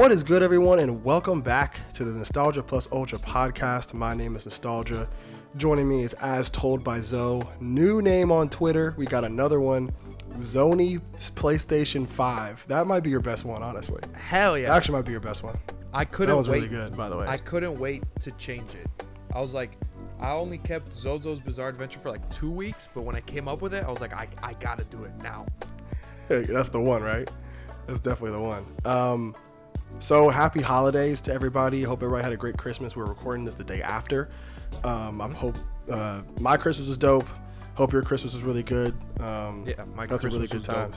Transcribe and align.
What 0.00 0.12
is 0.12 0.22
good, 0.22 0.42
everyone, 0.42 0.78
and 0.78 1.04
welcome 1.04 1.42
back 1.42 1.78
to 1.92 2.04
the 2.04 2.12
Nostalgia 2.12 2.62
Plus 2.62 2.90
Ultra 2.90 3.18
podcast. 3.18 3.92
My 3.92 4.14
name 4.14 4.34
is 4.34 4.46
Nostalgia. 4.46 5.06
Joining 5.58 5.86
me 5.86 6.04
is 6.04 6.14
As 6.14 6.48
Told 6.48 6.82
by 6.82 7.00
Zoe. 7.02 7.42
New 7.60 8.00
name 8.00 8.32
on 8.32 8.48
Twitter. 8.48 8.94
We 8.96 9.04
got 9.04 9.26
another 9.26 9.60
one, 9.60 9.92
Zony 10.36 11.02
PlayStation 11.34 12.08
5. 12.08 12.66
That 12.68 12.86
might 12.86 13.00
be 13.00 13.10
your 13.10 13.20
best 13.20 13.44
one, 13.44 13.62
honestly. 13.62 14.02
Hell 14.14 14.56
yeah. 14.56 14.68
That 14.68 14.78
actually 14.78 14.94
might 14.94 15.04
be 15.04 15.12
your 15.12 15.20
best 15.20 15.42
one. 15.42 15.58
I 15.92 16.06
couldn't 16.06 16.32
That 16.32 16.38
was 16.38 16.48
wait. 16.48 16.62
really 16.62 16.68
good, 16.68 16.96
by 16.96 17.10
the 17.10 17.18
way. 17.18 17.26
I 17.26 17.36
couldn't 17.36 17.78
wait 17.78 18.02
to 18.20 18.30
change 18.32 18.74
it. 18.74 19.06
I 19.34 19.42
was 19.42 19.52
like, 19.52 19.76
I 20.18 20.30
only 20.30 20.56
kept 20.56 20.94
Zozo's 20.94 21.40
Bizarre 21.40 21.68
Adventure 21.68 22.00
for 22.00 22.08
like 22.10 22.26
two 22.30 22.50
weeks, 22.50 22.88
but 22.94 23.02
when 23.02 23.16
I 23.16 23.20
came 23.20 23.48
up 23.48 23.60
with 23.60 23.74
it, 23.74 23.84
I 23.84 23.90
was 23.90 24.00
like, 24.00 24.14
I, 24.14 24.28
I 24.42 24.54
gotta 24.54 24.84
do 24.84 25.04
it 25.04 25.12
now. 25.22 25.44
Hey, 26.26 26.44
that's 26.48 26.70
the 26.70 26.80
one, 26.80 27.02
right? 27.02 27.30
That's 27.86 28.00
definitely 28.00 28.30
the 28.30 28.40
one. 28.40 28.64
Um, 28.86 29.36
so 29.98 30.28
happy 30.28 30.60
holidays 30.60 31.20
to 31.22 31.32
everybody. 31.32 31.82
Hope 31.82 32.02
everybody 32.02 32.24
had 32.24 32.32
a 32.32 32.36
great 32.36 32.56
Christmas. 32.56 32.96
We're 32.96 33.06
recording 33.06 33.44
this 33.44 33.54
the 33.54 33.64
day 33.64 33.82
after. 33.82 34.28
Um, 34.84 35.20
I 35.20 35.28
hope 35.28 35.56
uh, 35.90 36.22
my 36.40 36.56
Christmas 36.56 36.88
was 36.88 36.98
dope. 36.98 37.26
Hope 37.74 37.92
your 37.92 38.02
Christmas 38.02 38.34
was 38.34 38.42
really 38.42 38.62
good. 38.62 38.94
Um, 39.20 39.64
Yeah, 39.66 39.84
my 39.94 40.06
that's 40.06 40.24
a 40.24 40.28
really 40.28 40.46
good 40.46 40.66
was 40.66 40.66
dope. 40.66 40.94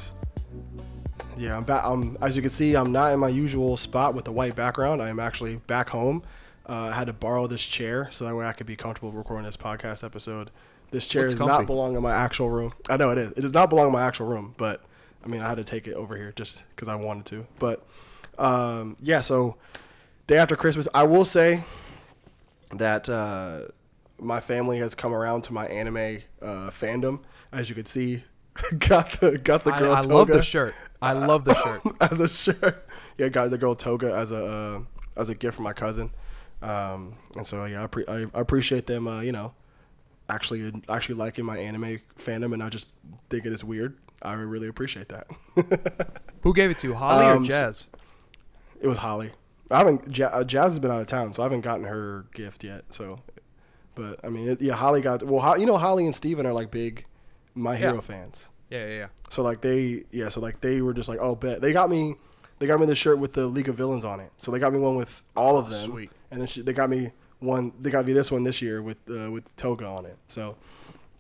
Yeah, 1.37 1.57
I'm 1.57 1.63
back. 1.63 1.83
Um, 1.83 2.17
as 2.21 2.35
you 2.35 2.41
can 2.41 2.51
see, 2.51 2.75
I'm 2.75 2.91
not 2.91 3.11
in 3.11 3.19
my 3.19 3.29
usual 3.29 3.75
spot 3.77 4.13
with 4.13 4.25
the 4.25 4.31
white 4.31 4.55
background. 4.55 5.01
I 5.01 5.09
am 5.09 5.19
actually 5.19 5.55
back 5.55 5.89
home. 5.89 6.23
Uh, 6.67 6.91
I 6.91 6.93
had 6.93 7.07
to 7.07 7.13
borrow 7.13 7.47
this 7.47 7.65
chair 7.65 8.07
so 8.11 8.25
that 8.25 8.35
way 8.35 8.45
I 8.45 8.53
could 8.53 8.67
be 8.67 8.75
comfortable 8.75 9.11
recording 9.11 9.45
this 9.45 9.57
podcast 9.57 10.03
episode. 10.03 10.51
This 10.91 11.07
chair 11.07 11.23
Looks 11.23 11.33
does 11.33 11.39
comfy. 11.39 11.61
not 11.61 11.67
belong 11.67 11.95
in 11.95 12.03
my 12.03 12.13
actual 12.13 12.49
room. 12.49 12.73
I 12.89 12.97
know 12.97 13.09
it 13.09 13.17
is. 13.17 13.31
It 13.33 13.41
does 13.41 13.53
not 13.53 13.69
belong 13.69 13.87
in 13.87 13.93
my 13.93 14.03
actual 14.03 14.27
room, 14.27 14.53
but 14.57 14.81
I 15.23 15.27
mean, 15.27 15.41
I 15.41 15.49
had 15.49 15.57
to 15.57 15.63
take 15.63 15.87
it 15.87 15.93
over 15.93 16.15
here 16.15 16.31
just 16.35 16.63
because 16.69 16.87
I 16.87 16.95
wanted 16.95 17.25
to. 17.27 17.47
But 17.57 17.85
um, 18.37 18.95
yeah, 19.01 19.21
so 19.21 19.57
day 20.27 20.37
after 20.37 20.55
Christmas, 20.55 20.87
I 20.93 21.03
will 21.03 21.25
say 21.25 21.63
that 22.71 23.09
uh, 23.09 23.67
my 24.19 24.39
family 24.39 24.79
has 24.79 24.95
come 24.95 25.13
around 25.13 25.43
to 25.45 25.53
my 25.53 25.65
anime 25.67 26.21
uh, 26.41 26.69
fandom. 26.69 27.21
As 27.51 27.69
you 27.69 27.75
can 27.75 27.85
see, 27.85 28.23
got 28.79 29.19
the 29.19 29.37
got 29.37 29.63
the 29.63 29.71
girl 29.71 29.93
I 29.93 30.01
toga 30.01 30.13
love 30.13 30.27
the 30.27 30.41
shirt. 30.41 30.75
I 31.01 31.13
love 31.13 31.45
the 31.45 31.53
shirt. 31.55 31.81
as 32.01 32.19
a 32.19 32.27
shirt. 32.27 32.87
Yeah, 33.17 33.29
got 33.29 33.51
the 33.51 33.57
girl 33.57 33.75
toga 33.75 34.15
as 34.15 34.31
a 34.31 34.45
uh, 34.45 34.79
as 35.19 35.29
a 35.29 35.35
gift 35.35 35.55
from 35.55 35.65
my 35.65 35.73
cousin. 35.73 36.11
Um, 36.61 37.15
and 37.35 37.45
so 37.45 37.65
yeah, 37.65 37.83
I, 37.83 37.87
pre- 37.87 38.07
I, 38.07 38.23
I 38.33 38.39
appreciate 38.39 38.87
them. 38.87 39.07
Uh, 39.07 39.21
you 39.21 39.33
know, 39.33 39.53
actually 40.29 40.71
actually 40.89 41.15
liking 41.15 41.45
my 41.45 41.57
anime 41.57 41.99
fandom 42.17 42.45
and 42.53 42.59
not 42.59 42.71
just 42.71 42.91
think 43.29 43.45
it's 43.45 43.63
weird. 43.63 43.97
I 44.21 44.33
really 44.33 44.67
appreciate 44.67 45.09
that. 45.09 45.27
Who 46.41 46.53
gave 46.53 46.71
it 46.71 46.79
to 46.79 46.87
you, 46.87 46.93
Holly 46.93 47.25
Um, 47.25 47.43
or 47.43 47.45
Jazz? 47.45 47.87
It 48.83 48.87
was 48.87 48.99
Holly. 48.99 49.31
I 49.71 49.77
haven't 49.79 50.19
uh, 50.19 50.43
Jazz 50.43 50.71
has 50.73 50.79
been 50.79 50.91
out 50.91 51.01
of 51.01 51.07
town, 51.07 51.33
so 51.33 51.41
I 51.41 51.45
haven't 51.45 51.61
gotten 51.61 51.85
her 51.85 52.25
gift 52.33 52.63
yet. 52.63 52.83
So, 52.89 53.21
but 53.95 54.19
I 54.23 54.29
mean, 54.29 54.49
it, 54.49 54.61
yeah, 54.61 54.73
Holly 54.73 55.01
got 55.01 55.23
well. 55.23 55.57
You 55.57 55.65
know, 55.65 55.77
Holly 55.77 56.05
and 56.05 56.15
Steven 56.15 56.45
are 56.45 56.53
like 56.53 56.69
big 56.69 57.05
My 57.55 57.75
Hero 57.75 57.95
Yeah. 57.95 58.01
fans. 58.01 58.49
Yeah, 58.69 58.85
yeah, 58.87 58.97
yeah. 58.97 59.07
So 59.31 59.41
like 59.41 59.61
they 59.61 60.03
yeah, 60.11 60.29
so 60.29 60.39
like 60.41 60.61
they 60.61 60.81
were 60.81 60.93
just 60.93 61.09
like, 61.09 61.19
oh 61.19 61.35
bet 61.35 61.61
they 61.61 61.71
got 61.73 61.89
me 61.89 62.15
they 62.59 62.67
got 62.67 62.79
me 62.79 62.85
the 62.85 62.95
shirt 62.95 63.17
with 63.19 63.33
the 63.33 63.47
League 63.47 63.69
of 63.69 63.75
Villains 63.75 64.03
on 64.03 64.19
it. 64.19 64.31
So 64.37 64.51
they 64.51 64.59
got 64.59 64.73
me 64.73 64.79
one 64.79 64.95
with 64.95 65.23
all 65.35 65.57
of 65.57 65.67
Oh, 65.67 65.69
them. 65.69 65.89
sweet. 65.91 66.11
And 66.29 66.39
then 66.41 66.47
she, 66.47 66.61
they 66.61 66.73
got 66.73 66.89
me 66.89 67.11
one 67.39 67.71
they 67.81 67.89
got 67.89 68.05
me 68.05 68.13
this 68.13 68.31
one 68.31 68.43
this 68.43 68.61
year 68.61 68.81
with 68.81 68.97
uh, 69.09 69.31
with 69.31 69.55
Toga 69.55 69.85
on 69.85 70.05
it. 70.05 70.17
So 70.27 70.55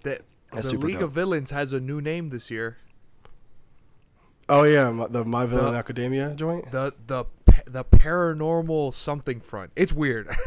The, 0.03 0.19
That's 0.51 0.71
the 0.71 0.77
League 0.77 0.95
dope. 0.95 1.03
of 1.03 1.11
Villains 1.11 1.51
has 1.51 1.73
a 1.73 1.79
new 1.79 2.01
name 2.01 2.29
this 2.29 2.49
year. 2.51 2.77
oh 4.49 4.63
yeah, 4.63 4.89
my, 4.91 5.07
the 5.07 5.23
My 5.23 5.45
Villain 5.45 5.73
The- 5.73 5.79
Academia 5.79 6.33
joint. 6.35 6.71
The 6.71 6.93
the 7.07 7.25
the 7.65 7.83
paranormal 7.83 8.93
something 8.93 9.39
front. 9.39 9.71
It's 9.75 9.93
weird. 9.93 10.29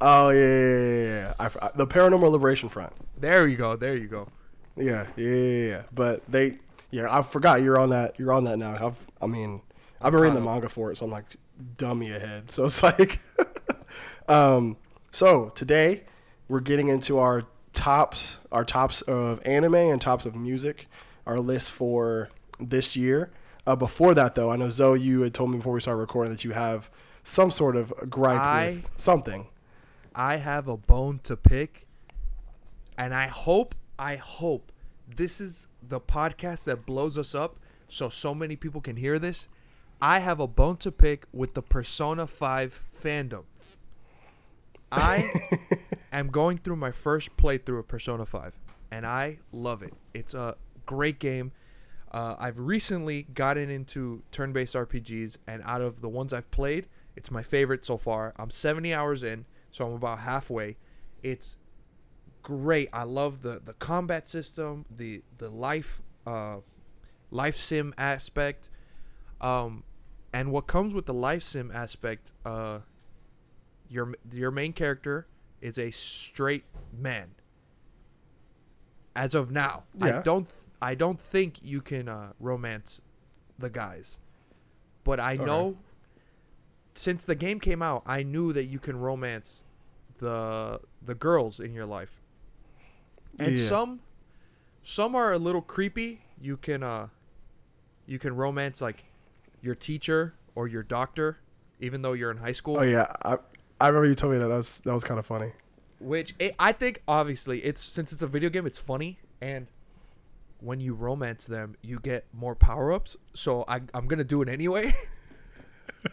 Oh 0.00 0.28
yeah, 0.28 0.38
yeah, 0.38 1.04
yeah. 1.04 1.34
I, 1.38 1.66
I, 1.66 1.70
the 1.76 1.86
Paranormal 1.86 2.30
Liberation 2.30 2.68
Front. 2.68 2.92
there 3.18 3.46
you 3.46 3.56
go. 3.56 3.76
There 3.76 3.96
you 3.96 4.08
go. 4.08 4.28
Yeah, 4.76 5.06
yeah, 5.16 5.28
yeah, 5.30 5.68
yeah. 5.68 5.82
But 5.94 6.22
they 6.28 6.58
yeah, 6.94 7.08
I 7.10 7.22
forgot 7.22 7.62
you're 7.62 7.78
on 7.78 7.90
that. 7.90 8.18
You're 8.18 8.32
on 8.32 8.44
that 8.44 8.58
now. 8.58 8.86
I've, 8.86 9.06
I 9.20 9.26
mean, 9.26 9.62
I've 10.00 10.12
been 10.12 10.20
reading 10.20 10.36
the 10.36 10.40
manga 10.40 10.68
for 10.68 10.92
it, 10.92 10.98
so 10.98 11.06
I'm 11.06 11.10
like 11.10 11.24
dummy 11.76 12.12
ahead. 12.12 12.52
So 12.52 12.66
it's 12.66 12.82
like, 12.84 13.18
um, 14.28 14.76
so 15.10 15.48
today 15.56 16.04
we're 16.48 16.60
getting 16.60 16.88
into 16.88 17.18
our 17.18 17.46
tops, 17.72 18.36
our 18.52 18.64
tops 18.64 19.02
of 19.02 19.44
anime 19.44 19.74
and 19.74 20.00
tops 20.00 20.24
of 20.24 20.36
music, 20.36 20.86
our 21.26 21.40
list 21.40 21.72
for 21.72 22.30
this 22.60 22.94
year. 22.94 23.32
Uh, 23.66 23.76
before 23.76 24.14
that, 24.14 24.34
though, 24.34 24.50
I 24.50 24.56
know 24.56 24.70
Zoe, 24.70 25.00
you 25.00 25.22
had 25.22 25.32
told 25.32 25.50
me 25.50 25.56
before 25.56 25.72
we 25.72 25.80
started 25.80 26.00
recording 26.00 26.32
that 26.32 26.44
you 26.44 26.52
have 26.52 26.90
some 27.22 27.50
sort 27.50 27.76
of 27.76 27.92
gripe 28.10 28.40
I- 28.40 28.66
with 28.66 28.90
something. 28.96 29.46
I 30.14 30.36
have 30.36 30.68
a 30.68 30.76
bone 30.76 31.18
to 31.24 31.36
pick, 31.36 31.86
and 32.96 33.12
I 33.14 33.26
hope, 33.26 33.74
I 33.98 34.16
hope 34.16 34.70
this 35.08 35.40
is 35.40 35.66
the 35.82 36.00
podcast 36.00 36.64
that 36.64 36.86
blows 36.86 37.18
us 37.18 37.34
up 37.34 37.58
so 37.88 38.08
so 38.08 38.34
many 38.34 38.56
people 38.56 38.80
can 38.80 38.96
hear 38.96 39.18
this. 39.18 39.48
I 40.00 40.18
have 40.20 40.40
a 40.40 40.46
bone 40.46 40.76
to 40.78 40.92
pick 40.92 41.26
with 41.32 41.54
the 41.54 41.62
Persona 41.62 42.26
5 42.26 42.84
fandom. 42.94 43.44
I 44.92 45.30
am 46.12 46.28
going 46.28 46.58
through 46.58 46.76
my 46.76 46.92
first 46.92 47.36
playthrough 47.36 47.80
of 47.80 47.88
Persona 47.88 48.26
5, 48.26 48.58
and 48.90 49.06
I 49.06 49.38
love 49.52 49.82
it. 49.82 49.94
It's 50.12 50.34
a 50.34 50.56
great 50.86 51.18
game. 51.18 51.52
Uh, 52.14 52.36
I've 52.38 52.60
recently 52.60 53.24
gotten 53.34 53.68
into 53.70 54.22
turn 54.30 54.52
based 54.52 54.76
RPGs, 54.76 55.36
and 55.48 55.60
out 55.64 55.80
of 55.80 56.00
the 56.00 56.08
ones 56.08 56.32
I've 56.32 56.48
played, 56.52 56.86
it's 57.16 57.28
my 57.32 57.42
favorite 57.42 57.84
so 57.84 57.96
far. 57.96 58.32
I'm 58.36 58.50
70 58.50 58.94
hours 58.94 59.24
in, 59.24 59.46
so 59.72 59.84
I'm 59.84 59.94
about 59.94 60.20
halfway. 60.20 60.76
It's 61.24 61.56
great. 62.40 62.88
I 62.92 63.02
love 63.02 63.42
the, 63.42 63.60
the 63.64 63.72
combat 63.72 64.28
system, 64.28 64.86
the 64.96 65.24
the 65.38 65.48
life 65.50 66.02
uh, 66.24 66.58
life 67.32 67.56
sim 67.56 67.92
aspect, 67.98 68.70
um, 69.40 69.82
and 70.32 70.52
what 70.52 70.68
comes 70.68 70.94
with 70.94 71.06
the 71.06 71.14
life 71.14 71.42
sim 71.42 71.72
aspect. 71.74 72.32
Uh, 72.46 72.78
your 73.88 74.14
your 74.32 74.52
main 74.52 74.72
character 74.72 75.26
is 75.60 75.78
a 75.78 75.90
straight 75.90 76.64
man. 76.96 77.34
As 79.16 79.34
of 79.34 79.50
now, 79.50 79.82
I 80.00 80.20
don't 80.22 80.48
I 80.84 80.94
don't 80.94 81.18
think 81.18 81.60
you 81.62 81.80
can 81.80 82.10
uh, 82.10 82.32
romance 82.38 83.00
the 83.58 83.70
guys, 83.70 84.20
but 85.02 85.18
I 85.18 85.36
know 85.36 85.78
since 86.94 87.24
the 87.24 87.34
game 87.34 87.58
came 87.58 87.80
out, 87.80 88.02
I 88.04 88.22
knew 88.22 88.52
that 88.52 88.64
you 88.64 88.78
can 88.78 88.98
romance 88.98 89.64
the 90.18 90.80
the 91.02 91.14
girls 91.14 91.58
in 91.58 91.72
your 91.72 91.86
life, 91.86 92.20
and 93.38 93.56
Yeah. 93.56 93.68
some 93.68 94.00
some 94.82 95.14
are 95.14 95.32
a 95.32 95.38
little 95.38 95.62
creepy. 95.62 96.20
You 96.38 96.58
can 96.58 96.82
uh 96.82 97.08
you 98.06 98.18
can 98.18 98.36
romance 98.36 98.82
like 98.82 99.04
your 99.62 99.74
teacher 99.74 100.34
or 100.54 100.68
your 100.68 100.82
doctor, 100.82 101.38
even 101.80 102.02
though 102.02 102.12
you're 102.12 102.30
in 102.30 102.36
high 102.36 102.52
school. 102.52 102.76
Oh 102.78 102.82
yeah, 102.82 103.06
I, 103.24 103.38
I 103.80 103.88
remember 103.88 104.06
you 104.06 104.14
told 104.14 104.34
me 104.34 104.38
that. 104.38 104.48
That 104.48 104.56
was 104.56 104.80
that 104.80 104.92
was 104.92 105.02
kind 105.02 105.18
of 105.18 105.24
funny. 105.24 105.52
Which 105.98 106.34
it, 106.38 106.54
I 106.58 106.72
think 106.72 107.02
obviously 107.08 107.60
it's 107.64 107.82
since 107.82 108.12
it's 108.12 108.20
a 108.20 108.26
video 108.26 108.50
game, 108.50 108.66
it's 108.66 108.78
funny 108.78 109.18
and 109.40 109.70
when 110.60 110.80
you 110.80 110.94
romance 110.94 111.44
them, 111.44 111.76
you 111.82 111.98
get 111.98 112.26
more 112.32 112.54
power 112.54 112.92
ups. 112.92 113.16
So 113.34 113.64
I, 113.68 113.80
I'm 113.92 114.06
gonna 114.06 114.24
do 114.24 114.42
it 114.42 114.48
anyway. 114.48 114.94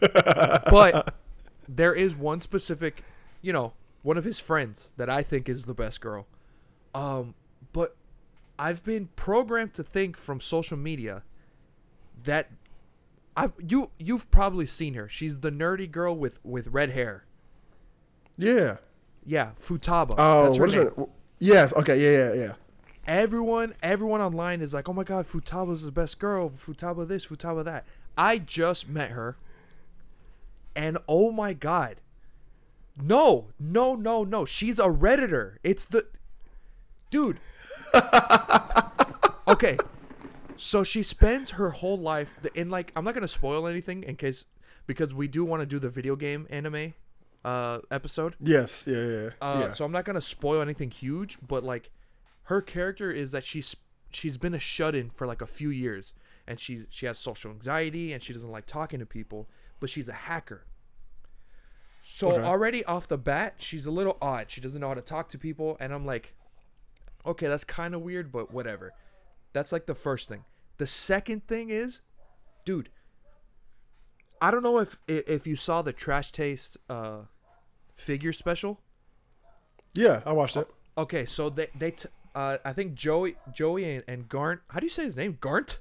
but 0.00 1.14
there 1.68 1.94
is 1.94 2.16
one 2.16 2.40
specific, 2.40 3.04
you 3.40 3.52
know, 3.52 3.72
one 4.02 4.16
of 4.16 4.24
his 4.24 4.40
friends 4.40 4.92
that 4.96 5.08
I 5.08 5.22
think 5.22 5.48
is 5.48 5.64
the 5.66 5.74
best 5.74 6.00
girl. 6.00 6.26
Um, 6.94 7.34
but 7.72 7.96
I've 8.58 8.84
been 8.84 9.08
programmed 9.16 9.74
to 9.74 9.82
think 9.82 10.16
from 10.16 10.40
social 10.40 10.76
media 10.76 11.22
that 12.24 12.50
I 13.36 13.50
you 13.66 13.90
you've 13.98 14.30
probably 14.30 14.66
seen 14.66 14.94
her. 14.94 15.08
She's 15.08 15.40
the 15.40 15.50
nerdy 15.50 15.90
girl 15.90 16.14
with 16.14 16.38
with 16.44 16.68
red 16.68 16.90
hair. 16.90 17.24
Yeah. 18.36 18.78
Yeah, 19.24 19.52
Futaba. 19.58 20.14
Oh, 20.18 20.44
That's 20.44 20.56
her 20.56 20.62
what 20.62 20.68
is 20.70 20.74
name. 20.74 20.90
her? 20.96 21.06
Yes. 21.38 21.72
Okay. 21.74 22.00
Yeah. 22.00 22.34
Yeah. 22.34 22.42
Yeah. 22.46 22.52
Everyone 23.06 23.74
everyone 23.82 24.20
online 24.20 24.60
is 24.60 24.74
like, 24.74 24.88
"Oh 24.88 24.92
my 24.92 25.04
god, 25.04 25.26
Futaba's 25.26 25.84
the 25.84 25.92
best 25.92 26.18
girl. 26.18 26.50
Futaba 26.50 27.06
this, 27.06 27.26
Futaba 27.26 27.64
that." 27.64 27.84
I 28.16 28.38
just 28.38 28.88
met 28.88 29.10
her. 29.10 29.36
And 30.74 30.98
oh 31.08 31.32
my 31.32 31.52
god. 31.52 32.00
No, 33.00 33.48
no, 33.58 33.94
no, 33.94 34.22
no. 34.24 34.44
She's 34.44 34.78
a 34.78 34.88
redditor. 34.88 35.56
It's 35.62 35.84
the 35.84 36.06
Dude. 37.10 37.38
okay. 39.48 39.76
So 40.56 40.82
she 40.82 41.02
spends 41.02 41.52
her 41.52 41.70
whole 41.70 41.98
life 41.98 42.38
in 42.54 42.70
like 42.70 42.92
I'm 42.96 43.04
not 43.04 43.14
going 43.14 43.22
to 43.22 43.28
spoil 43.28 43.66
anything 43.66 44.02
in 44.02 44.16
case 44.16 44.46
because 44.86 45.12
we 45.14 45.28
do 45.28 45.44
want 45.44 45.60
to 45.60 45.66
do 45.66 45.78
the 45.78 45.90
video 45.90 46.16
game 46.16 46.46
anime 46.50 46.94
uh 47.44 47.80
episode. 47.90 48.34
Yes. 48.40 48.86
Yeah. 48.86 49.04
Yeah. 49.04 49.30
Uh, 49.40 49.64
yeah. 49.66 49.72
So 49.74 49.84
I'm 49.84 49.92
not 49.92 50.04
gonna 50.04 50.20
spoil 50.20 50.62
anything 50.62 50.90
huge, 50.90 51.38
but 51.46 51.64
like, 51.64 51.90
her 52.52 52.60
character 52.60 53.10
is 53.10 53.32
that 53.32 53.42
she's 53.44 53.74
she's 54.10 54.36
been 54.36 54.52
a 54.52 54.58
shut-in 54.58 55.08
for 55.08 55.26
like 55.26 55.40
a 55.40 55.46
few 55.46 55.70
years, 55.70 56.12
and 56.46 56.60
she's 56.60 56.86
she 56.90 57.06
has 57.06 57.18
social 57.18 57.50
anxiety 57.50 58.12
and 58.12 58.22
she 58.22 58.32
doesn't 58.34 58.50
like 58.50 58.66
talking 58.66 59.00
to 59.00 59.06
people. 59.06 59.48
but 59.80 59.90
she's 59.90 60.08
a 60.08 60.12
hacker. 60.12 60.64
So 62.04 62.32
Okay. 62.32 62.44
already 62.46 62.84
off 62.84 63.08
the 63.08 63.18
bat, 63.18 63.54
she's 63.58 63.84
a 63.86 63.90
little 63.90 64.16
odd. 64.22 64.48
She 64.48 64.60
doesn't 64.60 64.80
know 64.80 64.88
how 64.88 64.94
to 64.94 65.00
talk 65.00 65.28
to 65.30 65.38
people, 65.38 65.76
and 65.80 65.92
I'm 65.92 66.06
like, 66.06 66.34
okay, 67.26 67.48
that's 67.48 67.64
kind 67.64 67.94
of 67.94 68.02
weird, 68.02 68.30
but 68.30 68.52
whatever. 68.52 68.92
That's 69.52 69.72
like 69.72 69.86
the 69.86 69.94
first 69.96 70.28
thing. 70.28 70.44
The 70.76 70.86
second 70.86 71.48
thing 71.48 71.70
is, 71.70 72.00
dude, 72.64 72.90
I 74.40 74.50
don't 74.52 74.62
know 74.62 74.78
if 74.78 74.98
if 75.08 75.46
you 75.48 75.56
saw 75.56 75.82
the 75.82 75.92
Trash 75.92 76.30
Taste 76.32 76.76
uh, 76.88 77.22
figure 77.94 78.32
special. 78.32 78.78
Yeah, 79.94 80.22
I 80.24 80.32
watched 80.32 80.56
it. 80.56 80.68
Okay, 80.96 81.24
so 81.26 81.50
they 81.50 81.66
they 81.74 81.90
t- 81.92 82.08
uh, 82.34 82.58
I 82.64 82.72
think 82.72 82.94
Joey 82.94 83.36
Joey 83.52 83.84
and, 83.84 84.04
and 84.08 84.28
Garnt. 84.28 84.60
How 84.68 84.80
do 84.80 84.86
you 84.86 84.90
say 84.90 85.04
his 85.04 85.16
name? 85.16 85.38
Garnt. 85.40 85.78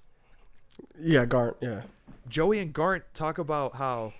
Yeah, 0.99 1.25
Garnt. 1.25 1.57
Yeah. 1.61 1.83
Joey 2.27 2.59
and 2.59 2.73
Garnt 2.73 3.03
talk 3.13 3.37
about 3.37 3.75
how 3.75 4.13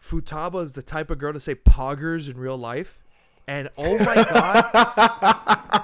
Futaba 0.00 0.62
is 0.64 0.74
the 0.74 0.82
type 0.82 1.10
of 1.10 1.18
girl 1.18 1.32
to 1.32 1.40
say 1.40 1.54
poggers 1.54 2.28
in 2.30 2.36
real 2.36 2.56
life, 2.56 2.98
and 3.46 3.70
oh 3.78 3.98
my 3.98 4.14
god, 5.74 5.82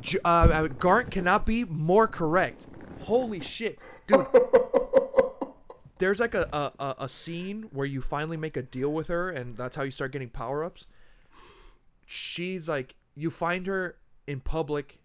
J- 0.00 0.18
uh, 0.24 0.28
uh, 0.28 0.66
Garnt 0.68 1.10
cannot 1.10 1.46
be 1.46 1.64
more 1.64 2.08
correct. 2.08 2.66
Holy 3.02 3.40
shit, 3.40 3.78
dude! 4.06 4.26
There's 5.98 6.18
like 6.18 6.34
a, 6.34 6.48
a 6.52 6.72
a 6.82 6.94
a 7.00 7.08
scene 7.08 7.68
where 7.70 7.86
you 7.86 8.00
finally 8.00 8.36
make 8.36 8.56
a 8.56 8.62
deal 8.62 8.92
with 8.92 9.06
her, 9.08 9.30
and 9.30 9.56
that's 9.56 9.76
how 9.76 9.82
you 9.82 9.92
start 9.92 10.12
getting 10.12 10.30
power 10.30 10.64
ups. 10.64 10.86
She's 12.04 12.68
like, 12.68 12.96
you 13.14 13.30
find 13.30 13.66
her 13.66 13.96
in 14.26 14.40
public, 14.40 14.98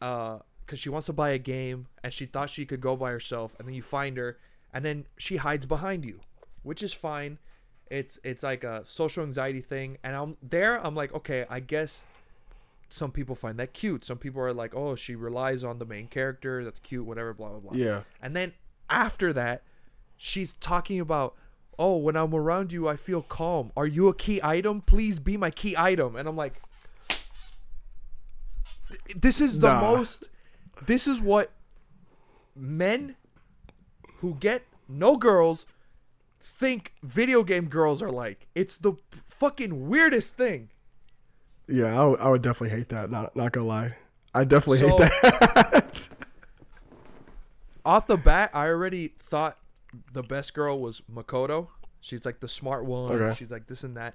uh, 0.00 0.38
because 0.64 0.78
she 0.78 0.88
wants 0.88 1.06
to 1.06 1.12
buy 1.12 1.30
a 1.30 1.38
game, 1.38 1.86
and 2.02 2.12
she 2.12 2.26
thought 2.26 2.50
she 2.50 2.66
could 2.66 2.80
go 2.80 2.96
by 2.96 3.10
herself, 3.10 3.54
and 3.58 3.66
then 3.66 3.74
you 3.74 3.82
find 3.82 4.16
her, 4.16 4.38
and 4.72 4.84
then 4.84 5.06
she 5.16 5.36
hides 5.36 5.66
behind 5.66 6.04
you, 6.04 6.20
which 6.62 6.82
is 6.82 6.92
fine. 6.92 7.38
It's 7.90 8.18
it's 8.22 8.42
like 8.42 8.64
a 8.64 8.84
social 8.84 9.24
anxiety 9.24 9.62
thing, 9.62 9.96
and 10.04 10.14
I'm 10.14 10.36
there. 10.42 10.84
I'm 10.84 10.94
like, 10.94 11.14
okay, 11.14 11.46
I 11.48 11.60
guess 11.60 12.04
some 12.90 13.10
people 13.12 13.34
find 13.34 13.58
that 13.58 13.72
cute. 13.72 14.04
Some 14.04 14.18
people 14.18 14.42
are 14.42 14.52
like, 14.52 14.74
oh, 14.74 14.94
she 14.94 15.14
relies 15.14 15.64
on 15.64 15.78
the 15.78 15.86
main 15.86 16.06
character. 16.06 16.64
That's 16.64 16.80
cute. 16.80 17.06
Whatever. 17.06 17.32
Blah 17.32 17.48
blah 17.48 17.60
blah. 17.60 17.72
Yeah. 17.74 18.02
And 18.20 18.36
then 18.36 18.52
after 18.90 19.32
that, 19.32 19.62
she's 20.18 20.52
talking 20.54 21.00
about, 21.00 21.34
oh, 21.78 21.96
when 21.96 22.16
I'm 22.16 22.34
around 22.34 22.72
you, 22.72 22.88
I 22.88 22.96
feel 22.96 23.22
calm. 23.22 23.72
Are 23.76 23.86
you 23.86 24.08
a 24.08 24.14
key 24.14 24.40
item? 24.42 24.82
Please 24.82 25.18
be 25.18 25.38
my 25.38 25.50
key 25.50 25.74
item. 25.78 26.14
And 26.16 26.28
I'm 26.28 26.36
like, 26.36 26.60
this 29.16 29.40
is 29.40 29.60
the 29.60 29.72
Nah. 29.72 29.80
most. 29.80 30.28
This 30.86 31.06
is 31.06 31.20
what 31.20 31.50
men 32.54 33.16
who 34.20 34.34
get 34.34 34.64
no 34.88 35.16
girls 35.16 35.66
think 36.40 36.92
video 37.02 37.42
game 37.42 37.66
girls 37.68 38.00
are 38.02 38.10
like. 38.10 38.46
It's 38.54 38.78
the 38.78 38.94
fucking 39.26 39.88
weirdest 39.88 40.34
thing. 40.36 40.70
Yeah, 41.66 42.00
I 42.00 42.04
would, 42.04 42.20
I 42.20 42.28
would 42.28 42.42
definitely 42.42 42.76
hate 42.76 42.88
that. 42.88 43.10
Not 43.10 43.36
not 43.36 43.52
gonna 43.52 43.66
lie, 43.66 43.96
I 44.34 44.44
definitely 44.44 44.78
So- 44.78 44.88
hate 44.98 44.98
that. 44.98 46.08
off 47.84 48.06
the 48.06 48.16
bat, 48.16 48.50
I 48.52 48.66
already 48.66 49.08
thought 49.18 49.58
the 50.12 50.22
best 50.22 50.54
girl 50.54 50.78
was 50.78 51.02
Makoto. 51.12 51.68
She's 52.00 52.24
like 52.24 52.40
the 52.40 52.48
smart 52.48 52.84
one. 52.84 53.10
Okay. 53.12 53.34
She's 53.36 53.50
like 53.50 53.66
this 53.66 53.82
and 53.84 53.96
that. 53.96 54.14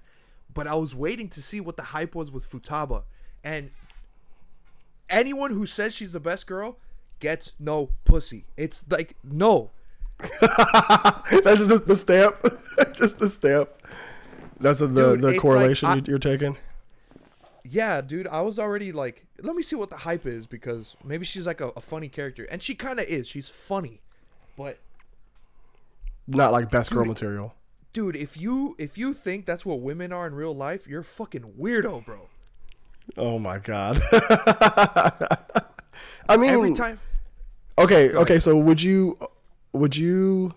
But 0.53 0.67
I 0.67 0.75
was 0.75 0.93
waiting 0.95 1.29
to 1.29 1.41
see 1.41 1.59
what 1.59 1.77
the 1.77 1.83
hype 1.83 2.15
was 2.15 2.31
with 2.31 2.49
Futaba. 2.49 3.03
And 3.43 3.71
anyone 5.13 5.51
who 5.51 5.65
says 5.65 5.93
she's 5.93 6.13
the 6.13 6.19
best 6.19 6.47
girl 6.47 6.77
gets 7.19 7.51
no 7.59 7.89
pussy. 8.05 8.45
It's 8.57 8.83
like 8.89 9.15
no. 9.23 9.71
That's 10.41 11.59
just 11.59 11.87
the 11.87 11.95
stamp. 11.95 12.35
just 12.93 13.19
the 13.19 13.27
stamp. 13.29 13.69
That's 14.59 14.79
the 14.79 14.87
Dude, 14.87 15.21
the 15.21 15.37
correlation 15.39 15.87
like 15.89 15.95
I- 15.95 15.99
you 15.99 16.03
you're 16.07 16.19
taking. 16.19 16.57
Yeah, 17.65 18.01
dude, 18.01 18.27
I 18.27 18.41
was 18.41 18.59
already 18.59 18.91
like, 18.91 19.25
let 19.41 19.55
me 19.55 19.63
see 19.63 19.77
what 19.77 19.89
the 19.89 19.95
hype 19.97 20.25
is 20.25 20.45
because 20.47 20.97
maybe 21.03 21.23
she's 21.23 21.47
like 21.47 21.61
a, 21.61 21.69
a 21.77 21.81
funny 21.81 22.09
character. 22.09 22.43
And 22.51 22.61
she 22.61 22.75
kind 22.75 22.99
of 22.99 23.05
is. 23.05 23.25
She's 23.25 23.47
funny. 23.47 24.01
But 24.57 24.79
Not 26.27 26.51
like 26.51 26.69
best 26.69 26.91
girl 26.91 27.05
material. 27.05 27.55
dude, 27.93 28.17
if 28.17 28.35
you 28.35 28.75
if 28.77 28.97
you 28.97 29.13
think 29.13 29.45
that's 29.45 29.65
what 29.65 29.79
women 29.79 30.11
are 30.11 30.27
in 30.27 30.35
real 30.35 30.53
life, 30.53 30.87
you're 30.87 31.01
a 31.01 31.05
fucking 31.05 31.53
weirdo, 31.59 32.05
bro. 32.05 32.27
Oh 33.17 33.39
my 33.39 33.59
god. 33.59 34.01
I 36.29 36.37
mean, 36.37 36.49
Every 36.51 36.73
time 36.73 36.99
Okay, 37.77 38.11
okay. 38.13 38.39
So 38.39 38.55
would 38.57 38.81
you, 38.81 39.17
would 39.73 39.95
you? 39.95 40.53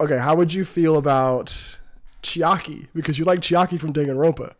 Okay, 0.00 0.18
how 0.18 0.34
would 0.34 0.52
you 0.52 0.64
feel 0.64 0.96
about 0.96 1.76
Chiaki? 2.22 2.88
Because 2.94 3.18
you 3.18 3.24
like 3.24 3.40
Chiaki 3.40 3.78
from 3.78 3.92
Danganronpa. 3.92 4.54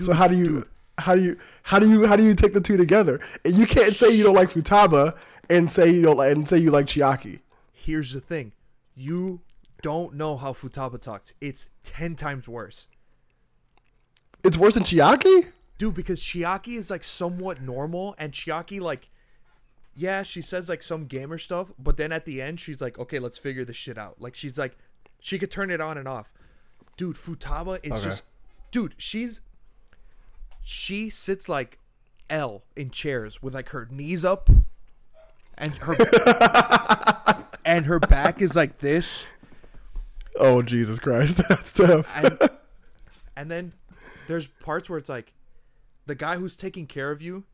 so 0.00 0.12
how 0.12 0.26
do 0.28 0.36
you, 0.36 0.66
how 0.98 1.14
do 1.14 1.22
you, 1.22 1.38
how 1.64 1.78
do 1.78 1.90
you, 1.90 2.06
how 2.06 2.16
do 2.16 2.22
you 2.22 2.34
take 2.34 2.54
the 2.54 2.60
two 2.60 2.76
together? 2.76 3.20
And 3.44 3.54
you 3.54 3.66
can't 3.66 3.94
say 3.94 4.10
you 4.10 4.24
don't 4.24 4.34
like 4.34 4.50
Futaba 4.50 5.14
and 5.50 5.70
say 5.70 5.90
you 5.90 6.02
don't 6.02 6.16
like, 6.16 6.32
and 6.32 6.48
say 6.48 6.58
you 6.58 6.70
like 6.70 6.86
Chiaki. 6.86 7.40
here's 7.72 8.12
the 8.12 8.20
thing 8.20 8.52
you 8.94 9.40
don't 9.82 10.14
know 10.14 10.36
how 10.36 10.52
futaba 10.52 11.00
talks 11.00 11.34
it's 11.40 11.68
10 11.84 12.16
times 12.16 12.48
worse 12.48 12.88
It's 14.42 14.56
worse 14.56 14.74
than 14.74 14.84
Chiaki. 14.84 15.48
Dude 15.78 15.94
because 15.94 16.20
chiaki 16.20 16.76
is 16.76 16.90
like 16.90 17.04
somewhat 17.04 17.60
normal 17.60 18.14
and 18.18 18.32
chiaki 18.32 18.80
like 18.80 19.10
yeah 19.94 20.22
she 20.22 20.40
says 20.42 20.68
like 20.68 20.82
some 20.82 21.06
gamer 21.06 21.38
stuff 21.38 21.72
but 21.78 21.96
then 21.96 22.12
at 22.12 22.24
the 22.24 22.40
end 22.42 22.58
she's 22.60 22.80
like 22.80 22.98
okay 22.98 23.18
let's 23.18 23.38
figure 23.38 23.64
this 23.64 23.76
shit 23.76 23.96
out 23.98 24.20
like 24.20 24.34
she's 24.34 24.58
like 24.58 24.76
she 25.20 25.38
could 25.38 25.50
turn 25.50 25.70
it 25.70 25.80
on 25.80 25.96
and 25.98 26.06
off 26.08 26.32
dude 26.96 27.16
futaba 27.16 27.78
is 27.82 27.92
Okay. 27.92 28.04
just 28.04 28.22
dude 28.70 28.94
she's 28.98 29.40
she 30.62 31.08
sits 31.10 31.48
like 31.48 31.78
l 32.28 32.62
in 32.74 32.90
chairs 32.90 33.42
with 33.42 33.54
like 33.54 33.68
her 33.70 33.86
knees 33.90 34.24
up 34.24 34.48
and 35.56 35.76
her 35.76 35.96
and 37.64 37.86
her 37.86 37.98
back 38.00 38.40
is 38.42 38.54
like 38.56 38.78
this 38.78 39.26
Oh 40.38 40.60
Jesus 40.60 40.98
Christ, 40.98 41.40
that's 41.48 41.72
tough. 41.72 42.12
and 42.14 42.38
and 43.36 43.50
then 43.50 43.72
there's 44.28 44.46
parts 44.46 44.90
where 44.90 44.98
it's 44.98 45.08
like 45.08 45.32
the 46.06 46.14
guy 46.14 46.36
who's 46.36 46.56
taking 46.56 46.86
care 46.86 47.10
of 47.10 47.20
you 47.20 47.44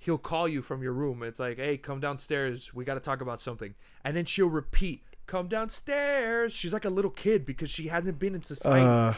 he'll 0.00 0.18
call 0.18 0.46
you 0.48 0.62
from 0.62 0.82
your 0.82 0.92
room 0.92 1.22
it's 1.22 1.40
like 1.40 1.58
hey 1.58 1.76
come 1.76 2.00
downstairs 2.00 2.72
we 2.74 2.84
got 2.84 2.94
to 2.94 3.00
talk 3.00 3.20
about 3.20 3.40
something 3.40 3.74
and 4.04 4.16
then 4.16 4.24
she'll 4.24 4.48
repeat 4.48 5.02
come 5.26 5.48
downstairs 5.48 6.52
she's 6.52 6.72
like 6.72 6.84
a 6.84 6.90
little 6.90 7.10
kid 7.10 7.44
because 7.44 7.68
she 7.70 7.88
hasn't 7.88 8.18
been 8.18 8.34
in 8.34 8.42
society 8.44 8.84
Uh, 8.86 9.14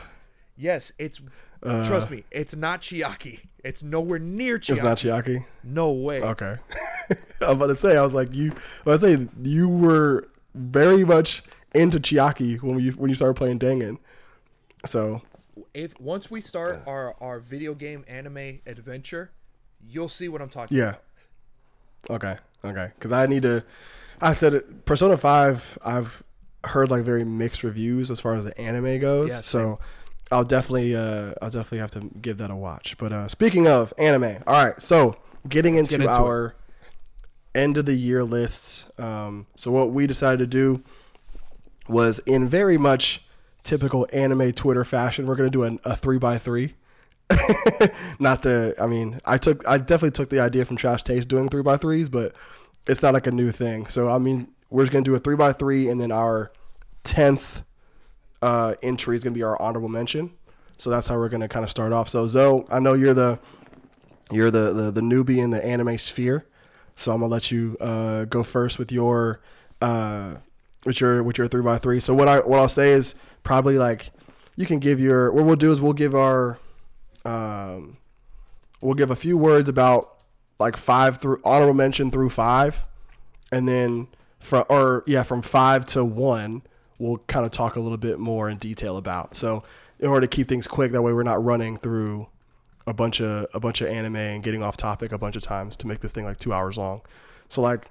yes 0.56 0.92
it's 0.98 1.20
trust 1.84 2.10
me 2.10 2.24
it's 2.30 2.56
not 2.56 2.80
chiaki 2.80 3.40
it's 3.62 3.82
nowhere 3.82 4.18
near 4.18 4.58
chiaki 4.58 4.70
it's 4.72 4.82
not 4.82 4.96
Chiaki. 4.98 5.44
no 5.62 5.92
way 5.92 6.22
Okay. 6.22 6.56
I 7.40 7.46
was 7.48 7.56
about 7.56 7.66
to 7.68 7.76
say, 7.76 7.96
I 7.96 8.02
was 8.02 8.14
like, 8.14 8.32
you. 8.32 8.52
I 8.52 8.90
was 8.90 9.02
about 9.02 9.08
to 9.18 9.26
say 9.26 9.28
you 9.42 9.68
were 9.68 10.28
very 10.54 11.04
much 11.04 11.42
into 11.74 11.98
Chiaki 11.98 12.62
when 12.62 12.78
you 12.78 12.92
when 12.92 13.08
you 13.10 13.16
started 13.16 13.34
playing 13.34 13.58
Dangan. 13.58 13.98
So 14.86 15.20
if 15.74 15.98
once 16.00 16.30
we 16.30 16.40
start 16.40 16.82
our 16.86 17.14
our 17.20 17.38
video 17.38 17.74
game 17.74 18.04
anime 18.08 18.60
adventure 18.66 19.30
you'll 19.86 20.08
see 20.08 20.28
what 20.28 20.40
i'm 20.40 20.48
talking 20.48 20.76
yeah. 20.76 20.84
about 20.84 20.94
Yeah. 20.94 21.10
Okay. 22.08 22.36
Okay. 22.64 22.90
Because 22.94 23.12
I 23.12 23.26
need 23.26 23.42
to. 23.42 23.64
I 24.20 24.32
said 24.32 24.54
it. 24.54 24.84
Persona 24.84 25.16
Five. 25.16 25.78
I've 25.84 26.22
heard 26.64 26.90
like 26.90 27.04
very 27.04 27.24
mixed 27.24 27.62
reviews 27.62 28.10
as 28.10 28.20
far 28.20 28.34
as 28.34 28.44
the 28.44 28.58
anime 28.60 29.00
goes. 29.00 29.30
Yeah, 29.30 29.40
so 29.42 29.78
I'll 30.30 30.44
definitely. 30.44 30.94
Uh, 30.94 31.34
I'll 31.42 31.50
definitely 31.50 31.78
have 31.78 31.90
to 31.92 32.10
give 32.20 32.38
that 32.38 32.50
a 32.50 32.56
watch. 32.56 32.96
But 32.98 33.12
uh, 33.12 33.28
speaking 33.28 33.66
of 33.66 33.92
anime, 33.98 34.42
all 34.46 34.64
right. 34.64 34.80
So 34.82 35.16
getting 35.48 35.76
into, 35.76 35.90
get 35.90 36.00
into 36.00 36.12
it. 36.12 36.18
our 36.18 36.56
end 37.54 37.76
of 37.76 37.86
the 37.86 37.94
year 37.94 38.24
lists. 38.24 38.84
Um, 38.98 39.46
so 39.56 39.70
what 39.70 39.90
we 39.90 40.06
decided 40.06 40.38
to 40.38 40.46
do 40.46 40.82
was 41.88 42.20
in 42.20 42.46
very 42.46 42.78
much 42.78 43.24
typical 43.62 44.06
anime 44.12 44.52
Twitter 44.52 44.84
fashion. 44.84 45.26
We're 45.26 45.36
gonna 45.36 45.50
do 45.50 45.64
a, 45.64 45.72
a 45.84 45.96
three 45.96 46.18
by 46.18 46.38
three. 46.38 46.74
not 48.18 48.42
the. 48.42 48.74
I 48.80 48.86
mean, 48.86 49.20
I 49.24 49.38
took. 49.38 49.66
I 49.66 49.78
definitely 49.78 50.12
took 50.12 50.30
the 50.30 50.40
idea 50.40 50.64
from 50.64 50.76
Trash 50.76 51.04
Taste 51.04 51.28
doing 51.28 51.48
three 51.48 51.62
by 51.62 51.76
threes, 51.76 52.08
but 52.08 52.34
it's 52.86 53.02
not 53.02 53.14
like 53.14 53.26
a 53.26 53.30
new 53.30 53.52
thing. 53.52 53.86
So 53.86 54.10
I 54.10 54.18
mean, 54.18 54.48
we're 54.68 54.84
just 54.84 54.92
gonna 54.92 55.04
do 55.04 55.14
a 55.14 55.20
three 55.20 55.36
by 55.36 55.52
three, 55.52 55.88
and 55.88 56.00
then 56.00 56.10
our 56.10 56.52
tenth 57.04 57.62
uh, 58.42 58.74
entry 58.82 59.16
is 59.16 59.24
gonna 59.24 59.34
be 59.34 59.42
our 59.42 59.60
honorable 59.60 59.88
mention. 59.88 60.32
So 60.76 60.90
that's 60.90 61.06
how 61.06 61.16
we're 61.16 61.28
gonna 61.28 61.48
kind 61.48 61.64
of 61.64 61.70
start 61.70 61.92
off. 61.92 62.08
So 62.08 62.26
Zoe, 62.26 62.64
I 62.70 62.80
know 62.80 62.94
you're 62.94 63.14
the 63.14 63.38
you're 64.32 64.50
the, 64.50 64.72
the 64.72 64.90
the 64.90 65.00
newbie 65.00 65.38
in 65.38 65.50
the 65.50 65.64
anime 65.64 65.98
sphere, 65.98 66.46
so 66.94 67.12
I'm 67.12 67.20
gonna 67.20 67.32
let 67.32 67.50
you 67.50 67.76
uh, 67.80 68.24
go 68.24 68.42
first 68.42 68.78
with 68.78 68.90
your 68.90 69.40
uh, 69.82 70.36
with 70.84 71.00
your 71.00 71.22
with 71.22 71.38
your 71.38 71.48
three 71.48 71.62
by 71.62 71.78
three. 71.78 72.00
So 72.00 72.14
what 72.14 72.28
I 72.28 72.38
what 72.38 72.58
I'll 72.58 72.68
say 72.68 72.92
is 72.92 73.14
probably 73.42 73.78
like 73.78 74.10
you 74.56 74.66
can 74.66 74.78
give 74.78 75.00
your 75.00 75.32
what 75.32 75.44
we'll 75.44 75.56
do 75.56 75.72
is 75.72 75.80
we'll 75.80 75.92
give 75.92 76.14
our 76.14 76.58
um, 77.24 77.96
we'll 78.80 78.94
give 78.94 79.10
a 79.10 79.16
few 79.16 79.36
words 79.36 79.68
about 79.68 80.16
like 80.58 80.76
five 80.76 81.18
through 81.18 81.40
honorable 81.44 81.74
mention 81.74 82.10
through 82.10 82.30
five, 82.30 82.86
and 83.50 83.68
then 83.68 84.08
from 84.38 84.64
or 84.68 85.04
yeah 85.06 85.22
from 85.22 85.42
five 85.42 85.86
to 85.86 86.04
one 86.04 86.62
we'll 86.98 87.18
kind 87.26 87.46
of 87.46 87.50
talk 87.50 87.76
a 87.76 87.80
little 87.80 87.96
bit 87.96 88.20
more 88.20 88.48
in 88.48 88.58
detail 88.58 88.98
about. 88.98 89.34
So 89.34 89.64
in 89.98 90.08
order 90.08 90.26
to 90.26 90.28
keep 90.28 90.48
things 90.48 90.68
quick, 90.68 90.92
that 90.92 91.02
way 91.02 91.12
we're 91.12 91.22
not 91.22 91.42
running 91.42 91.78
through 91.78 92.28
a 92.86 92.92
bunch 92.92 93.20
of 93.20 93.46
a 93.54 93.60
bunch 93.60 93.80
of 93.80 93.88
anime 93.88 94.16
and 94.16 94.42
getting 94.42 94.62
off 94.62 94.76
topic 94.76 95.12
a 95.12 95.18
bunch 95.18 95.36
of 95.36 95.42
times 95.42 95.76
to 95.78 95.86
make 95.86 96.00
this 96.00 96.12
thing 96.12 96.24
like 96.24 96.36
two 96.36 96.52
hours 96.52 96.76
long. 96.76 97.00
So 97.48 97.62
like 97.62 97.90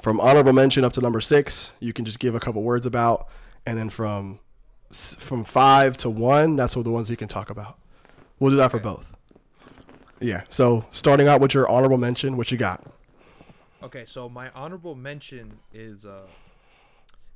from 0.00 0.20
honorable 0.20 0.52
mention 0.52 0.84
up 0.84 0.92
to 0.94 1.00
number 1.00 1.20
six, 1.20 1.72
you 1.80 1.92
can 1.92 2.04
just 2.04 2.18
give 2.18 2.34
a 2.34 2.40
couple 2.40 2.62
words 2.62 2.86
about, 2.86 3.28
and 3.66 3.76
then 3.76 3.90
from 3.90 4.38
from 4.94 5.44
five 5.44 5.96
to 5.98 6.10
one, 6.10 6.56
that's 6.56 6.76
what 6.76 6.84
the 6.84 6.90
ones 6.90 7.08
we 7.10 7.16
can 7.16 7.28
talk 7.28 7.50
about. 7.50 7.78
We'll 8.38 8.50
do 8.50 8.56
that 8.56 8.70
for 8.70 8.78
both. 8.78 9.14
Yeah. 10.20 10.42
So 10.48 10.86
starting 10.90 11.28
out 11.28 11.40
with 11.40 11.54
your 11.54 11.68
honorable 11.68 11.98
mention, 11.98 12.36
what 12.36 12.50
you 12.50 12.56
got? 12.58 12.82
Okay, 13.82 14.04
so 14.06 14.28
my 14.28 14.50
honorable 14.50 14.94
mention 14.94 15.58
is 15.72 16.04
uh, 16.06 16.22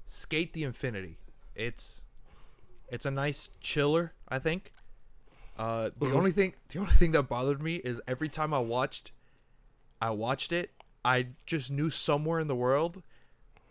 SK8 0.09 0.53
the 0.53 0.65
Infinity. 0.65 1.19
It's 1.55 2.01
it's 2.91 3.05
a 3.05 3.11
nice 3.11 3.51
chiller, 3.61 4.15
I 4.29 4.39
think. 4.39 4.73
Uh, 5.59 5.91
the 5.99 6.07
Mhm. 6.07 6.15
only 6.15 6.33
thing 6.33 6.55
the 6.69 6.79
only 6.79 6.93
thing 6.93 7.13
that 7.13 7.25
bothered 7.25 7.61
me 7.63 7.77
is 7.77 8.01
every 8.09 8.29
time 8.29 8.55
I 8.55 8.61
watched 8.61 9.13
I 10.01 10.11
watched 10.11 10.53
it, 10.53 10.71
I 11.05 11.29
just 11.45 11.71
knew 11.71 11.91
somewhere 11.91 12.39
in 12.41 12.47
the 12.47 12.55
world 12.55 13.03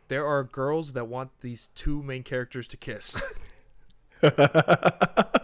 there 0.09 0.25
are 0.25 0.43
girls 0.43 0.93
that 0.93 1.07
want 1.07 1.31
these 1.41 1.69
two 1.75 2.03
main 2.03 2.23
characters 2.23 2.67
to 2.69 2.77
kiss. 2.77 3.15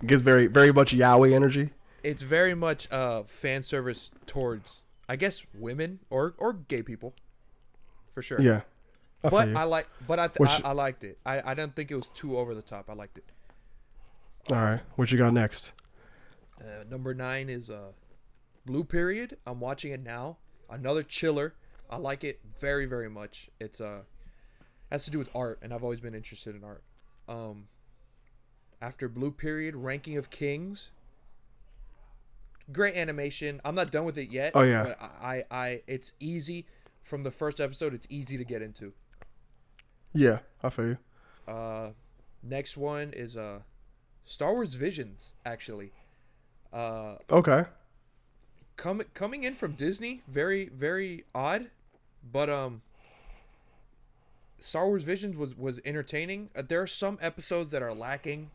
It 0.00 0.06
gives 0.06 0.22
very 0.22 0.46
very 0.46 0.72
much 0.72 0.94
yaoi 0.94 1.32
energy. 1.34 1.70
it's 2.02 2.22
very 2.22 2.54
much 2.54 2.90
uh 2.90 3.22
fan 3.24 3.62
service 3.62 4.10
towards 4.26 4.84
I 5.08 5.16
guess 5.16 5.44
women 5.54 6.00
or 6.10 6.34
or 6.38 6.52
gay 6.52 6.82
people. 6.82 7.14
For 8.10 8.22
sure. 8.22 8.40
Yeah. 8.40 8.62
I 9.24 9.28
but. 9.30 9.48
I 9.56 9.64
like 9.64 9.88
but 10.06 10.18
I, 10.18 10.28
th- 10.28 10.38
Which- 10.38 10.64
I 10.64 10.70
I 10.70 10.72
liked 10.72 11.04
it. 11.04 11.18
I 11.26 11.40
I 11.50 11.54
didn't 11.54 11.74
think 11.76 11.90
it 11.90 11.96
was 11.96 12.08
too 12.08 12.38
over 12.38 12.54
the 12.54 12.62
top. 12.62 12.88
I 12.88 12.94
liked 12.94 13.18
it. 13.18 13.24
All 14.50 14.56
right. 14.56 14.80
What 14.96 15.10
you 15.12 15.18
got 15.18 15.32
next? 15.32 15.72
Uh, 16.60 16.84
number 16.90 17.14
nine 17.14 17.48
is 17.48 17.70
uh, 17.70 17.92
Blue 18.64 18.84
Period. 18.84 19.36
I'm 19.46 19.60
watching 19.60 19.92
it 19.92 20.02
now. 20.02 20.38
Another 20.70 21.02
chiller. 21.02 21.54
I 21.90 21.96
like 21.98 22.24
it 22.24 22.40
very 22.58 22.86
very 22.86 23.08
much. 23.10 23.50
It's 23.60 23.80
uh 23.80 24.00
has 24.90 25.04
to 25.04 25.10
do 25.10 25.18
with 25.18 25.28
art, 25.34 25.58
and 25.62 25.72
I've 25.74 25.82
always 25.84 26.00
been 26.00 26.14
interested 26.14 26.56
in 26.56 26.64
art. 26.64 26.82
Um, 27.28 27.68
after 28.80 29.08
Blue 29.08 29.30
Period, 29.30 29.74
Ranking 29.76 30.16
of 30.16 30.30
Kings. 30.30 30.90
Great 32.70 32.96
animation. 32.96 33.60
I'm 33.64 33.74
not 33.74 33.90
done 33.90 34.04
with 34.04 34.18
it 34.18 34.30
yet. 34.30 34.52
Oh, 34.54 34.62
yeah. 34.62 34.82
But 34.84 35.00
I, 35.00 35.44
I, 35.50 35.58
I 35.66 35.82
it's 35.86 36.12
easy 36.20 36.66
from 37.02 37.22
the 37.22 37.30
first 37.30 37.60
episode. 37.60 37.94
It's 37.94 38.06
easy 38.10 38.36
to 38.36 38.44
get 38.44 38.60
into. 38.62 38.92
Yeah, 40.12 40.40
I 40.62 40.68
feel 40.70 40.86
you. 40.86 40.98
Uh, 41.46 41.90
next 42.42 42.76
one 42.76 43.12
is 43.14 43.36
uh, 43.36 43.60
Star 44.24 44.52
Wars 44.52 44.74
Visions. 44.74 45.34
Actually, 45.46 45.92
uh, 46.72 47.16
Okay. 47.30 47.64
coming 48.76 49.06
coming 49.14 49.44
in 49.44 49.54
from 49.54 49.72
Disney, 49.72 50.22
very 50.28 50.68
very 50.68 51.24
odd, 51.34 51.70
but 52.30 52.50
um, 52.50 52.82
Star 54.58 54.86
Wars 54.88 55.04
Visions 55.04 55.36
was 55.36 55.56
was 55.56 55.80
entertaining. 55.86 56.50
Uh, 56.54 56.62
there 56.66 56.82
are 56.82 56.86
some 56.86 57.18
episodes 57.22 57.70
that 57.70 57.82
are 57.82 57.94
lacking, 57.94 58.50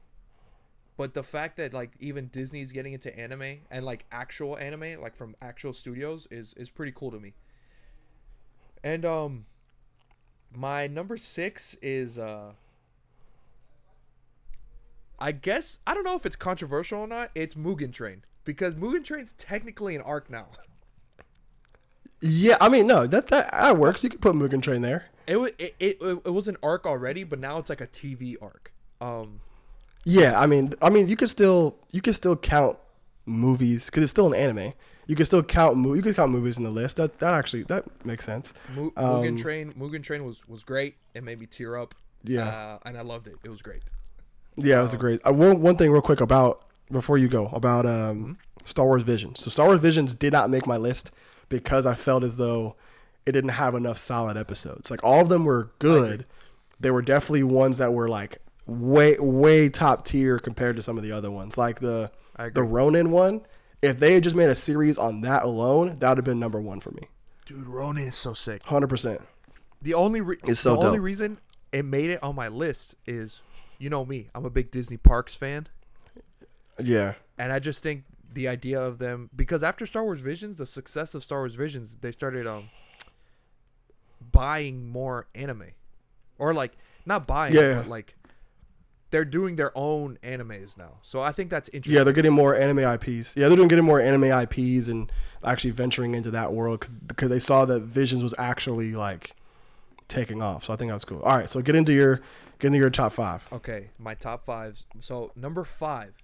but 0.95 1.13
the 1.13 1.23
fact 1.23 1.57
that 1.57 1.73
like 1.73 1.91
even 1.99 2.27
Disney's 2.27 2.71
getting 2.71 2.93
into 2.93 3.17
anime 3.17 3.59
and 3.71 3.85
like 3.85 4.05
actual 4.11 4.57
anime, 4.57 5.01
like 5.01 5.15
from 5.15 5.35
actual 5.41 5.73
studios, 5.73 6.27
is 6.29 6.53
is 6.55 6.69
pretty 6.69 6.91
cool 6.95 7.11
to 7.11 7.19
me. 7.19 7.33
And 8.83 9.05
um, 9.05 9.45
my 10.55 10.87
number 10.87 11.17
six 11.17 11.75
is 11.81 12.17
uh. 12.17 12.53
I 15.19 15.31
guess 15.31 15.79
I 15.87 15.93
don't 15.93 16.03
know 16.03 16.15
if 16.15 16.25
it's 16.25 16.35
controversial 16.35 16.99
or 16.99 17.07
not. 17.07 17.31
It's 17.33 17.55
Mugen 17.55 17.93
Train 17.93 18.23
because 18.43 18.75
Mugen 18.75 19.05
Train's 19.05 19.33
technically 19.33 19.95
an 19.95 20.01
arc 20.01 20.29
now. 20.29 20.47
Yeah, 22.25 22.55
I 22.61 22.69
mean, 22.69 22.87
no, 22.87 23.05
that 23.05 23.27
that, 23.27 23.51
that 23.51 23.77
works. 23.77 24.01
You 24.01 24.09
could 24.09 24.21
put 24.21 24.33
Mugen 24.33 24.61
Train 24.61 24.81
there. 24.81 25.07
It 25.27 25.35
was 25.35 25.51
it, 25.59 25.75
it, 25.77 25.97
it 26.01 26.33
was 26.33 26.47
an 26.47 26.55
arc 26.63 26.85
already, 26.85 27.25
but 27.25 27.37
now 27.37 27.57
it's 27.57 27.69
like 27.69 27.81
a 27.81 27.87
TV 27.87 28.37
arc. 28.41 28.71
Um, 29.01 29.41
Yeah, 30.03 30.39
I 30.39 30.47
mean, 30.47 30.73
I 30.81 30.89
mean, 30.89 31.07
you 31.07 31.15
could 31.15 31.29
still 31.29 31.77
you 31.91 32.01
could 32.01 32.15
still 32.15 32.35
count 32.35 32.77
movies 33.25 33.85
because 33.85 34.03
it's 34.03 34.11
still 34.11 34.27
an 34.27 34.35
anime. 34.35 34.73
You 35.07 35.15
can 35.15 35.25
still 35.25 35.43
count 35.43 35.77
mo- 35.77 35.93
you 35.93 36.01
could 36.01 36.15
count 36.15 36.31
movies 36.31 36.57
in 36.57 36.63
the 36.63 36.69
list. 36.69 36.97
That 36.97 37.19
that 37.19 37.33
actually 37.33 37.63
that 37.63 37.83
makes 38.05 38.25
sense. 38.25 38.53
Um, 38.77 38.91
Mugen 38.95 39.41
Train 39.41 39.73
Mugen 39.73 40.03
Train 40.03 40.25
was 40.25 40.47
was 40.47 40.63
great. 40.63 40.95
It 41.13 41.23
made 41.23 41.39
me 41.39 41.45
tear 41.45 41.77
up. 41.77 41.95
Yeah. 42.23 42.47
uh, 42.47 42.79
and 42.85 42.97
I 42.97 43.01
loved 43.01 43.27
it. 43.27 43.35
It 43.43 43.49
was 43.49 43.61
great. 43.61 43.81
Yeah, 44.55 44.79
it 44.79 44.83
was 44.83 44.93
a 44.93 44.97
great. 44.97 45.21
Uh, 45.27 45.33
one 45.33 45.61
one 45.61 45.75
thing 45.77 45.91
real 45.91 46.01
quick 46.01 46.21
about 46.21 46.65
before 46.91 47.17
you 47.17 47.27
go 47.27 47.47
about 47.47 47.85
um, 47.85 48.37
Star 48.65 48.85
Wars 48.85 49.03
Visions. 49.03 49.41
So 49.41 49.49
Star 49.49 49.67
Wars 49.67 49.79
Visions 49.79 50.15
did 50.15 50.31
not 50.33 50.49
make 50.49 50.67
my 50.67 50.77
list 50.77 51.11
because 51.49 51.85
I 51.85 51.95
felt 51.95 52.23
as 52.23 52.37
though 52.37 52.75
it 53.25 53.31
didn't 53.33 53.51
have 53.51 53.75
enough 53.75 53.97
solid 53.97 54.37
episodes. 54.37 54.91
Like 54.91 55.03
all 55.03 55.21
of 55.21 55.29
them 55.29 55.45
were 55.45 55.71
good. 55.79 56.25
They 56.79 56.91
were 56.91 57.01
definitely 57.01 57.43
ones 57.43 57.77
that 57.77 57.93
were 57.93 58.09
like 58.09 58.37
way 58.65 59.17
way 59.19 59.69
top 59.69 60.05
tier 60.05 60.39
compared 60.39 60.75
to 60.77 60.81
some 60.83 60.97
of 60.97 61.03
the 61.03 61.11
other 61.11 61.29
ones. 61.31 61.57
Like 61.57 61.79
the 61.79 62.11
I 62.35 62.49
the. 62.49 62.63
Ronin 62.63 63.11
one. 63.11 63.41
If 63.81 63.99
they 63.99 64.13
had 64.13 64.23
just 64.23 64.35
made 64.35 64.49
a 64.49 64.55
series 64.55 64.97
on 64.97 65.21
that 65.21 65.43
alone, 65.43 65.97
that 65.99 66.07
would 66.09 66.17
have 66.17 66.23
been 66.25 66.39
number 66.39 66.61
one 66.61 66.79
for 66.79 66.91
me. 66.91 67.09
Dude, 67.45 67.67
Ronin 67.67 68.07
is 68.07 68.15
so 68.15 68.33
sick. 68.33 68.63
Hundred 68.63 68.87
percent. 68.87 69.21
The 69.81 69.93
only 69.93 70.21
re- 70.21 70.37
It's 70.45 70.61
so 70.61 70.77
the 70.77 70.83
only 70.87 70.99
reason 70.99 71.39
it 71.73 71.83
made 71.83 72.09
it 72.09 72.23
on 72.23 72.33
my 72.35 72.47
list 72.47 72.95
is, 73.05 73.41
you 73.79 73.89
know 73.89 74.05
me, 74.05 74.29
I'm 74.33 74.45
a 74.45 74.49
big 74.49 74.71
Disney 74.71 74.95
Parks 74.95 75.35
fan, 75.35 75.67
Yeah. 76.81 77.15
and 77.37 77.51
I 77.51 77.59
just 77.59 77.83
think 77.83 78.05
the 78.31 78.47
idea 78.47 78.81
of 78.81 78.97
them 78.99 79.29
because 79.35 79.61
after 79.63 79.85
Star 79.85 80.03
Wars 80.05 80.21
Visions, 80.21 80.55
the 80.55 80.65
success 80.65 81.13
of 81.13 81.21
Star 81.21 81.39
Wars 81.39 81.55
Visions, 81.55 81.97
they 81.99 82.11
started 82.13 82.47
um 82.47 82.69
buying 84.31 84.87
more 84.89 85.27
anime, 85.35 85.71
or 86.37 86.53
like 86.53 86.71
not 87.05 87.27
buying, 87.27 87.53
Yeah. 87.53 87.75
but 87.79 87.87
like 87.89 88.15
they're 89.13 89.23
doing 89.23 89.55
their 89.57 89.71
own 89.77 90.17
animes 90.23 90.75
now. 90.75 90.97
So 91.03 91.19
I 91.19 91.31
think 91.31 91.51
that's 91.51 91.69
interesting. 91.69 91.95
Yeah, 91.95 92.03
they're 92.03 92.13
getting 92.13 92.33
more 92.33 92.55
anime 92.55 92.79
IPs. 92.79 93.35
Yeah, 93.37 93.47
they're 93.47 93.55
doing 93.55 93.67
getting 93.67 93.85
more 93.85 94.01
anime 94.01 94.23
IPs 94.23 94.87
and 94.87 95.11
actually 95.43 95.69
venturing 95.69 96.15
into 96.15 96.31
that 96.31 96.51
world 96.51 96.87
because 97.05 97.29
they 97.29 97.37
saw 97.37 97.63
that 97.65 97.83
Visions 97.83 98.23
was 98.23 98.33
actually 98.39 98.93
like 98.93 99.35
taking 100.07 100.41
off. 100.41 100.63
So 100.63 100.73
I 100.73 100.77
think 100.77 100.89
that's 100.89 101.05
cool. 101.05 101.21
All 101.21 101.37
right, 101.37 101.47
so 101.47 101.61
get 101.61 101.75
into 101.75 101.93
your 101.93 102.21
get 102.57 102.67
into 102.69 102.79
your 102.79 102.89
top 102.89 103.13
five. 103.13 103.47
Okay, 103.53 103.91
my 103.99 104.15
top 104.15 104.45
fives. 104.47 104.87
So 104.99 105.31
number 105.35 105.63
five. 105.63 106.15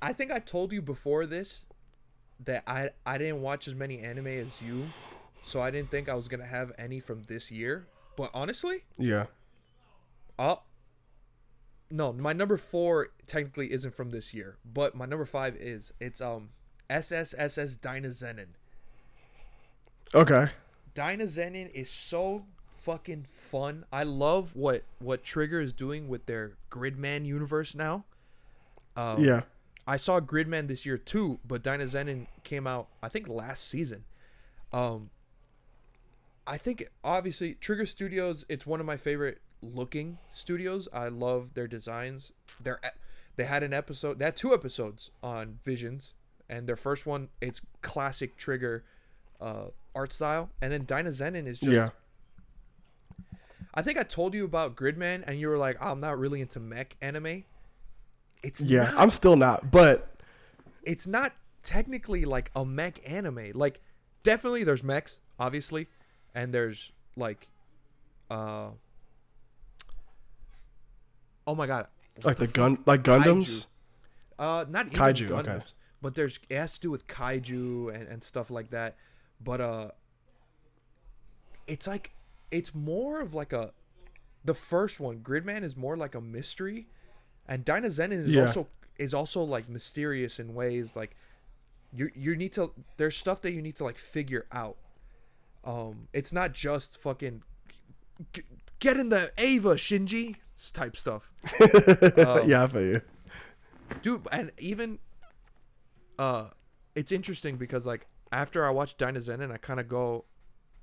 I 0.00 0.14
think 0.14 0.30
I 0.32 0.38
told 0.38 0.72
you 0.72 0.80
before 0.80 1.26
this 1.26 1.66
that 2.46 2.62
I 2.66 2.88
I 3.04 3.18
didn't 3.18 3.42
watch 3.42 3.68
as 3.68 3.74
many 3.74 3.98
anime 3.98 4.28
as 4.28 4.62
you, 4.62 4.86
so 5.42 5.60
I 5.60 5.70
didn't 5.70 5.90
think 5.90 6.08
I 6.08 6.14
was 6.14 6.28
gonna 6.28 6.46
have 6.46 6.72
any 6.78 6.98
from 6.98 7.24
this 7.24 7.50
year. 7.50 7.86
But 8.16 8.30
honestly, 8.32 8.84
Yeah. 8.96 9.26
uh 10.38 10.56
no, 11.90 12.12
my 12.12 12.32
number 12.32 12.56
four 12.56 13.10
technically 13.26 13.72
isn't 13.72 13.94
from 13.94 14.10
this 14.10 14.34
year, 14.34 14.56
but 14.64 14.94
my 14.94 15.06
number 15.06 15.24
five 15.24 15.56
is. 15.56 15.92
It's 16.00 16.20
um 16.20 16.50
SSSS 16.90 17.78
Dynazenon. 17.78 18.48
Okay. 20.14 20.48
Dynazenon 20.94 21.70
is 21.72 21.90
so 21.90 22.44
fucking 22.80 23.24
fun. 23.30 23.84
I 23.92 24.02
love 24.02 24.54
what 24.54 24.82
what 24.98 25.22
Trigger 25.24 25.60
is 25.60 25.72
doing 25.72 26.08
with 26.08 26.26
their 26.26 26.56
Gridman 26.70 27.26
universe 27.26 27.74
now. 27.74 28.04
Um, 28.96 29.22
Yeah. 29.22 29.42
I 29.86 29.96
saw 29.96 30.20
Gridman 30.20 30.68
this 30.68 30.84
year 30.84 30.98
too, 30.98 31.40
but 31.46 31.62
Dynazenon 31.62 32.26
came 32.44 32.66
out 32.66 32.88
I 33.02 33.08
think 33.08 33.28
last 33.28 33.68
season. 33.68 34.04
Um, 34.72 35.10
I 36.46 36.58
think 36.58 36.88
obviously 37.04 37.54
Trigger 37.54 37.86
Studios. 37.86 38.44
It's 38.48 38.66
one 38.66 38.80
of 38.80 38.86
my 38.86 38.96
favorite 38.96 39.40
looking 39.62 40.18
studios. 40.32 40.88
I 40.92 41.08
love 41.08 41.54
their 41.54 41.66
designs. 41.68 42.32
Their 42.60 42.78
e- 42.84 42.88
they 43.36 43.44
had 43.44 43.62
an 43.62 43.72
episode. 43.72 44.18
They 44.18 44.24
had 44.24 44.36
two 44.36 44.52
episodes 44.54 45.10
on 45.22 45.58
Visions, 45.64 46.14
and 46.48 46.66
their 46.68 46.76
first 46.76 47.06
one 47.06 47.28
it's 47.40 47.60
classic 47.82 48.36
Trigger 48.36 48.84
uh, 49.40 49.66
art 49.94 50.12
style, 50.12 50.50
and 50.60 50.72
then 50.72 50.84
Dynazenon 50.84 51.46
is 51.46 51.58
just. 51.58 51.72
yeah. 51.72 51.90
I 53.74 53.82
think 53.82 53.98
I 53.98 54.02
told 54.02 54.34
you 54.34 54.44
about 54.44 54.74
Gridman, 54.76 55.22
and 55.26 55.38
you 55.38 55.48
were 55.48 55.58
like, 55.58 55.76
"I'm 55.80 56.00
not 56.00 56.18
really 56.18 56.40
into 56.40 56.58
mech 56.60 56.96
anime." 57.00 57.44
It's 58.42 58.60
Yeah. 58.60 58.84
not 58.84 58.94
I'm 58.98 59.10
still 59.10 59.36
not, 59.36 59.70
but 59.70 60.16
it's 60.84 61.06
not 61.06 61.32
technically 61.62 62.24
like 62.24 62.50
a 62.56 62.64
mech 62.64 63.00
anime. 63.06 63.52
Like 63.54 63.80
definitely 64.22 64.64
there's 64.64 64.82
mechs, 64.82 65.20
obviously, 65.38 65.86
and 66.34 66.52
there's 66.52 66.90
like 67.16 67.48
uh 68.30 68.70
Oh 71.48 71.54
my 71.54 71.66
god. 71.66 71.88
What 72.16 72.26
like 72.26 72.36
the, 72.36 72.46
fuck? 72.46 72.54
gun 72.54 72.78
like 72.86 73.02
Gundams. 73.02 73.66
Uh 74.38 74.64
not 74.68 74.86
even 74.86 74.98
Kaiju, 74.98 75.28
Gundams. 75.30 75.48
okay. 75.56 75.64
But 76.02 76.14
there's 76.14 76.38
it 76.48 76.56
has 76.56 76.74
to 76.74 76.80
do 76.80 76.90
with 76.90 77.06
kaiju 77.08 77.92
and, 77.94 78.06
and 78.06 78.22
stuff 78.22 78.50
like 78.50 78.70
that. 78.70 78.96
But 79.42 79.60
uh 79.60 79.90
it's 81.66 81.86
like 81.86 82.12
it's 82.50 82.74
more 82.74 83.20
of 83.20 83.34
like 83.34 83.52
a 83.52 83.72
the 84.44 84.54
first 84.54 85.00
one, 85.00 85.18
Gridman 85.18 85.62
is 85.62 85.76
more 85.76 85.96
like 85.96 86.14
a 86.14 86.20
mystery, 86.20 86.86
and 87.46 87.64
Dynazenon 87.64 88.12
is 88.12 88.28
Yeah. 88.28 88.42
also 88.46 88.68
is 88.98 89.14
also 89.14 89.42
like 89.42 89.68
mysterious 89.68 90.38
in 90.38 90.54
ways 90.54 90.94
like 90.96 91.16
you 91.92 92.10
you 92.14 92.36
need 92.36 92.52
to 92.54 92.72
there's 92.96 93.16
stuff 93.16 93.40
that 93.42 93.52
you 93.52 93.62
need 93.62 93.76
to 93.76 93.84
like 93.84 93.98
figure 93.98 94.46
out. 94.52 94.76
Um, 95.64 96.08
it's 96.12 96.32
not 96.32 96.52
just 96.52 96.96
fucking 96.98 97.42
g- 98.32 98.42
get 98.80 98.96
in 98.96 99.08
the 99.08 99.30
Eva 99.38 99.74
Shinji 99.74 100.36
type 100.72 100.96
stuff. 100.96 101.30
Um, 101.60 102.48
yeah, 102.48 102.66
for 102.66 102.80
you. 102.80 103.00
dude 104.02 104.26
and 104.32 104.50
even 104.58 104.98
uh 106.18 106.48
it's 106.94 107.12
interesting 107.12 107.56
because 107.56 107.86
like 107.86 108.06
after 108.32 108.64
i 108.66 108.70
watch 108.70 108.94
and 109.00 109.52
i 109.52 109.56
kind 109.56 109.80
of 109.80 109.88
go 109.88 110.24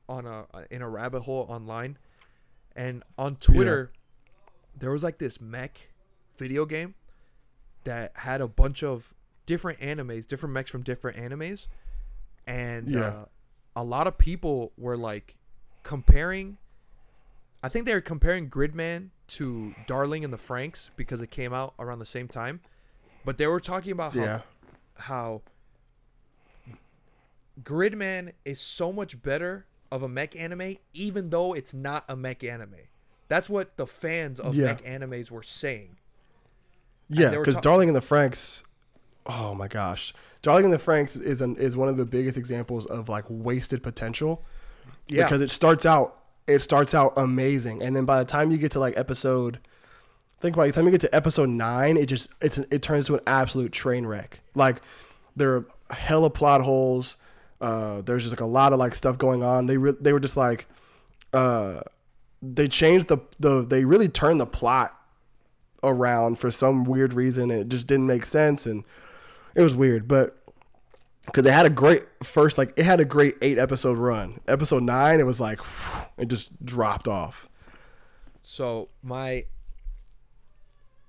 on 0.10 0.25
a 0.25 0.46
in 0.72 0.82
a 0.82 0.90
rabbit 0.90 1.22
hole 1.22 1.46
online 1.50 1.98
and 2.75 3.04
on 3.18 3.36
twitter 3.36 3.92
there 4.78 4.92
was 4.92 5.04
like 5.04 5.18
this 5.20 5.40
mech 5.40 5.90
video 6.38 6.66
game 6.66 6.96
that 7.84 8.12
had 8.16 8.42
a 8.42 8.48
bunch 8.48 8.82
of 8.82 9.14
different 9.46 9.80
animes 9.80 10.25
different 10.25 10.54
mechs 10.54 10.72
from 10.72 10.82
different 10.82 11.18
animes 11.18 11.68
and 12.48 12.90
Yeah. 12.90 13.02
uh, 13.08 13.25
a 13.75 13.84
lot 13.84 14.08
of 14.08 14.18
people 14.18 14.72
were 14.78 14.98
like 14.98 15.36
comparing 15.84 16.58
i 17.65 17.69
think 17.69 17.86
they 17.86 17.93
were 17.93 18.01
comparing 18.01 18.50
gridman 18.50 19.10
to 19.27 19.74
darling 19.88 20.22
in 20.24 20.29
the 20.31 20.38
franxx 20.38 20.89
because 20.95 21.22
it 21.22 21.31
came 21.31 21.53
out 21.53 21.74
around 21.79 21.98
the 22.00 22.05
same 22.05 22.27
time 22.27 22.60
but 23.25 23.38
they 23.39 23.48
were 23.48 23.60
talking 23.60 23.91
about 23.91 24.13
how 24.13 24.22
Yeah. 24.22 24.41
how 24.98 25.41
Gridman 27.63 28.34
is 28.43 28.60
so 28.60 28.91
much 28.91 29.22
better 29.22 29.65
of 29.91 30.03
a 30.03 30.10
mech 30.10 30.36
anime, 30.36 30.75
even 30.93 31.29
though 31.29 31.53
it's 31.53 31.74
not 31.74 32.03
a 32.10 32.15
mech 32.15 32.43
anime. 32.43 32.75
That's 33.27 33.50
what 33.50 33.77
the 33.77 33.88
fans 33.88 34.39
of 34.39 34.55
Yeah. 34.55 34.65
mech 34.65 34.84
animes 34.84 35.31
were 35.31 35.41
saying. 35.41 35.98
Yeah, 37.10 37.29
because 37.31 37.55
ta- 37.55 37.62
Darling 37.62 37.88
in 37.88 37.93
the 37.93 38.01
Franxx. 38.01 38.62
Oh 39.25 39.55
my 39.55 39.67
gosh, 39.67 40.13
Darling 40.41 40.65
in 40.65 40.72
the 40.72 40.77
Franxx 40.77 41.19
is 41.22 41.41
an, 41.41 41.55
is 41.55 41.77
one 41.77 41.88
of 41.88 41.98
the 41.98 42.05
biggest 42.05 42.38
examples 42.38 42.86
of 42.86 43.10
like 43.10 43.25
wasted 43.29 43.81
potential. 43.81 44.43
Yeah. 45.07 45.24
Because 45.24 45.41
it 45.41 45.50
starts 45.50 45.86
out 45.86 46.25
it 46.48 46.60
starts 46.60 46.94
out 46.94 47.14
amazing, 47.18 47.82
and 47.82 47.96
then 47.96 48.06
by 48.06 48.20
the 48.20 48.25
time 48.25 48.52
you 48.52 48.58
get 48.58 48.72
to 48.74 48.80
like 48.80 48.98
episode, 48.98 49.60
think 50.46 50.56
by 50.56 50.68
the 50.68 50.74
time 50.74 50.86
you 50.86 50.92
get 50.92 51.02
to 51.02 51.16
episode 51.16 51.50
nine, 51.50 51.98
it 51.98 52.06
just 52.06 52.30
it's 52.42 52.58
it 52.58 52.82
turns 52.82 53.10
into 53.10 53.16
an 53.16 53.24
absolute 53.28 53.72
train 53.72 54.06
wreck. 54.06 54.42
Like 54.54 54.82
there 55.36 55.56
are 55.56 55.66
hella 55.90 56.30
plot 56.30 56.62
holes. 56.62 57.18
Uh, 57.60 58.02
there's 58.02 58.24
just 58.24 58.34
like 58.34 58.42
a 58.42 58.46
lot 58.46 58.74
of 58.74 58.79
like 58.79 58.96
stuff 58.96 59.18
going 59.18 59.44
on. 59.44 59.66
They 59.66 59.77
re- 59.77 59.96
they 60.00 60.14
were 60.14 60.20
just 60.20 60.38
like, 60.38 60.68
uh, 61.34 61.81
they 62.42 62.68
changed 62.68 63.08
the 63.08 63.18
the 63.40 63.64
they 63.64 63.86
really 63.86 64.08
turned 64.08 64.40
the 64.40 64.46
plot 64.46 64.96
around 65.84 66.38
for 66.38 66.51
some 66.51 66.84
weird 66.84 67.14
reason. 67.14 67.50
It 67.50 67.70
just 67.70 67.88
didn't 67.88 68.08
make 68.08 68.25
sense, 68.25 68.66
and 68.66 68.84
it 69.55 69.62
was 69.62 69.74
weird. 69.74 70.08
But 70.08 70.38
because 71.25 71.46
it 71.46 71.53
had 71.53 71.66
a 71.66 71.70
great 71.70 72.03
first, 72.24 72.57
like 72.57 72.74
it 72.77 72.83
had 72.85 73.00
a 73.00 73.05
great 73.05 73.35
eight 73.42 73.57
episode 73.57 73.98
run. 73.98 74.40
Episode 74.48 74.83
nine, 74.83 75.20
it 75.20 75.25
was 75.25 75.40
like 75.40 75.59
it 76.18 76.27
just 76.27 76.64
dropped 76.66 77.07
off. 77.07 77.48
So 78.44 78.90
my 79.03 79.46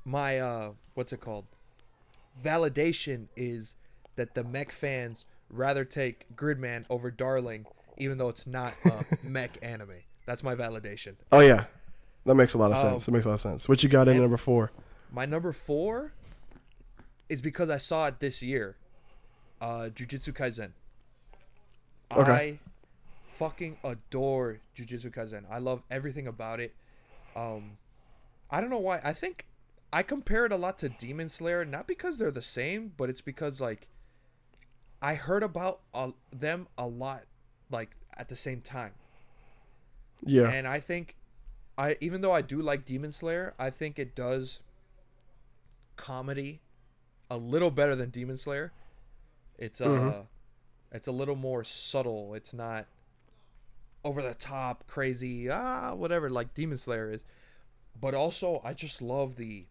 my 0.05 0.39
uh 0.39 0.71
what's 0.95 1.13
it 1.13 1.21
called? 1.21 1.45
Validation 2.43 3.29
is 3.37 3.75
that 4.17 4.35
the 4.35 4.45
mech 4.45 4.73
fans 4.73 5.25
rather 5.51 5.85
take 5.85 6.27
Gridman 6.37 6.85
over 6.91 7.11
Darling, 7.11 7.67
even 7.99 8.19
though 8.19 8.29
it's 8.29 8.47
not 8.47 8.75
a 8.85 9.05
mech 9.23 9.59
anime. 9.63 9.91
That's 10.27 10.43
my 10.43 10.55
validation. 10.55 11.17
Oh 11.33 11.41
yeah, 11.41 11.65
that 12.25 12.35
makes 12.35 12.55
a 12.55 12.59
lot 12.59 12.73
of 12.73 12.79
Oh. 12.79 12.83
sense. 12.83 13.07
That 13.07 13.13
makes 13.13 13.25
a 13.25 13.29
lot 13.29 13.35
of 13.35 13.41
sense. 13.41 13.69
What 13.69 13.83
you 13.83 13.89
got 13.89 14.09
in 14.09 14.19
number 14.19 14.37
four? 14.37 14.73
My 15.13 15.25
number 15.27 15.53
four 15.53 16.13
is 17.29 17.41
because 17.41 17.71
I 17.71 17.79
saw 17.79 18.07
it 18.09 18.21
this 18.21 18.43
year. 18.43 18.77
Uh, 19.67 19.89
Jujutsu 19.89 20.33
Kaisen. 20.33 20.71
Okay. 22.17 22.31
I 22.31 22.59
fucking 23.33 23.79
adore 23.83 24.61
Jujutsu 24.77 25.11
Kaisen. 25.11 25.43
I 25.51 25.59
love 25.59 25.83
everything 25.91 26.29
about 26.29 26.61
it. 26.61 26.73
Um, 27.35 27.79
I 28.49 28.61
don't 28.61 28.71
know 28.71 28.79
why. 28.79 29.01
I 29.03 29.13
think 29.13 29.45
I 29.93 30.05
compare 30.05 30.47
it 30.47 30.53
a 30.53 30.57
lot 30.57 30.79
to 30.79 30.89
Demon 30.89 31.29
Slayer, 31.29 31.65
not 31.65 31.89
because 31.89 32.17
they're 32.17 32.31
the 32.31 32.43
same, 32.43 32.93
but 32.97 33.11
it's 33.11 33.21
because 33.21 33.61
like 33.61 33.89
I 35.03 35.15
heard 35.15 35.43
about 35.43 35.81
uh, 35.93 36.13
them 36.31 36.69
a 36.79 36.87
lot, 36.87 37.25
like 37.69 37.97
at 38.17 38.29
the 38.29 38.37
same 38.37 38.61
time. 38.61 38.93
Yeah, 40.25 40.49
And 40.49 40.69
I 40.69 40.79
think 40.79 41.17
I 41.77 41.97
even 42.01 42.21
though 42.21 42.31
I 42.31 42.41
do 42.41 42.63
like 42.63 42.85
Demon 42.85 43.11
Slayer, 43.11 43.53
I 43.59 43.71
think 43.71 43.99
it 43.99 44.15
does 44.15 44.61
comedy 45.97 46.61
a 47.29 47.37
little 47.37 47.73
better 47.73 47.97
than 47.97 48.11
Demon 48.11 48.37
Slayer. 48.37 48.73
It's 49.59 49.81
uh 49.81 49.87
Mhm. 49.89 50.27
it's 50.93 51.09
a 51.09 51.13
little 51.13 51.37
more 51.37 51.65
subtle. 51.65 52.35
It's 52.35 52.53
not 52.55 52.87
over 54.05 54.23
the 54.23 54.35
top, 54.35 54.87
crazy, 54.87 55.51
ah, 55.51 55.95
whatever 55.95 56.31
like 56.31 56.55
Demon 56.55 56.79
Slayer 56.79 57.11
is. 57.13 57.21
But 57.99 58.15
also 58.15 58.61
I 58.65 58.73
just 58.75 59.01
love 59.03 59.37
the 59.37 59.67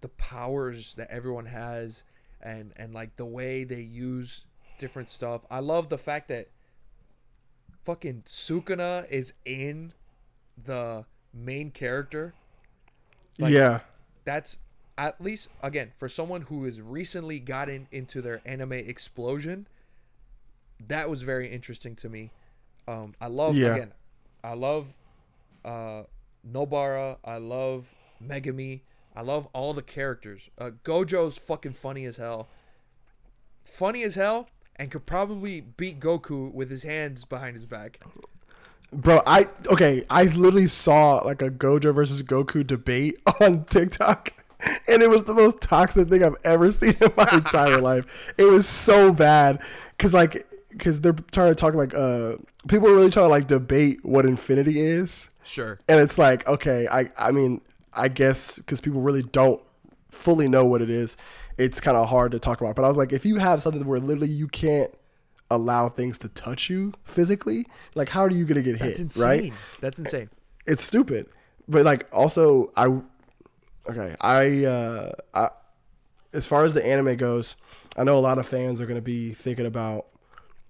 the 0.00 0.08
powers 0.08 0.94
that 0.96 1.10
everyone 1.10 1.46
has 1.46 2.04
and 2.40 2.72
and 2.76 2.92
like 2.94 3.16
the 3.16 3.24
way 3.26 3.64
they 3.64 3.80
use 3.80 4.44
different 4.78 5.08
stuff. 5.10 5.42
I 5.50 5.60
love 5.60 5.88
the 5.88 5.98
fact 5.98 6.28
that 6.28 6.48
fucking 7.84 8.22
Sukuna 8.26 9.08
is 9.10 9.32
in 9.44 9.92
the 10.62 11.04
main 11.32 11.70
character. 11.70 12.34
like- 13.38 13.52
yeah, 13.52 13.80
That's 14.24 14.58
at 14.98 15.20
least 15.20 15.48
again 15.62 15.92
for 15.96 16.08
someone 16.08 16.42
who 16.42 16.64
has 16.64 16.80
recently 16.80 17.38
gotten 17.38 17.86
into 17.90 18.22
their 18.22 18.40
anime 18.44 18.72
explosion. 18.72 19.66
That 20.88 21.08
was 21.08 21.22
very 21.22 21.50
interesting 21.50 21.96
to 21.96 22.08
me. 22.08 22.30
Um, 22.88 23.14
I 23.20 23.26
love 23.28 23.56
Yeah. 23.56 23.74
again. 23.74 23.92
I 24.44 24.54
love 24.54 24.94
uh, 25.64 26.02
Nobara. 26.48 27.16
I 27.24 27.38
love 27.38 27.88
Megumi. 28.22 28.82
I 29.14 29.22
love 29.22 29.48
all 29.52 29.72
the 29.74 29.82
characters. 29.82 30.50
Uh, 30.58 30.70
Gojo's 30.84 31.38
fucking 31.38 31.72
funny 31.72 32.04
as 32.04 32.18
hell. 32.18 32.48
Funny 33.64 34.02
as 34.04 34.14
hell, 34.14 34.48
and 34.76 34.90
could 34.90 35.06
probably 35.06 35.60
beat 35.60 35.98
Goku 35.98 36.52
with 36.52 36.70
his 36.70 36.82
hands 36.84 37.24
behind 37.24 37.56
his 37.56 37.66
back. 37.66 37.98
bro. 38.92 39.22
I 39.26 39.48
okay. 39.72 40.04
I 40.08 40.24
literally 40.24 40.66
saw 40.68 41.16
like 41.24 41.42
a 41.42 41.50
Gojo 41.50 41.92
versus 41.94 42.22
Goku 42.22 42.64
debate 42.64 43.18
on 43.40 43.64
TikTok. 43.64 44.44
And 44.88 45.02
it 45.02 45.10
was 45.10 45.24
the 45.24 45.34
most 45.34 45.60
toxic 45.60 46.08
thing 46.08 46.22
I've 46.22 46.36
ever 46.44 46.70
seen 46.80 46.94
in 47.00 47.12
my 47.16 47.28
entire 47.32 47.80
life. 47.80 48.32
It 48.38 48.44
was 48.44 48.66
so 48.68 49.12
bad 49.12 49.60
because 49.96 50.14
like 50.14 50.46
because 50.70 51.00
they're 51.00 51.14
trying 51.32 51.50
to 51.50 51.54
talk 51.54 51.74
like 51.74 51.94
uh 51.94 52.36
people 52.68 52.88
are 52.88 52.94
really 52.94 53.10
trying 53.10 53.26
to 53.26 53.30
like 53.30 53.46
debate 53.46 54.04
what 54.04 54.26
infinity 54.26 54.80
is. 54.80 55.28
Sure. 55.42 55.78
and 55.88 56.00
it's 56.00 56.18
like 56.18 56.44
okay 56.48 56.88
i 56.90 57.08
i 57.16 57.30
mean 57.30 57.60
i 57.92 58.08
guess 58.08 58.56
because 58.56 58.80
people 58.80 59.00
really 59.00 59.22
don't 59.22 59.62
fully 60.10 60.48
know 60.48 60.64
what 60.66 60.82
it 60.82 60.90
is 60.90 61.16
it's 61.56 61.78
kind 61.78 61.96
of 61.96 62.08
hard 62.08 62.32
to 62.32 62.40
talk 62.40 62.60
about 62.60 62.74
but 62.74 62.84
i 62.84 62.88
was 62.88 62.96
like 62.96 63.12
if 63.12 63.24
you 63.24 63.36
have 63.36 63.62
something 63.62 63.86
where 63.86 64.00
literally 64.00 64.26
you 64.28 64.48
can't 64.48 64.92
allow 65.52 65.88
things 65.88 66.18
to 66.18 66.28
touch 66.30 66.68
you 66.68 66.92
physically 67.04 67.64
like 67.94 68.08
how 68.08 68.22
are 68.22 68.30
you 68.32 68.44
gonna 68.44 68.60
get 68.60 68.80
That's 68.80 68.98
hit 68.98 69.04
insane. 69.04 69.24
right 69.24 69.52
That's 69.80 70.00
insane. 70.00 70.30
it's 70.66 70.82
stupid 70.82 71.28
but 71.68 71.84
like 71.84 72.08
also 72.12 72.72
i 72.76 72.88
okay 73.88 74.14
i 74.20 74.64
uh 74.64 75.12
i 75.34 75.48
as 76.32 76.46
far 76.46 76.64
as 76.64 76.74
the 76.74 76.84
anime 76.84 77.16
goes 77.16 77.56
i 77.96 78.04
know 78.04 78.18
a 78.18 78.20
lot 78.20 78.38
of 78.38 78.46
fans 78.46 78.80
are 78.80 78.86
gonna 78.86 79.00
be 79.00 79.32
thinking 79.32 79.66
about 79.66 80.06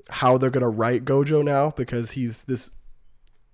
how 0.08 0.38
they're 0.38 0.50
gonna 0.50 0.68
write 0.68 1.04
gojo 1.04 1.44
now 1.44 1.70
because 1.76 2.12
he's 2.12 2.44
this 2.44 2.70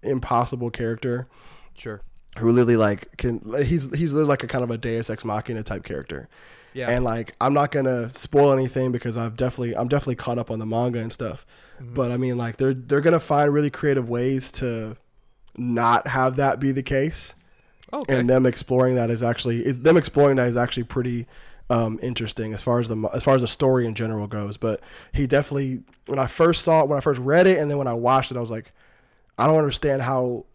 impossible 0.03 0.71
character 0.71 1.29
Sure. 1.75 2.03
who 2.39 2.51
literally 2.51 2.77
like 2.77 3.17
can 3.17 3.41
he's 3.65 3.95
he's 3.97 4.13
literally 4.13 4.29
like 4.29 4.43
a 4.43 4.47
kind 4.47 4.63
of 4.65 4.71
a 4.71 4.77
Deus 4.77 5.09
Ex 5.09 5.25
Machina 5.25 5.63
type 5.63 5.85
character. 5.85 6.29
Yeah. 6.75 6.91
And 6.91 7.03
like 7.05 7.35
I'm 7.41 7.55
not 7.55 7.71
gonna 7.71 8.11
spoil 8.11 8.53
anything 8.53 8.93
because 8.93 9.17
I've 9.17 9.37
definitely 9.37 9.75
I'm 9.77 9.89
definitely 9.89 10.17
caught 10.17 10.39
up 10.39 10.51
on 10.51 10.59
the 10.59 10.67
manga 10.67 10.99
and 10.99 11.11
stuff. 11.13 11.47
But 11.81 12.11
I 12.11 12.17
mean 12.19 12.37
like 12.37 12.59
they're 12.59 12.75
they're 12.75 13.01
gonna 13.01 13.21
find 13.21 13.53
really 13.55 13.71
creative 13.71 14.09
ways 14.09 14.53
to 14.53 14.97
not 15.57 16.07
have 16.09 16.37
that 16.37 16.61
be 16.61 16.73
the 16.73 16.83
case. 16.83 17.33
Okay. 17.93 18.19
And 18.19 18.29
them 18.29 18.47
exploring 18.47 18.95
that 18.97 19.11
is 19.11 19.23
actually 19.23 19.65
is 19.65 19.81
them 19.81 19.97
exploring 19.97 20.37
that 20.37 20.49
is 20.49 20.57
actually 20.57 20.85
pretty 20.85 21.27
um, 21.71 21.99
interesting 22.03 22.53
as 22.53 22.63
far 22.63 22.81
as 22.81 22.89
the 22.89 22.97
as 23.15 23.23
far 23.23 23.35
as 23.35 23.43
the 23.43 23.49
story 23.49 23.87
in 23.87 23.95
general 23.95 24.27
goes. 24.27 24.57
But 24.57 24.81
he 25.13 25.27
definitely 25.27 25.83
when 26.07 26.19
I 26.19 26.27
first 26.27 26.65
saw 26.65 26.83
it, 26.83 26.89
when 26.89 26.99
I 26.99 27.01
first 27.01 27.21
read 27.21 27.47
it, 27.47 27.59
and 27.59 27.71
then 27.71 27.79
when 27.79 27.89
I 27.89 27.95
watched 27.95 28.31
it, 28.31 28.37
I 28.37 28.41
was 28.41 28.51
like, 28.51 28.73
I 29.39 29.47
don't 29.47 29.59
understand 29.59 30.03
how 30.03 30.47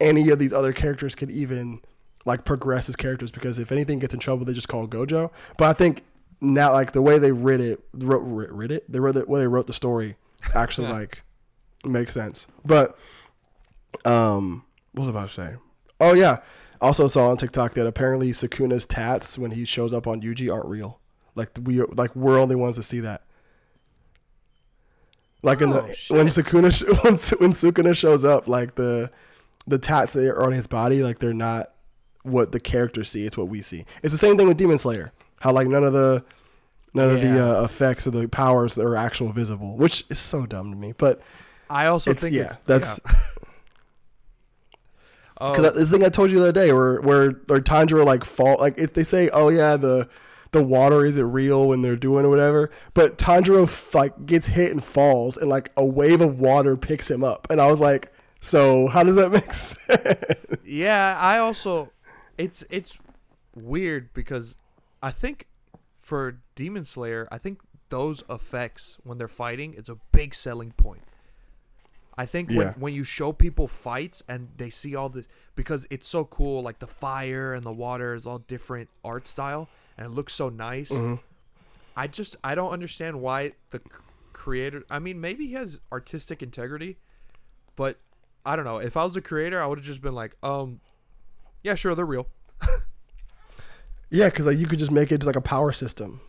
any 0.00 0.28
of 0.30 0.38
these 0.38 0.52
other 0.52 0.72
characters 0.72 1.14
could 1.14 1.30
even 1.30 1.80
like 2.24 2.44
progress 2.44 2.88
as 2.88 2.96
characters 2.96 3.30
because 3.30 3.58
if 3.58 3.72
anything 3.72 3.98
gets 3.98 4.12
in 4.12 4.20
trouble, 4.20 4.44
they 4.44 4.52
just 4.52 4.68
call 4.68 4.86
Gojo. 4.86 5.30
But 5.56 5.68
I 5.68 5.72
think 5.72 6.02
now, 6.40 6.72
like 6.72 6.92
the 6.92 7.02
way 7.02 7.18
they 7.18 7.32
writ 7.32 7.60
it, 7.60 7.82
wrote, 7.94 8.20
writ, 8.20 8.52
writ 8.52 8.70
it, 8.70 8.90
they 8.90 9.00
wrote 9.00 9.14
the 9.14 9.24
way 9.24 9.40
they 9.40 9.46
wrote 9.46 9.66
the 9.66 9.72
story 9.72 10.16
actually 10.54 10.88
like 10.88 11.22
makes 11.84 12.12
sense. 12.12 12.46
But 12.64 12.98
um, 14.04 14.64
what 14.92 15.06
was 15.06 15.08
I 15.08 15.18
about 15.18 15.28
to 15.30 15.34
say? 15.34 15.54
Oh 16.00 16.12
yeah. 16.12 16.38
Also 16.80 17.06
saw 17.08 17.30
on 17.30 17.36
TikTok 17.36 17.74
that 17.74 17.86
apparently 17.86 18.30
Sukuna's 18.32 18.86
tats 18.86 19.38
when 19.38 19.50
he 19.52 19.64
shows 19.64 19.92
up 19.92 20.06
on 20.06 20.20
Yuji 20.20 20.52
aren't 20.52 20.66
real. 20.66 21.00
Like 21.34 21.50
we 21.62 21.80
like 21.82 22.14
we're 22.16 22.38
only 22.38 22.54
ones 22.56 22.76
to 22.76 22.82
see 22.82 23.00
that. 23.00 23.22
Like 25.42 25.60
in 25.60 25.72
Oh, 25.72 25.80
the 25.82 25.94
shit. 25.94 26.16
when 26.16 26.26
Sukuna 26.28 26.82
when, 27.04 27.14
when 27.14 27.52
Sukuna 27.52 27.96
shows 27.96 28.24
up, 28.24 28.48
like 28.48 28.74
the 28.74 29.10
the 29.66 29.78
tats 29.78 30.12
that 30.14 30.26
are 30.28 30.42
on 30.44 30.52
his 30.52 30.66
body, 30.66 31.02
like 31.02 31.18
they're 31.18 31.34
not 31.34 31.72
what 32.22 32.52
the 32.52 32.60
characters 32.60 33.08
see. 33.10 33.24
It's 33.26 33.36
what 33.36 33.48
we 33.48 33.62
see. 33.62 33.84
It's 34.02 34.12
the 34.12 34.18
same 34.18 34.36
thing 34.36 34.48
with 34.48 34.56
Demon 34.56 34.78
Slayer. 34.78 35.12
How 35.40 35.52
like 35.52 35.68
none 35.68 35.84
of 35.84 35.92
the 35.92 36.24
none 36.94 37.10
of 37.10 37.20
the 37.20 37.58
uh, 37.60 37.64
effects 37.64 38.06
of 38.06 38.12
the 38.14 38.28
powers 38.28 38.78
are 38.78 38.96
actual 38.96 39.30
visible, 39.32 39.76
which 39.76 40.04
is 40.08 40.18
so 40.18 40.46
dumb 40.46 40.70
to 40.72 40.76
me. 40.76 40.94
But 40.96 41.20
I 41.68 41.86
also 41.86 42.12
think 42.14 42.34
yeah, 42.34 42.54
that's- 42.66 42.98
yeah. 43.06 43.12
Oh, 45.38 45.52
Because 45.52 45.74
this 45.74 45.90
thing 45.90 46.04
I 46.04 46.08
told 46.08 46.30
you 46.30 46.38
the 46.38 46.44
other 46.44 46.52
day, 46.52 46.72
where 46.72 47.00
where 47.00 47.28
or 47.48 47.60
Tanjiro 47.60 48.04
like 48.04 48.24
fall, 48.24 48.56
like 48.58 48.78
if 48.78 48.94
they 48.94 49.04
say, 49.04 49.28
oh 49.30 49.48
yeah, 49.48 49.76
the 49.76 50.08
the 50.52 50.62
water 50.62 51.04
isn't 51.04 51.32
real 51.32 51.68
when 51.68 51.82
they're 51.82 51.96
doing 51.96 52.24
or 52.24 52.30
whatever, 52.30 52.70
but 52.94 53.18
Tanjiro 53.18 53.94
like 53.94 54.26
gets 54.26 54.46
hit 54.46 54.70
and 54.72 54.82
falls, 54.82 55.36
and 55.36 55.50
like 55.50 55.70
a 55.76 55.84
wave 55.84 56.20
of 56.20 56.38
water 56.38 56.76
picks 56.76 57.10
him 57.10 57.22
up, 57.22 57.46
and 57.50 57.60
I 57.60 57.66
was 57.66 57.80
like, 57.80 58.12
so 58.40 58.86
how 58.88 59.02
does 59.02 59.16
that 59.16 59.30
make 59.32 59.52
sense? 59.52 60.60
yeah, 60.64 61.18
I 61.20 61.38
also 61.38 61.92
it's 62.38 62.64
it's 62.70 62.96
weird 63.54 64.14
because 64.14 64.56
I 65.02 65.10
think 65.10 65.46
for 65.96 66.38
Demon 66.54 66.84
Slayer, 66.84 67.26
I 67.30 67.38
think 67.38 67.60
those 67.88 68.24
effects 68.30 68.98
when 69.04 69.18
they're 69.18 69.28
fighting 69.28 69.74
is 69.74 69.88
a 69.88 69.96
big 70.12 70.34
selling 70.34 70.72
point. 70.72 71.02
I 72.18 72.24
think 72.26 72.48
when, 72.48 72.58
Yeah. 72.58 72.72
when 72.78 72.94
you 72.94 73.04
show 73.04 73.32
people 73.32 73.68
fights 73.68 74.22
and 74.28 74.48
they 74.56 74.70
see 74.70 74.94
all 74.96 75.08
this 75.10 75.26
because 75.54 75.86
it's 75.90 76.08
so 76.08 76.24
cool, 76.24 76.62
like 76.62 76.78
the 76.78 76.86
fire 76.86 77.52
and 77.52 77.64
the 77.64 77.72
water 77.72 78.14
is 78.14 78.26
all 78.26 78.38
different 78.38 78.88
art 79.04 79.28
style 79.28 79.68
and 79.98 80.06
it 80.06 80.10
looks 80.10 80.32
so 80.34 80.48
nice. 80.48 80.90
Mhm. 80.90 81.20
I 81.96 82.06
just 82.06 82.36
I 82.42 82.54
don't 82.54 82.72
understand 82.72 83.20
why 83.20 83.52
the 83.70 83.80
creator. 84.32 84.82
I 84.90 84.98
mean, 84.98 85.20
maybe 85.20 85.46
he 85.46 85.52
has 85.54 85.80
artistic 85.92 86.42
integrity, 86.42 86.98
but 87.74 87.98
I 88.44 88.56
don't 88.56 88.64
know. 88.64 88.78
If 88.78 88.96
I 88.96 89.04
was 89.04 89.16
a 89.16 89.20
creator, 89.22 89.60
I 89.62 89.66
would 89.66 89.78
have 89.78 89.86
just 89.86 90.00
been 90.02 90.14
like, 90.14 90.36
um, 90.42 90.80
yeah, 91.62 91.74
sure, 91.74 91.94
they're 91.94 92.04
real. 92.06 92.28
Yeah, 94.08 94.26
because 94.30 94.46
like 94.46 94.58
you 94.58 94.66
could 94.66 94.78
just 94.78 94.92
make 94.92 95.10
it 95.10 95.20
to 95.22 95.26
like 95.26 95.36
a 95.36 95.40
power 95.40 95.72
system 95.72 96.20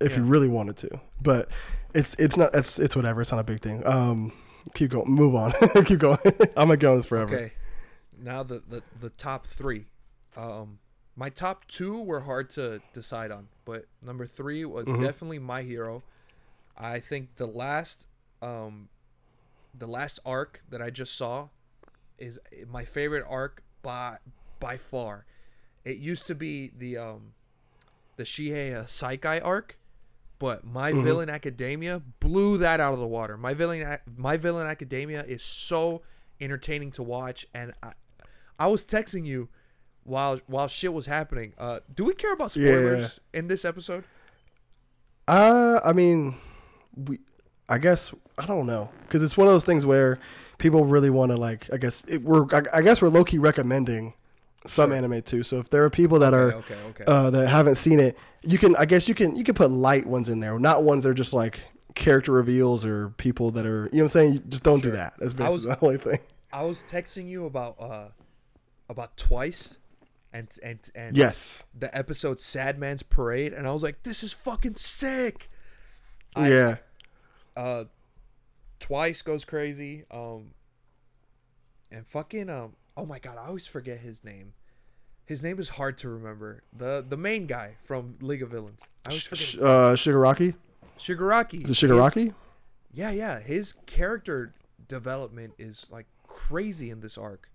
if 0.00 0.16
you 0.16 0.22
really 0.22 0.48
wanted 0.48 0.76
to, 0.78 1.00
but 1.22 1.48
it's 1.94 2.14
it's 2.18 2.36
not 2.36 2.54
it's 2.54 2.78
it's 2.78 2.94
whatever. 2.94 3.22
It's 3.22 3.32
not 3.32 3.38
a 3.40 3.44
big 3.44 3.60
thing. 3.62 3.86
Um, 3.86 4.32
keep 4.74 4.90
going, 4.90 5.10
move 5.10 5.34
on, 5.34 5.52
keep 5.84 5.98
going. 5.98 6.18
I'm 6.56 6.68
gonna 6.68 6.76
go 6.76 6.92
on 6.92 6.96
this 6.98 7.06
forever. 7.06 7.34
Okay, 7.34 7.52
now 8.20 8.42
the 8.42 8.62
the 8.68 8.82
the 9.00 9.10
top 9.10 9.46
three. 9.46 9.86
Um, 10.36 10.78
my 11.16 11.28
top 11.28 11.66
two 11.68 12.00
were 12.00 12.20
hard 12.20 12.48
to 12.50 12.80
decide 12.94 13.30
on, 13.30 13.48
but 13.64 13.84
number 14.02 14.26
three 14.26 14.64
was 14.64 14.86
Mhm. 14.86 15.00
definitely 15.00 15.38
My 15.38 15.62
Hero. 15.62 16.02
I 16.76 17.00
think 17.00 17.36
the 17.36 17.46
last, 17.46 18.06
um, 18.40 18.88
the 19.78 19.86
last 19.86 20.18
arc 20.24 20.62
that 20.70 20.80
I 20.80 20.88
just 20.90 21.14
saw 21.16 21.48
is 22.18 22.38
my 22.68 22.84
favorite 22.84 23.24
arc 23.28 23.62
by 23.82 24.18
by 24.58 24.76
far. 24.78 25.26
It 25.84 25.98
used 25.98 26.26
to 26.28 26.34
be 26.34 26.72
the 26.76 26.96
um, 26.96 27.34
the 28.16 28.24
Shie 28.24 28.50
Hassaikai 28.50 29.44
arc, 29.44 29.76
but 30.42 30.64
My 30.64 30.92
Mhm. 30.92 31.04
Villain 31.04 31.30
Academia 31.30 32.02
blew 32.18 32.58
that 32.58 32.80
out 32.80 32.92
of 32.92 32.98
the 32.98 33.06
water. 33.06 33.36
My 33.38 33.54
Villain 33.54 33.98
My 34.16 34.36
Villain 34.36 34.66
Academia 34.66 35.22
is 35.22 35.40
so 35.40 36.02
entertaining 36.40 36.90
to 36.92 37.02
watch, 37.04 37.46
and 37.54 37.72
I, 37.80 37.92
I 38.58 38.66
was 38.66 38.84
texting 38.84 39.24
you 39.24 39.48
while 40.02 40.40
while 40.48 40.66
shit 40.66 40.92
was 40.92 41.06
happening. 41.06 41.52
Uh, 41.56 41.78
do 41.94 42.04
we 42.04 42.12
care 42.12 42.32
about 42.32 42.56
Yeah. 42.56 42.72
spoilers 42.72 43.20
in 43.32 43.46
this 43.46 43.64
episode? 43.64 44.02
Uh, 45.28 45.78
I 45.84 45.92
mean, 45.92 46.34
we, 46.96 47.20
I 47.68 47.78
guess 47.78 48.12
I 48.36 48.44
don't 48.46 48.66
know 48.66 48.90
because 49.02 49.22
it's 49.22 49.36
one 49.36 49.46
of 49.46 49.54
those 49.54 49.64
things 49.64 49.86
where 49.86 50.18
people 50.58 50.84
really 50.84 51.10
want 51.10 51.30
to 51.30 51.36
like. 51.36 51.72
I 51.72 51.76
guess 51.76 52.04
it, 52.08 52.22
we're. 52.22 52.46
I, 52.52 52.62
I 52.78 52.82
guess 52.82 53.00
we're 53.00 53.10
low 53.10 53.22
key 53.24 53.38
recommending 53.38 54.14
some 54.66 54.90
Sure. 54.90 54.96
anime 54.96 55.22
too. 55.22 55.42
So 55.42 55.58
if 55.58 55.70
there 55.70 55.84
are 55.84 55.90
people 55.90 56.18
that 56.20 56.34
are 56.34 56.52
okay, 56.54 56.74
okay. 56.90 57.04
uh, 57.06 57.30
that 57.30 57.48
haven't 57.48 57.74
seen 57.76 57.98
it, 58.00 58.16
you 58.42 58.58
can. 58.58 58.76
I 58.76 58.84
guess 58.84 59.08
you 59.08 59.14
can. 59.14 59.34
You 59.36 59.44
can 59.44 59.54
put 59.54 59.70
light 59.70 60.06
ones 60.06 60.28
in 60.28 60.40
there, 60.40 60.58
not 60.58 60.82
ones 60.84 61.02
that 61.04 61.10
are 61.10 61.14
just 61.14 61.32
like 61.32 61.60
character 61.94 62.32
reveals 62.32 62.84
or 62.84 63.10
people 63.10 63.50
that 63.52 63.66
are. 63.66 63.84
You 63.92 63.98
know 63.98 63.98
what 63.98 64.02
I'm 64.02 64.08
saying? 64.08 64.32
You 64.34 64.38
just 64.40 64.62
don't 64.62 64.82
do 64.82 64.90
that. 64.92 65.14
That's 65.18 65.34
basically 65.34 65.54
was- 65.54 65.64
the 65.64 65.78
only 65.84 65.98
thing. 65.98 66.18
I 66.52 66.64
was 66.64 66.82
texting 66.82 67.28
you 67.28 67.46
about 67.46 67.76
uh 67.80 68.08
about 68.88 69.16
twice, 69.16 69.78
and 70.32 70.48
and 70.62 70.78
and 70.94 71.16
Yes. 71.16 71.64
the 71.78 71.96
episode 71.96 72.40
Sad 72.40 72.78
Man's 72.78 73.02
Parade, 73.02 73.52
and 73.52 73.66
I 73.66 73.72
was 73.72 73.82
like, 73.82 74.02
this 74.02 74.22
is 74.22 74.32
fucking 74.32 74.76
sick. 74.76 75.50
I- 76.36 76.48
yeah. 76.50 76.76
uh 77.56 77.84
twice 78.80 79.22
goes 79.22 79.44
crazy 79.44 80.04
um 80.10 80.50
and 81.90 82.04
fucking 82.06 82.48
um 82.50 82.72
oh 82.96 83.06
my 83.06 83.18
god 83.18 83.38
i 83.38 83.46
always 83.46 83.66
forget 83.66 83.98
his 83.98 84.22
name 84.24 84.52
his 85.24 85.42
name 85.42 85.58
is 85.58 85.70
hard 85.70 85.96
to 85.98 86.08
remember 86.08 86.62
the 86.76 87.04
the 87.08 87.16
main 87.16 87.46
guy 87.46 87.74
from 87.84 88.16
league 88.20 88.42
of 88.42 88.50
villains 88.50 88.80
i 89.06 89.10
always 89.10 89.22
forget 89.22 89.38
Sh- 89.44 89.50
his 89.52 89.60
uh, 89.60 89.92
Shigaraki. 89.94 90.54
shigaraki 90.98 91.54
Is 91.54 91.62
it 91.62 91.68
His- 91.68 91.78
Shigaraki? 91.78 92.34
yeah 92.92 93.10
yeah 93.10 93.40
his 93.40 93.74
character 93.86 94.54
development 94.88 95.54
is 95.58 95.86
like 95.90 96.06
crazy 96.26 96.90
in 96.90 97.00
this 97.00 97.16
arc 97.16 97.48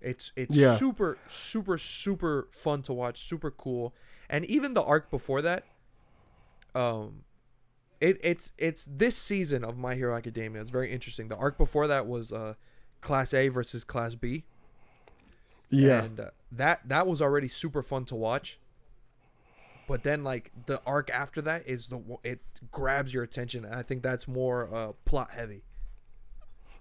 it's 0.00 0.32
it's 0.36 0.54
Yeah. 0.54 0.76
super 0.76 1.16
super 1.28 1.78
super 1.78 2.48
fun 2.50 2.82
to 2.82 2.92
watch 2.92 3.18
super 3.18 3.50
cool 3.50 3.94
and 4.28 4.44
even 4.44 4.74
the 4.74 4.82
arc 4.82 5.10
before 5.10 5.40
that 5.42 5.64
um 6.74 7.22
it, 8.00 8.18
it's 8.22 8.52
it's 8.58 8.86
this 8.90 9.16
season 9.16 9.64
of 9.64 9.78
My 9.78 9.94
Hero 9.94 10.14
Academia. 10.14 10.60
It's 10.60 10.70
very 10.70 10.92
interesting. 10.92 11.28
The 11.28 11.36
arc 11.36 11.56
before 11.56 11.86
that 11.86 12.06
was 12.06 12.30
uh, 12.30 12.52
Class 13.00 13.34
A 13.34 13.48
versus 13.48 13.84
Class 13.84 14.14
B. 14.14 14.44
Yeah. 15.68 16.04
and 16.04 16.20
uh, 16.20 16.30
that 16.52 16.88
that 16.88 17.06
was 17.06 17.20
already 17.20 17.48
super 17.48 17.82
fun 17.82 18.04
to 18.06 18.14
watch. 18.14 18.58
But 19.88 20.02
then, 20.02 20.24
like 20.24 20.50
the 20.66 20.80
arc 20.84 21.10
after 21.10 21.40
that 21.42 21.66
is 21.66 21.88
the 21.88 22.00
it 22.24 22.40
grabs 22.70 23.14
your 23.14 23.22
attention, 23.22 23.64
and 23.64 23.74
I 23.74 23.82
think 23.82 24.02
that's 24.02 24.26
more 24.26 24.68
uh, 24.72 24.92
plot 25.04 25.30
heavy. 25.32 25.62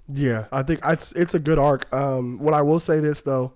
Yeah, 0.07 0.45
I 0.51 0.63
think 0.63 0.81
it's 0.83 1.11
it's 1.13 1.33
a 1.33 1.39
good 1.39 1.59
arc. 1.59 1.91
Um, 1.93 2.39
what 2.39 2.53
I 2.53 2.61
will 2.61 2.79
say 2.79 2.99
this 2.99 3.21
though, 3.21 3.53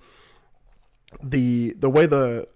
the 1.22 1.76
the 1.80 1.90
way 1.90 2.06
the 2.06 2.48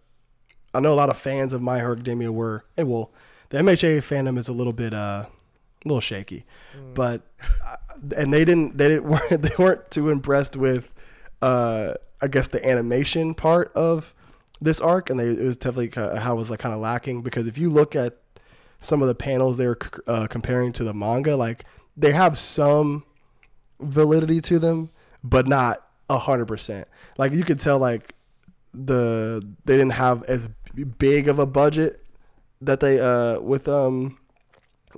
I 0.73 0.79
know 0.79 0.93
a 0.93 0.95
lot 0.95 1.09
of 1.09 1.17
fans 1.17 1.53
of 1.53 1.61
My 1.61 1.77
Hero 1.77 1.93
Academia 1.93 2.31
were, 2.31 2.65
hey, 2.75 2.83
well, 2.83 3.11
the 3.49 3.59
MHA 3.59 3.99
fandom 3.99 4.37
is 4.37 4.47
a 4.47 4.53
little 4.53 4.73
bit 4.73 4.93
uh, 4.93 5.25
a 5.27 5.87
little 5.87 6.01
shaky, 6.01 6.45
but 6.93 7.21
uh, 7.65 7.75
and 8.15 8.33
they 8.33 8.45
didn't 8.45 8.77
they 8.77 8.87
didn't 8.89 9.05
weren't, 9.09 9.41
they 9.41 9.55
weren't 9.57 9.91
too 9.91 10.09
impressed 10.09 10.55
with 10.55 10.93
uh, 11.41 11.93
I 12.21 12.27
guess 12.27 12.47
the 12.47 12.65
animation 12.65 13.33
part 13.33 13.71
of 13.73 14.13
this 14.61 14.79
arc, 14.79 15.09
and 15.09 15.19
they 15.19 15.27
it 15.27 15.39
was 15.39 15.57
definitely 15.57 15.91
how 16.19 16.33
it 16.33 16.37
was 16.37 16.49
like 16.49 16.59
kind 16.59 16.73
of 16.73 16.79
lacking 16.79 17.21
because 17.21 17.47
if 17.47 17.57
you 17.57 17.69
look 17.69 17.95
at 17.95 18.17
some 18.79 19.01
of 19.01 19.07
the 19.07 19.15
panels 19.15 19.57
they 19.57 19.65
were 19.65 19.77
uh, 20.07 20.27
comparing 20.27 20.71
to 20.73 20.83
the 20.83 20.93
manga, 20.93 21.35
like 21.35 21.65
they 21.95 22.11
have 22.11 22.37
some 22.37 23.03
validity 23.79 24.41
to 24.41 24.59
them, 24.59 24.89
but 25.23 25.47
not 25.47 25.85
a 26.09 26.17
hundred 26.17 26.47
percent. 26.47 26.87
Like 27.17 27.33
you 27.33 27.43
could 27.43 27.59
tell, 27.59 27.79
like 27.79 28.15
the 28.73 29.45
they 29.65 29.77
didn't 29.77 29.93
have 29.93 30.23
as 30.23 30.47
big 30.97 31.27
of 31.27 31.39
a 31.39 31.45
budget 31.45 32.03
that 32.61 32.79
they 32.79 32.99
uh 32.99 33.39
with 33.39 33.67
um 33.67 34.17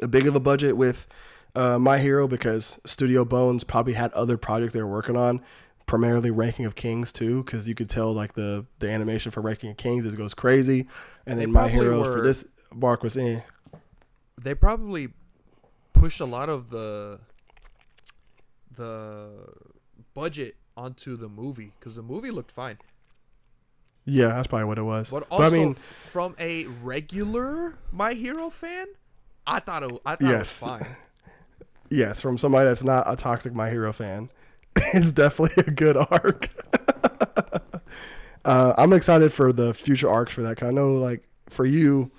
a 0.02 0.08
big 0.08 0.28
of 0.28 0.36
a 0.36 0.40
budget 0.40 0.78
with 0.78 1.08
uh, 1.56 1.80
My 1.80 1.98
Hero 2.00 2.28
because 2.28 2.80
Studio 2.86 3.26
Bones 3.26 3.64
probably 3.64 3.94
had 3.94 4.12
other 4.14 4.38
projects 4.38 4.74
they 4.74 4.82
were 4.82 4.92
working 4.92 5.16
on, 5.18 5.42
primarily 5.86 6.32
Ranking 6.32 6.66
of 6.66 6.76
Kings 6.76 7.12
too, 7.12 7.44
because 7.44 7.68
you 7.68 7.76
could 7.76 7.90
tell 7.90 8.14
like 8.14 8.34
the 8.34 8.66
the 8.80 8.90
animation 8.92 9.32
for 9.32 9.42
Ranking 9.42 9.72
of 9.72 9.78
Kings 9.78 10.06
it 10.06 10.18
goes 10.18 10.34
crazy, 10.34 10.88
and 11.26 11.40
then 11.40 11.52
My 11.52 11.70
Hero 11.70 12.04
for 12.04 12.22
this 12.22 12.46
arc 12.82 13.04
was 13.04 13.16
in. 13.16 13.44
They 14.42 14.54
probably 14.54 15.10
pushed 15.94 16.20
a 16.20 16.26
lot 16.26 16.50
of 16.50 16.70
the 16.70 17.20
the 18.76 19.30
budget 20.14 20.56
onto 20.78 21.16
the 21.16 21.30
movie 21.30 21.72
because 21.80 21.96
the 21.96 22.04
movie 22.04 22.32
looked 22.32 22.52
fine. 22.52 22.78
Yeah, 24.04 24.28
that's 24.28 24.48
probably 24.48 24.66
what 24.66 24.78
it 24.78 24.84
was. 24.84 25.10
But 25.10 25.22
But, 25.30 25.36
also 25.36 25.46
I 25.46 25.50
mean, 25.50 25.74
from 25.74 26.36
a 26.38 26.66
regular 26.66 27.76
My 27.92 28.14
Hero 28.14 28.50
fan, 28.50 28.88
I 29.48 29.60
thought 29.60 29.84
it 29.84 29.92
I 30.06 30.12
thought 30.16 30.22
Yes. 30.22 30.62
it 30.62 30.66
was 30.66 30.80
fine. 30.80 30.96
Yes, 31.90 32.22
from 32.22 32.38
somebody 32.38 32.66
that's 32.68 32.84
not 32.84 33.12
a 33.12 33.16
toxic 33.16 33.54
My 33.54 33.70
Hero 33.70 33.92
fan, 33.94 34.30
it's 34.94 35.12
definitely 35.12 35.64
a 35.66 35.72
good 35.72 35.98
arc. 35.98 36.50
uh, 38.46 38.74
I'm 38.78 38.94
excited 38.94 39.34
for 39.34 39.52
the 39.54 39.74
future 39.74 40.10
arcs 40.10 40.34
for 40.34 40.42
that. 40.44 40.58
'cause 40.58 40.70
I 40.70 40.72
know, 40.72 40.96
like, 40.96 41.24
for 41.50 41.66
you, 41.66 42.12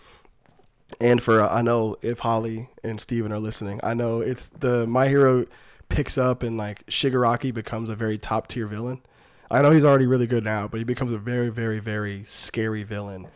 and 1.01 1.23
for 1.23 1.41
uh, 1.43 1.49
I 1.53 1.63
know 1.63 1.97
if 2.03 2.21
Holly 2.21 2.69
and 2.85 3.01
Steven 3.01 3.33
are 3.33 3.39
listening, 3.39 3.81
I 3.83 3.95
know 3.95 4.21
it's 4.21 4.49
the 4.49 4.87
My 4.87 5.09
Hero 5.09 5.47
picks 5.89 6.17
up 6.19 6.43
and 6.43 6.57
like 6.57 6.85
Shigaraki 6.87 7.53
becomes 7.53 7.89
a 7.91 7.95
very 7.97 8.19
top 8.19 8.49
tier 8.49 8.67
villain. 8.67 9.01
I 9.51 9.63
know 9.63 9.71
he's 9.71 9.85
already 9.85 10.07
really 10.07 10.27
good 10.27 10.43
now, 10.45 10.67
but 10.67 10.79
he 10.79 10.85
becomes 10.85 11.13
a 11.13 11.19
very, 11.19 11.51
very, 11.51 11.79
very 11.79 12.25
scary 12.25 12.83
villain 12.83 13.27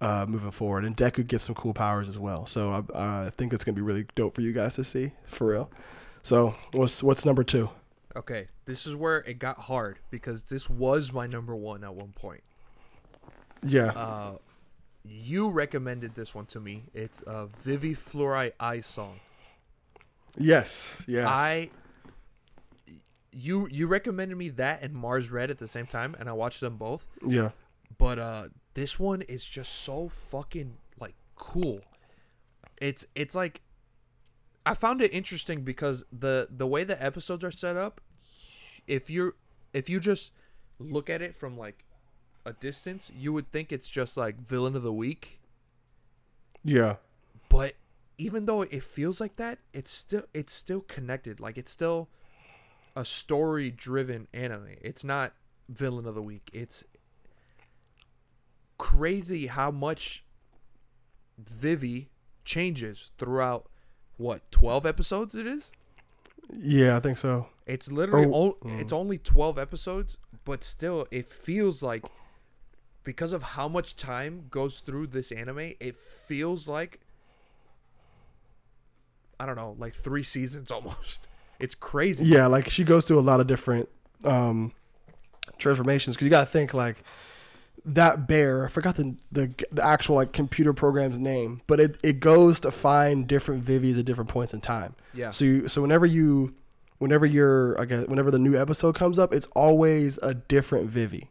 uh, 0.00 0.26
moving 0.28 0.50
forward. 0.50 0.84
And 0.84 0.96
Deku 0.96 1.26
gets 1.26 1.44
some 1.44 1.54
cool 1.54 1.74
powers 1.74 2.08
as 2.08 2.18
well. 2.18 2.46
So 2.46 2.84
I, 2.94 3.26
I 3.26 3.30
think 3.30 3.52
it's 3.52 3.64
gonna 3.64 3.76
be 3.76 3.82
really 3.82 4.06
dope 4.14 4.34
for 4.34 4.40
you 4.40 4.52
guys 4.52 4.74
to 4.76 4.84
see 4.84 5.12
for 5.26 5.46
real. 5.48 5.70
So 6.22 6.54
what's 6.72 7.02
what's 7.02 7.24
number 7.24 7.42
two? 7.44 7.70
Okay, 8.16 8.48
this 8.64 8.86
is 8.86 8.96
where 8.96 9.18
it 9.18 9.38
got 9.38 9.56
hard 9.56 10.00
because 10.10 10.42
this 10.44 10.68
was 10.68 11.12
my 11.12 11.26
number 11.26 11.54
one 11.54 11.84
at 11.84 11.94
one 11.94 12.12
point. 12.12 12.42
Yeah, 13.62 13.92
Uh, 13.94 14.38
you 15.04 15.48
recommended 15.50 16.14
this 16.14 16.34
one 16.34 16.46
to 16.46 16.60
me. 16.60 16.84
It's 16.92 17.22
a 17.26 17.46
Vivy 17.46 17.94
Fluorite 17.94 18.52
Eye 18.58 18.80
song. 18.80 19.20
yes, 20.36 21.00
yeah, 21.06 21.28
I 21.28 21.70
you 23.32 23.68
you 23.70 23.86
recommended 23.86 24.36
me 24.36 24.48
that 24.50 24.82
and 24.82 24.94
Mars 24.94 25.30
Red 25.30 25.50
at 25.50 25.58
the 25.58 25.68
same 25.68 25.86
time, 25.86 26.16
and 26.18 26.28
I 26.28 26.32
watched 26.32 26.60
them 26.60 26.76
both. 26.76 27.06
yeah, 27.26 27.50
But 27.98 28.18
uh, 28.18 28.48
this 28.74 28.98
one 28.98 29.22
is 29.22 29.44
just 29.44 29.72
so 29.72 30.08
fucking 30.08 30.76
like 30.98 31.14
cool. 31.36 31.80
It's 32.80 33.06
it's 33.14 33.34
like 33.34 33.62
I 34.66 34.74
found 34.74 35.02
it 35.02 35.12
interesting 35.12 35.62
because 35.62 36.04
the 36.12 36.48
the 36.50 36.66
way 36.66 36.84
the 36.84 37.02
episodes 37.02 37.44
are 37.44 37.50
set 37.50 37.76
up, 37.76 38.00
if 38.86 39.10
you're 39.10 39.34
if 39.72 39.88
you 39.88 40.00
just 40.00 40.32
look 40.78 41.10
at 41.10 41.22
it 41.22 41.34
from 41.36 41.56
like 41.58 41.84
a 42.46 42.52
distance, 42.54 43.10
you 43.14 43.32
would 43.32 43.50
think 43.52 43.72
it's 43.72 43.88
just 43.90 44.16
like 44.16 44.40
villain 44.40 44.76
of 44.76 44.82
the 44.82 44.92
week. 44.92 45.40
yeah, 46.64 46.96
But 47.48 47.74
even 48.18 48.46
though 48.46 48.62
it 48.62 48.82
feels 48.82 49.20
like 49.20 49.36
that, 49.36 49.58
it's 49.72 49.92
still 49.92 50.24
it's 50.34 50.54
still 50.54 50.80
connected. 50.82 51.40
Like 51.40 51.58
it's 51.58 51.70
still 51.70 52.08
a 52.96 53.04
story 53.04 53.70
driven 53.70 54.28
anime. 54.32 54.76
It's 54.82 55.04
not 55.04 55.34
villain 55.68 56.06
of 56.06 56.14
the 56.14 56.22
week. 56.22 56.50
It's 56.52 56.84
crazy 58.80 59.46
how 59.46 59.70
much 59.70 60.24
Vivy 61.38 62.08
changes 62.44 63.12
throughout 63.18 63.68
what 64.16 64.50
12 64.50 64.84
episodes 64.86 65.34
it 65.34 65.46
is? 65.46 65.70
yeah. 66.56 66.96
I 66.96 67.00
think 67.00 67.16
so. 67.18 67.46
It's 67.66 67.92
literally 67.92 68.26
Oh, 68.26 68.56
o- 68.62 68.78
it's 68.80 68.92
only 68.92 69.18
12 69.18 69.58
episodes, 69.58 70.16
but 70.44 70.64
still 70.64 71.06
it 71.10 71.26
feels 71.26 71.82
like 71.82 72.04
because 73.04 73.32
of 73.32 73.42
how 73.42 73.68
much 73.68 73.96
time 73.96 74.46
goes 74.50 74.80
through 74.80 75.06
this 75.08 75.30
anime, 75.32 75.72
it 75.80 75.96
feels 75.96 76.66
like 76.66 77.00
I 79.38 79.46
don't 79.46 79.56
know, 79.56 79.74
like 79.78 79.94
3 79.94 80.22
seasons 80.22 80.70
almost. 80.76 81.28
It's 81.58 81.74
crazy. 81.74 82.26
Yeah, 82.26 82.46
like 82.46 82.68
she 82.70 82.84
goes 82.84 83.06
through 83.06 83.18
a 83.18 83.22
lot 83.22 83.40
of 83.40 83.46
different 83.46 83.88
um, 84.24 84.72
transformations 85.58 86.16
because 86.16 86.24
you 86.24 86.30
got 86.30 86.40
to 86.40 86.46
think 86.50 86.74
like 86.74 87.02
that 87.84 88.26
bear. 88.28 88.66
I 88.66 88.68
forgot 88.68 88.96
the, 88.96 89.14
the 89.32 89.52
the 89.72 89.84
actual 89.84 90.16
like 90.16 90.32
computer 90.32 90.72
program's 90.72 91.18
name, 91.18 91.62
but 91.66 91.80
it, 91.80 91.96
it 92.02 92.20
goes 92.20 92.60
to 92.60 92.70
find 92.70 93.26
different 93.26 93.62
Vivies 93.62 93.98
at 93.98 94.04
different 94.04 94.28
points 94.30 94.52
in 94.54 94.60
time. 94.60 94.94
Yeah. 95.14 95.30
So 95.30 95.44
you 95.44 95.68
so 95.68 95.80
whenever 95.82 96.06
you 96.06 96.54
whenever 96.98 97.24
you're 97.26 97.80
I 97.80 97.84
guess 97.86 98.06
whenever 98.06 98.30
the 98.30 98.38
new 98.38 98.60
episode 98.60 98.94
comes 98.94 99.18
up, 99.18 99.32
it's 99.32 99.46
always 99.56 100.18
a 100.22 100.34
different 100.34 100.90
Vivy. 100.90 101.30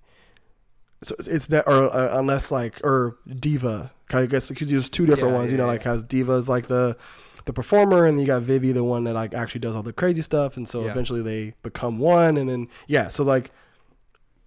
So 1.01 1.15
it's, 1.19 1.27
it's 1.27 1.47
that 1.47 1.67
or 1.67 1.93
uh, 1.95 2.17
unless 2.19 2.51
like 2.51 2.79
or 2.83 3.17
Diva. 3.27 3.91
I 4.11 4.25
guess 4.25 4.49
because 4.49 4.69
there's 4.71 4.89
two 4.89 5.05
different 5.05 5.33
Yeah, 5.33 5.39
ones. 5.39 5.51
you 5.51 5.57
know, 5.57 5.65
yeah. 5.65 5.71
like 5.73 5.83
has 5.83 6.03
Diva's 6.03 6.49
like 6.49 6.67
the 6.67 6.97
the 7.45 7.53
performer, 7.53 8.05
and 8.05 8.19
you 8.19 8.25
got 8.25 8.41
Vivy, 8.41 8.71
the 8.71 8.83
one 8.83 9.03
that 9.05 9.13
like 9.13 9.33
actually 9.35 9.61
does 9.61 9.75
all 9.75 9.83
the 9.83 9.93
crazy 9.93 10.21
stuff, 10.23 10.57
and 10.57 10.67
so 10.67 10.83
Yeah. 10.83 10.91
eventually 10.91 11.21
they 11.21 11.53
become 11.63 11.99
one, 11.99 12.35
and 12.37 12.49
then 12.49 12.67
yeah, 12.87 13.09
so 13.09 13.23
like 13.23 13.51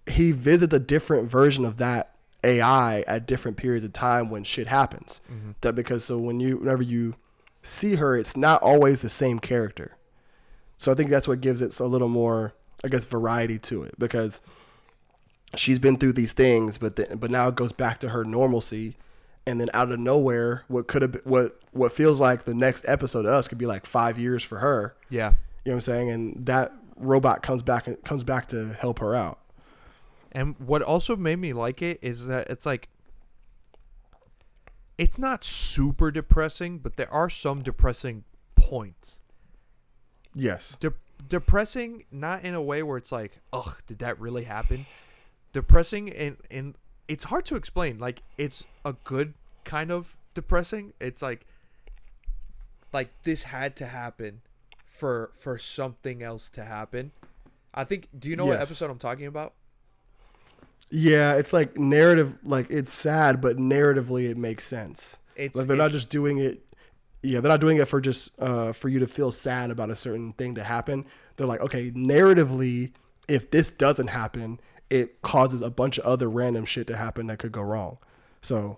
he 0.07 0.31
visits 0.31 0.73
a 0.73 0.79
different 0.79 1.29
version 1.29 1.65
of 1.65 1.77
that 1.77 2.15
AI 2.43 3.01
at 3.01 3.25
different 3.25 3.57
periods 3.57 3.85
of 3.85 3.93
time 3.93 4.29
when 4.29 4.43
shit 4.43 4.67
happens. 4.67 5.21
Mm-hmm. 5.31 5.51
That 5.61 5.73
because 5.73 6.03
so 6.03 6.17
when 6.17 6.39
you 6.39 6.57
whenever 6.57 6.83
you 6.83 7.15
see 7.61 7.95
her, 7.95 8.17
it's 8.17 8.35
not 8.35 8.61
always 8.61 9.01
the 9.01 9.09
same 9.09 9.39
character. 9.39 9.97
So 10.77 10.91
I 10.91 10.95
think 10.95 11.09
that's 11.09 11.27
what 11.27 11.41
gives 11.41 11.61
it 11.61 11.79
a 11.79 11.85
little 11.85 12.09
more, 12.09 12.53
I 12.83 12.89
guess, 12.89 13.05
variety 13.05 13.57
to 13.59 13.83
it 13.83 13.97
because 13.97 14.41
she's 15.55 15.79
been 15.79 15.97
through 15.97 16.13
these 16.13 16.33
things, 16.33 16.77
but 16.77 16.97
then, 16.97 17.17
but 17.17 17.31
now 17.31 17.47
it 17.47 17.55
goes 17.55 17.71
back 17.71 17.99
to 17.99 18.09
her 18.09 18.25
normalcy, 18.25 18.97
and 19.47 19.61
then 19.61 19.69
out 19.73 19.91
of 19.91 19.99
nowhere, 19.99 20.65
what 20.67 20.87
could 20.87 21.01
have 21.01 21.21
what 21.23 21.59
what 21.71 21.93
feels 21.93 22.19
like 22.19 22.45
the 22.45 22.53
next 22.53 22.85
episode 22.87 23.23
to 23.23 23.31
us 23.31 23.47
could 23.47 23.57
be 23.57 23.65
like 23.65 23.85
five 23.85 24.19
years 24.19 24.43
for 24.43 24.59
her. 24.59 24.95
Yeah. 25.09 25.33
You 25.63 25.71
know 25.71 25.71
what 25.71 25.73
I'm 25.75 25.81
saying? 25.81 26.09
And 26.09 26.45
that 26.45 26.73
robot 26.97 27.41
comes 27.41 27.61
back 27.61 27.87
and 27.87 28.01
comes 28.03 28.23
back 28.23 28.47
to 28.49 28.73
help 28.73 28.99
her 28.99 29.15
out. 29.15 29.39
And 30.33 30.55
what 30.59 30.81
also 30.81 31.15
made 31.15 31.37
me 31.37 31.53
like 31.53 31.81
it 31.81 31.99
is 32.01 32.27
that 32.27 32.49
it's 32.49 32.65
like 32.65 32.89
it's 34.97 35.17
not 35.17 35.43
super 35.43 36.11
depressing, 36.11 36.79
but 36.79 36.97
there 36.97 37.11
are 37.11 37.29
some 37.29 37.61
depressing 37.61 38.23
points. 38.55 39.19
Yes. 40.33 40.75
De- 40.79 40.93
depressing 41.27 42.05
not 42.11 42.43
in 42.43 42.53
a 42.53 42.61
way 42.61 42.83
where 42.83 42.97
it's 42.97 43.11
like, 43.11 43.39
"Ugh, 43.51 43.77
did 43.85 43.99
that 43.99 44.19
really 44.19 44.45
happen?" 44.45 44.85
Depressing 45.51 46.09
and 46.11 46.37
and 46.49 46.75
it's 47.07 47.25
hard 47.25 47.45
to 47.45 47.55
explain. 47.55 47.99
Like 47.99 48.23
it's 48.37 48.65
a 48.83 48.93
good 49.03 49.35
kind 49.63 49.91
of 49.91 50.17
depressing. 50.33 50.93
It's 50.99 51.21
like 51.21 51.45
like 52.91 53.09
this 53.23 53.43
had 53.43 53.75
to 53.77 53.85
happen 53.85 54.41
for 54.85 55.31
for 55.33 55.57
something 55.57 56.23
else 56.23 56.49
to 56.49 56.63
happen. 56.63 57.11
I 57.73 57.83
think 57.83 58.07
do 58.17 58.29
you 58.29 58.35
know 58.35 58.45
what 58.45 58.59
episode 58.59 58.89
I'm 58.89 58.99
talking 58.99 59.27
about? 59.27 59.53
Yeah, 60.95 61.33
it's 61.35 61.53
like 61.53 61.77
narrative. 61.77 62.37
Like 62.43 62.69
it's 62.69 62.93
sad, 62.93 63.41
but 63.41 63.57
narratively 63.57 64.29
it 64.29 64.37
makes 64.37 64.63
sense. 64.63 65.17
It's 65.35 65.55
Like 65.55 65.67
they're 65.67 65.75
not 65.75 65.89
just 65.89 66.09
doing 66.09 66.37
it. 66.37 66.63
Yeah, 67.23 67.39
they're 67.39 67.49
not 67.49 67.61
doing 67.61 67.77
it 67.77 67.87
for 67.87 67.99
just 67.99 68.29
uh, 68.39 68.73
for 68.73 68.89
you 68.89 68.99
to 68.99 69.07
feel 69.07 69.31
sad 69.31 69.71
about 69.71 69.89
a 69.89 69.95
certain 69.95 70.33
thing 70.33 70.55
to 70.55 70.63
happen. 70.63 71.05
They're 71.35 71.47
like, 71.47 71.61
okay, 71.61 71.89
narratively, 71.91 72.91
if 73.27 73.49
this 73.49 73.71
doesn't 73.71 74.07
happen, 74.07 74.59
it 74.91 75.21
causes 75.23 75.63
a 75.63 75.71
bunch 75.71 75.97
of 75.97 76.05
other 76.05 76.29
random 76.29 76.65
shit 76.65 76.85
to 76.87 76.97
happen 76.97 77.25
that 77.27 77.39
could 77.39 77.51
go 77.51 77.61
wrong. 77.61 77.97
So 78.43 78.77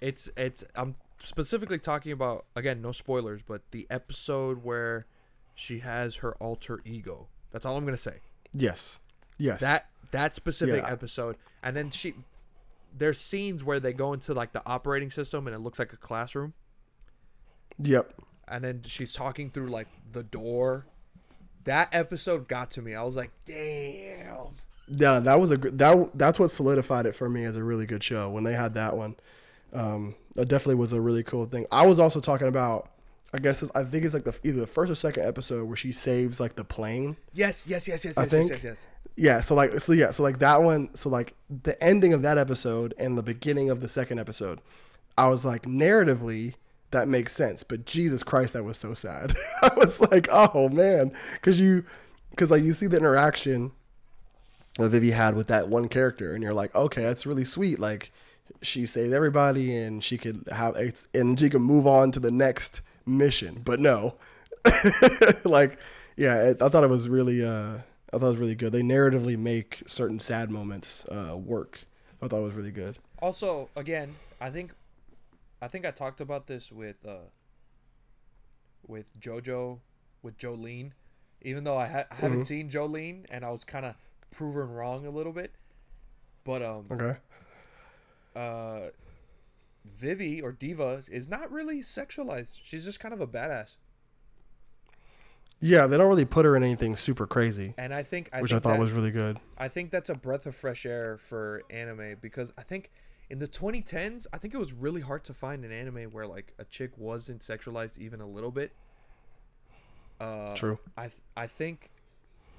it's 0.00 0.28
it's 0.36 0.64
I'm 0.74 0.96
specifically 1.22 1.78
talking 1.78 2.10
about 2.10 2.46
again 2.56 2.82
no 2.82 2.90
spoilers 2.90 3.42
but 3.46 3.62
the 3.70 3.86
episode 3.90 4.64
where 4.64 5.06
she 5.54 5.78
has 5.78 6.16
her 6.16 6.34
alter 6.34 6.80
ego 6.84 7.28
that's 7.50 7.64
all 7.64 7.78
i'm 7.78 7.84
gonna 7.86 7.96
say 7.96 8.18
yes, 8.52 8.98
yes, 9.38 9.60
that 9.60 9.86
that 10.10 10.34
specific 10.34 10.82
Yeah. 10.82 10.90
episode 10.92 11.36
and 11.62 11.76
then 11.76 11.90
she 11.90 12.14
there's 12.96 13.20
scenes 13.20 13.64
where 13.64 13.80
they 13.80 13.92
go 13.92 14.12
into 14.12 14.32
like 14.34 14.52
the 14.52 14.62
operating 14.66 15.10
system 15.10 15.46
and 15.46 15.54
it 15.56 15.58
looks 15.58 15.78
like 15.78 15.92
a 15.92 15.96
classroom 15.96 16.52
yep, 17.82 18.14
and 18.46 18.64
then 18.64 18.82
she's 18.84 19.12
talking 19.12 19.50
through 19.50 19.68
like 19.68 19.88
the 20.12 20.22
door 20.22 20.86
that 21.64 21.88
episode 21.92 22.46
got 22.46 22.70
to 22.72 22.82
me 22.82 22.94
i 22.94 23.02
was 23.02 23.16
like 23.16 23.30
damn 23.44 24.48
yeah. 24.86 25.18
That 25.18 25.40
was 25.40 25.50
a 25.50 25.56
that 25.56 26.10
that's 26.12 26.38
what 26.38 26.50
solidified 26.50 27.06
it 27.06 27.14
for 27.14 27.26
me 27.30 27.44
as 27.44 27.56
a 27.56 27.64
really 27.64 27.86
good 27.86 28.04
show 28.04 28.28
when 28.28 28.44
they 28.44 28.52
had 28.52 28.74
that 28.74 28.94
one. 28.94 29.16
Um, 29.72 30.14
that 30.34 30.48
definitely 30.48 30.74
was 30.74 30.92
a 30.92 31.00
really 31.00 31.22
cool 31.22 31.46
thing. 31.46 31.64
I 31.72 31.86
was 31.86 31.98
also 31.98 32.20
talking 32.20 32.48
about. 32.48 32.90
I 33.32 33.38
guess 33.38 33.62
it's, 33.62 33.72
I 33.74 33.82
think 33.84 34.04
it's 34.04 34.12
like 34.12 34.24
the 34.24 34.38
either 34.44 34.60
the 34.60 34.66
first 34.66 34.92
or 34.92 34.94
second 34.94 35.24
episode 35.26 35.64
where 35.68 35.76
she 35.78 35.90
saves 35.90 36.38
like 36.38 36.54
the 36.56 36.64
plane. 36.64 37.16
yes 37.32 37.66
yes 37.66 37.88
yes 37.88 38.04
yes 38.04 38.18
I 38.18 38.24
yes 38.24 38.30
think- 38.30 38.50
yes 38.50 38.62
yes, 38.62 38.76
yes. 38.78 38.86
Yeah, 39.16 39.40
so 39.40 39.54
like 39.54 39.78
so 39.80 39.92
yeah, 39.92 40.10
so 40.10 40.22
like 40.22 40.40
that 40.40 40.62
one, 40.62 40.94
so 40.94 41.08
like 41.08 41.34
the 41.62 41.80
ending 41.82 42.12
of 42.12 42.22
that 42.22 42.36
episode 42.36 42.94
and 42.98 43.16
the 43.16 43.22
beginning 43.22 43.70
of 43.70 43.80
the 43.80 43.88
second 43.88 44.18
episode, 44.18 44.60
I 45.16 45.28
was 45.28 45.44
like 45.44 45.62
narratively 45.62 46.54
that 46.94 47.08
makes 47.08 47.32
sense, 47.34 47.64
but 47.64 47.84
Jesus 47.84 48.22
Christ, 48.22 48.52
that 48.52 48.64
was 48.64 48.76
so 48.76 48.94
sad. 48.94 49.36
I 49.62 49.70
was 49.76 50.00
like, 50.00 50.28
oh 50.30 50.68
man, 50.68 51.12
because 51.34 51.58
you, 51.60 51.84
because 52.30 52.50
like 52.50 52.62
you 52.62 52.72
see 52.72 52.86
the 52.86 52.96
interaction 52.96 53.72
that 54.78 54.88
Vivy 54.88 55.10
had 55.10 55.34
with 55.34 55.48
that 55.48 55.68
one 55.68 55.88
character, 55.88 56.34
and 56.34 56.42
you're 56.42 56.54
like, 56.54 56.74
okay, 56.74 57.02
that's 57.02 57.26
really 57.26 57.44
sweet. 57.44 57.78
Like 57.80 58.12
she 58.62 58.86
saved 58.86 59.12
everybody, 59.12 59.76
and 59.76 60.02
she 60.02 60.16
could 60.16 60.48
have 60.52 60.76
it's, 60.76 61.06
and 61.12 61.38
she 61.38 61.50
could 61.50 61.60
move 61.60 61.86
on 61.86 62.12
to 62.12 62.20
the 62.20 62.30
next 62.30 62.80
mission. 63.06 63.60
But 63.64 63.80
no, 63.80 64.14
like 65.44 65.78
yeah, 66.16 66.50
it, 66.50 66.62
I 66.62 66.68
thought 66.68 66.84
it 66.84 66.90
was 66.90 67.08
really, 67.08 67.44
uh, 67.44 67.78
I 68.14 68.18
thought 68.18 68.26
it 68.26 68.30
was 68.30 68.38
really 68.38 68.54
good. 68.54 68.70
They 68.72 68.82
narratively 68.82 69.36
make 69.36 69.82
certain 69.88 70.20
sad 70.20 70.48
moments 70.50 71.04
uh, 71.06 71.36
work. 71.36 71.80
I 72.22 72.28
thought 72.28 72.38
it 72.38 72.44
was 72.44 72.54
really 72.54 72.70
good. 72.70 72.98
Also, 73.20 73.68
again, 73.74 74.14
I 74.40 74.50
think, 74.50 74.72
I 75.60 75.66
think 75.68 75.84
I 75.84 75.90
talked 75.90 76.20
about 76.20 76.46
this 76.46 76.70
with, 76.70 76.96
uh, 77.06 77.16
with 78.86 79.18
JoJo, 79.20 79.80
with 80.22 80.38
Jolyne, 80.38 80.94
even 81.42 81.64
though 81.64 81.76
I, 81.76 81.86
ha- 81.86 82.04
I 82.10 82.14
haven't 82.14 82.44
seen 82.44 82.68
Jolyne 82.70 83.26
and 83.30 83.44
I 83.44 83.50
was 83.50 83.64
kind 83.64 83.84
of 83.84 83.96
proven 84.30 84.70
wrong 84.70 85.06
a 85.06 85.10
little 85.10 85.32
bit, 85.32 85.52
but 86.44 86.62
um, 86.62 86.86
Okay. 86.92 87.16
uh, 88.36 88.90
Vivy 89.84 90.40
or 90.40 90.52
Diva 90.52 91.02
is 91.10 91.28
not 91.28 91.50
really 91.50 91.80
sexualized. 91.80 92.60
She's 92.62 92.84
just 92.84 93.00
kind 93.00 93.12
of 93.12 93.20
a 93.20 93.26
badass. 93.26 93.76
Yeah, 95.66 95.86
they 95.86 95.96
don't 95.96 96.10
really 96.10 96.26
put 96.26 96.44
her 96.44 96.56
in 96.56 96.62
anything 96.62 96.94
super 96.94 97.26
crazy, 97.26 97.72
and 97.78 97.94
I 97.94 98.02
think 98.02 98.28
I 98.34 98.42
which 98.42 98.50
think 98.50 98.60
I 98.60 98.68
thought 98.68 98.74
that- 98.74 98.80
was 98.82 98.92
really 98.92 99.10
good. 99.10 99.38
I 99.56 99.68
think 99.68 99.90
that's 99.90 100.10
a 100.10 100.14
breath 100.14 100.44
of 100.44 100.54
fresh 100.54 100.84
air 100.84 101.16
for 101.16 101.62
anime 101.70 102.16
because 102.20 102.52
I 102.58 102.62
think 102.62 102.90
in 103.30 103.38
the 103.38 103.48
2010s, 103.48 104.26
I 104.30 104.36
think 104.36 104.52
it 104.52 104.58
was 104.58 104.74
really 104.74 105.00
hard 105.00 105.24
to 105.24 105.32
find 105.32 105.64
an 105.64 105.72
anime 105.72 106.10
where 106.12 106.26
like 106.26 106.52
a 106.58 106.64
chick 106.64 106.90
wasn't 106.98 107.40
sexualized 107.40 107.96
even 107.98 108.20
a 108.20 108.26
little 108.26 108.50
bit. 108.50 108.72
Uh, 110.20 110.54
True. 110.54 110.78
I 110.98 111.04
th- 111.08 111.22
I 111.34 111.46
think 111.46 111.88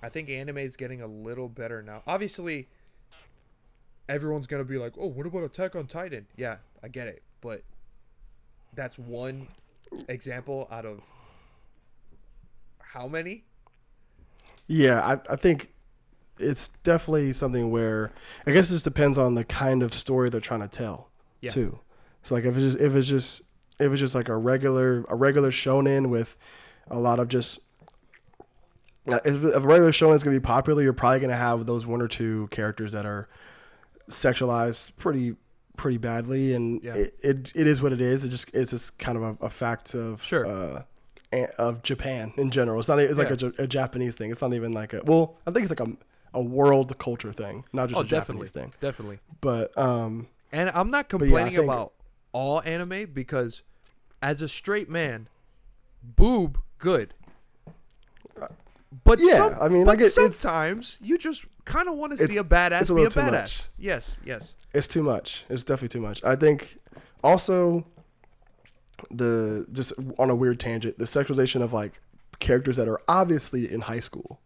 I 0.01 0.09
think 0.09 0.29
anime 0.31 0.57
is 0.57 0.75
getting 0.75 1.01
a 1.03 1.07
little 1.07 1.47
better 1.47 1.83
now. 1.83 2.01
Obviously, 2.07 2.67
everyone's 4.09 4.47
gonna 4.47 4.63
be 4.63 4.79
like, 4.79 4.93
"Oh, 4.97 5.07
what 5.07 5.27
about 5.27 5.43
Attack 5.43 5.75
on 5.75 5.85
Titan?" 5.85 6.25
Yeah, 6.35 6.57
I 6.81 6.87
get 6.87 7.07
it, 7.07 7.21
but 7.41 7.61
that's 8.73 8.97
one 8.97 9.47
example 10.09 10.67
out 10.71 10.87
of 10.87 11.01
how 12.95 13.07
many? 13.09 13.43
Yeah, 14.67 15.01
I, 15.05 15.33
I 15.33 15.35
think 15.35 15.69
it's 16.39 16.69
definitely 16.83 17.33
something 17.33 17.69
where 17.71 18.11
I 18.47 18.51
guess 18.51 18.69
it 18.69 18.73
just 18.73 18.83
depends 18.85 19.17
on 19.17 19.35
the 19.35 19.43
kind 19.43 19.83
of 19.83 19.93
story 19.93 20.29
they're 20.29 20.41
trying 20.41 20.61
to 20.61 20.67
tell 20.67 21.09
Yeah. 21.41 21.51
too. 21.51 21.79
So 22.23 22.35
like 22.35 22.45
if 22.45 22.55
it's 22.55 22.63
just 22.73 22.79
if 22.79 22.95
it's 22.95 23.07
just 23.07 23.41
if 23.79 23.91
it's 23.91 23.99
just 23.99 24.15
like 24.15 24.29
a 24.29 24.37
regular 24.37 25.03
a 25.09 25.15
regular 25.15 25.51
shonen 25.51 26.09
with 26.09 26.37
a 26.89 26.97
lot 26.97 27.19
of 27.19 27.27
just 27.27 27.59
uh, 29.07 29.19
if, 29.23 29.43
a 29.43 29.59
regular 29.59 29.91
shonen 29.91 30.15
is 30.15 30.23
gonna 30.23 30.35
be 30.35 30.39
popular, 30.41 30.81
you're 30.81 30.93
probably 30.93 31.19
gonna 31.19 31.35
have 31.35 31.65
those 31.65 31.85
one 31.85 32.01
or 32.01 32.07
two 32.07 32.47
characters 32.47 32.93
that 32.93 33.05
are 33.05 33.27
sexualized 34.09 34.95
pretty 34.97 35.35
pretty 35.77 35.97
badly, 35.97 36.53
and 36.53 36.81
Yeah. 36.83 36.95
it, 36.95 37.15
it 37.21 37.51
it 37.53 37.67
is 37.67 37.81
what 37.81 37.91
it 37.93 38.01
is. 38.01 38.23
It 38.23 38.29
just 38.29 38.49
it's 38.53 38.71
just 38.71 38.97
kind 38.97 39.17
of 39.17 39.23
a, 39.23 39.45
a 39.45 39.49
fact 39.49 39.93
of 39.93 40.23
Sure. 40.23 40.45
uh, 40.47 40.83
of 41.57 41.83
Japan 41.83 42.33
in 42.37 42.49
general. 42.51 42.79
It's 42.79 42.89
not. 42.89 42.99
It's 42.99 43.17
like 43.17 43.29
Yeah. 43.41 43.49
a, 43.59 43.63
a 43.63 43.67
Japanese 43.67 44.15
thing. 44.15 44.31
It's 44.31 44.41
not 44.41 44.53
even 44.53 44.71
like 44.71 44.93
a. 44.93 45.01
Well, 45.05 45.37
I 45.45 45.51
think 45.51 45.69
it's 45.69 45.79
like 45.79 45.87
a 45.87 45.91
a 46.33 46.41
world 46.41 46.97
culture 46.97 47.31
thing, 47.31 47.63
not 47.71 47.87
just 47.89 47.97
Oh, 47.97 48.01
a 48.01 48.03
definitely, 48.03 48.47
Japanese 48.47 48.51
thing. 48.51 48.73
definitely. 48.81 49.19
But 49.41 49.77
um, 49.77 50.27
And 50.51 50.69
I'm 50.71 50.91
not 50.91 51.05
yeah, 51.05 51.17
complaining 51.17 51.55
think- 51.55 51.63
about 51.71 51.93
all 52.33 52.61
anime 52.63 53.09
because 53.13 53.61
as 54.21 54.41
a 54.41 54.49
straight 54.49 54.89
man, 54.89 55.29
boob 56.03 56.59
good. 56.77 57.13
But 59.03 59.19
Yeah, 59.21 59.33
some, 59.35 59.55
I 59.61 59.67
mean, 59.69 59.85
like, 59.85 59.99
it- 59.99 60.05
it's- 60.07 60.35
sometimes 60.37 60.97
you 61.01 61.17
just 61.17 61.45
kind 61.65 61.87
of 61.89 61.95
want 61.95 62.17
to 62.17 62.25
see 62.27 62.37
a 62.37 62.43
badass 62.43 62.89
a 62.89 62.95
be 62.95 63.03
a 63.03 63.07
badass. 63.07 63.31
much. 63.31 63.67
Yes, 63.77 64.17
yes. 64.25 64.55
it's 64.73 64.87
too 64.87 65.03
much. 65.03 65.45
It's 65.49 65.63
definitely 65.63 65.89
too 65.89 66.01
much. 66.01 66.23
I 66.23 66.35
think 66.35 66.77
also 67.23 67.85
the 69.11 69.65
just 69.71 69.93
on 70.17 70.29
a 70.29 70.35
weird 70.35 70.59
tangent, 70.59 70.97
the 70.97 71.05
sexualization 71.05 71.61
of 71.61 71.73
like 71.73 71.99
characters 72.39 72.77
that 72.77 72.87
are 72.87 73.01
obviously 73.07 73.71
in 73.71 73.81
high 73.81 73.99
school. 73.99 74.39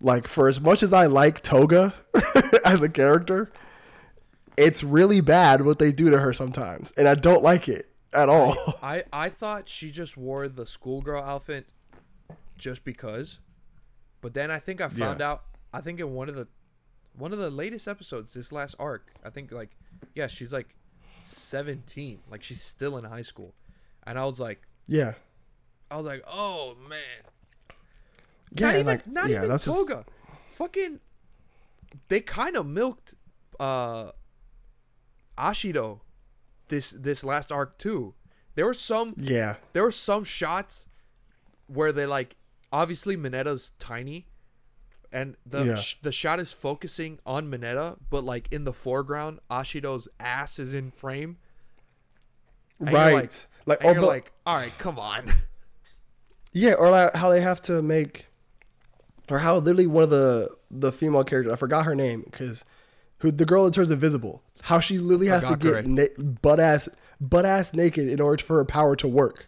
Like 0.00 0.26
for 0.26 0.48
as 0.48 0.60
much 0.60 0.82
as 0.82 0.92
I 0.92 1.06
like 1.06 1.42
Toga 1.42 1.94
as 2.64 2.82
a 2.82 2.88
character, 2.88 3.50
it's 4.56 4.82
really 4.84 5.20
bad 5.20 5.64
what 5.64 5.78
they 5.78 5.92
do 5.92 6.10
to 6.10 6.18
her 6.18 6.32
sometimes, 6.32 6.92
and 6.96 7.08
I 7.08 7.14
don't 7.14 7.42
like 7.42 7.68
it 7.68 7.88
at 8.12 8.28
all. 8.28 8.56
I 8.82 9.04
I 9.12 9.28
thought 9.30 9.68
she 9.68 9.90
just 9.90 10.16
wore 10.16 10.48
the 10.48 10.66
schoolgirl 10.66 11.22
outfit 11.22 11.66
just 12.58 12.84
because, 12.84 13.40
but 14.20 14.34
then 14.34 14.50
I 14.50 14.58
think 14.58 14.80
I 14.80 14.88
found 14.88 15.20
Yeah. 15.20 15.30
out. 15.32 15.44
I 15.72 15.80
think 15.80 16.00
in 16.00 16.12
one 16.12 16.28
of 16.28 16.34
the 16.34 16.48
one 17.16 17.32
of 17.32 17.38
the 17.38 17.50
latest 17.50 17.88
episodes, 17.88 18.34
this 18.34 18.52
last 18.52 18.74
arc, 18.78 19.10
I 19.24 19.30
think 19.30 19.52
like 19.52 19.70
yeah, 20.14 20.26
she's 20.26 20.52
like 20.52 20.74
seventeen, 21.24 22.20
like 22.30 22.42
she's 22.42 22.62
still 22.62 22.96
in 22.96 23.04
high 23.04 23.22
school, 23.22 23.54
and 24.06 24.18
I 24.18 24.24
was 24.24 24.40
like, 24.40 24.62
yeah, 24.86 25.14
I 25.90 25.96
was 25.96 26.06
like, 26.06 26.22
oh 26.26 26.76
man, 26.88 26.98
yeah, 28.52 28.66
not 28.66 28.74
even 28.74 28.86
like 28.86 29.06
not 29.06 29.28
yeah, 29.28 29.38
even 29.38 29.48
that's 29.48 29.64
just 29.64 29.88
Toga, 29.88 30.04
fucking, 30.50 31.00
they 32.08 32.20
kind 32.20 32.56
of 32.56 32.66
milked 32.66 33.14
uh 33.60 34.10
Ashido 35.38 36.00
this 36.68 36.90
this 36.90 37.24
last 37.24 37.52
arc 37.52 37.78
too. 37.78 38.14
There 38.54 38.66
were 38.66 38.74
some 38.74 39.14
yeah, 39.16 39.56
there 39.72 39.82
were 39.82 39.90
some 39.90 40.24
shots 40.24 40.88
where 41.66 41.92
they 41.92 42.06
like 42.06 42.36
obviously 42.72 43.16
Minetta's 43.16 43.70
tiny 43.78 44.26
and 45.14 45.36
the 45.46 45.64
Yeah. 45.64 45.74
sh- 45.76 45.96
the 46.02 46.12
shot 46.12 46.38
is 46.40 46.52
focusing 46.52 47.18
on 47.24 47.48
Minetta 47.48 47.96
but 48.10 48.22
like 48.24 48.48
in 48.52 48.64
the 48.64 48.72
foreground 48.72 49.38
Ashido's 49.50 50.08
ass 50.20 50.58
is 50.58 50.74
in 50.74 50.90
frame 50.90 51.38
And 52.80 52.92
right. 52.92 53.14
like- 53.14 53.32
like, 53.66 53.84
or 53.84 53.92
you're 53.92 54.00
but- 54.02 54.08
like 54.08 54.32
all 54.44 54.56
right 54.56 54.76
come 54.78 54.98
on 54.98 55.32
Yeah, 56.52 56.74
or 56.74 56.90
like 56.90 57.16
how 57.16 57.30
they 57.30 57.40
have 57.40 57.60
to 57.62 57.82
make, 57.82 58.26
or 59.28 59.40
how 59.40 59.56
literally 59.56 59.86
one 59.88 60.04
of 60.04 60.10
the 60.10 60.50
the 60.70 60.92
female 60.92 61.24
characters 61.24 61.52
I 61.52 61.56
forgot 61.56 61.84
her 61.84 61.94
name 61.96 62.22
because 62.22 62.64
who 63.18 63.32
the 63.32 63.44
girl 63.44 63.64
that 63.64 63.74
turns 63.74 63.90
invisible. 63.90 64.42
How 64.62 64.78
she 64.80 64.98
literally 64.98 65.26
has 65.28 65.44
to 65.46 65.56
get 65.56 65.84
na- 65.86 66.06
butt 66.42 66.60
ass 66.60 66.88
butt 67.20 67.44
ass 67.44 67.74
naked 67.74 68.06
in 68.08 68.20
order 68.20 68.42
for 68.42 68.56
her 68.58 68.64
power 68.64 68.94
to 68.96 69.08
work. 69.08 69.46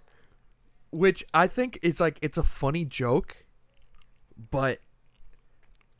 which 0.90 1.22
I 1.34 1.46
think 1.46 1.78
it's 1.82 2.00
like 2.00 2.18
it's 2.22 2.38
a 2.38 2.42
funny 2.42 2.84
joke 2.84 3.44
but 4.50 4.78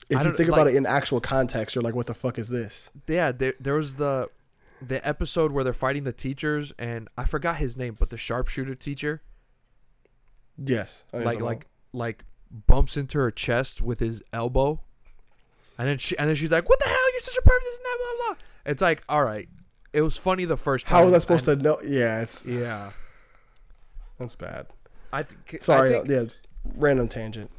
If 0.08 0.22
you 0.24 0.32
think 0.32 0.48
about 0.48 0.68
it 0.68 0.76
in 0.76 0.86
actual 0.86 1.20
context, 1.20 1.74
you're 1.74 1.82
like, 1.82 1.94
what 1.94 2.06
the 2.06 2.14
fuck 2.14 2.38
is 2.38 2.48
this? 2.48 2.90
yeah 3.06 3.32
there 3.32 3.54
there 3.60 3.74
was 3.74 3.96
the 3.96 4.28
the 4.80 5.06
episode 5.08 5.52
where 5.52 5.64
they're 5.64 5.72
fighting 5.72 6.04
the 6.04 6.12
teachers 6.12 6.72
and 6.78 7.08
I 7.16 7.24
forgot 7.24 7.56
his 7.56 7.76
name 7.76 7.96
but 7.98 8.10
the 8.10 8.18
sharpshooter 8.18 8.74
teacher 8.74 9.22
Yes, 10.62 11.04
like 11.12 11.40
like 11.40 11.66
like 11.92 12.24
bumps 12.50 12.96
into 12.96 13.18
her 13.18 13.30
chest 13.30 13.82
with 13.82 14.00
his 14.00 14.22
elbow, 14.32 14.80
and 15.76 15.86
then 15.88 15.98
she 15.98 16.16
and 16.18 16.28
then 16.28 16.34
she's 16.36 16.50
like, 16.50 16.66
"What 16.66 16.78
the 16.80 16.88
hell? 16.88 17.12
You're 17.12 17.20
such 17.20 17.36
a 17.36 17.42
pervert!" 17.42 17.60
This 17.60 17.76
and 17.76 17.84
that, 17.84 17.98
blah 17.98 18.26
blah. 18.34 18.42
It's 18.64 18.82
like, 18.82 19.02
all 19.08 19.22
right, 19.22 19.48
it 19.92 20.00
was 20.00 20.16
funny 20.16 20.46
the 20.46 20.56
first 20.56 20.86
time. 20.86 20.98
how 20.98 21.04
was 21.04 21.12
I 21.12 21.18
supposed 21.18 21.46
and- 21.48 21.62
to 21.62 21.68
know? 21.68 21.78
Yeah, 21.84 22.22
it's 22.22 22.46
Yeah, 22.46 22.92
that's 24.18 24.34
bad. 24.34 24.66
I 25.12 25.24
th- 25.24 25.62
Sorry, 25.62 25.90
I 25.90 25.92
think, 25.98 26.08
yeah, 26.08 26.20
it's 26.20 26.42
random 26.74 27.08
tangent. 27.08 27.50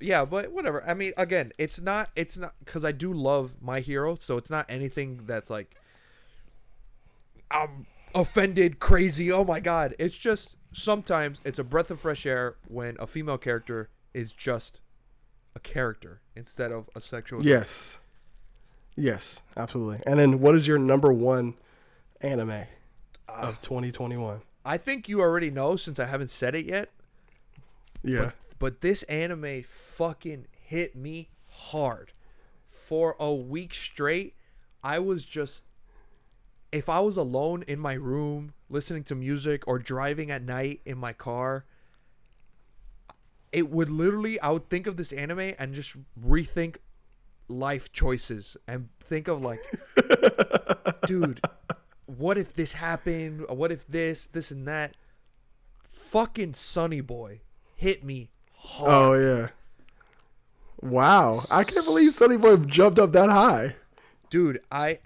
Yeah, 0.00 0.24
but 0.24 0.52
whatever. 0.52 0.82
I 0.88 0.94
mean, 0.94 1.12
again, 1.16 1.52
it's 1.58 1.80
not 1.80 2.10
it's 2.16 2.38
not 2.38 2.54
because 2.64 2.84
I 2.84 2.92
do 2.92 3.12
love 3.12 3.56
my 3.60 3.80
hero, 3.80 4.14
so 4.14 4.36
it's 4.36 4.50
not 4.50 4.66
anything 4.68 5.22
that's 5.26 5.50
like 5.50 5.76
I'm 7.50 7.86
offended, 8.14 8.80
crazy. 8.80 9.30
Oh 9.30 9.44
my 9.44 9.60
god! 9.60 9.94
It's 9.98 10.16
just 10.16 10.56
sometimes 10.72 11.40
it's 11.44 11.58
a 11.58 11.64
breath 11.64 11.90
of 11.90 12.00
fresh 12.00 12.26
air 12.26 12.56
when 12.68 12.96
a 12.98 13.06
female 13.06 13.38
character 13.38 13.88
is 14.14 14.32
just 14.32 14.80
a 15.54 15.60
character 15.60 16.20
instead 16.36 16.72
of 16.72 16.88
a 16.94 17.00
sexual. 17.00 17.44
Yes, 17.44 17.98
yes, 18.96 19.40
absolutely. 19.56 20.00
And 20.06 20.18
then, 20.18 20.40
what 20.40 20.54
is 20.54 20.66
your 20.66 20.78
number 20.78 21.12
one 21.12 21.54
anime 22.20 22.64
of 23.28 23.60
2021? 23.60 24.42
I 24.64 24.76
think 24.76 25.08
you 25.08 25.20
already 25.20 25.50
know 25.50 25.76
since 25.76 25.98
I 25.98 26.06
haven't 26.06 26.30
said 26.30 26.54
it 26.54 26.66
yet. 26.66 26.90
Yeah. 28.02 28.32
But 28.60 28.82
this 28.82 29.02
anime 29.04 29.62
fucking 29.62 30.46
hit 30.52 30.94
me 30.94 31.30
hard. 31.48 32.12
For 32.66 33.16
a 33.18 33.34
week 33.34 33.74
straight, 33.74 34.36
I 34.84 35.00
was 35.00 35.24
just 35.24 35.64
if 36.70 36.88
I 36.88 37.00
was 37.00 37.16
alone 37.16 37.64
in 37.66 37.80
my 37.80 37.94
room 37.94 38.52
listening 38.68 39.02
to 39.04 39.16
music 39.16 39.66
or 39.66 39.78
driving 39.80 40.30
at 40.30 40.42
night 40.42 40.80
in 40.84 40.98
my 40.98 41.12
car, 41.12 41.64
it 43.50 43.70
would 43.70 43.88
literally 43.88 44.38
I 44.40 44.50
would 44.50 44.68
think 44.68 44.86
of 44.86 44.96
this 44.96 45.12
anime 45.12 45.54
and 45.58 45.74
just 45.74 45.96
rethink 46.22 46.76
life 47.48 47.90
choices 47.92 48.58
and 48.68 48.90
think 49.00 49.26
of 49.26 49.40
like 49.40 49.60
dude, 51.06 51.40
what 52.04 52.36
if 52.36 52.52
this 52.52 52.74
happened? 52.74 53.46
What 53.48 53.72
if 53.72 53.86
this, 53.86 54.26
this 54.26 54.50
and 54.50 54.68
that? 54.68 54.96
Fucking 55.82 56.52
Sonny 56.52 57.00
Boy 57.00 57.40
hit 57.74 58.04
me 58.04 58.30
Oh, 58.64 58.68
hard. 58.68 58.90
Oh 58.90 59.12
yeah. 59.14 59.48
Wow, 60.82 61.38
I 61.52 61.62
can't 61.64 61.84
believe 61.84 62.12
Sonny 62.14 62.38
Boy 62.38 62.56
jumped 62.56 62.98
up 62.98 63.12
that 63.12 63.28
high. 63.28 63.76
dude 64.30 64.60
i 64.72 64.98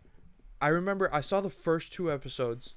i 0.61 0.69
remember 0.69 1.09
i 1.13 1.21
saw 1.21 1.41
the 1.41 1.51
first 1.51 1.93
two 1.93 2.13
episodes 2.13 2.75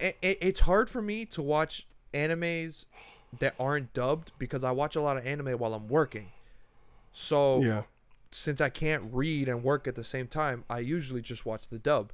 it, 0.00 0.16
it, 0.20 0.38
it's 0.40 0.60
hard 0.60 0.90
for 0.90 1.00
me 1.00 1.24
to 1.26 1.40
watch 1.40 1.86
animes 2.12 2.84
that 3.38 3.54
aren't 3.58 3.92
dubbed 3.94 4.32
because 4.38 4.62
i 4.64 4.70
watch 4.72 4.94
a 4.96 5.00
lot 5.00 5.16
of 5.16 5.24
anime 5.26 5.52
while 5.58 5.72
i'm 5.72 5.88
working 5.88 6.32
so 7.12 7.60
Yeah. 7.62 7.82
since 8.32 8.60
i 8.60 8.68
can't 8.68 9.04
read 9.12 9.48
and 9.48 9.62
work 9.64 9.86
at 9.88 9.94
the 9.94 10.04
same 10.04 10.26
time 10.26 10.64
i 10.68 10.80
usually 10.80 11.22
just 11.22 11.46
watch 11.46 11.68
the 11.68 11.78
dub 11.78 12.12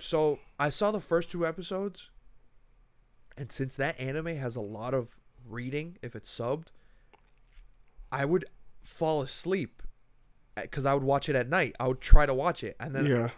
so 0.00 0.38
i 0.58 0.68
saw 0.70 0.90
the 0.90 1.00
first 1.00 1.30
two 1.30 1.46
episodes 1.46 2.08
and 3.36 3.52
since 3.52 3.74
that 3.76 4.00
anime 4.00 4.36
has 4.36 4.56
a 4.56 4.60
lot 4.62 4.94
of 4.94 5.18
reading 5.50 5.96
if 6.02 6.14
it's 6.16 6.30
subbed 6.30 6.68
i 8.10 8.24
would 8.24 8.44
fall 8.82 9.22
asleep 9.22 9.82
because 10.62 10.84
I 10.86 10.94
would 10.94 11.04
watch 11.04 11.28
it 11.28 11.36
at 11.36 11.48
night. 11.48 11.76
I 11.78 11.86
would 11.86 12.00
try 12.00 12.26
to 12.26 12.34
watch 12.34 12.64
it, 12.64 12.74
and 12.80 12.92
then 12.94 13.06
Yeah. 13.06 13.30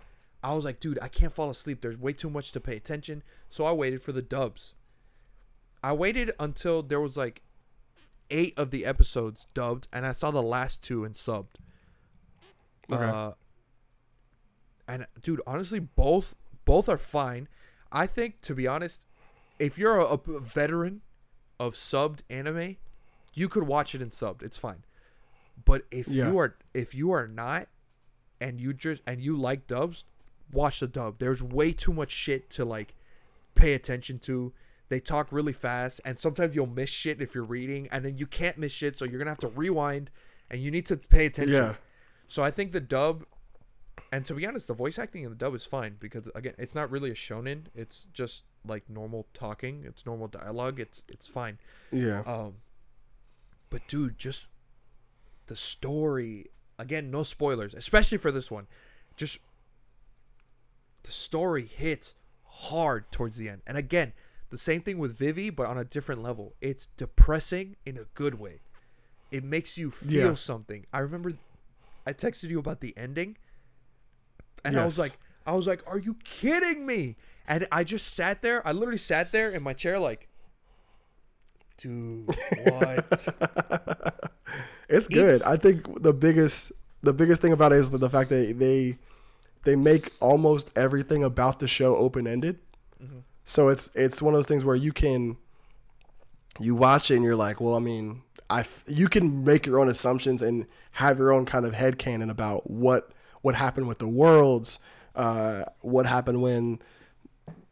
I 0.42 0.54
was 0.54 0.64
like, 0.64 0.80
dude, 0.80 0.98
I 1.02 1.08
can't 1.08 1.30
fall 1.32 1.50
asleep. 1.50 1.82
There's 1.82 1.98
way 1.98 2.14
too 2.14 2.30
much 2.30 2.52
to 2.52 2.60
pay 2.60 2.76
attention. 2.76 3.22
So 3.50 3.64
I 3.66 3.72
waited 3.72 4.00
for 4.02 4.12
the 4.12 4.22
dubs. 4.22 4.72
I 5.84 5.92
waited 5.92 6.32
until 6.40 6.82
there 6.82 7.00
was 7.00 7.18
like 7.18 7.42
eight 8.30 8.54
of 8.58 8.70
the 8.70 8.86
episodes 8.86 9.46
dubbed, 9.52 9.86
and 9.92 10.06
I 10.06 10.12
saw 10.12 10.30
the 10.30 10.42
last 10.42 10.82
two 10.82 11.04
and 11.04 11.14
subbed. 11.14 11.56
Okay. 12.90 13.04
Uh, 13.04 13.32
and 14.88 15.06
dude, 15.20 15.42
honestly, 15.46 15.78
both 15.78 16.34
both 16.64 16.88
are 16.88 16.96
fine. 16.96 17.48
I 17.92 18.06
think, 18.06 18.40
to 18.42 18.54
be 18.54 18.66
honest, 18.66 19.04
if 19.58 19.76
you're 19.76 19.98
a, 19.98 20.04
a 20.06 20.40
veteran 20.40 21.02
of 21.60 21.74
subbed 21.74 22.22
anime, 22.28 22.76
you 23.34 23.48
could 23.48 23.62
watch 23.64 23.94
it 23.94 24.02
in 24.02 24.08
subbed. 24.10 24.42
It's 24.42 24.58
fine. 24.58 24.82
But 25.64 25.82
if 25.92 26.08
Yeah. 26.08 26.30
you 26.30 26.38
are 26.38 26.56
if 26.74 26.94
you 26.94 27.12
are 27.12 27.28
not, 27.28 27.68
and 28.40 28.60
you 28.60 28.72
just 28.72 29.02
and 29.06 29.20
you 29.22 29.36
like 29.36 29.66
dubs, 29.66 30.04
watch 30.50 30.80
the 30.80 30.88
dub. 30.88 31.18
There's 31.18 31.42
way 31.42 31.72
too 31.72 31.92
much 31.92 32.10
shit 32.10 32.48
to 32.50 32.64
like 32.64 32.96
pay 33.54 33.74
attention 33.74 34.18
to. 34.20 34.52
They 34.88 34.98
talk 34.98 35.28
really 35.30 35.52
fast, 35.52 36.00
and 36.04 36.18
sometimes 36.18 36.56
you'll 36.56 36.66
miss 36.66 36.90
shit 36.90 37.20
if 37.20 37.34
you're 37.34 37.44
reading, 37.44 37.86
and 37.92 38.04
then 38.04 38.16
you 38.18 38.26
can't 38.26 38.58
miss 38.58 38.72
shit, 38.72 38.98
so 38.98 39.04
you're 39.04 39.18
gonna 39.18 39.30
have 39.30 39.38
to 39.38 39.48
rewind, 39.48 40.10
and 40.50 40.60
you 40.60 40.70
need 40.70 40.86
to 40.86 40.96
pay 40.96 41.26
attention. 41.26 41.54
Yeah. 41.54 41.74
So 42.26 42.42
I 42.42 42.50
think 42.50 42.72
the 42.72 42.80
dub, 42.80 43.24
and 44.10 44.24
to 44.24 44.34
be 44.34 44.46
honest, 44.46 44.66
the 44.66 44.74
voice 44.74 44.98
acting 44.98 45.22
in 45.24 45.30
the 45.30 45.36
dub 45.36 45.54
is 45.54 45.64
fine 45.64 45.96
because 46.00 46.28
again, 46.34 46.54
it's 46.58 46.74
not 46.74 46.90
really 46.90 47.10
a 47.10 47.14
shonen. 47.14 47.66
It's 47.74 48.06
just 48.12 48.44
like 48.66 48.88
normal 48.88 49.26
talking. 49.34 49.84
It's 49.86 50.04
normal 50.06 50.28
dialogue. 50.28 50.78
It's 50.80 51.02
it's 51.08 51.26
fine. 51.26 51.58
Yeah. 51.90 52.22
Um, 52.26 52.54
but 53.70 53.86
dude, 53.88 54.18
just 54.18 54.48
the 55.46 55.56
story 55.56 56.46
again. 56.78 57.10
No 57.10 57.22
spoilers, 57.22 57.74
especially 57.74 58.18
for 58.18 58.30
this 58.30 58.50
one. 58.50 58.66
Just 59.16 59.38
the 61.02 61.10
story 61.12 61.64
hits 61.66 62.14
hard 62.44 63.10
towards 63.10 63.36
the 63.38 63.48
end, 63.48 63.62
and 63.66 63.76
again, 63.76 64.12
the 64.50 64.58
same 64.58 64.80
thing 64.82 64.98
with 64.98 65.16
Vivy, 65.16 65.50
but 65.50 65.66
on 65.66 65.78
a 65.78 65.84
different 65.84 66.22
level. 66.22 66.54
It's 66.60 66.86
depressing 66.96 67.76
in 67.86 67.96
a 67.96 68.04
good 68.14 68.34
way. 68.38 68.60
It 69.30 69.44
makes 69.44 69.78
you 69.78 69.90
feel 69.90 70.28
Yeah. 70.30 70.34
something. 70.34 70.86
I 70.92 70.98
remember 71.00 71.32
I 72.06 72.12
texted 72.12 72.48
you 72.48 72.58
about 72.58 72.80
the 72.80 72.96
ending, 72.96 73.36
and 74.64 74.78
I 74.78 74.84
was 74.84 74.98
like, 74.98 75.16
I 75.46 75.54
was 75.54 75.66
like, 75.66 75.82
"Are 75.86 75.98
you 75.98 76.14
kidding 76.24 76.84
me?" 76.86 77.16
And 77.50 77.66
I 77.72 77.82
just 77.82 78.14
sat 78.14 78.42
there. 78.42 78.64
I 78.64 78.70
literally 78.70 78.96
sat 78.96 79.32
there 79.32 79.50
in 79.50 79.64
my 79.64 79.72
chair, 79.72 79.98
like, 79.98 80.28
dude, 81.76 82.26
what? 82.64 83.28
It's 84.88 85.06
good. 85.06 85.40
I 85.42 85.56
think 85.56 86.02
the 86.02 86.12
biggest 86.12 86.72
the 87.02 87.12
biggest 87.12 87.40
thing 87.40 87.52
about 87.52 87.72
it 87.72 87.76
is 87.76 87.90
the, 87.92 88.10
fact 88.10 88.28
that 88.30 88.58
they 88.58 88.98
they 89.62 89.76
make 89.76 90.12
almost 90.18 90.70
everything 90.74 91.22
about 91.22 91.60
the 91.60 91.68
show 91.68 91.96
open 91.96 92.26
ended. 92.26 92.58
So 93.44 93.68
it's 93.68 93.90
it's 93.94 94.20
one 94.20 94.34
of 94.34 94.38
those 94.38 94.48
things 94.48 94.64
where 94.64 94.74
you 94.74 94.92
can 94.92 95.36
you 96.58 96.74
watch 96.74 97.12
it 97.12 97.16
and 97.16 97.24
you're 97.24 97.36
like, 97.36 97.60
well, 97.60 97.76
I 97.76 97.78
mean, 97.78 98.22
I 98.48 98.64
you 98.88 99.08
can 99.08 99.44
make 99.44 99.64
your 99.64 99.78
own 99.78 99.88
assumptions 99.88 100.42
and 100.42 100.66
have 100.92 101.18
your 101.18 101.32
own 101.32 101.46
kind 101.46 101.64
of 101.64 101.74
head 101.74 101.98
canon 101.98 102.30
about 102.30 102.68
what 102.68 103.12
what 103.42 103.54
happened 103.54 103.86
with 103.86 103.98
the 103.98 104.08
worlds, 104.08 104.80
uh, 105.14 105.64
what 105.82 106.06
happened 106.06 106.42
when 106.42 106.80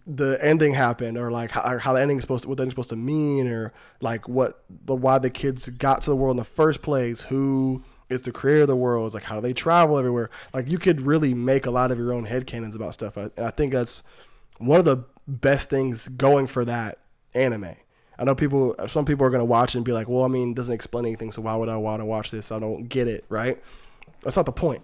the 0.09 0.39
ending 0.41 0.73
happened 0.73 1.19
or 1.19 1.31
like 1.31 1.51
how, 1.51 1.61
or 1.61 1.79
how 1.79 1.93
the 1.93 2.01
ending 2.01 2.17
is 2.17 2.23
supposed 2.23 2.43
to, 2.43 2.49
what 2.49 2.57
the 2.57 2.63
ending's 2.63 2.73
supposed 2.73 2.89
to 2.89 2.97
mean 2.97 3.47
or 3.47 3.75
like 4.01 4.27
what 4.27 4.65
the 4.87 4.95
why 4.95 5.19
the 5.19 5.29
kids 5.29 5.69
got 5.69 6.01
to 6.03 6.11
the 6.11 6.17
world 6.17 6.33
in 6.33 6.39
the 6.39 6.45
first 6.45 6.81
place 6.81 7.21
who 7.21 7.85
is 8.09 8.23
the 8.23 8.33
creator 8.33 8.63
of 8.63 8.69
the 8.69 8.77
worlds 8.77 9.15
like 9.15 9.25
how 9.25 9.35
do 9.35 9.43
they 9.43 9.53
travel 9.53 9.99
everywhere? 9.99 10.31
Like 10.55 10.71
you 10.71 10.79
could 10.79 11.03
really 11.03 11.35
make 11.35 11.67
a 11.67 11.71
lot 11.71 11.91
of 11.91 11.99
your 11.99 12.15
own 12.15 12.25
head 12.25 12.47
canons 12.47 12.75
about 12.75 12.95
stuff 12.95 13.19
and 13.19 13.31
i 13.39 13.51
think 13.51 13.73
that's 13.73 14.03
one 14.57 14.79
of 14.79 14.87
the 14.87 15.05
best 15.27 15.69
things 15.69 16.09
going 16.09 16.47
for 16.47 16.65
that 16.65 16.99
anime. 17.35 17.77
I 18.19 18.25
know 18.25 18.35
people 18.35 18.75
some 18.89 19.05
people 19.05 19.27
are 19.27 19.31
going 19.31 19.41
to 19.41 19.45
watch 19.45 19.75
and 19.75 19.85
be 19.85 19.93
like 19.93 20.09
well 20.09 20.25
i 20.25 20.29
mean 20.29 20.53
it 20.53 20.57
doesn't 20.57 20.75
explain 20.75 21.05
anything 21.05 21.33
so 21.33 21.43
why 21.43 21.55
would 21.55 21.69
i 21.69 21.77
want 21.77 22.01
to 22.01 22.07
watch 22.07 22.31
this? 22.31 22.51
I 22.51 22.59
don't 22.59 22.89
get 22.89 23.09
it 23.09 23.27
right? 23.29 23.63
That's 24.23 24.37
not 24.37 24.47
the 24.47 24.53
point. 24.53 24.83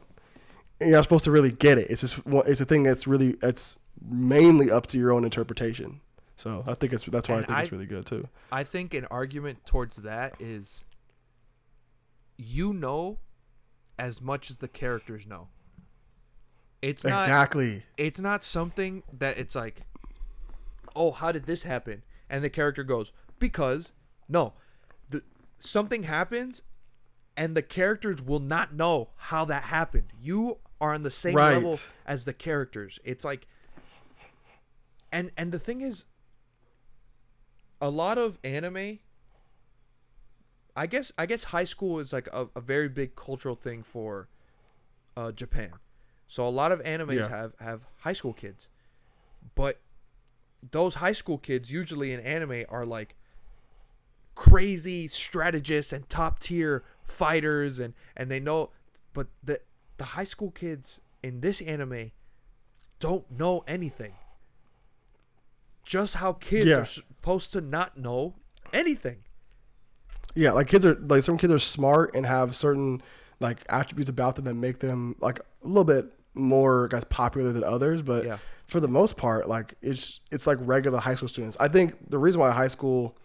You're 0.81 0.91
not 0.91 1.05
supposed 1.05 1.25
to 1.25 1.31
really 1.31 1.51
get 1.51 1.79
it. 1.79 1.91
It's 1.91 2.03
just 2.03 2.18
it's 2.27 2.61
a 2.61 2.66
thing 2.66 2.83
that's 2.83 3.07
really 3.07 3.37
it's 3.43 3.79
mainly 4.07 4.70
up 4.70 4.86
to 4.88 4.98
your 4.98 5.12
own 5.12 5.24
interpretation. 5.24 6.00
So 6.36 6.64
I 6.66 6.74
think 6.74 6.92
it's 6.92 7.05
that's 7.05 7.28
why 7.28 7.36
I 7.36 7.38
And 7.38 7.46
think 7.46 7.59
it's 7.61 7.72
really 7.72 7.86
good 7.86 8.07
too. 8.07 8.28
I 8.50 8.64
think 8.64 8.92
an 8.94 9.07
argument 9.11 9.64
towards 9.66 9.96
that 9.96 10.34
is 10.40 10.84
you 12.36 12.72
know 12.72 13.18
as 13.98 14.20
much 14.20 14.50
as 14.50 14.59
the 14.59 14.68
characters 14.68 15.26
know. 15.26 15.48
It's 16.82 17.05
not 17.05 17.20
exactly. 17.22 17.84
it's 17.96 18.20
not 18.20 18.44
something 18.44 19.05
that 19.12 19.38
it's 19.38 19.55
like 19.55 19.82
oh 20.94 21.12
how 21.12 21.32
did 21.32 21.46
this 21.46 21.62
happen 21.62 22.02
and 22.28 22.44
the 22.44 22.50
character 22.50 22.84
goes 22.84 23.11
because 23.38 23.92
no 24.28 24.52
the 25.09 25.22
something 25.57 26.02
happens 26.02 26.62
and 27.36 27.57
the 27.57 27.62
characters 27.62 28.20
will 28.20 28.38
not 28.38 28.74
know 28.74 29.09
how 29.16 29.44
that 29.46 29.64
happened 29.64 30.09
you 30.20 30.59
are 30.80 30.92
on 30.92 31.02
the 31.05 31.11
same 31.11 31.34
Right. 31.36 31.55
level 31.55 31.80
as 32.07 32.26
the 32.26 32.34
characters 32.34 32.98
it's 33.02 33.24
like 33.24 33.46
and 35.15 35.31
and 35.37 35.51
the 35.53 35.59
thing 35.59 35.81
is 35.81 36.05
a 37.81 37.89
lot 37.89 38.19
of 38.19 38.39
anime 38.45 38.99
i 40.77 40.87
guess 40.87 41.12
i 41.17 41.25
guess 41.27 41.45
high 41.45 41.65
school 41.65 41.99
is 42.01 42.12
like 42.12 42.29
a, 42.33 42.49
a 42.57 42.61
very 42.61 42.89
big 42.89 43.15
cultural 43.17 43.55
thing 43.55 43.83
for 43.83 44.29
uh 45.17 45.31
japan. 45.33 45.73
So 46.27 46.49
a 46.49 46.51
lot 46.51 46.73
of 46.73 46.81
animes 46.83 47.17
Yeah. 47.17 47.29
have 47.29 47.53
have 47.61 47.87
high 48.01 48.15
school 48.15 48.33
kids. 48.33 48.69
But 49.55 49.81
those 50.73 50.95
high 50.97 51.12
school 51.12 51.39
kids 51.39 51.71
usually 51.71 52.12
in 52.12 52.19
anime 52.21 52.65
are 52.71 52.87
like 52.87 53.15
crazy 54.35 55.07
strategists 55.07 55.93
and 55.93 56.09
top 56.09 56.41
tier 56.41 56.83
fighters 57.05 57.79
and 57.79 57.95
and 58.17 58.31
they 58.31 58.41
know 58.41 58.71
but 59.12 59.29
the 59.45 59.61
the 59.99 60.05
high 60.17 60.25
school 60.25 60.51
kids 60.51 60.99
in 61.23 61.41
this 61.41 61.61
anime 61.61 62.11
don't 62.99 63.31
know 63.31 63.62
anything 63.69 64.15
just 65.85 66.16
how 66.16 66.32
kids 66.35 66.66
Yeah. 66.66 66.78
are 66.78 66.85
supposed 66.85 67.53
to 67.53 67.61
not 67.61 67.97
know 67.99 68.35
anything 68.72 69.18
Yeah, 70.35 70.53
like 70.53 70.66
kids 70.66 70.85
are 70.85 70.95
like 70.97 71.22
some 71.22 71.39
kids 71.39 71.53
are 71.53 71.59
smart 71.59 72.14
and 72.14 72.26
have 72.26 72.55
certain 72.55 73.03
like 73.41 73.59
attributes 73.68 74.11
about 74.11 74.37
them 74.37 74.45
that 74.47 74.55
make 74.55 74.80
them 74.80 75.14
like 75.20 75.39
a 75.39 75.66
little 75.66 75.85
bit 75.85 76.07
more 76.35 76.89
guys 76.89 77.05
popular 77.05 77.53
than 77.53 77.62
others, 77.62 78.03
but 78.03 78.24
Yeah. 78.24 78.39
for 78.66 78.80
the 78.80 78.89
most 78.89 79.16
part, 79.16 79.49
like 79.49 79.74
it's 79.82 80.20
it's 80.32 80.47
like 80.47 80.59
regular 80.61 80.99
high 80.99 81.14
school 81.14 81.28
students. 81.28 81.57
I 81.61 81.68
think 81.68 82.11
the 82.11 82.18
reason 82.18 82.41
why 82.41 82.51
high 82.51 82.66
school 82.68 83.16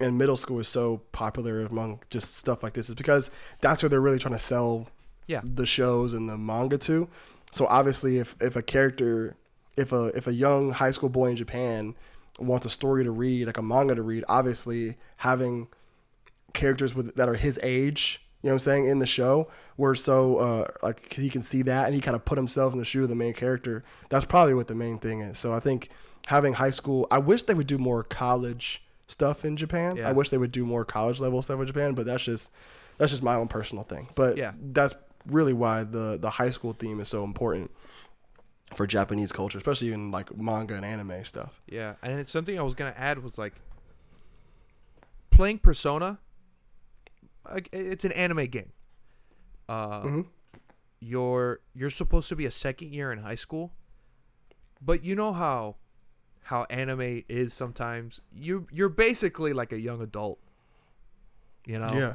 and 0.00 0.18
middle 0.18 0.36
school 0.36 0.60
is 0.60 0.68
so 0.68 0.98
popular 1.12 1.64
among 1.64 2.02
just 2.10 2.36
stuff 2.36 2.62
like 2.62 2.74
this 2.74 2.88
is 2.90 2.94
because 2.94 3.30
that's 3.60 3.82
where 3.82 3.88
they're 3.90 4.00
really 4.02 4.18
trying 4.18 4.34
to 4.34 4.38
sell 4.38 4.88
Yeah. 5.26 5.40
the 5.42 5.64
shows 5.66 6.12
and 6.12 6.28
the 6.28 6.36
manga 6.36 6.76
to. 6.78 7.08
So 7.50 7.66
obviously, 7.66 8.18
if 8.18 8.36
if 8.42 8.56
a 8.56 8.62
character, 8.62 9.36
if 9.78 9.92
a 9.92 10.06
if 10.16 10.26
a 10.26 10.32
young 10.34 10.72
high 10.72 10.90
school 10.90 11.08
boy 11.08 11.30
in 11.30 11.36
Japan 11.36 11.94
wants 12.38 12.66
a 12.66 12.68
story 12.68 13.04
to 13.04 13.10
read, 13.10 13.46
like 13.46 13.58
a 13.58 13.62
manga 13.62 13.94
to 13.94 14.02
read, 14.02 14.24
obviously 14.28 14.96
having 15.18 15.68
characters 16.52 16.94
with 16.94 17.14
that 17.16 17.28
are 17.28 17.34
his 17.34 17.58
age, 17.62 18.20
you 18.42 18.48
know 18.48 18.54
what 18.54 18.54
I'm 18.54 18.58
saying, 18.60 18.86
in 18.88 18.98
the 18.98 19.06
show, 19.06 19.48
where 19.76 19.94
so 19.94 20.36
uh, 20.38 20.68
like 20.82 21.12
he 21.12 21.28
can 21.28 21.42
see 21.42 21.62
that 21.62 21.86
and 21.86 21.94
he 21.94 22.00
kind 22.00 22.14
of 22.14 22.24
put 22.24 22.38
himself 22.38 22.72
in 22.72 22.78
the 22.78 22.84
shoe 22.84 23.02
of 23.04 23.08
the 23.08 23.14
main 23.14 23.34
character. 23.34 23.84
That's 24.08 24.24
probably 24.24 24.54
what 24.54 24.68
the 24.68 24.74
main 24.74 24.98
thing 24.98 25.20
is. 25.20 25.38
So 25.38 25.52
I 25.52 25.60
think 25.60 25.90
having 26.26 26.54
high 26.54 26.70
school, 26.70 27.06
I 27.10 27.18
wish 27.18 27.44
they 27.44 27.54
would 27.54 27.66
do 27.66 27.78
more 27.78 28.02
college 28.04 28.82
stuff 29.06 29.44
in 29.44 29.56
Japan. 29.56 29.96
Yeah. 29.96 30.08
I 30.08 30.12
wish 30.12 30.30
they 30.30 30.38
would 30.38 30.52
do 30.52 30.64
more 30.64 30.84
college 30.84 31.20
level 31.20 31.40
stuff 31.42 31.60
in 31.60 31.66
Japan, 31.66 31.94
but 31.94 32.06
that's 32.06 32.24
just 32.24 32.50
that's 32.98 33.12
just 33.12 33.22
my 33.22 33.34
own 33.34 33.48
personal 33.48 33.84
thing. 33.84 34.08
But 34.14 34.36
Yeah. 34.36 34.52
that's 34.72 34.94
really 35.26 35.52
why 35.52 35.84
the 35.84 36.18
the 36.20 36.30
high 36.30 36.50
school 36.50 36.72
theme 36.72 37.00
is 37.00 37.08
so 37.08 37.24
important 37.24 37.70
for 38.74 38.86
Japanese 38.86 39.32
culture, 39.32 39.58
especially 39.58 39.92
in 39.92 40.10
like 40.10 40.36
manga 40.36 40.74
and 40.74 40.84
anime 40.84 41.24
stuff. 41.24 41.60
Yeah, 41.66 41.94
and 42.02 42.18
it's 42.20 42.30
something 42.30 42.58
I 42.58 42.62
was 42.62 42.74
gonna 42.74 42.94
add 42.96 43.22
was 43.22 43.38
like 43.38 43.54
playing 45.30 45.58
Persona. 45.60 46.18
It's 47.72 48.04
an 48.04 48.12
anime 48.12 48.46
game. 48.46 48.72
Uh, 49.68 50.02
Mhm. 50.02 50.26
you're 51.00 51.60
you're 51.74 51.90
supposed 51.90 52.28
to 52.28 52.36
be 52.36 52.44
a 52.46 52.50
second 52.50 52.92
year 52.92 53.10
in 53.12 53.18
high 53.20 53.34
school, 53.36 53.72
but 54.82 55.02
you 55.04 55.14
know 55.14 55.32
how 55.32 55.76
how 56.42 56.64
anime 56.70 57.22
is 57.28 57.52
sometimes. 57.54 58.20
You 58.32 58.66
you're 58.70 58.88
basically 58.88 59.52
like 59.52 59.72
a 59.72 59.80
young 59.80 60.00
adult. 60.02 60.38
You 61.66 61.78
know. 61.78 61.92
Yeah. 61.94 62.14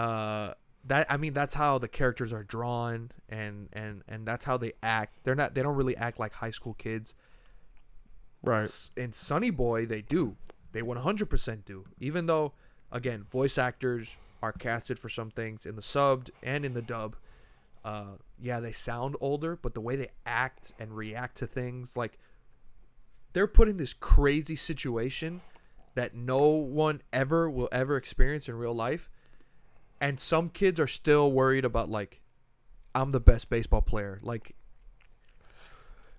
uh 0.00 0.54
that 0.86 1.06
I 1.10 1.16
mean 1.16 1.32
that's 1.32 1.54
how 1.54 1.78
the 1.78 1.88
characters 1.88 2.32
are 2.32 2.44
drawn 2.44 3.10
and 3.28 3.68
and 3.72 4.02
and 4.08 4.26
that's 4.26 4.44
how 4.44 4.56
they 4.56 4.72
act. 4.82 5.24
They're 5.24 5.34
not 5.34 5.54
they 5.54 5.62
don't 5.62 5.76
really 5.76 5.96
act 5.96 6.18
like 6.18 6.34
high 6.34 6.50
school 6.50 6.74
kids. 6.74 7.14
Right. 8.42 8.70
In 8.96 9.12
Sunny 9.12 9.50
Boy 9.50 9.86
they 9.86 10.02
do. 10.02 10.36
They 10.72 10.82
100% 10.82 11.64
do. 11.64 11.84
Even 11.98 12.26
though 12.26 12.52
again, 12.92 13.24
voice 13.30 13.58
actors 13.58 14.16
are 14.42 14.52
casted 14.52 14.98
for 14.98 15.08
some 15.08 15.30
things 15.30 15.66
in 15.66 15.74
the 15.76 15.82
subbed 15.82 16.30
and 16.42 16.64
in 16.64 16.74
the 16.74 16.82
dub. 16.82 17.16
Uh 17.84 18.16
yeah, 18.38 18.60
they 18.60 18.72
sound 18.72 19.16
older, 19.20 19.56
but 19.56 19.74
the 19.74 19.80
way 19.80 19.96
they 19.96 20.10
act 20.24 20.72
and 20.78 20.96
react 20.96 21.38
to 21.38 21.46
things 21.46 21.96
like 21.96 22.18
they're 23.32 23.46
put 23.46 23.68
in 23.68 23.76
this 23.76 23.92
crazy 23.92 24.56
situation 24.56 25.40
that 25.94 26.14
no 26.14 26.46
one 26.48 27.02
ever 27.12 27.50
will 27.50 27.68
ever 27.72 27.96
experience 27.96 28.48
in 28.48 28.54
real 28.54 28.74
life. 28.74 29.08
And 30.00 30.18
some 30.20 30.50
kids 30.50 30.78
are 30.78 30.86
still 30.86 31.32
worried 31.32 31.64
about 31.64 31.90
like 31.90 32.20
I'm 32.94 33.10
the 33.12 33.20
best 33.20 33.48
baseball 33.50 33.82
player. 33.82 34.20
Like 34.22 34.54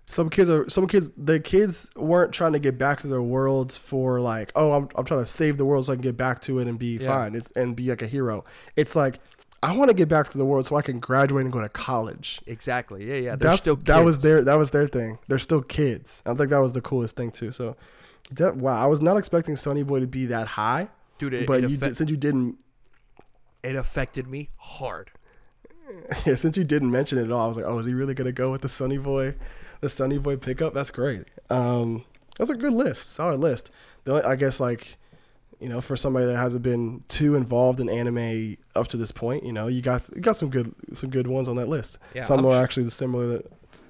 some 0.08 0.30
kids 0.30 0.50
are 0.50 0.68
some 0.70 0.88
kids 0.88 1.12
the 1.18 1.40
kids 1.40 1.90
weren't 1.96 2.32
trying 2.34 2.54
to 2.54 2.60
get 2.60 2.78
back 2.78 3.02
to 3.02 3.08
their 3.08 3.22
worlds 3.22 3.78
for 3.78 4.22
like 4.22 4.52
oh 4.56 4.72
I'm, 4.74 4.88
I'm 4.96 5.04
trying 5.06 5.20
to 5.20 5.26
save 5.26 5.58
the 5.58 5.66
world 5.66 5.86
so 5.86 5.92
I 5.92 5.96
can 5.96 6.02
get 6.02 6.16
back 6.16 6.40
to 6.44 6.60
it 6.60 6.68
and 6.68 6.80
be 6.80 6.98
Yeah. 6.98 7.08
fine 7.08 7.36
it's, 7.36 7.52
and 7.52 7.76
be 7.76 7.90
like 7.90 8.02
a 8.02 8.08
hero. 8.08 8.46
It's 8.76 8.96
like 8.96 9.20
I 9.62 9.76
want 9.76 9.90
to 9.90 9.94
get 9.96 10.08
back 10.08 10.30
to 10.30 10.38
the 10.38 10.46
world 10.46 10.66
so 10.68 10.76
I 10.76 10.82
can 10.82 11.00
graduate 11.00 11.44
and 11.44 11.52
go 11.52 11.60
to 11.62 11.68
college. 11.70 12.40
exactly. 12.46 13.06
Yeah, 13.08 13.16
yeah. 13.16 13.22
They're 13.36 13.50
That's 13.50 13.62
still 13.62 13.76
that 13.76 14.06
was 14.06 14.22
their 14.22 14.44
that 14.44 14.56
was 14.56 14.72
their 14.72 14.88
thing. 14.88 15.20
They're 15.28 15.40
still 15.40 15.62
kids. 15.62 16.22
I 16.26 16.34
think 16.36 16.52
that 16.52 16.60
was 16.60 16.74
the 16.74 16.82
coolest 16.82 17.16
thing 17.16 17.32
too. 17.32 17.52
So, 17.52 17.76
wow, 18.40 18.82
I 18.82 18.86
was 18.86 19.02
not 19.02 19.18
expecting 19.18 19.58
Sonny 19.58 19.84
Boy 19.84 20.00
to 20.02 20.08
be 20.08 20.28
that 20.28 20.48
high, 20.48 20.90
dude. 21.18 21.34
It, 21.34 21.48
but 21.48 21.64
it, 21.64 21.72
you 21.72 21.78
affe- 21.78 21.82
did, 21.82 21.98
since 21.98 22.10
you 22.10 22.18
didn't 22.18 22.60
it 23.68 23.76
affected 23.76 24.28
me 24.28 24.50
hard. 24.58 25.12
yeah, 26.26 26.36
since 26.36 26.58
you 26.58 26.64
didn't 26.64 26.92
mention 26.92 27.18
it 27.18 27.26
at 27.26 27.32
all, 27.32 27.46
I 27.46 27.48
was 27.48 27.58
like, 27.58 27.66
oh, 27.66 27.80
is 27.80 27.86
he 27.86 27.94
really 27.94 28.14
gonna 28.14 28.32
go 28.32 28.52
with 28.52 28.62
the 28.62 28.70
Sonny 28.70 28.98
Boy, 28.98 29.36
the 29.82 29.90
Sonny 29.90 30.18
Boy 30.18 30.38
pickup? 30.38 30.74
That's 30.74 30.92
great. 30.92 31.26
Um, 31.50 32.06
that's 32.38 32.50
a 32.50 32.56
good 32.56 32.74
list, 32.74 33.14
solid 33.14 33.40
list. 33.40 33.72
The 34.04 34.12
only, 34.12 34.24
I 34.24 34.36
guess 34.36 34.60
like, 34.60 34.98
you 35.60 35.70
know, 35.70 35.82
for 35.82 35.98
somebody 35.98 36.26
that 36.26 36.38
hasn't 36.38 36.64
been 36.64 37.04
too 37.08 37.36
involved 37.36 37.80
in 37.80 37.90
anime 37.90 38.58
up 38.76 38.88
to 38.90 38.98
this 38.98 39.12
point, 39.12 39.44
you 39.44 39.54
know, 39.54 39.68
you 39.68 39.82
got 39.82 40.08
you 40.16 40.22
got 40.22 40.38
some 40.38 40.50
good 40.50 40.74
some 40.94 41.10
good 41.10 41.28
ones 41.28 41.48
on 41.48 41.56
that 41.58 41.68
list. 41.68 41.98
Yeah, 42.14 42.24
some 42.24 42.40
I'm 42.40 42.46
are 42.46 42.64
actually 42.64 42.90
similar 42.90 43.42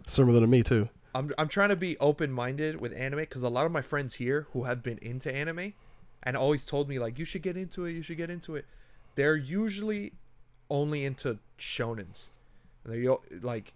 similar 0.07 0.39
to 0.39 0.47
me 0.47 0.63
too. 0.63 0.89
I'm 1.13 1.31
I'm 1.37 1.47
trying 1.47 1.69
to 1.69 1.75
be 1.75 1.97
open 1.99 2.31
minded 2.31 2.79
with 2.79 2.93
anime 2.93 3.19
because 3.19 3.43
a 3.43 3.49
lot 3.49 3.65
of 3.65 3.71
my 3.71 3.81
friends 3.81 4.15
here 4.15 4.47
who 4.53 4.63
have 4.63 4.81
been 4.81 4.97
into 5.01 5.33
anime 5.33 5.73
and 6.23 6.37
always 6.37 6.65
told 6.65 6.89
me 6.89 6.99
like 6.99 7.19
you 7.19 7.25
should 7.25 7.41
get 7.41 7.57
into 7.57 7.85
it, 7.85 7.93
you 7.93 8.01
should 8.01 8.17
get 8.17 8.29
into 8.29 8.55
it. 8.55 8.65
They're 9.17 9.35
usually 9.35 10.13
only 10.69 11.03
into 11.03 11.39
shonens. 11.57 12.29
They're 12.85 13.15
like 13.41 13.73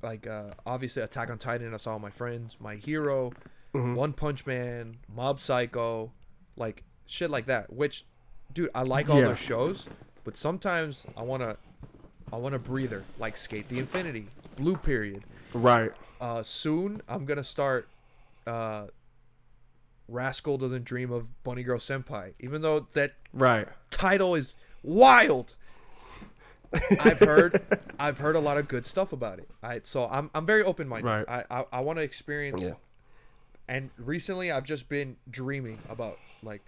like 0.00 0.26
uh 0.26 0.52
obviously 0.64 1.02
Attack 1.02 1.28
on 1.30 1.38
Titan. 1.38 1.74
I 1.74 1.76
saw 1.76 1.98
my 1.98 2.10
friends, 2.10 2.56
My 2.60 2.76
Hero, 2.76 3.32
Mm-hmm. 3.74 3.94
One 3.94 4.12
Punch 4.12 4.44
Man, 4.46 4.98
Mob 5.14 5.40
Psycho, 5.40 6.12
like 6.56 6.84
shit 7.06 7.30
like 7.30 7.46
that. 7.46 7.72
Which, 7.72 8.04
dude, 8.52 8.68
I 8.74 8.82
like 8.82 9.08
all 9.08 9.18
Yeah. 9.18 9.28
those 9.28 9.38
shows, 9.38 9.86
but 10.24 10.36
sometimes 10.36 11.04
I 11.16 11.22
wanna 11.22 11.56
I 12.32 12.36
want 12.36 12.54
a 12.54 12.58
breather 12.58 13.02
like 13.18 13.34
SK8 13.34 13.68
the 13.68 13.78
Infinity, 13.80 14.26
Blue 14.56 14.76
Period 14.76 15.24
Right. 15.52 15.90
uh, 16.20 16.42
soon 16.44 17.00
I'm 17.08 17.24
gonna 17.24 17.42
start. 17.44 17.88
Uh, 18.46 18.86
Rascal 20.12 20.58
doesn't 20.58 20.84
dream 20.84 21.10
of 21.10 21.42
Bunny 21.42 21.62
Girl 21.62 21.78
Senpai, 21.78 22.34
even 22.40 22.62
though 22.62 22.86
that 22.92 23.14
Right. 23.32 23.66
title 23.90 24.34
is 24.34 24.54
wild. 24.82 25.54
I've 27.00 27.18
heard, 27.18 27.60
I've 27.98 28.18
heard 28.18 28.34
a 28.36 28.40
lot 28.40 28.56
of 28.56 28.66
good 28.68 28.86
stuff 28.86 29.12
about 29.12 29.38
it. 29.38 29.48
I 29.62 29.80
so 29.84 30.04
I'm 30.10 30.30
I'm 30.34 30.46
very 30.46 30.62
open 30.62 30.88
minded. 30.88 31.08
Right. 31.08 31.24
I 31.28 31.44
I, 31.60 31.64
I 31.72 31.80
want 31.80 31.98
to 31.98 32.02
experience. 32.02 32.62
Yeah. 32.62 32.72
And 33.68 33.90
recently, 33.96 34.50
I've 34.50 34.64
just 34.64 34.88
been 34.88 35.16
dreaming 35.30 35.78
about 35.88 36.18
like 36.42 36.62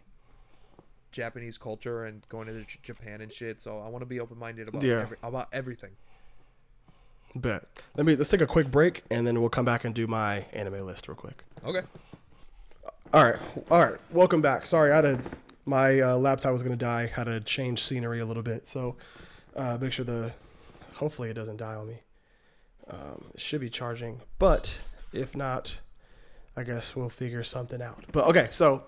Japanese 1.11 1.59
culture 1.59 2.05
and 2.05 2.27
going 2.29 2.47
to 2.49 2.61
J- 2.65 2.79
Japan 2.83 3.21
and 3.21 3.33
shit. 3.33 3.61
So 3.61 3.79
I 3.81 3.89
want 3.89 4.03
to 4.03 4.07
be 4.07 4.21
open 4.21 4.39
minded 4.39 4.69
about 4.69 4.83
Yeah. 4.83 5.01
every, 5.03 5.17
about 5.23 5.49
everything. 5.53 5.91
Bet. 7.35 7.65
Let 7.97 8.07
me 8.07 8.15
let's 8.15 8.31
take 8.31 8.41
a 8.43 8.47
quick 8.47 8.71
break 8.71 9.03
and 9.11 9.27
then 9.27 9.41
we'll 9.41 9.51
come 9.51 9.65
back 9.65 9.85
and 9.85 9.95
do 9.95 10.07
my 10.07 10.47
anime 10.53 10.85
list 10.87 11.09
real 11.09 11.17
quick. 11.17 11.43
Okay. 11.65 11.83
All 13.13 13.25
right, 13.25 13.39
all 13.71 13.81
right. 13.81 14.01
Welcome 14.11 14.43
back. 14.43 14.67
Sorry, 14.67 14.91
I 14.91 14.97
had 14.97 15.05
a 15.05 15.21
my 15.67 16.01
uh, 16.01 16.17
laptop 16.17 16.53
was 16.53 16.63
gonna 16.63 16.77
die. 16.77 17.07
Had 17.07 17.25
to 17.25 17.41
change 17.41 17.83
scenery 17.83 18.21
a 18.21 18.27
little 18.27 18.43
bit, 18.43 18.67
so 18.67 18.97
uh, 19.55 19.79
make 19.81 19.93
sure 19.93 20.05
the 20.05 20.33
hopefully 20.95 21.31
it 21.31 21.35
doesn't 21.35 21.59
die 21.59 21.75
on 21.75 21.87
me. 21.87 22.01
Um, 22.89 23.27
it 23.35 23.41
should 23.41 23.61
be 23.61 23.71
charging, 23.71 24.21
but 24.39 24.79
if 25.13 25.37
not, 25.37 25.79
I 26.57 26.65
guess 26.65 26.97
we'll 26.97 27.09
figure 27.09 27.45
something 27.45 27.81
out. 27.81 28.05
But 28.11 28.27
okay, 28.27 28.49
so 28.51 28.85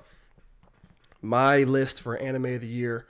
my 1.22 1.58
list 1.58 2.02
for 2.02 2.16
anime 2.16 2.46
of 2.46 2.60
the 2.60 2.68
year. 2.68 3.06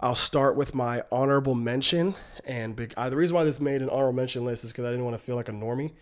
I'll 0.00 0.16
start 0.16 0.56
with 0.56 0.74
my 0.74 1.02
honorable 1.12 1.54
mention, 1.54 2.16
and 2.44 2.92
uh, 2.96 3.08
the 3.08 3.16
reason 3.16 3.36
why 3.36 3.44
this 3.44 3.60
made 3.60 3.82
an 3.82 3.88
honorable 3.88 4.14
mention 4.14 4.44
list 4.44 4.64
is 4.64 4.72
because 4.72 4.84
I 4.84 4.90
didn't 4.90 5.04
want 5.04 5.16
to 5.16 5.22
feel 5.22 5.36
like 5.36 5.48
a 5.48 5.52
normie, 5.52 5.92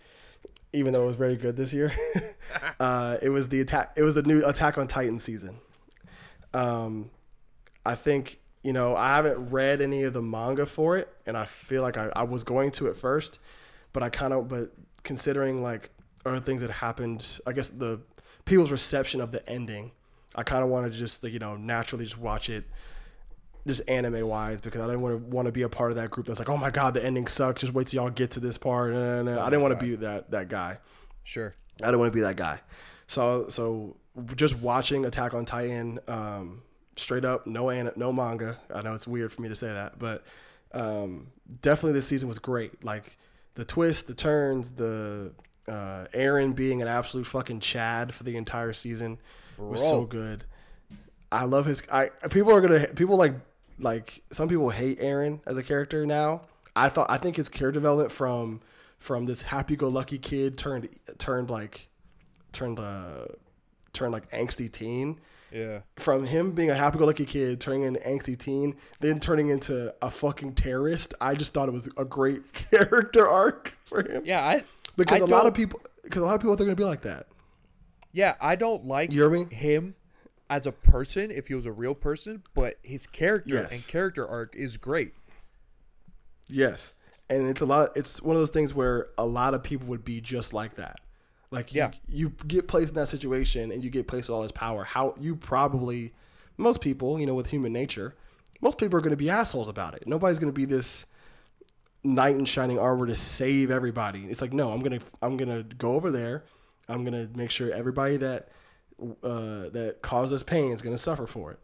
even 0.73 0.93
though 0.93 1.03
it 1.03 1.07
was 1.07 1.15
very 1.15 1.35
good 1.35 1.55
this 1.55 1.73
year. 1.73 1.93
uh, 2.79 3.17
it 3.21 3.29
was 3.29 3.49
the 3.49 3.61
attack. 3.61 3.93
It 3.95 4.03
was 4.03 4.15
the 4.15 4.23
new 4.23 4.45
Attack 4.45 4.77
on 4.77 4.87
Titan 4.87 5.19
season. 5.19 5.57
Um, 6.53 7.09
I 7.85 7.95
think 7.95 8.39
you 8.63 8.73
know 8.73 8.95
I 8.95 9.15
haven't 9.15 9.49
read 9.49 9.81
any 9.81 10.03
of 10.03 10.13
the 10.13 10.21
manga 10.21 10.65
for 10.65 10.97
it, 10.97 11.09
and 11.25 11.37
I 11.37 11.45
feel 11.45 11.81
like 11.81 11.97
I, 11.97 12.11
I 12.15 12.23
was 12.23 12.43
going 12.43 12.71
to 12.71 12.87
at 12.87 12.95
first, 12.95 13.39
but 13.93 14.03
I 14.03 14.09
kind 14.09 14.33
of 14.33 14.47
but 14.47 14.71
considering 15.03 15.61
like 15.61 15.89
other 16.25 16.39
things 16.39 16.61
that 16.61 16.71
happened, 16.71 17.39
I 17.45 17.53
guess 17.53 17.69
the 17.69 18.01
people's 18.45 18.71
reception 18.71 19.21
of 19.21 19.31
the 19.31 19.47
ending, 19.49 19.91
I 20.35 20.43
kind 20.43 20.63
of 20.63 20.69
wanted 20.69 20.93
to 20.93 20.97
just 20.97 21.23
like, 21.23 21.33
you 21.33 21.39
know 21.39 21.57
naturally 21.57 22.05
just 22.05 22.17
watch 22.17 22.49
it 22.49 22.65
just 23.67 23.81
anime 23.87 24.27
wise 24.27 24.61
because 24.61 24.81
I 24.81 24.87
didn't 24.87 25.01
want 25.01 25.19
to 25.19 25.35
want 25.35 25.45
to 25.45 25.51
be 25.51 25.61
a 25.61 25.69
part 25.69 25.91
of 25.91 25.97
that 25.97 26.09
group 26.11 26.27
that's 26.27 26.39
like, 26.39 26.49
oh 26.49 26.57
my 26.57 26.69
god, 26.69 26.93
the 26.93 27.05
ending 27.05 27.27
sucks. 27.27 27.61
Just 27.61 27.73
wait 27.73 27.87
till 27.87 28.01
y'all 28.01 28.09
get 28.09 28.31
to 28.31 28.39
this 28.39 28.57
part. 28.57 28.91
Nah, 28.93 29.21
nah, 29.23 29.35
nah. 29.35 29.41
I 29.41 29.49
didn't 29.49 29.61
want 29.61 29.79
to 29.79 29.83
be 29.83 29.95
that 29.97 30.31
that 30.31 30.49
guy. 30.49 30.79
Sure. 31.23 31.55
I 31.81 31.85
didn't 31.85 31.99
want 31.99 32.11
to 32.11 32.15
be 32.15 32.21
that 32.21 32.35
guy. 32.35 32.61
So 33.07 33.49
so 33.49 33.97
just 34.35 34.59
watching 34.59 35.05
Attack 35.05 35.33
on 35.33 35.45
Titan, 35.45 35.99
um, 36.07 36.63
straight 36.95 37.25
up, 37.25 37.47
no 37.47 37.69
an- 37.69 37.91
no 37.95 38.11
manga. 38.11 38.57
I 38.73 38.81
know 38.81 38.93
it's 38.93 39.07
weird 39.07 39.31
for 39.31 39.41
me 39.41 39.49
to 39.49 39.55
say 39.55 39.67
that, 39.67 39.99
but 39.99 40.23
um, 40.73 41.27
definitely 41.61 41.93
this 41.93 42.07
season 42.07 42.27
was 42.27 42.39
great. 42.39 42.83
Like 42.83 43.17
the 43.55 43.65
twists, 43.65 44.03
the 44.03 44.13
turns, 44.13 44.71
the 44.71 45.33
uh, 45.67 46.05
Eren 46.13 46.55
being 46.55 46.81
an 46.81 46.87
absolute 46.87 47.25
fucking 47.27 47.59
Chad 47.59 48.13
for 48.13 48.23
the 48.23 48.35
entire 48.37 48.73
season 48.73 49.19
was 49.57 49.81
so 49.81 50.05
good. 50.05 50.45
I 51.31 51.45
love 51.45 51.65
his. 51.65 51.83
I 51.91 52.09
people 52.29 52.53
are 52.53 52.61
gonna 52.61 52.87
people 52.87 53.15
like 53.17 53.33
like 53.81 54.21
some 54.31 54.47
people 54.49 54.69
hate 54.69 54.99
Eren 54.99 55.39
as 55.45 55.57
a 55.57 55.63
character 55.63 56.05
now. 56.05 56.41
I 56.75 56.89
thought 56.89 57.07
I 57.09 57.17
think 57.17 57.35
his 57.35 57.49
character 57.49 57.79
development 57.79 58.11
from 58.11 58.61
from 58.97 59.25
this 59.25 59.41
happy-go-lucky 59.41 60.19
kid 60.19 60.57
turned 60.57 60.87
turned 61.17 61.49
like 61.49 61.87
turned 62.51 62.79
uh 62.79 63.25
turned 63.93 64.13
like 64.13 64.29
angsty 64.31 64.71
teen 64.71 65.19
Yeah. 65.51 65.79
from 65.97 66.25
him 66.25 66.51
being 66.51 66.69
a 66.69 66.75
happy-go-lucky 66.75 67.25
kid 67.25 67.59
turning 67.59 67.81
into 67.83 67.99
angsty 68.01 68.37
teen 68.37 68.75
then 68.99 69.19
turning 69.19 69.49
into 69.49 69.93
a 70.01 70.09
fucking 70.11 70.53
terrorist 70.53 71.13
i 71.19 71.33
just 71.33 71.51
thought 71.53 71.67
it 71.67 71.73
was 71.73 71.89
a 71.97 72.05
great 72.05 72.53
character 72.71 73.27
arc 73.27 73.75
for 73.85 74.03
him 74.07 74.21
Yeah. 74.25 74.45
I 74.45 74.63
because 74.97 75.21
I 75.21 75.25
a 75.25 75.27
lot 75.27 75.45
of 75.47 75.53
people 75.55 75.81
because 76.03 76.21
a 76.21 76.25
lot 76.25 76.35
of 76.35 76.41
people 76.41 76.55
think 76.55 76.67
they're 76.67 76.75
gonna 76.75 76.75
be 76.75 76.83
like 76.83 77.01
that 77.01 77.27
Yeah, 78.13 78.35
I 78.39 78.55
don't 78.55 78.85
like 78.85 79.11
You 79.11 79.21
hear 79.21 79.29
me? 79.31 79.53
him 79.53 79.95
as 80.51 80.67
a 80.67 80.71
person 80.71 81.31
if 81.31 81.47
he 81.47 81.55
was 81.55 81.65
a 81.65 81.71
real 81.71 81.95
person, 81.95 82.43
but 82.53 82.75
his 82.83 83.07
character 83.07 83.53
Yes. 83.55 83.71
and 83.71 83.87
character 83.87 84.27
arc 84.27 84.53
is 84.55 84.77
great. 84.77 85.13
yes 86.47 86.93
and 87.29 87.47
it's 87.47 87.61
a 87.61 87.65
lot 87.65 87.89
it's 87.95 88.21
one 88.21 88.35
of 88.35 88.41
those 88.41 88.49
things 88.49 88.73
where 88.73 89.07
a 89.17 89.25
lot 89.25 89.53
of 89.53 89.63
people 89.63 89.87
would 89.87 90.03
be 90.03 90.19
just 90.19 90.53
like 90.53 90.75
that 90.75 90.99
like 91.49 91.73
Yeah. 91.73 91.91
you, 92.07 92.27
you 92.27 92.29
get 92.47 92.67
placed 92.67 92.89
in 92.89 92.95
that 92.95 93.07
situation 93.07 93.71
and 93.71 93.83
you 93.83 93.89
get 93.89 94.07
placed 94.07 94.27
with 94.27 94.35
all 94.35 94.41
this 94.41 94.51
power 94.51 94.83
how 94.83 95.15
you 95.19 95.35
probably 95.37 96.13
most 96.57 96.81
people 96.81 97.17
you 97.19 97.25
know 97.25 97.33
with 97.35 97.47
human 97.47 97.71
nature 97.71 98.15
most 98.59 98.77
people 98.77 98.97
are 98.97 99.01
going 99.01 99.11
to 99.11 99.17
be 99.17 99.29
assholes 99.29 99.69
about 99.69 99.93
it 99.95 100.05
nobody's 100.05 100.39
going 100.39 100.51
to 100.51 100.55
be 100.57 100.65
this 100.65 101.05
knight 102.03 102.35
in 102.35 102.43
shining 102.45 102.77
armor 102.77 103.05
to 103.07 103.15
save 103.15 103.71
everybody 103.71 104.25
it's 104.25 104.41
like 104.41 104.51
no 104.51 104.71
i'm 104.73 104.81
gonna 104.81 104.99
i'm 105.21 105.37
gonna 105.37 105.63
go 105.63 105.93
over 105.95 106.11
there 106.11 106.43
i'm 106.89 107.05
gonna 107.05 107.29
make 107.35 107.51
sure 107.51 107.71
everybody 107.71 108.17
that 108.17 108.49
uh 109.01 109.69
that 109.69 109.97
caused 110.01 110.33
us 110.33 110.43
pain 110.43 110.71
is 110.71 110.81
gonna 110.81 110.97
suffer 110.97 111.25
for 111.25 111.51
it 111.51 111.59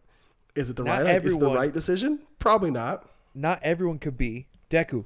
is 0.55 0.69
it 0.69 0.75
the 0.75 0.83
Not 0.83 1.03
right 1.03 1.23
is 1.23 1.37
the 1.37 1.49
right 1.51 1.73
decision 1.73 2.19
probably 2.39 2.71
not 2.71 3.07
Not 3.35 3.59
everyone 3.61 3.99
could 3.99 4.17
be 4.17 4.47
Deku. 4.69 5.05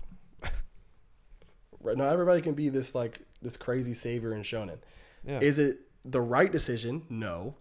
Right 1.82 1.98
not 1.98 2.14
everybody 2.14 2.42
can 2.42 2.54
be 2.54 2.70
this 2.70 2.96
like 2.96 3.20
this 3.42 3.58
crazy 3.58 3.94
savior 3.94 4.34
in 4.34 4.44
shonen. 4.44 4.78
Yeah. 5.26 5.40
Is 5.42 5.60
it 5.60 5.80
the 6.06 6.22
right 6.22 6.52
decision? 6.52 7.04
No. 7.10 7.56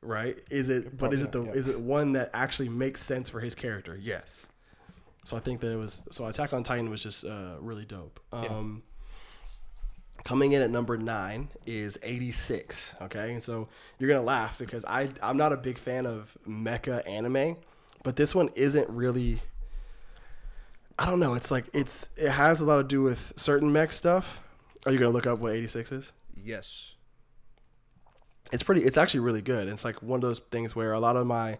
Right? 0.00 0.38
Is 0.50 0.68
it? 0.68 0.96
But 0.96 1.12
is 1.12 1.22
it 1.22 1.32
the? 1.32 1.40
Not, 1.40 1.54
yeah. 1.54 1.60
Is 1.60 1.68
it 1.68 1.80
one 1.80 2.12
that 2.12 2.30
actually 2.32 2.68
makes 2.68 3.02
sense 3.02 3.28
for 3.28 3.40
his 3.40 3.54
character? 3.54 3.98
Yes. 4.00 4.46
So 5.24 5.36
I 5.36 5.40
think 5.40 5.60
that 5.60 5.72
it 5.72 5.76
was. 5.76 6.04
So 6.10 6.26
Attack 6.26 6.52
on 6.52 6.62
Titan 6.62 6.88
was 6.88 7.02
just 7.02 7.24
uh, 7.24 7.56
really 7.60 7.84
dope. 7.84 8.20
Um, 8.32 8.82
Coming 10.24 10.52
in 10.52 10.60
at 10.62 10.70
number 10.70 10.98
nine 10.98 11.48
is 11.64 11.98
86. 12.02 12.94
Okay, 13.02 13.32
and 13.32 13.42
so 13.42 13.68
you're 13.98 14.08
gonna 14.10 14.22
laugh 14.22 14.58
because 14.58 14.84
I 14.84 15.08
I'm 15.22 15.36
not 15.36 15.52
a 15.52 15.56
big 15.56 15.78
fan 15.78 16.06
of 16.06 16.36
mecha 16.46 17.06
anime, 17.08 17.56
but 18.02 18.16
this 18.16 18.34
one 18.34 18.48
isn't 18.54 18.88
really. 18.90 19.40
I 20.98 21.06
don't 21.06 21.20
know. 21.20 21.34
It's 21.34 21.50
like 21.50 21.66
it's 21.72 22.08
it 22.16 22.30
has 22.30 22.60
a 22.60 22.64
lot 22.64 22.76
to 22.78 22.84
do 22.84 23.02
with 23.02 23.32
certain 23.36 23.72
mech 23.72 23.92
stuff. 23.92 24.42
Are 24.84 24.92
you 24.92 24.98
gonna 24.98 25.12
look 25.12 25.26
up 25.26 25.38
what 25.38 25.52
86 25.54 25.92
is? 25.92 26.12
Yes. 26.36 26.94
it's 28.52 28.62
pretty. 28.62 28.82
It's 28.82 28.96
actually 28.96 29.20
really 29.20 29.42
good. 29.42 29.68
It's 29.68 29.84
like 29.84 30.02
one 30.02 30.18
of 30.18 30.22
those 30.22 30.40
things 30.40 30.74
where 30.74 30.92
a 30.92 31.00
lot 31.00 31.16
of 31.16 31.26
my 31.26 31.58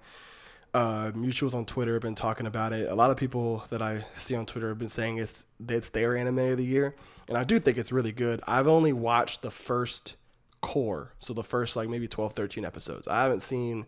uh, 0.75 1.11
mutuals 1.15 1.55
on 1.55 1.65
Twitter 1.65 1.95
have 1.95 2.03
been 2.03 2.15
talking 2.15 2.47
about 2.47 2.73
it. 2.73 2.91
A 2.91 2.95
lot 2.95 3.11
of 3.11 3.17
people 3.17 3.65
that 3.71 3.81
I 3.83 4.05
see 4.15 4.35
on 4.35 4.47
Twitter 4.47 4.69
have 4.69 4.79
been 4.79 4.89
saying 4.89 5.19
it's 5.19 5.47
it's 5.69 5.91
their 5.91 6.17
anime 6.17 6.39
of 6.39 6.57
the 6.59 6.65
year, 6.65 6.95
and 7.29 7.37
I 7.37 7.45
do 7.45 7.61
think 7.61 7.79
it's 7.79 7.93
really 7.93 8.13
good. 8.13 8.41
I've 8.47 8.67
only 8.67 8.93
watched 8.93 9.43
the 9.43 9.51
first 9.51 10.17
cour, 10.61 11.13
so 11.19 11.35
the 11.35 11.45
first 11.45 11.77
like 11.77 11.89
maybe 11.89 12.09
12, 12.09 12.33
13 12.33 12.65
episodes. 12.65 13.07
I 13.07 13.23
haven't 13.23 13.43
seen 13.43 13.87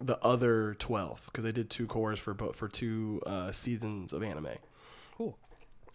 the 0.00 0.18
other 0.24 0.74
12 0.78 1.22
because 1.26 1.44
they 1.44 1.52
did 1.52 1.70
two 1.70 1.86
cours 1.86 2.18
for 2.18 2.34
both 2.34 2.56
for 2.56 2.68
two 2.68 3.22
uh, 3.26 3.52
seasons 3.52 4.12
of 4.12 4.22
anime. 4.22 4.48
Cool. 5.16 5.38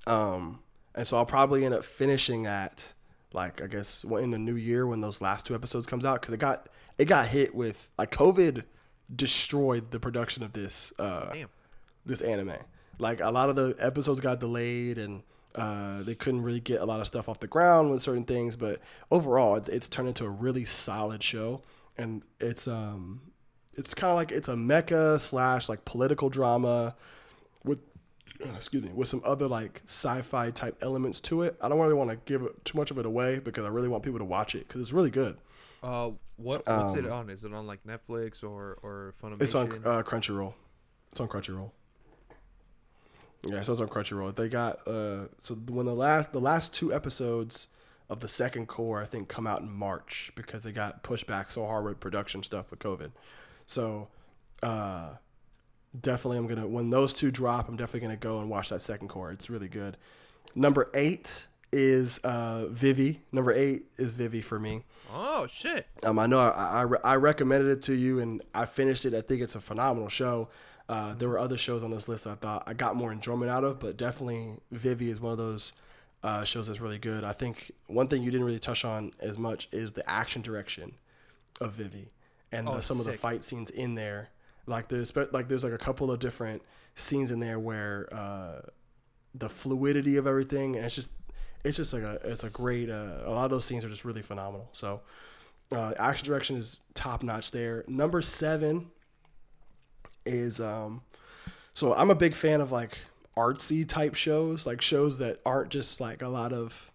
Um, 0.07 0.59
and 0.95 1.05
so 1.05 1.17
I'll 1.17 1.25
probably 1.25 1.65
end 1.65 1.73
up 1.73 1.83
finishing 1.83 2.45
at 2.45 2.93
like 3.33 3.61
I 3.61 3.67
guess 3.67 4.03
in 4.03 4.31
the 4.31 4.39
new 4.39 4.55
year 4.55 4.87
when 4.87 5.01
those 5.01 5.21
last 5.21 5.45
two 5.45 5.53
episodes 5.53 5.85
comes 5.85 6.05
out 6.05 6.21
because 6.21 6.33
it 6.33 6.39
got 6.39 6.67
it 6.97 7.05
got 7.05 7.27
hit 7.27 7.53
with 7.53 7.89
like 7.97 8.11
COVID 8.11 8.63
destroyed 9.13 9.91
the 9.91 9.99
production 9.99 10.43
of 10.43 10.53
this 10.53 10.93
uh, 10.97 11.31
Damn. 11.33 11.49
this 12.05 12.21
anime. 12.21 12.57
Like 12.97 13.21
a 13.21 13.29
lot 13.29 13.49
of 13.49 13.55
the 13.55 13.75
episodes 13.79 14.19
got 14.19 14.39
delayed 14.39 14.97
and 14.97 15.23
uh, 15.55 16.03
they 16.03 16.15
couldn't 16.15 16.41
really 16.43 16.59
get 16.59 16.81
a 16.81 16.85
lot 16.85 16.99
of 16.99 17.07
stuff 17.07 17.27
off 17.27 17.39
the 17.39 17.47
ground 17.47 17.91
with 17.91 18.01
certain 18.01 18.25
things. 18.25 18.55
But 18.55 18.79
overall, 19.11 19.55
it's, 19.55 19.69
it's 19.69 19.89
turned 19.89 20.07
into 20.07 20.25
a 20.25 20.29
really 20.29 20.65
solid 20.65 21.23
show, 21.23 21.61
and 21.97 22.23
it's 22.39 22.67
um 22.67 23.21
it's 23.75 23.93
kind 23.93 24.11
of 24.11 24.17
like 24.17 24.31
it's 24.31 24.47
a 24.47 24.55
mecha 24.55 25.19
slash 25.19 25.69
like 25.69 25.85
political 25.85 26.29
drama 26.29 26.95
with 27.63 27.79
uh, 28.45 28.49
excuse 28.55 28.83
me 28.83 28.91
with 28.93 29.07
some 29.07 29.21
other 29.25 29.47
like 29.47 29.81
sci-fi 29.85 30.51
type 30.51 30.77
elements 30.81 31.19
to 31.21 31.41
it. 31.43 31.55
I 31.61 31.69
don't 31.69 31.79
really 31.79 31.93
want 31.93 32.09
to 32.09 32.17
give 32.25 32.47
too 32.63 32.77
much 32.77 32.91
of 32.91 32.97
it 32.97 33.05
away 33.05 33.39
because 33.39 33.65
I 33.65 33.69
really 33.69 33.87
want 33.87 34.03
people 34.03 34.19
to 34.19 34.25
watch 34.25 34.55
it 34.55 34.67
because 34.67 34.81
it's 34.81 34.93
really 34.93 35.11
good. 35.11 35.37
Uh, 35.81 36.11
what 36.35 36.65
what's 36.67 36.93
it 36.95 37.05
on? 37.05 37.29
Is 37.29 37.43
it 37.43 37.53
on 37.53 37.67
like 37.67 37.83
Netflix 37.83 38.43
or 38.43 38.77
or 38.81 39.13
Funimation? 39.21 39.33
Um, 39.33 39.41
It's 39.41 39.55
on 39.55 39.71
uh, 39.85 40.03
Crunchyroll. 40.03 40.53
It's 41.11 41.19
on 41.19 41.27
Crunchyroll. 41.27 41.71
Yeah, 43.45 43.63
so 43.63 43.71
it's 43.71 43.81
on 43.81 43.87
Crunchyroll. 43.87 44.35
They 44.35 44.49
got 44.49 44.85
uh, 44.87 45.27
so 45.39 45.55
when 45.55 45.85
the 45.85 45.95
last 45.95 46.33
the 46.33 46.41
last 46.41 46.73
two 46.73 46.93
episodes 46.93 47.67
of 48.09 48.19
the 48.19 48.27
second 48.27 48.67
cour 48.67 49.01
I 49.01 49.05
think 49.05 49.29
come 49.29 49.47
out 49.47 49.61
in 49.61 49.71
March 49.71 50.31
because 50.35 50.63
they 50.63 50.71
got 50.71 51.03
pushed 51.03 51.27
back 51.27 51.51
so 51.51 51.65
hard 51.65 51.85
with 51.85 51.99
production 51.99 52.43
stuff 52.43 52.69
with 52.71 52.79
COVID. 52.79 53.11
So 53.65 54.09
uh, 54.61 55.11
definitely 55.99 56.37
I'm 56.37 56.47
gonna 56.47 56.67
when 56.67 56.89
those 56.89 57.13
two 57.13 57.31
drop, 57.31 57.69
I'm 57.69 57.77
definitely 57.77 58.01
gonna 58.01 58.17
go 58.17 58.39
and 58.39 58.49
watch 58.49 58.69
that 58.69 58.81
second 58.81 59.07
cour. 59.07 59.31
It's 59.31 59.49
really 59.49 59.69
good. 59.69 59.95
Number 60.55 60.89
eight 60.93 61.45
is 61.71 62.17
uh, 62.23 62.65
Vivy. 62.69 63.21
Number 63.31 63.53
eight 63.53 63.85
is 63.97 64.11
Vivy 64.11 64.41
for 64.41 64.59
me. 64.59 64.83
oh 65.13 65.47
shit! 65.47 65.87
Um, 66.03 66.19
I 66.19 66.25
know 66.25 66.39
I, 66.39 66.83
I, 66.83 67.11
I 67.11 67.15
recommended 67.15 67.69
it 67.69 67.81
to 67.83 67.93
you 67.93 68.19
and 68.19 68.41
I 68.53 68.65
finished 68.65 69.05
it. 69.05 69.13
I 69.13 69.21
think 69.21 69.41
it's 69.41 69.55
a 69.55 69.61
phenomenal 69.61 70.09
show. 70.09 70.49
Uh, 70.89 71.13
there 71.13 71.29
were 71.29 71.37
other 71.37 71.57
shows 71.57 71.83
on 71.83 71.91
this 71.91 72.09
list 72.09 72.25
I 72.25 72.33
thought 72.33 72.63
I 72.65 72.73
got 72.73 72.95
more 72.95 73.11
enjoyment 73.11 73.51
out 73.51 73.63
of, 73.63 73.79
but 73.79 73.95
definitely 73.95 74.55
Vivy 74.71 75.09
is 75.11 75.19
one 75.19 75.31
of 75.31 75.37
those 75.37 75.73
uh, 76.23 76.43
shows 76.43 76.65
that's 76.65 76.81
really 76.81 76.97
good. 76.97 77.23
I 77.23 77.31
think 77.31 77.71
one 77.85 78.07
thing 78.07 78.23
you 78.23 78.31
didn't 78.31 78.45
really 78.45 78.59
touch 78.59 78.83
on 78.83 79.13
as 79.19 79.37
much 79.37 79.69
is 79.71 79.91
the 79.91 80.09
action 80.09 80.41
direction 80.41 80.93
of 81.61 81.73
Vivy 81.73 82.09
and 82.51 82.67
Oh, 82.67 82.77
the, 82.77 82.81
some 82.81 82.99
of 82.99 83.05
the 83.05 83.13
fight 83.13 83.43
scenes 83.43 83.69
in 83.69 83.93
there. 83.93 84.29
Like 84.65 84.89
there's 84.89 85.15
like 85.15 85.47
there's 85.47 85.63
like 85.63 85.73
a 85.73 85.77
couple 85.77 86.11
of 86.11 86.19
different 86.19 86.63
scenes 86.95 87.29
in 87.29 87.39
there 87.39 87.59
where 87.59 88.11
uh, 88.11 88.61
the 89.35 89.47
fluidity 89.49 90.17
of 90.17 90.25
everything 90.25 90.75
and 90.75 90.85
it's 90.85 90.95
just 90.95 91.11
it's 91.63 91.77
just 91.77 91.93
like 91.93 92.03
a 92.03 92.19
it's 92.23 92.43
a 92.43 92.49
great 92.49 92.89
uh, 92.89 93.19
a 93.25 93.31
lot 93.31 93.45
of 93.45 93.51
those 93.51 93.65
scenes 93.65 93.85
are 93.85 93.89
just 93.89 94.05
really 94.05 94.23
phenomenal. 94.23 94.69
So 94.73 95.01
uh, 95.71 95.93
action 95.99 96.25
direction 96.25 96.57
is 96.57 96.79
top 96.95 97.21
notch 97.21 97.51
there. 97.51 97.83
Number 97.87 98.23
seven 98.23 98.87
is 100.25 100.59
um, 100.59 101.01
so 101.73 101.93
I'm 101.93 102.09
a 102.11 102.15
big 102.15 102.33
fan 102.33 102.61
of 102.61 102.71
like 102.71 102.97
artsy 103.37 103.87
type 103.87 104.15
shows, 104.15 104.67
like 104.67 104.81
shows 104.81 105.19
that 105.19 105.39
aren't 105.45 105.69
just 105.69 105.99
like 106.01 106.21
a 106.21 106.27
lot 106.27 106.51
of 106.53 106.91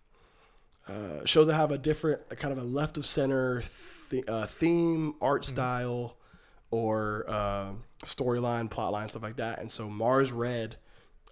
uh, 0.89 1.25
shows 1.25 1.47
that 1.47 1.55
have 1.55 1.71
a 1.71 1.79
different 1.79 2.21
a 2.31 2.37
kind 2.37 2.53
of 2.53 2.59
a 2.59 2.65
left 2.67 2.99
of 2.99 3.07
center 3.07 3.63
th- 4.11 4.25
uh, 4.29 4.47
theme, 4.47 5.15
art 5.21 5.45
style, 5.45 6.17
or 6.71 7.25
uh, 7.29 7.73
storyline, 8.05 8.69
plotline, 8.69 9.09
stuff 9.11 9.23
like 9.23 9.37
that. 9.37 9.59
And 9.61 9.71
so 9.71 9.89
Mars 9.89 10.31
Red 10.33 10.77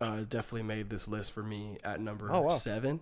uh, 0.00 0.20
definitely 0.28 0.62
made 0.62 0.88
this 0.88 1.06
list 1.06 1.32
for 1.32 1.42
me 1.42 1.76
at 1.84 2.00
number 2.00 2.32
Oh, 2.32 2.40
wow. 2.42 2.50
seven 2.50 3.00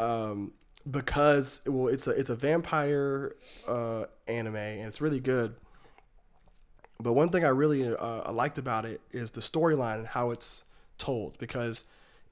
um, 0.00 0.52
because 0.90 1.60
well, 1.66 1.88
it's 1.88 2.06
a 2.06 2.10
it's 2.12 2.30
a 2.30 2.36
vampire 2.36 3.36
uh, 3.68 4.04
anime 4.26 4.56
and 4.56 4.86
it's 4.88 5.00
really 5.02 5.20
good. 5.20 5.54
But 7.00 7.12
one 7.12 7.28
thing 7.30 7.44
I 7.44 7.48
really 7.48 7.94
uh, 7.94 8.32
liked 8.32 8.58
about 8.58 8.84
it 8.84 9.00
is 9.10 9.32
the 9.32 9.40
storyline 9.40 9.98
and 9.98 10.06
how 10.06 10.30
it's 10.30 10.64
told 10.96 11.38
because 11.38 11.84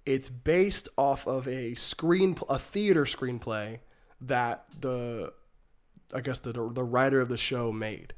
it's 0.06 0.28
based 0.28 0.88
off 0.96 1.26
of 1.26 1.46
a 1.48 1.74
screen 1.74 2.36
a 2.48 2.58
theater 2.58 3.04
screenplay 3.04 3.80
that 4.20 4.64
the 4.80 5.32
I 6.14 6.20
guess 6.20 6.40
the 6.40 6.52
the 6.52 6.84
writer 6.84 7.20
of 7.20 7.28
the 7.28 7.38
show 7.38 7.72
made. 7.72 8.14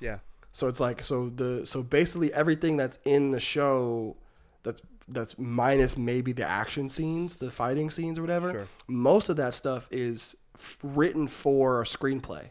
Yeah. 0.00 0.18
So 0.52 0.68
it's 0.68 0.80
like 0.80 1.02
so 1.02 1.28
the 1.28 1.66
so 1.66 1.82
basically 1.82 2.32
everything 2.32 2.76
that's 2.76 2.98
in 3.04 3.30
the 3.30 3.40
show 3.40 4.16
that's 4.62 4.82
that's 5.08 5.38
minus 5.38 5.96
maybe 5.96 6.32
the 6.32 6.46
action 6.46 6.88
scenes, 6.88 7.36
the 7.36 7.50
fighting 7.50 7.90
scenes 7.90 8.18
or 8.18 8.22
whatever. 8.22 8.50
Sure. 8.50 8.68
Most 8.86 9.28
of 9.28 9.36
that 9.36 9.54
stuff 9.54 9.88
is 9.90 10.36
f- 10.54 10.78
written 10.82 11.28
for 11.28 11.80
a 11.80 11.84
screenplay. 11.84 12.50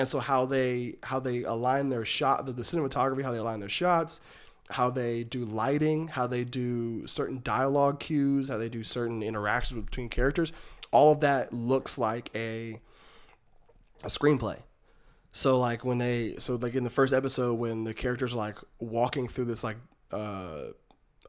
And 0.00 0.08
so 0.08 0.18
how 0.18 0.46
they 0.46 0.94
how 1.02 1.20
they 1.20 1.42
align 1.42 1.90
their 1.90 2.06
shot 2.06 2.46
the, 2.46 2.52
the 2.52 2.62
cinematography, 2.62 3.22
how 3.22 3.32
they 3.32 3.36
align 3.36 3.60
their 3.60 3.68
shots, 3.68 4.22
how 4.70 4.88
they 4.88 5.24
do 5.24 5.44
lighting, 5.44 6.08
how 6.08 6.26
they 6.26 6.42
do 6.42 7.06
certain 7.06 7.42
dialogue 7.44 8.00
cues, 8.00 8.48
how 8.48 8.56
they 8.56 8.70
do 8.70 8.82
certain 8.82 9.22
interactions 9.22 9.84
between 9.84 10.08
characters, 10.08 10.54
all 10.90 11.12
of 11.12 11.20
that 11.20 11.52
looks 11.52 11.98
like 11.98 12.30
a 12.34 12.80
a 14.02 14.06
screenplay. 14.06 14.62
So 15.32 15.60
like 15.60 15.84
when 15.84 15.98
they 15.98 16.36
so 16.38 16.54
like 16.54 16.74
in 16.74 16.84
the 16.84 16.88
first 16.88 17.12
episode 17.12 17.56
when 17.56 17.84
the 17.84 17.92
characters 17.92 18.32
are 18.32 18.38
like 18.38 18.56
walking 18.78 19.28
through 19.28 19.44
this 19.44 19.62
like 19.62 19.76
uh 20.12 20.68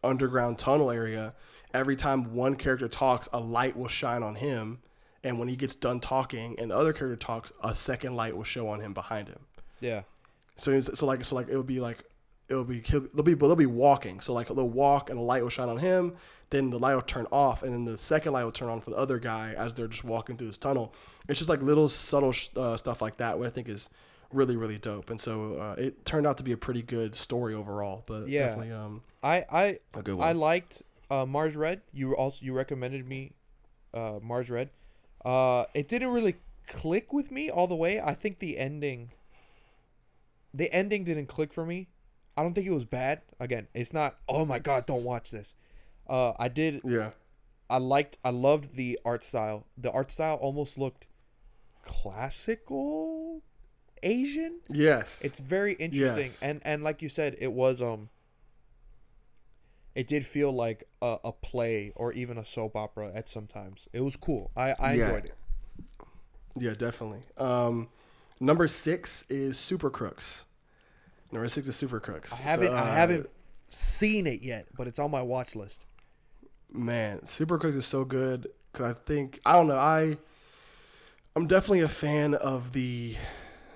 underground 0.01 0.59
tunnel 0.59 0.91
area, 0.91 1.33
every 1.73 1.97
time 1.97 2.33
one 2.33 2.55
character 2.55 2.87
talks, 2.87 3.27
a 3.33 3.39
light 3.41 3.75
will 3.75 3.89
shine 3.89 4.23
on 4.23 4.35
him, 4.35 4.79
and 5.23 5.37
when 5.39 5.47
he 5.47 5.55
gets 5.55 5.75
done 5.75 5.99
talking 5.99 6.55
and 6.59 6.71
the 6.71 6.77
other 6.77 6.93
character 6.93 7.15
talks, 7.17 7.51
a 7.63 7.75
second 7.75 8.15
light 8.15 8.35
will 8.35 8.43
show 8.43 8.67
on 8.69 8.79
him 8.79 8.93
behind 8.93 9.27
him. 9.27 9.39
Yeah. 9.79 10.01
So 10.55 10.71
it's, 10.71 10.97
so 10.99 11.05
like 11.05 11.23
so 11.25 11.35
like 11.35 11.47
it'll 11.49 11.63
be 11.63 11.79
like 11.79 12.03
it'll 12.49 12.63
be 12.65 12.79
he'll, 12.81 13.07
they'll 13.13 13.23
be 13.23 13.33
they'll 13.33 13.55
be 13.55 13.65
walking. 13.65 14.19
So 14.19 14.33
like 14.33 14.47
they'll 14.47 14.67
walk 14.69 15.09
and 15.09 15.17
a 15.19 15.21
light 15.21 15.43
will 15.43 15.49
shine 15.49 15.69
on 15.69 15.77
him. 15.77 16.13
Then 16.49 16.69
the 16.69 16.77
light 16.79 16.95
will 16.95 17.01
turn 17.01 17.27
off, 17.31 17.63
and 17.63 17.71
then 17.71 17.85
the 17.85 17.97
second 17.97 18.33
light 18.33 18.43
will 18.43 18.51
turn 18.51 18.67
on 18.67 18.81
for 18.81 18.89
the 18.89 18.97
other 18.97 19.19
guy 19.19 19.53
as 19.57 19.73
they're 19.73 19.87
just 19.87 20.03
walking 20.03 20.35
through 20.35 20.47
this 20.47 20.57
tunnel. 20.57 20.93
It's 21.29 21.39
just 21.39 21.49
like 21.49 21.61
little 21.61 21.87
subtle 21.87 22.33
sh- 22.33 22.49
uh, 22.57 22.75
stuff 22.75 23.01
like 23.01 23.17
that, 23.17 23.39
what 23.39 23.47
I 23.47 23.51
think 23.51 23.69
is 23.69 23.89
really 24.33 24.57
really 24.57 24.77
dope. 24.77 25.09
And 25.09 25.19
so 25.21 25.55
uh, 25.55 25.75
it 25.77 26.03
turned 26.05 26.27
out 26.27 26.37
to 26.37 26.43
be 26.43 26.51
a 26.51 26.57
pretty 26.57 26.81
good 26.83 27.15
story 27.15 27.53
overall. 27.53 28.03
But 28.05 28.27
Yeah. 28.27 28.47
definitely 28.47 28.73
um 28.73 29.01
I 29.23 29.45
I 29.49 29.79
a 29.93 30.03
good 30.03 30.19
I 30.19 30.33
liked 30.33 30.83
uh, 31.09 31.25
Mars 31.25 31.55
Red. 31.55 31.81
You 31.93 32.15
also 32.17 32.39
you 32.43 32.51
recommended 32.53 33.07
me 33.07 33.31
uh, 33.93 34.19
Mars 34.21 34.49
Red. 34.49 34.69
Uh, 35.23 35.65
it 35.73 35.87
didn't 35.87 36.09
really 36.09 36.35
click 36.67 37.13
with 37.13 37.31
me 37.31 37.49
all 37.49 37.67
the 37.67 37.75
way. 37.75 37.99
I 37.99 38.13
think 38.13 38.39
the 38.39 38.57
ending. 38.57 39.11
The 40.53 40.71
ending 40.73 41.03
didn't 41.03 41.27
click 41.27 41.53
for 41.53 41.65
me. 41.65 41.87
I 42.35 42.43
don't 42.43 42.53
think 42.53 42.67
it 42.67 42.73
was 42.73 42.85
bad. 42.85 43.21
Again, 43.39 43.67
it's 43.73 43.93
not. 43.93 44.17
Oh 44.27 44.45
my 44.45 44.59
god, 44.59 44.85
don't 44.85 45.03
watch 45.03 45.31
this. 45.31 45.55
Uh, 46.09 46.33
I 46.39 46.47
did. 46.47 46.81
yeah. 46.83 47.11
I 47.69 47.77
liked. 47.77 48.17
I 48.25 48.31
loved 48.31 48.75
the 48.75 48.99
art 49.05 49.23
style. 49.23 49.65
The 49.77 49.91
art 49.91 50.11
style 50.11 50.35
almost 50.35 50.77
looked 50.77 51.07
classical 51.85 53.41
Asian. 54.03 54.59
Yes. 54.69 55.21
It's 55.23 55.39
very 55.39 55.73
interesting, 55.73 56.25
Yes. 56.25 56.41
and 56.41 56.61
and 56.65 56.83
like 56.83 57.01
you 57.01 57.09
said, 57.09 57.35
it 57.39 57.51
was 57.53 57.81
um. 57.81 58.09
It 59.93 60.07
did 60.07 60.25
feel 60.25 60.51
like 60.53 60.85
a, 61.01 61.17
a 61.25 61.31
play 61.31 61.91
or 61.95 62.13
even 62.13 62.37
a 62.37 62.45
soap 62.45 62.75
opera 62.75 63.11
at 63.13 63.27
some 63.27 63.45
times. 63.47 63.87
It 63.93 64.01
was 64.01 64.15
cool. 64.15 64.51
I 64.55 64.73
I 64.79 64.93
Yeah. 64.93 65.05
enjoyed 65.05 65.25
it. 65.25 65.33
Yeah, 66.57 66.73
definitely. 66.73 67.21
Um, 67.37 67.89
number 68.39 68.67
six 68.67 69.25
is 69.29 69.57
Super 69.57 69.89
Crooks. 69.89 70.45
Number 71.31 71.47
six 71.49 71.67
is 71.67 71.75
Super 71.75 71.99
Crooks. 71.99 72.33
I 72.33 72.37
haven't 72.37 72.67
So, 72.71 72.73
I 72.73 72.81
uh, 72.89 72.93
haven't 72.93 73.29
seen 73.67 74.27
it 74.27 74.41
yet, 74.41 74.67
but 74.77 74.87
it's 74.87 74.99
on 74.99 75.11
my 75.11 75.21
watch 75.21 75.55
list. 75.55 75.85
Man, 76.71 77.25
Super 77.25 77.57
Crooks 77.57 77.75
is 77.77 77.85
so 77.85 78.05
good 78.05 78.47
because 78.71 78.91
I 78.91 78.93
think 78.93 79.39
I 79.45 79.53
don't 79.53 79.67
know 79.67 79.77
I 79.77 80.17
I'm 81.35 81.47
definitely 81.47 81.81
a 81.81 81.89
fan 81.89 82.33
of 82.33 82.73
the 82.73 83.15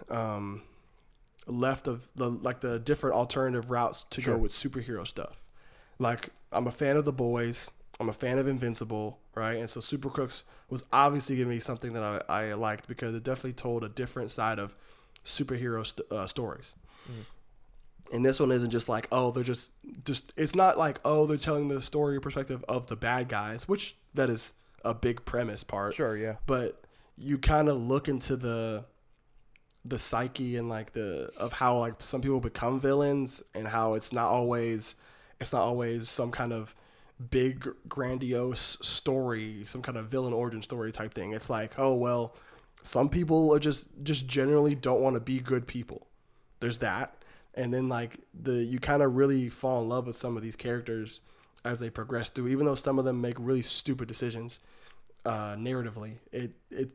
um, 0.10 0.64
left 1.48 1.88
of 1.88 2.10
the 2.16 2.30
like 2.30 2.60
the 2.62 2.80
different 2.80 3.16
alternative 3.16 3.72
routes 3.72 4.06
to 4.12 4.22
Sure. 4.22 4.36
go 4.36 4.42
with 4.42 4.52
superhero 4.52 5.08
stuff. 5.08 5.45
Like 6.00 6.30
I'm 6.52 6.68
a 6.68 6.72
fan 6.72 6.98
of 6.98 7.06
the 7.06 7.14
boys. 7.14 7.72
I'm 8.00 8.10
a 8.10 8.14
fan 8.14 8.38
of 8.38 8.48
Invincible, 8.48 9.20
right? 9.36 9.58
And 9.58 9.70
so 9.70 9.80
Super 9.80 10.10
Crooks 10.10 10.44
was 10.70 10.84
obviously 10.92 11.38
giving 11.38 11.54
me 11.54 11.60
something 11.60 11.94
that 11.94 12.04
I, 12.28 12.50
I 12.50 12.54
liked 12.54 12.88
because 12.88 13.16
it 13.16 13.24
definitely 13.24 13.54
told 13.54 13.84
a 13.84 13.90
different 13.90 14.32
side 14.32 14.60
of 14.60 14.76
superhero 15.24 15.86
st- 15.86 16.12
uh, 16.12 16.28
stories. 16.28 16.74
And 18.12 18.26
this 18.26 18.40
one 18.40 18.52
isn't 18.52 18.70
just 18.70 18.88
like, 18.90 19.08
oh, 19.12 19.32
they're 19.32 19.44
just 19.44 19.72
just. 20.04 20.32
It's 20.38 20.56
not 20.56 20.78
like, 20.78 21.00
oh, 21.04 21.26
they're 21.26 21.38
telling 21.38 21.70
the 21.70 21.82
story 21.82 22.20
perspective 22.22 22.64
of 22.70 22.88
the 22.88 22.96
bad 22.96 23.30
guys, 23.30 23.68
which 23.68 23.96
that 24.14 24.30
is 24.30 24.54
a 24.84 24.94
big 24.94 25.26
premise 25.26 25.64
part. 25.64 25.96
Sure, 25.96 26.16
yeah. 26.16 26.36
But 26.46 26.84
you 27.18 27.38
kind 27.38 27.68
of 27.68 27.78
look 27.78 28.08
into 28.08 28.36
the 28.36 28.86
the 29.84 30.00
psyche 30.00 30.56
and 30.58 30.70
like 30.70 30.94
the 30.94 31.32
of 31.40 31.54
how 31.54 31.78
like 31.80 31.96
some 32.00 32.22
people 32.22 32.40
become 32.40 32.80
villains 32.80 33.44
and 33.54 33.68
how 33.68 33.94
it's 33.94 34.12
not 34.12 34.28
always 34.28 34.96
it's 35.46 35.54
not 35.54 35.62
always 35.62 36.10
some 36.10 36.32
kind 36.32 36.52
of 36.52 36.76
big 37.30 37.68
grandiose 37.88 38.78
story 38.82 39.64
some 39.66 39.82
kind 39.82 39.96
of 39.98 40.08
villain 40.08 40.34
origin 40.34 40.62
story 40.64 40.92
type 40.92 41.14
thing. 41.14 41.34
It's 41.34 41.50
like 41.50 41.78
oh 41.78 41.94
well 41.94 42.36
some 42.82 43.10
people 43.10 43.54
are 43.54 43.60
just 43.60 43.88
just 44.02 44.26
generally 44.26 44.74
don't 44.74 45.02
want 45.02 45.16
to 45.16 45.20
be 45.20 45.40
good 45.40 45.68
people. 45.68 46.08
There's 46.62 46.80
that. 46.80 47.16
And 47.54 47.72
then 47.72 47.88
like 47.90 48.20
the 48.34 48.56
you 48.56 48.80
kind 48.80 49.04
of 49.04 49.16
really 49.16 49.50
fall 49.50 49.84
in 49.84 49.90
love 49.90 50.08
with 50.08 50.16
some 50.16 50.36
of 50.36 50.42
these 50.42 50.56
characters 50.56 51.22
as 51.64 51.80
they 51.80 51.92
progress 51.92 52.30
through 52.30 52.48
even 52.48 52.66
though 52.66 52.76
some 52.76 52.98
of 52.98 53.06
them 53.06 53.22
make 53.22 53.38
really 53.40 53.62
stupid 53.62 54.08
decisions 54.08 54.60
uh 55.28 55.56
narratively. 55.56 56.16
It 56.32 56.54
it 56.72 56.90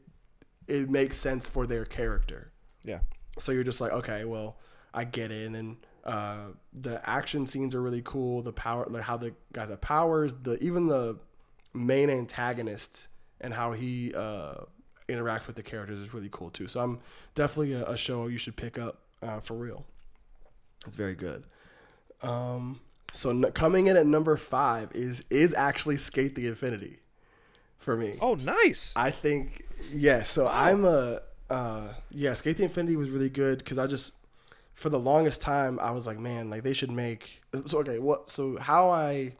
it 0.67 0.91
makes 0.91 1.17
sense 1.17 1.49
for 1.49 1.67
their 1.69 1.85
character. 1.85 2.51
Yeah. 2.83 3.01
so 3.39 3.53
you're 3.53 3.65
just 3.65 3.81
like, 3.81 3.93
okay, 3.93 4.25
well, 4.25 4.57
I 4.93 5.05
get 5.05 5.31
it. 5.31 5.47
And 5.47 5.55
then 5.55 5.77
uh, 6.05 6.53
the 6.73 7.01
action 7.09 7.47
scenes 7.47 7.75
are 7.75 7.83
really 7.83 8.03
cool. 8.03 8.43
The 8.43 8.53
power, 8.53 8.87
like 8.89 9.03
how 9.03 9.17
the 9.17 9.35
guys 9.53 9.69
have 9.69 9.81
powers. 9.81 10.35
The 10.43 10.59
even 10.63 10.87
the 10.87 11.19
main 11.75 12.11
antagonist 12.11 13.09
and 13.41 13.55
how 13.55 13.73
he 13.73 14.15
uh, 14.15 14.55
interacts 15.09 15.47
with 15.47 15.57
the 15.57 15.63
characters 15.63 15.99
is 15.99 16.15
really 16.15 16.29
cool 16.31 16.51
too. 16.51 16.67
So 16.67 16.81
I'm 16.81 17.01
definitely 17.35 17.75
a, 17.75 17.85
a 17.91 17.97
show 17.97 18.27
you 18.27 18.39
should 18.39 18.57
pick 18.57 18.79
up 18.79 19.01
uh, 19.23 19.41
for 19.41 19.55
real. 19.55 19.85
It's 20.87 20.97
very 20.97 21.15
good. 21.15 21.45
Um, 22.23 22.81
so 23.13 23.31
n- 23.31 23.53
coming 23.53 23.87
in 23.87 23.97
at 23.97 24.07
number 24.07 24.37
five 24.37 24.91
is 24.95 25.25
is 25.31 25.55
actually 25.55 25.97
SK8 25.97 26.35
the 26.35 26.47
Infinity 26.47 26.99
for 27.79 27.97
me. 27.97 28.17
Oh, 28.21 28.35
nice. 28.35 28.93
I 28.97 29.11
think 29.11 29.65
yeah. 29.93 30.23
So 30.23 30.49
I'm 30.49 30.85
a 30.85 31.21
uh, 31.49 31.89
yeah. 32.11 32.33
SK8 32.33 32.57
the 32.57 32.63
Infinity 32.65 32.97
was 32.97 33.11
really 33.11 33.31
good 33.31 33.59
because 33.59 33.79
I 33.79 33.87
just 33.87 34.15
for 34.81 34.89
the 34.89 34.99
longest 34.99 35.43
time 35.43 35.79
I 35.79 35.91
was 35.91 36.07
like, 36.07 36.19
man, 36.19 36.49
like 36.49 36.63
they 36.63 36.73
should 36.73 36.91
make. 36.91 37.43
So 37.67 37.81
okay, 37.81 37.99
what? 37.99 38.31
So 38.31 38.57
how 38.57 38.89
I 38.89 39.35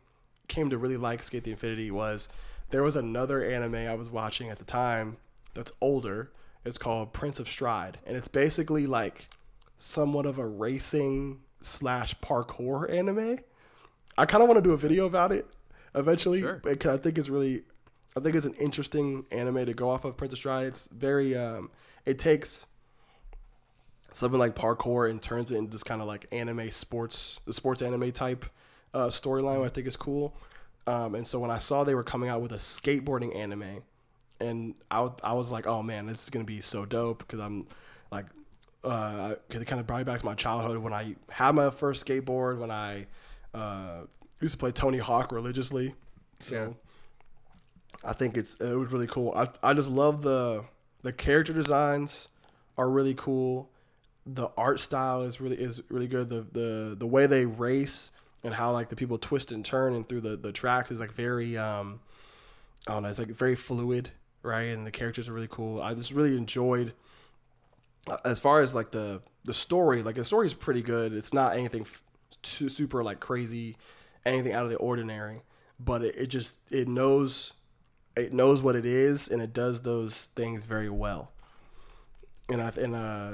came 0.49 0.69
to 0.69 0.77
really 0.77 0.99
like 0.99 1.23
SK8 1.23 1.45
the 1.45 1.51
Infinity 1.53 1.91
was 1.91 2.29
there 2.69 2.83
was 2.83 2.95
another 2.95 3.43
anime 3.43 3.75
I 3.75 3.95
was 3.95 4.11
watching 4.11 4.51
at 4.51 4.59
the 4.59 4.67
time 4.67 5.17
that's 5.55 5.73
older. 5.81 6.31
It's 6.63 6.77
called 6.77 7.15
Prince 7.15 7.41
of 7.41 7.49
Stride, 7.49 7.97
and 8.07 8.19
it's 8.19 8.29
basically 8.29 8.87
like 8.87 9.31
somewhat 9.79 10.27
of 10.27 10.39
a 10.39 10.47
racing 10.47 11.41
slash 11.63 12.15
parkour 12.21 12.93
anime. 12.93 13.39
I 14.19 14.27
kind 14.27 14.43
of 14.43 14.49
want 14.49 14.63
to 14.63 14.69
do 14.69 14.75
a 14.75 14.77
video 14.77 15.07
about 15.07 15.33
it 15.33 15.47
eventually 15.95 16.41
Sure. 16.41 16.61
because 16.63 16.99
I 16.99 17.03
think 17.03 17.17
it's 17.17 17.31
really, 17.31 17.63
I 18.15 18.21
think 18.21 18.37
it's 18.37 18.45
an 18.45 18.53
interesting 18.61 19.25
anime 19.33 19.65
to 19.65 19.73
go 19.73 19.89
off 19.89 20.05
of. 20.05 20.19
Prince 20.19 20.35
of 20.35 20.39
Stride. 20.39 20.67
It's 20.67 20.87
very, 20.89 21.35
um, 21.35 21.71
it 22.05 22.19
takes 22.19 22.67
something 24.13 24.39
like 24.39 24.55
parkour 24.55 25.11
and 25.11 25.21
turns 25.21 25.51
it 25.51 25.57
into 25.57 25.71
this 25.71 25.83
kind 25.83 26.01
of 26.01 26.07
like 26.07 26.27
anime 26.33 26.71
sports, 26.71 27.41
the 27.47 27.53
sports 27.53 27.83
anime 27.83 28.13
type 28.13 28.45
uh, 28.95 29.07
storyline. 29.07 29.61
Which 29.61 29.71
I 29.71 29.75
think 29.75 29.87
is 29.87 29.97
cool. 29.97 30.35
Um, 30.87 31.15
and 31.15 31.27
so 31.27 31.39
when 31.39 31.51
I 31.51 31.59
saw 31.59 31.85
they 31.85 31.95
were 31.95 32.03
coming 32.03 32.29
out 32.29 32.41
with 32.41 32.53
a 32.53 32.57
skateboarding 32.57 33.37
anime, 33.37 33.83
and 34.41 34.75
I, 34.91 35.09
I 35.23 35.33
was 35.35 35.53
like, 35.53 35.67
oh 35.67 35.83
man, 35.83 36.07
this 36.07 36.25
is 36.25 36.31
gonna 36.31 36.45
be 36.45 36.61
so 36.61 36.85
dope 36.85 37.19
because 37.19 37.41
I'm 37.41 37.67
like, 38.11 38.27
uh, 38.83 39.35
cause 39.49 39.61
it 39.61 39.67
kind 39.67 39.81
of 39.81 39.87
brought 39.87 39.99
me 39.99 40.05
back 40.05 40.21
to 40.21 40.27
my 40.27 40.35
childhood 40.35 40.79
when 40.79 40.93
I 40.93 41.17
had 41.31 41.55
my 41.55 41.71
first 41.71 42.07
skateboard 42.07 42.59
when 42.59 42.71
I 42.71 43.07
uh, 43.55 44.03
used 44.41 44.53
to 44.53 44.59
play 44.59 44.73
Tony 44.73 44.99
Hawk 44.99 45.33
religiously. 45.33 45.95
So 46.41 46.77
I 48.05 48.15
think 48.15 48.37
it's 48.37 48.55
it 48.57 48.75
was 48.75 48.93
really 48.93 49.07
cool. 49.07 49.33
I 49.37 49.49
I 49.63 49.75
just 49.75 49.91
love 49.91 50.23
the 50.23 50.65
the 51.03 51.13
character 51.13 51.53
designs 51.53 52.29
are 52.79 52.89
really 52.89 53.15
cool. 53.15 53.71
The 54.33 54.49
art 54.57 54.81
style 54.81 55.23
is 55.23 55.41
really 55.41 55.57
is 55.57 55.83
really 55.89 56.07
good. 56.07 56.29
The 56.29 56.47
the 56.53 56.97
the 56.99 57.07
way 57.07 57.27
they 57.27 57.47
race 57.47 58.13
and 58.45 58.55
how 58.55 58.73
like 58.73 58.89
the 58.89 58.97
people 58.97 59.19
twist 59.19 59.53
and 59.53 59.65
turn 59.65 59.95
and 59.95 60.07
through 60.07 60.21
the 60.21 60.37
the 60.37 60.53
tracks 60.53 60.91
is 60.91 61.01
like 61.01 61.13
very 61.13 61.59
um 61.59 62.01
I 62.87 62.93
don't 62.93 63.03
know, 63.03 63.09
it's 63.09 63.19
like 63.19 63.29
very 63.29 63.57
fluid, 63.57 64.11
right? 64.43 64.69
And 64.69 64.87
the 64.87 64.91
characters 64.91 65.29
are 65.29 65.33
really 65.33 65.49
cool. 65.51 65.83
I 65.83 65.95
just 65.95 66.13
really 66.13 66.37
enjoyed 66.37 66.95
uh, 68.07 68.17
as 68.25 68.39
far 68.39 68.61
as 68.61 68.75
like 68.75 68.91
the 68.91 69.23
the 69.45 69.55
story, 69.55 70.03
like 70.03 70.15
the 70.15 70.25
story 70.25 70.47
is 70.47 70.55
pretty 70.55 70.83
good. 70.83 71.13
It's 71.13 71.33
not 71.33 71.55
anything 71.55 71.83
f- 71.83 72.03
too 72.43 72.69
super 72.69 73.03
like 73.03 73.21
crazy, 73.21 73.77
anything 74.25 74.53
out 74.53 74.65
of 74.65 74.71
the 74.71 74.77
ordinary, 74.77 75.43
but 75.79 76.03
it, 76.03 76.15
it 76.17 76.27
just 76.27 76.61
it 76.71 76.89
knows 76.89 77.55
it 78.17 78.33
knows 78.33 78.63
what 78.63 78.77
it 78.77 78.85
is 78.87 79.29
and 79.29 79.41
it 79.41 79.53
does 79.53 79.83
those 79.83 80.27
things 80.29 80.65
very 80.65 80.91
well. 80.91 81.33
And 82.49 82.63
I 82.63 82.69
and 82.77 82.95
uh 82.95 83.33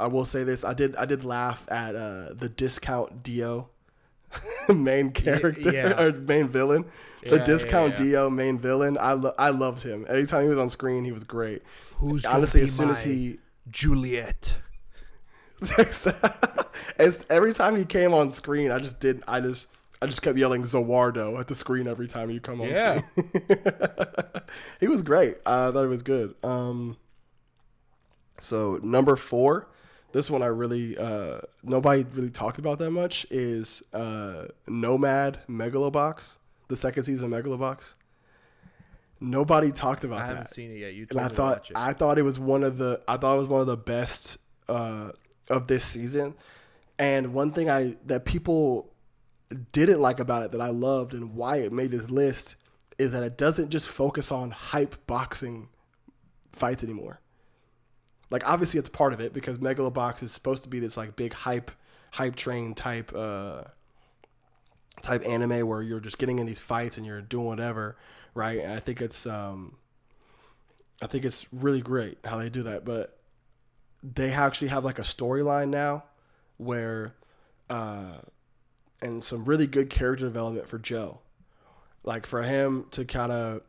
I 0.00 0.06
will 0.06 0.24
say 0.24 0.44
this, 0.44 0.64
I 0.64 0.74
did 0.74 0.96
I 0.96 1.04
did 1.04 1.24
laugh 1.24 1.66
at 1.70 1.94
uh 1.94 2.32
the 2.34 2.48
discount 2.48 3.22
Dio 3.22 3.70
main 4.74 5.10
character 5.10 5.72
yeah. 5.72 6.00
or 6.00 6.12
main 6.12 6.48
villain. 6.48 6.84
The 7.22 7.36
yeah, 7.36 7.44
discount 7.44 7.92
yeah. 7.92 8.04
Dio 8.04 8.30
main 8.30 8.58
villain. 8.58 8.98
I 9.00 9.12
lo- 9.12 9.34
I 9.38 9.50
loved 9.50 9.82
him. 9.82 10.06
Anytime 10.08 10.44
he 10.44 10.48
was 10.48 10.58
on 10.58 10.68
screen, 10.68 11.04
he 11.04 11.12
was 11.12 11.24
great. 11.24 11.62
Who's 11.98 12.24
honestly 12.24 12.60
be 12.60 12.64
as 12.64 12.74
soon 12.76 12.90
as 12.90 13.02
he 13.02 13.38
Juliet? 13.70 14.56
as 16.98 17.24
every 17.30 17.52
time 17.52 17.76
he 17.76 17.84
came 17.84 18.12
on 18.12 18.30
screen, 18.30 18.72
I 18.72 18.78
just 18.80 18.98
did. 18.98 19.22
I 19.28 19.40
just 19.40 19.68
I 20.00 20.06
just 20.06 20.20
kept 20.20 20.36
yelling 20.36 20.62
Zawardo 20.62 21.38
at 21.38 21.46
the 21.46 21.54
screen 21.54 21.86
every 21.86 22.08
time 22.08 22.28
he 22.28 22.40
come 22.40 22.60
on 22.60 22.68
Yeah. 22.68 23.02
screen. 23.02 23.60
he 24.80 24.88
was 24.88 25.02
great. 25.02 25.36
I 25.46 25.70
thought 25.70 25.84
it 25.84 25.88
was 25.88 26.02
good. 26.02 26.34
Um, 26.42 26.96
so 28.40 28.80
number 28.82 29.14
four, 29.14 29.68
this 30.12 30.30
one 30.30 30.42
I 30.42 30.46
really 30.46 30.96
uh, 30.96 31.40
nobody 31.62 32.04
really 32.04 32.30
talked 32.30 32.58
about 32.58 32.78
that 32.78 32.90
much 32.90 33.26
is 33.30 33.82
uh, 33.92 34.46
Nomad 34.68 35.40
Megalobox, 35.48 36.36
the 36.68 36.76
second 36.76 37.04
season 37.04 37.32
of 37.32 37.44
Megalobox. 37.44 37.94
Nobody 39.20 39.70
talked 39.70 40.04
about 40.04 40.22
I 40.22 40.26
that 40.26 40.36
haven't 40.36 40.54
seen 40.54 40.70
it 40.72 40.78
yet. 40.78 40.94
You 40.94 41.06
and 41.10 41.20
I 41.20 41.28
thought. 41.28 41.70
I 41.74 41.92
thought 41.92 42.18
it 42.18 42.22
was 42.22 42.38
one 42.38 42.64
of 42.64 42.78
the 42.78 43.00
I 43.06 43.16
thought 43.16 43.36
it 43.36 43.38
was 43.38 43.48
one 43.48 43.60
of 43.60 43.66
the 43.66 43.76
best 43.76 44.36
uh, 44.68 45.12
of 45.48 45.66
this 45.68 45.84
season. 45.84 46.34
And 46.98 47.32
one 47.32 47.50
thing 47.50 47.70
I 47.70 47.96
that 48.06 48.24
people 48.24 48.92
didn't 49.72 50.00
like 50.00 50.20
about 50.20 50.42
it 50.42 50.52
that 50.52 50.60
I 50.60 50.68
loved 50.68 51.14
and 51.14 51.34
why 51.34 51.56
it 51.56 51.72
made 51.72 51.90
this 51.90 52.10
list 52.10 52.56
is 52.98 53.12
that 53.12 53.22
it 53.22 53.38
doesn't 53.38 53.70
just 53.70 53.88
focus 53.88 54.30
on 54.30 54.50
hype 54.50 55.06
boxing 55.06 55.68
fights 56.52 56.84
anymore. 56.84 57.21
Like 58.32 58.48
obviously 58.48 58.80
it's 58.80 58.88
part 58.88 59.12
of 59.12 59.20
it 59.20 59.34
because 59.34 59.58
Megalobox 59.58 60.22
is 60.22 60.32
supposed 60.32 60.62
to 60.62 60.70
be 60.70 60.80
this 60.80 60.96
like 60.96 61.14
big 61.16 61.34
hype 61.34 61.70
hype 62.12 62.34
train 62.34 62.74
type 62.74 63.12
uh 63.14 63.64
type 65.02 65.22
anime 65.26 65.66
where 65.68 65.82
you're 65.82 66.00
just 66.00 66.16
getting 66.16 66.38
in 66.38 66.46
these 66.46 66.58
fights 66.58 66.96
and 66.96 67.06
you're 67.06 67.20
doing 67.20 67.46
whatever, 67.46 67.98
right? 68.34 68.58
And 68.58 68.72
I 68.72 68.80
think 68.80 69.02
it's 69.02 69.26
um 69.26 69.76
I 71.02 71.06
think 71.06 71.26
it's 71.26 71.46
really 71.52 71.82
great 71.82 72.18
how 72.24 72.38
they 72.38 72.48
do 72.48 72.62
that, 72.62 72.86
but 72.86 73.18
they 74.02 74.32
actually 74.32 74.68
have 74.68 74.82
like 74.82 74.98
a 74.98 75.02
storyline 75.02 75.68
now 75.68 76.04
where 76.56 77.14
uh 77.68 78.14
and 79.02 79.22
some 79.22 79.44
really 79.44 79.66
good 79.66 79.90
character 79.90 80.24
development 80.24 80.66
for 80.66 80.78
Joe. 80.78 81.20
Like 82.02 82.24
for 82.24 82.42
him 82.44 82.86
to 82.92 83.04
kind 83.04 83.30
of 83.30 83.60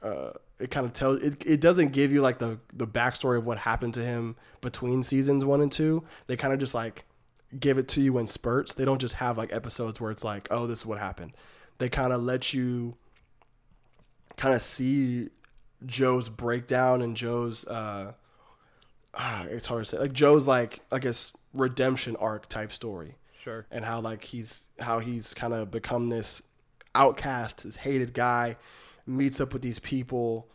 uh 0.00 0.30
it 0.58 0.70
kind 0.70 0.86
of 0.86 0.92
tells 0.92 1.22
it, 1.22 1.42
it 1.44 1.60
doesn't 1.60 1.92
give 1.92 2.12
you 2.12 2.20
like 2.22 2.38
the 2.38 2.58
the 2.72 2.86
backstory 2.86 3.38
of 3.38 3.44
what 3.46 3.58
happened 3.58 3.94
to 3.94 4.04
him 4.04 4.36
between 4.60 5.02
seasons 5.02 5.44
1 5.44 5.60
and 5.60 5.72
2. 5.72 6.02
They 6.26 6.36
kind 6.36 6.52
of 6.52 6.60
just 6.60 6.74
like 6.74 7.04
give 7.58 7.78
it 7.78 7.88
to 7.88 8.00
you 8.00 8.18
in 8.18 8.26
spurts. 8.26 8.74
They 8.74 8.84
don't 8.84 9.00
just 9.00 9.14
have 9.14 9.36
like 9.36 9.52
episodes 9.52 10.00
where 10.00 10.10
it's 10.10 10.24
like, 10.24 10.48
"Oh, 10.50 10.66
this 10.66 10.80
is 10.80 10.86
what 10.86 10.98
happened." 10.98 11.32
They 11.78 11.88
kind 11.88 12.12
of 12.12 12.22
let 12.22 12.52
you 12.54 12.96
kind 14.36 14.54
of 14.54 14.62
see 14.62 15.28
Joe's 15.84 16.28
breakdown 16.28 17.02
and 17.02 17.16
Joe's 17.16 17.66
uh 17.66 18.12
ah, 19.14 19.44
it's 19.48 19.66
hard 19.66 19.84
to 19.84 19.90
say. 19.90 19.98
Like 19.98 20.12
Joe's 20.12 20.46
like 20.46 20.80
I 20.92 20.98
guess 20.98 21.32
redemption 21.52 22.16
arc 22.16 22.48
type 22.48 22.72
story 22.72 23.16
Sure. 23.36 23.66
and 23.70 23.84
how 23.84 24.00
like 24.00 24.24
he's 24.24 24.68
how 24.78 25.00
he's 25.00 25.34
kind 25.34 25.52
of 25.52 25.70
become 25.70 26.08
this 26.08 26.42
outcast, 26.94 27.64
this 27.64 27.76
hated 27.76 28.14
guy, 28.14 28.56
meets 29.06 29.40
up 29.40 29.52
with 29.52 29.62
these 29.62 29.78
people, 29.78 30.48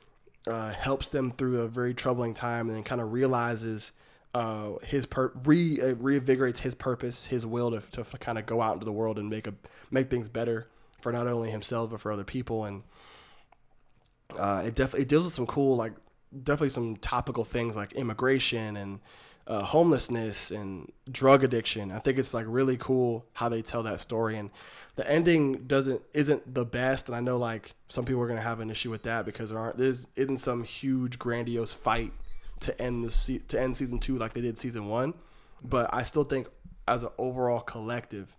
uh, 0.48 0.72
helps 0.72 1.08
them 1.08 1.32
through 1.32 1.62
a 1.62 1.68
very 1.68 1.94
troubling 1.94 2.34
time, 2.34 2.68
and 2.68 2.78
then 2.78 2.84
kind 2.84 3.02
of 3.02 3.12
realizes 3.12 3.92
uh, 4.34 4.74
his 4.84 5.06
per- 5.06 5.32
re 5.44 5.82
uh, 5.82 5.96
reinvigorates 5.96 6.60
his 6.60 6.76
purpose, 6.76 7.26
his 7.26 7.46
will 7.46 7.72
to, 7.72 8.04
to 8.04 8.18
kind 8.18 8.38
of 8.38 8.46
go 8.46 8.62
out 8.62 8.74
into 8.74 8.86
the 8.86 8.92
world 8.92 9.18
and 9.18 9.30
make 9.30 9.48
a 9.48 9.54
make 9.92 10.10
things 10.10 10.30
better 10.30 10.68
for 11.02 11.12
not 11.12 11.28
only 11.28 11.50
himself 11.52 11.92
but 11.92 12.00
for 12.00 12.12
other 12.12 12.24
people, 12.24 12.66
and 12.66 12.84
uh, 14.38 14.64
it 14.66 14.76
definitely 14.76 15.02
it 15.02 15.10
deals 15.10 15.24
with 15.24 15.34
some 15.34 15.48
cool 15.48 15.76
like 15.76 15.94
definitely 16.44 16.70
some 16.70 16.98
topical 16.98 17.44
things 17.44 17.76
like 17.76 17.94
immigration 17.94 18.76
and 18.78 19.00
uh, 19.48 19.64
homelessness 19.64 20.52
and 20.52 20.92
drug 21.10 21.44
addiction. 21.44 21.92
I 21.92 22.00
think 22.00 22.18
it's 22.18 22.34
like 22.34 22.46
really 22.48 22.78
cool 22.78 23.26
how 23.34 23.50
they 23.50 23.62
tell 23.62 23.84
that 23.84 24.02
story 24.02 24.38
and 24.38 24.50
the 24.98 25.10
ending 25.10 25.66
doesn't 25.68 26.02
isn't 26.14 26.54
the 26.54 26.66
best 26.66 27.08
and 27.08 27.16
I 27.16 27.22
know 27.22 27.38
like 27.38 27.74
some 27.88 28.04
people 28.04 28.22
are 28.22 28.28
gonna 28.28 28.42
have 28.42 28.60
an 28.60 28.70
issue 28.70 28.90
with 28.90 29.04
that 29.04 29.26
because 29.26 29.50
there 29.52 29.60
aren't 29.60 29.78
there 29.78 29.88
isn't 30.16 30.38
some 30.38 30.64
huge 30.64 31.18
grandiose 31.18 31.72
fight 31.74 32.12
to 32.62 32.80
end 32.82 33.06
the 33.06 33.12
se- 33.12 33.44
to 33.48 33.62
end 33.62 33.78
season 33.78 34.00
two 34.00 34.18
like 34.18 34.34
they 34.34 34.42
did 34.42 34.58
season 34.58 34.88
one, 34.90 35.14
but 35.64 35.94
I 35.94 36.04
still 36.04 36.24
think 36.24 36.48
as 36.88 37.04
an 37.04 37.10
overall 37.18 37.62
collective 37.62 38.36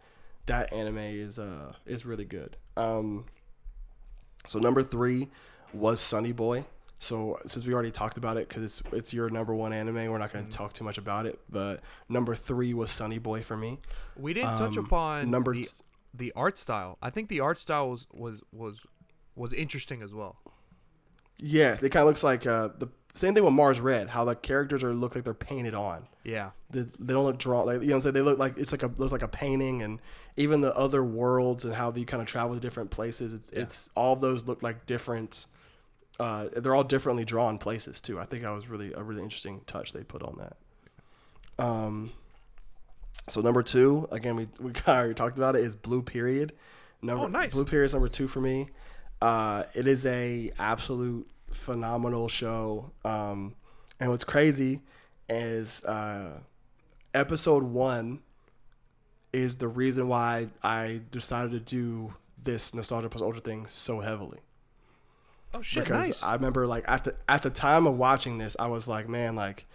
that 0.47 0.73
anime 0.73 0.99
is 0.99 1.39
uh 1.39 1.73
is 1.87 2.05
really 2.05 2.25
good. 2.25 2.57
Um, 2.77 3.27
so 4.47 4.59
number 4.59 4.83
three 4.83 5.29
was 5.73 6.01
Sonny 6.01 6.33
Boy. 6.33 6.65
So 6.99 7.39
since 7.47 7.65
we 7.65 7.73
already 7.75 7.93
talked 7.93 8.19
about 8.19 8.37
it, 8.39 8.49
because 8.49 8.65
it's 8.65 8.83
it's 8.93 9.15
your 9.15 9.31
number 9.31 9.55
one 9.55 9.73
anime, 9.73 10.07
we're 10.11 10.19
not 10.19 10.33
going 10.33 10.47
to 10.47 10.51
talk 10.51 10.73
too 10.73 10.83
much 10.85 10.99
about 10.99 11.27
it. 11.27 11.39
But 11.49 11.81
number 12.09 12.35
three 12.35 12.75
was 12.75 12.91
Sonny 12.91 13.19
Boy 13.19 13.43
for 13.43 13.57
me. 13.57 13.79
We 14.17 14.33
didn't 14.35 14.57
touch 14.57 14.77
Um, 14.77 14.87
upon 14.87 15.31
number 15.31 15.55
the, 15.55 15.63
t- 15.65 15.69
the 16.19 16.33
art 16.37 16.59
style. 16.59 16.99
I 17.01 17.11
think 17.11 17.29
the 17.29 17.41
art 17.41 17.59
style 17.59 17.91
was 17.91 18.07
was 18.13 18.43
was 18.53 18.81
was 19.35 19.53
interesting 19.53 20.03
as 20.03 20.13
well. 20.13 20.37
Yes, 21.39 21.83
it 21.83 21.91
kind 21.91 22.03
of 22.03 22.09
looks 22.09 22.25
like 22.25 22.47
uh, 22.47 22.71
the 22.79 22.89
same 23.15 23.35
thing 23.35 23.45
with 23.45 23.55
Mars 23.55 23.81
Red. 23.81 24.09
How 24.09 24.25
the 24.25 24.35
characters 24.35 24.83
are 24.83 24.93
look 24.93 25.15
like 25.15 25.25
they're 25.25 25.35
painted 25.35 25.75
on. 25.75 26.09
Yeah. 26.25 26.51
They, 26.71 26.83
they 26.99 27.13
don't 27.13 27.25
look 27.25 27.39
drawn 27.39 27.67
like 27.67 27.81
you 27.81 27.89
know 27.89 27.95
what 27.95 27.97
I'm 27.97 28.01
saying. 28.03 28.15
They 28.15 28.23
look 28.23 28.39
like 28.39 28.59
it's 28.59 28.73
like 28.73 28.83
a 28.83 28.89
looks 28.89 29.13
like 29.13 29.23
a 29.23 29.29
painting, 29.29 29.83
and 29.83 30.01
even 30.37 30.61
the 30.61 30.77
other 30.77 31.03
worlds 31.03 31.65
and 31.65 31.75
how 31.75 31.91
they 31.91 32.05
kind 32.05 32.21
of 32.21 32.29
travel 32.29 32.55
to 32.55 32.61
different 32.61 32.91
places. 32.91 33.33
It's 33.33 33.51
it's 33.51 33.91
all 33.95 34.17
those 34.17 34.47
look 34.47 34.63
like 34.63 34.87
different. 34.87 35.47
Uh, 36.19 36.49
they're 36.57 36.75
all 36.75 36.85
differently 36.85 37.25
drawn 37.25 37.59
places 37.59 38.01
too. 38.01 38.19
I 38.19 38.25
think 38.25 38.43
that 38.43 38.51
was 38.51 38.69
really 38.69 38.93
a 38.93 39.03
really 39.03 39.23
interesting 39.23 39.61
touch 39.67 39.93
they 39.93 40.03
put 40.03 40.23
on 40.23 40.39
that. 40.39 41.65
Um, 41.65 42.13
so 43.29 43.41
number 43.41 43.63
two, 43.63 44.09
again, 44.11 44.37
we 44.37 44.49
we 44.61 44.73
already 44.89 45.15
talked 45.15 45.37
about 45.37 45.57
it. 45.57 45.63
Is 45.65 45.75
Blue 45.75 46.03
Period. 46.03 46.53
Number 47.03 47.25
Oh, 47.25 47.29
nice. 47.29 47.53
Blue 47.55 47.65
Period 47.65 47.87
is 47.87 47.93
number 47.93 48.09
two 48.09 48.29
for 48.29 48.41
me. 48.41 48.69
Uh, 49.23 49.65
it 49.75 49.87
is 49.87 50.05
a 50.07 50.51
absolute 50.59 51.29
phenomenal 51.51 52.29
show. 52.29 52.91
Um, 53.05 53.55
and 54.01 54.11
what's 54.11 54.25
crazy 54.25 54.81
is 55.29 55.85
uh, 55.85 56.39
episode 57.15 57.63
one 57.65 58.21
is 59.33 59.57
the 59.57 59.69
reason 59.69 60.09
why 60.09 60.49
I 60.63 61.03
decided 61.11 61.53
to 61.53 61.61
do 61.61 62.15
this 62.43 62.73
nostalgia 62.75 63.09
plus 63.11 63.23
ultra 63.23 63.41
thing 63.41 63.67
so 63.67 64.01
heavily 64.01 64.39
Oh 65.53 65.61
shit! 65.61 65.85
because 65.85 66.09
nice. 66.09 66.23
I 66.23 66.35
remember 66.35 66.67
like 66.67 66.85
at 66.89 67.05
the 67.05 67.15
at 67.29 67.43
the 67.43 67.51
time 67.51 67.87
of 67.87 67.97
watching 67.97 68.39
this, 68.39 68.57
I 68.59 68.67
was 68.69 68.87
like, 68.89 69.09
man, 69.09 69.35
like, 69.35 69.67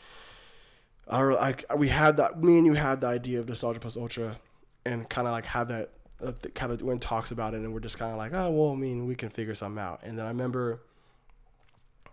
I 1.08 1.22
like 1.22 1.66
we 1.76 1.90
had 1.90 2.18
that 2.18 2.42
me 2.42 2.58
and 2.58 2.66
you 2.66 2.74
had 2.74 3.02
the 3.02 3.08
idea 3.08 3.40
of 3.40 3.48
nostalgia 3.50 3.80
plus 3.80 3.98
ultra, 3.98 4.38
and 4.86 5.10
kind 5.10 5.28
of 5.28 5.34
like 5.34 5.46
had 5.46 5.68
that 5.68 5.90
uh, 6.22 6.32
th- 6.32 6.54
kind 6.54 6.72
of 6.72 6.82
when 6.82 7.00
talks 7.00 7.32
about 7.32 7.54
it, 7.54 7.58
and 7.58 7.74
we're 7.74 7.80
just 7.80 8.00
kind 8.00 8.12
of 8.12 8.18
like, 8.18 8.34
oh 8.34 8.50
well, 8.52 8.72
I 8.72 8.76
mean, 8.76 9.06
we 9.06 9.16
can 9.16 9.30
figure 9.30 9.56
something 9.56 9.82
out. 9.82 10.02
And 10.04 10.18
then 10.18 10.26
I 10.26 10.30
remember, 10.30 10.82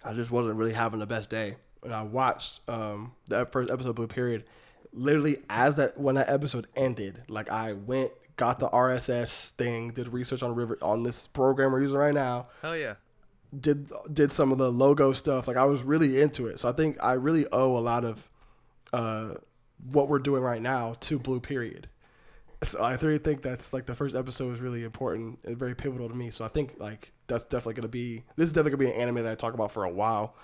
I 0.05 0.13
just 0.13 0.31
wasn't 0.31 0.57
really 0.57 0.73
having 0.73 0.99
the 0.99 1.07
best 1.07 1.31
day, 1.31 1.57
and 1.83 1.95
I 1.95 2.03
watched 2.03 2.61
um 2.69 3.13
the 3.29 3.47
first 3.47 3.71
episode 3.71 3.91
of 3.91 3.97
Blue 3.97 4.09
Period. 4.09 4.45
Literally, 4.93 5.39
as 5.49 5.77
that 5.77 6.01
when 6.01 6.17
that 6.17 6.29
episode 6.29 6.67
ended, 6.75 7.23
like 7.29 7.49
I 7.49 7.75
went, 7.75 8.11
got 8.37 8.59
the 8.59 8.69
RSS 8.69 9.53
thing, 9.53 9.93
did 9.93 10.09
research 10.09 10.43
on 10.43 10.55
River 10.55 10.79
on 10.83 11.05
this 11.05 11.29
program 11.29 11.71
we're 11.71 11.83
using 11.83 11.97
right 11.99 12.15
now 12.15 12.49
Hell 12.63 12.77
yeah. 12.77 12.95
did 13.57 13.93
did 14.13 14.33
some 14.33 14.51
of 14.51 14.59
the 14.59 14.73
logo 14.73 15.13
stuff. 15.13 15.47
Like 15.47 15.57
I 15.57 15.65
was 15.65 15.83
really 15.83 16.21
into 16.21 16.49
it. 16.49 16.59
So 16.59 16.69
I 16.69 16.73
think 16.73 16.97
I 17.01 17.13
really 17.13 17.47
owe 17.53 17.77
a 17.77 17.81
lot 17.81 18.05
of 18.05 18.30
uh, 18.93 19.35
what 19.91 20.09
we're 20.09 20.19
doing 20.19 20.43
right 20.43 20.63
now 20.63 20.95
to 21.01 21.19
Blue 21.19 21.41
Period. 21.41 21.89
So 22.63 22.81
I 22.83 22.95
really 22.97 23.19
think 23.19 23.43
that's 23.43 23.73
like 23.73 23.87
the 23.87 23.95
first 23.95 24.15
episode 24.15 24.51
was 24.51 24.61
really 24.61 24.85
important 24.85 25.39
and 25.45 25.57
very 25.59 25.75
pivotal 25.75 26.09
to 26.09 26.15
me. 26.15 26.31
So 26.31 26.45
I 26.45 26.49
think 26.49 26.75
like 26.79 27.13
that's 27.27 27.45
definitely 27.45 27.75
gonna 27.75 27.89
be 27.89 28.25
this 28.37 28.47
is 28.47 28.53
definitely 28.53 28.73
gonna 28.73 28.91
be 28.91 28.97
an 28.97 29.01
anime 29.01 29.25
that 29.25 29.33
I 29.33 29.35
talk 29.35 29.55
about 29.55 29.73
for 29.73 29.85
a 29.85 29.91
while. 29.91 30.35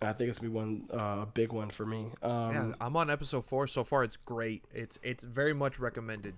And 0.00 0.08
I 0.08 0.12
think 0.12 0.30
it's 0.30 0.38
gonna 0.38 0.50
be 0.50 0.54
one 0.56 0.84
uh, 0.92 1.22
a 1.22 1.28
big 1.32 1.52
one 1.52 1.70
for 1.70 1.84
me. 1.84 2.12
Um, 2.22 2.54
Yeah, 2.54 2.72
I'm 2.80 2.96
on 2.96 3.10
episode 3.10 3.44
four 3.44 3.66
so 3.66 3.82
far. 3.82 4.04
It's 4.04 4.16
great. 4.16 4.62
It's 4.72 4.98
it's 5.02 5.24
very 5.24 5.54
much 5.54 5.80
recommended. 5.80 6.36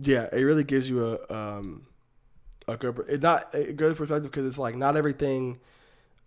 yeah, 0.00 0.28
it 0.32 0.42
really 0.42 0.64
gives 0.64 0.88
you 0.88 1.04
a 1.28 1.34
um 1.34 1.86
a 2.66 2.76
good 2.76 2.98
it 3.08 3.20
not 3.20 3.54
a 3.54 3.72
good 3.72 3.96
perspective 3.96 4.30
because 4.30 4.46
it's 4.46 4.58
like 4.58 4.74
not 4.74 4.96
everything 4.96 5.60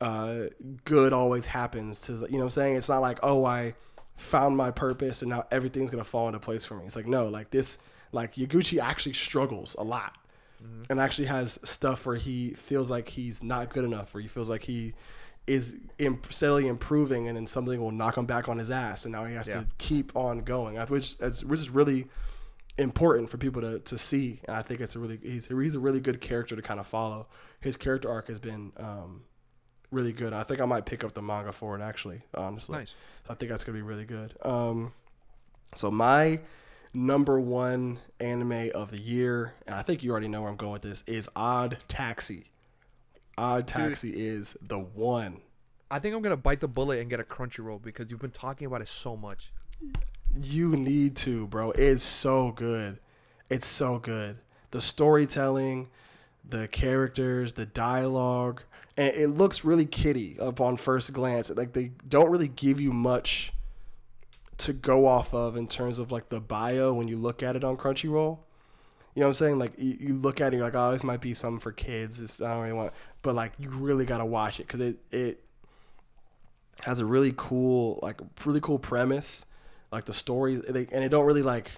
uh 0.04 0.47
good 0.86 1.14
always 1.14 1.45
happens 1.45 2.01
to 2.04 2.14
you 2.14 2.34
know 2.34 2.38
what 2.39 2.43
I'm 2.43 2.49
saying? 2.51 2.76
It's 2.76 2.89
not 2.89 2.99
like 2.99 3.20
oh 3.24 3.45
I 3.45 3.74
found 4.16 4.56
my 4.58 4.70
purpose 4.72 5.22
and 5.22 5.30
now 5.30 5.43
everything's 5.51 5.89
gonna 5.89 6.04
fall 6.04 6.28
into 6.28 6.39
place 6.39 6.66
for 6.66 6.76
me. 6.76 6.86
It's 6.86 6.95
like 6.95 7.08
no 7.08 7.28
like 7.30 7.49
this 7.51 7.78
like 8.12 8.36
Yaguchi 8.36 8.80
actually 8.80 9.14
struggles 9.14 9.76
a 9.80 9.84
lot 9.84 10.18
and 10.89 10.97
actually 10.99 11.28
has 11.28 11.60
stuff 11.64 12.06
where 12.06 12.16
he 12.16 12.51
feels 12.51 12.89
like 12.89 13.10
he's 13.10 13.43
not 13.43 13.70
good 13.70 13.84
enough 13.84 14.14
where 14.14 14.22
he 14.22 14.30
feels 14.30 14.49
like 14.49 14.64
he 14.64 14.93
is 15.45 15.76
imp- 15.99 16.32
steadily 16.32 16.68
improving 16.70 17.28
and 17.28 17.36
then 17.36 17.45
something 17.45 17.82
will 17.82 17.91
knock 17.91 18.16
him 18.18 18.26
back 18.26 18.47
on 18.47 18.58
his 18.60 18.72
ass 18.72 19.04
and 19.04 19.12
now 19.12 19.26
he 19.26 19.36
has 19.36 19.47
Yeah. 19.49 19.56
to 19.62 19.68
keep 19.78 20.16
on 20.16 20.39
going 20.39 20.78
which 20.88 21.16
is 21.20 21.43
which 21.43 21.60
is 21.60 21.70
really 21.70 22.08
important 22.78 23.30
for 23.30 23.38
people 23.38 23.62
to, 23.62 23.80
to 23.80 23.97
see. 23.97 24.39
And 24.47 24.56
I 24.56 24.62
think 24.62 24.80
it's 24.80 24.95
a 24.95 24.99
really 24.99 25.20
he's, 25.22 25.47
he's 25.47 25.76
a 25.76 25.80
really 25.80 25.99
good 25.99 26.22
character 26.22 26.56
to 26.56 26.62
kind 26.62 26.80
of 26.80 26.88
follow. 26.88 27.28
His 27.60 27.78
character 27.78 28.10
arc 28.10 28.28
has 28.30 28.39
been 28.39 28.72
um, 28.78 29.24
really 29.94 30.14
good 30.14 30.34
I 30.34 30.44
think 30.44 30.60
I 30.60 30.66
might 30.66 30.86
pick 30.86 31.04
up 31.04 31.14
the 31.14 31.22
manga 31.22 31.52
for 31.52 31.78
it 31.78 31.82
actually 31.82 32.22
honestly 32.34 32.80
Nice. 32.80 32.96
I 33.30 33.36
think 33.36 33.52
that's 33.52 33.64
gonna 33.64 33.78
be 33.78 33.82
really 33.82 34.06
good 34.06 34.36
um, 34.41 34.94
so 35.76 35.89
my 35.91 36.41
number 36.94 37.39
one 37.39 38.00
anime 38.20 38.70
of 38.76 38.91
the 38.91 39.00
year 39.00 39.54
and 39.66 39.76
I 39.76 39.82
think 39.82 40.04
you 40.04 40.12
already 40.12 40.28
know 40.28 40.41
where 40.41 40.52
I'm 40.52 40.58
going 40.58 40.74
with 40.74 40.82
this 40.82 41.04
is 41.08 41.30
Odd 41.36 41.78
Taxi 41.88 42.46
Odd 43.38 43.68
Taxi 43.68 44.10
is 44.10 44.58
the 44.62 44.80
one 44.80 45.41
I 45.94 46.00
think 46.00 46.16
I'm 46.16 46.24
gonna 46.24 46.36
bite 46.36 46.60
the 46.60 46.68
bullet 46.68 47.00
and 47.00 47.10
get 47.10 47.20
a 47.20 47.24
Crunchyroll 47.24 47.80
because 47.80 48.10
you've 48.10 48.20
been 48.20 48.32
talking 48.32 48.66
about 48.66 48.82
it 48.82 48.88
so 48.88 49.16
much. 49.16 49.52
You 50.41 50.76
need 50.76 51.16
to, 51.18 51.46
bro. 51.46 51.70
It's 51.70 52.02
so 52.02 52.52
good. 52.52 52.98
It's 53.48 53.68
so 53.68 54.00
good. 54.00 54.39
The 54.72 54.82
storytelling, 54.82 55.89
the 56.50 56.68
characters, 56.68 57.54
the 57.54 57.68
dialogue, 57.68 58.64
and 58.98 59.16
it 59.16 59.28
looks 59.30 59.66
really 59.66 59.86
kiddie 59.86 60.38
upon 60.39 60.78
first 60.78 61.14
glance. 61.14 61.50
Like 61.50 61.74
they 61.74 61.91
don't 62.08 62.30
really 62.30 62.48
give 62.48 62.80
you 62.80 62.91
much 62.91 63.54
to 64.60 64.74
go 64.74 65.08
off 65.08 65.34
of 65.34 65.56
in 65.56 65.68
terms 65.68 66.00
of 66.00 66.12
like 66.12 66.30
the 66.30 66.39
bio 66.39 66.94
when 66.94 67.08
you 67.08 67.18
look 67.18 67.41
at 67.41 67.56
it 67.56 67.64
on 67.64 67.78
Crunchyroll. 67.78 68.39
You 69.16 69.20
know 69.20 69.28
what 69.28 69.30
I'm 69.30 69.34
saying? 69.34 69.60
Like 69.60 69.74
you, 69.78 69.98
you 70.00 70.14
look 70.16 70.41
at 70.41 70.54
it, 70.54 70.58
you're 70.58 70.66
like, 70.66 70.76
oh, 70.76 70.91
this 70.91 71.04
might 71.04 71.22
be 71.22 71.34
something 71.34 71.60
for 71.60 71.72
kids. 71.72 72.20
It's, 72.20 72.41
I 72.41 72.54
don't 72.54 72.62
really 72.64 72.74
want, 72.74 72.94
but 73.22 73.36
like 73.36 73.54
you 73.60 73.70
really 73.70 74.06
gotta 74.06 74.26
watch 74.26 74.60
it 74.60 74.68
because 74.68 74.82
it 74.82 74.98
it 75.12 75.44
has 76.82 77.00
a 77.00 77.06
really 77.06 77.34
cool 77.36 78.00
like 78.02 78.20
really 78.46 78.60
cool 78.60 78.80
premise 78.80 79.46
like 79.91 80.06
the 80.06 80.14
story 80.14 80.56
they, 80.56 80.88
and 80.91 81.04
it 81.04 81.10
don't 81.10 81.26
really 81.26 81.44
like 81.44 81.72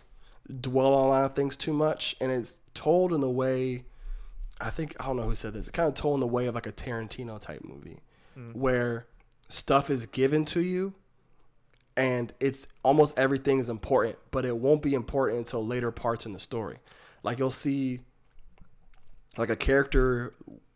dwell 0.61 0.93
on 0.93 1.05
a 1.05 1.09
lot 1.09 1.26
of 1.26 1.36
things 1.36 1.57
too 1.57 1.74
much 1.74 2.16
and 2.22 2.32
it's 2.32 2.59
told 2.74 3.11
in 3.11 3.22
a 3.22 3.30
way 3.30 3.84
i 4.61 4.69
think 4.69 4.95
i 4.99 5.05
don't 5.05 5.17
know 5.17 5.23
who 5.23 5.35
said 5.35 5.53
this 5.53 5.67
it 5.67 5.73
kind 5.73 5.87
of 5.87 5.93
told 5.95 6.15
in 6.15 6.19
the 6.19 6.27
way 6.27 6.45
of 6.47 6.55
like 6.55 6.67
a 6.67 6.71
tarantino 6.71 7.39
type 7.39 7.63
movie 7.63 7.99
mm. 8.37 8.53
where 8.55 9.05
stuff 9.47 9.89
is 9.89 10.05
given 10.07 10.45
to 10.45 10.61
you 10.61 10.93
and 11.97 12.33
it's 12.39 12.67
almost 12.83 13.17
everything 13.17 13.59
is 13.59 13.69
important 13.69 14.17
but 14.31 14.45
it 14.45 14.57
won't 14.57 14.81
be 14.81 14.93
important 14.93 15.39
until 15.39 15.65
later 15.65 15.91
parts 15.91 16.25
in 16.25 16.33
the 16.33 16.39
story. 16.39 16.77
Like 17.23 17.39
you'll 17.39 17.49
see 17.49 18.01
like 19.37 19.49
a 19.49 19.55
character 19.55 20.33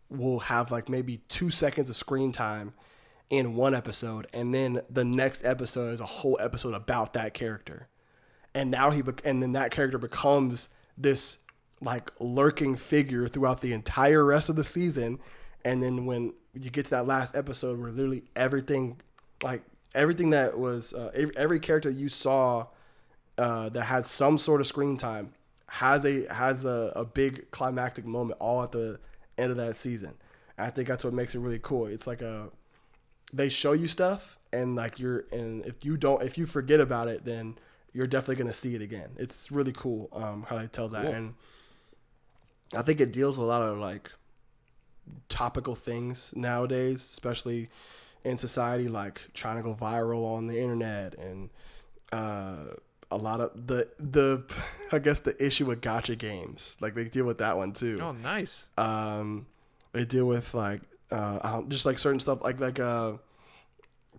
will 0.09 0.39
have 0.39 0.71
like 0.71 0.89
maybe 0.89 1.21
two 1.29 1.49
seconds 1.49 1.89
of 1.89 1.95
screen 1.95 2.31
time 2.31 2.73
in 3.29 3.55
one 3.55 3.75
episode 3.75 4.27
and 4.33 4.53
then 4.53 4.81
the 4.89 5.05
next 5.05 5.43
episode 5.45 5.93
is 5.93 5.99
a 5.99 6.05
whole 6.05 6.37
episode 6.41 6.73
about 6.73 7.13
that 7.13 7.33
character. 7.33 7.87
And 8.55 8.71
now 8.71 8.89
he 8.89 9.01
bec- 9.01 9.21
and 9.25 9.43
then 9.43 9.51
that 9.53 9.71
character 9.71 9.97
becomes 9.97 10.69
this 10.97 11.38
like 11.81 12.11
lurking 12.19 12.75
figure 12.75 13.27
throughout 13.27 13.61
the 13.61 13.73
entire 13.73 14.25
rest 14.25 14.49
of 14.49 14.55
the 14.55 14.63
season. 14.63 15.19
And 15.63 15.81
then 15.81 16.05
when 16.05 16.33
you 16.53 16.69
get 16.69 16.85
to 16.85 16.91
that 16.91 17.07
last 17.07 17.35
episode 17.35 17.79
where 17.79 17.91
literally 17.91 18.23
everything 18.35 18.99
like 19.43 19.63
everything 19.95 20.31
that 20.31 20.57
was 20.57 20.93
uh, 20.93 21.11
every, 21.13 21.37
every 21.37 21.59
character 21.59 21.89
you 21.89 22.09
saw 22.09 22.67
uh, 23.37 23.69
that 23.69 23.83
had 23.83 24.05
some 24.05 24.37
sort 24.37 24.61
of 24.61 24.67
screen 24.67 24.97
time 24.97 25.33
has 25.67 26.05
a 26.05 26.31
has 26.33 26.65
a, 26.65 26.91
a 26.95 27.05
big 27.05 27.49
climactic 27.51 28.05
moment 28.05 28.39
all 28.41 28.63
at 28.63 28.71
the 28.71 28.99
end 29.37 29.51
of 29.51 29.57
that 29.57 29.75
season. 29.75 30.13
And 30.57 30.67
i 30.67 30.69
think 30.69 30.87
that's 30.87 31.03
what 31.03 31.13
makes 31.13 31.35
it 31.35 31.39
really 31.39 31.59
cool. 31.61 31.85
It's 31.85 32.07
like 32.07 32.21
a 32.21 32.49
they 33.31 33.49
show 33.49 33.73
you 33.73 33.87
stuff 33.87 34.37
and 34.51 34.75
like 34.75 34.99
you're 34.99 35.25
and 35.31 35.63
if 35.65 35.85
you 35.85 35.95
don't 35.95 36.23
if 36.23 36.37
you 36.37 36.47
forget 36.47 36.79
about 36.79 37.07
it 37.07 37.23
then 37.23 37.55
you're 37.93 38.07
definitely 38.07 38.35
going 38.35 38.47
to 38.47 38.53
see 38.53 38.75
it 38.75 38.81
again. 38.81 39.09
It's 39.17 39.51
really 39.51 39.71
cool 39.71 40.09
um, 40.13 40.45
how 40.47 40.57
they 40.57 40.67
tell 40.67 40.89
that. 40.89 41.03
Cool. 41.03 41.13
and 41.13 41.33
i 42.75 42.81
think 42.81 42.99
it 42.99 43.11
deals 43.11 43.37
with 43.37 43.45
a 43.45 43.49
lot 43.49 43.61
of 43.61 43.77
like 43.77 44.11
topical 45.27 45.75
things 45.75 46.33
nowadays 46.35 47.01
especially 47.01 47.69
in 48.23 48.37
society, 48.37 48.87
like 48.87 49.21
trying 49.33 49.57
to 49.57 49.63
go 49.63 49.75
viral 49.75 50.35
on 50.35 50.47
the 50.47 50.59
internet 50.59 51.17
and 51.17 51.49
uh, 52.11 52.65
a 53.11 53.17
lot 53.17 53.39
of 53.39 53.67
the 53.67 53.87
the 53.97 54.43
I 54.91 54.99
guess 54.99 55.19
the 55.19 55.41
issue 55.43 55.65
with 55.65 55.81
gacha 55.81 56.17
games. 56.17 56.77
Like 56.79 56.95
they 56.95 57.05
deal 57.05 57.25
with 57.25 57.39
that 57.39 57.57
one 57.57 57.73
too. 57.73 57.99
Oh, 58.01 58.11
nice. 58.11 58.67
Um, 58.77 59.47
they 59.93 60.05
deal 60.05 60.25
with 60.25 60.53
like 60.53 60.81
uh, 61.11 61.61
just 61.67 61.85
like 61.85 61.97
certain 61.97 62.19
stuff 62.19 62.41
like 62.43 62.59
like 62.59 62.79
uh 62.79 63.13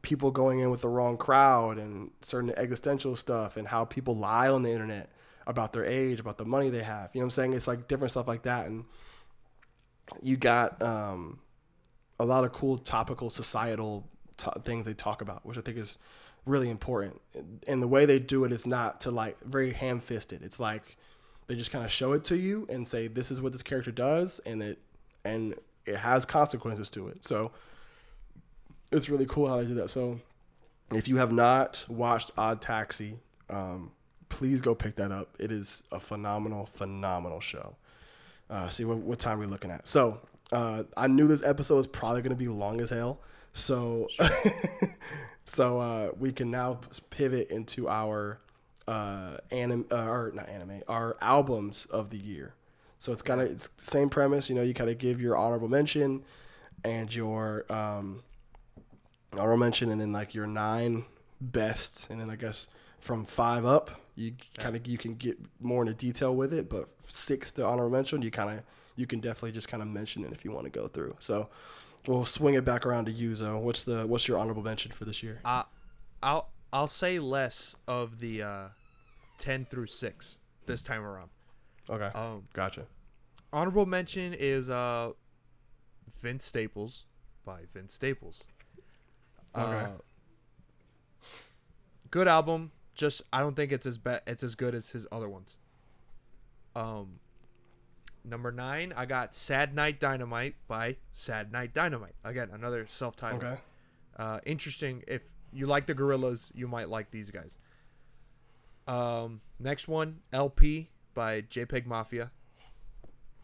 people 0.02 0.30
going 0.30 0.60
in 0.60 0.70
with 0.70 0.80
the 0.80 0.88
wrong 0.88 1.16
crowd 1.18 1.76
and 1.76 2.10
certain 2.22 2.50
existential 2.56 3.14
stuff 3.16 3.58
and 3.58 3.68
how 3.68 3.84
people 3.84 4.16
lie 4.16 4.48
on 4.48 4.62
the 4.62 4.70
internet 4.70 5.10
about 5.50 5.72
their 5.72 5.84
age, 5.84 6.20
about 6.20 6.38
the 6.38 6.44
money 6.44 6.70
they 6.70 6.82
have. 6.82 7.10
You 7.12 7.20
know 7.20 7.24
what 7.24 7.26
I'm 7.26 7.30
saying? 7.30 7.52
It's 7.52 7.68
like 7.68 7.88
different 7.88 8.12
stuff 8.12 8.26
like 8.26 8.42
that 8.42 8.66
and 8.66 8.84
you 10.22 10.36
got 10.36 10.80
um 10.82 11.38
a 12.18 12.24
lot 12.24 12.44
of 12.44 12.52
cool 12.52 12.76
topical 12.78 13.30
societal 13.30 14.06
to 14.36 14.50
things 14.64 14.86
they 14.86 14.94
talk 14.94 15.22
about, 15.22 15.44
which 15.46 15.56
I 15.56 15.62
think 15.62 15.78
is 15.78 15.98
really 16.44 16.68
important. 16.68 17.20
And 17.66 17.82
the 17.82 17.88
way 17.88 18.04
they 18.06 18.18
do 18.18 18.44
it 18.44 18.52
is 18.52 18.66
not 18.66 19.00
to 19.02 19.10
like 19.10 19.40
very 19.40 19.72
ham 19.72 20.00
fisted. 20.00 20.42
It's 20.42 20.60
like 20.60 20.96
they 21.46 21.56
just 21.56 21.70
kind 21.70 21.84
of 21.84 21.90
show 21.90 22.12
it 22.12 22.24
to 22.24 22.36
you 22.36 22.66
and 22.68 22.86
say 22.86 23.08
this 23.08 23.30
is 23.30 23.40
what 23.40 23.52
this 23.52 23.62
character 23.62 23.90
does, 23.90 24.40
and 24.44 24.62
it 24.62 24.78
and 25.24 25.54
it 25.86 25.96
has 25.96 26.24
consequences 26.24 26.90
to 26.90 27.08
it. 27.08 27.24
So 27.24 27.52
it's 28.92 29.08
really 29.08 29.26
cool 29.26 29.48
how 29.48 29.56
they 29.56 29.66
do 29.66 29.74
that. 29.74 29.90
So 29.90 30.20
if 30.92 31.08
you 31.08 31.16
have 31.16 31.32
not 31.32 31.84
watched 31.88 32.32
Odd 32.36 32.60
Taxi, 32.60 33.18
um, 33.48 33.92
please 34.30 34.62
go 34.62 34.74
pick 34.74 34.96
that 34.96 35.12
up. 35.12 35.28
It 35.38 35.52
is 35.52 35.84
a 35.92 36.00
phenomenal, 36.00 36.64
phenomenal 36.64 37.40
show. 37.40 37.76
Uh, 38.48 38.68
see 38.68 38.84
what, 38.84 38.98
what 38.98 39.18
time 39.18 39.38
we're 39.38 39.46
looking 39.46 39.70
at. 39.70 39.86
So 39.86 40.20
uh, 40.50 40.84
I 40.96 41.06
knew 41.06 41.28
this 41.28 41.44
episode 41.44 41.76
was 41.76 41.86
probably 41.86 42.22
going 42.22 42.30
to 42.30 42.36
be 42.36 42.48
long 42.48 42.80
as 42.80 42.90
hell. 42.90 43.20
So 43.52 44.08
so 45.44 45.80
uh, 45.80 46.10
we 46.18 46.32
can 46.32 46.50
now 46.50 46.80
pivot 47.10 47.50
into 47.50 47.88
our 47.88 48.40
uh, 48.88 49.36
anim 49.50 49.86
uh, 49.90 49.96
or 49.96 50.32
not 50.34 50.48
anime, 50.48 50.82
our 50.88 51.16
albums 51.20 51.86
of 51.86 52.10
the 52.10 52.18
year. 52.18 52.54
So 52.98 53.12
it's 53.12 53.22
kind 53.22 53.40
of 53.40 53.50
it's 53.50 53.70
same 53.76 54.08
premise. 54.08 54.48
You 54.48 54.56
know, 54.56 54.62
you 54.62 54.74
kind 54.74 54.90
of 54.90 54.98
give 54.98 55.20
your 55.20 55.36
honorable 55.36 55.68
mention 55.68 56.22
and 56.84 57.14
your 57.14 57.70
um, 57.72 58.22
honorable 59.32 59.58
mention, 59.58 59.90
and 59.90 60.00
then 60.00 60.12
like 60.12 60.34
your 60.34 60.46
nine 60.46 61.04
best, 61.40 62.08
and 62.10 62.20
then 62.20 62.30
I 62.30 62.36
guess 62.36 62.68
from 62.98 63.24
five 63.24 63.64
up, 63.64 63.99
you 64.14 64.32
kind 64.58 64.76
of 64.76 64.86
you 64.86 64.98
can 64.98 65.14
get 65.14 65.38
more 65.60 65.82
into 65.82 65.94
detail 65.94 66.34
with 66.34 66.52
it. 66.52 66.68
But 66.68 66.88
six 67.08 67.52
to 67.52 67.66
honorable 67.66 67.90
mention, 67.90 68.22
you 68.22 68.30
kind 68.30 68.58
of 68.58 68.64
you 68.96 69.06
can 69.06 69.20
definitely 69.20 69.52
just 69.52 69.68
kind 69.68 69.82
of 69.82 69.88
mention 69.88 70.24
it 70.24 70.32
if 70.32 70.44
you 70.44 70.52
want 70.52 70.64
to 70.64 70.70
go 70.70 70.86
through. 70.88 71.16
So 71.20 71.48
we'll 72.06 72.24
swing 72.24 72.54
it 72.54 72.64
back 72.64 72.84
around 72.86 73.06
to 73.06 73.12
you, 73.12 73.34
Zo. 73.34 73.58
What's 73.58 73.82
the 73.84 74.06
what's 74.06 74.28
your 74.28 74.38
honorable 74.38 74.62
mention 74.62 74.92
for 74.92 75.04
this 75.04 75.22
year? 75.22 75.40
Uh, 75.44 75.62
I'll 76.22 76.50
I'll 76.72 76.88
say 76.88 77.18
less 77.18 77.76
of 77.88 78.18
the 78.20 78.42
uh, 78.42 78.68
ten 79.38 79.64
through 79.64 79.86
six 79.86 80.36
this 80.66 80.82
time 80.82 81.02
around. 81.02 81.30
Okay, 81.88 82.06
Um, 82.16 82.44
gotcha. 82.52 82.86
honorable 83.52 83.86
mention 83.86 84.34
is 84.34 84.70
uh, 84.70 85.10
Vince 86.20 86.44
Staples 86.44 87.06
by 87.44 87.62
Vince 87.72 87.94
Staples. 87.94 88.42
Okay. 89.56 89.86
Uh, 89.90 91.26
good 92.10 92.28
album. 92.28 92.70
Just 92.94 93.22
I 93.32 93.40
don't 93.40 93.54
think 93.54 93.72
it's 93.72 93.86
as 93.86 93.98
be- 93.98 94.18
it's 94.26 94.42
as 94.42 94.54
good 94.54 94.74
as 94.74 94.90
his 94.90 95.06
other 95.12 95.28
ones. 95.28 95.56
Um, 96.76 97.20
number 98.24 98.52
nine, 98.52 98.92
I 98.96 99.06
got 99.06 99.34
"Sad 99.34 99.74
Night 99.74 100.00
Dynamite" 100.00 100.54
by 100.68 100.96
Sad 101.12 101.52
Night 101.52 101.72
Dynamite. 101.74 102.14
Again, 102.24 102.50
another 102.52 102.86
self-titled. 102.86 103.44
Okay. 103.44 103.58
Uh, 104.16 104.40
interesting. 104.44 105.02
If 105.08 105.32
you 105.52 105.66
like 105.66 105.86
the 105.86 105.94
Gorillaz, 105.94 106.50
you 106.54 106.68
might 106.68 106.88
like 106.88 107.10
these 107.10 107.30
guys. 107.30 107.58
Um, 108.86 109.40
next 109.58 109.88
one, 109.88 110.18
LP 110.32 110.90
by 111.14 111.42
JPEG 111.42 111.86
Mafia. 111.86 112.30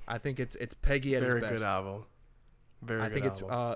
I 0.08 0.18
think 0.18 0.38
it's 0.40 0.54
it's 0.56 0.74
Peggy 0.74 1.14
at 1.16 1.22
Very 1.22 1.40
his 1.40 1.40
best. 1.40 1.48
Very 1.50 1.58
good 1.60 1.66
album. 1.66 2.04
Very 2.82 3.00
I 3.00 3.04
good 3.08 3.14
think 3.14 3.26
it's 3.26 3.40
album. 3.42 3.56
uh, 3.56 3.74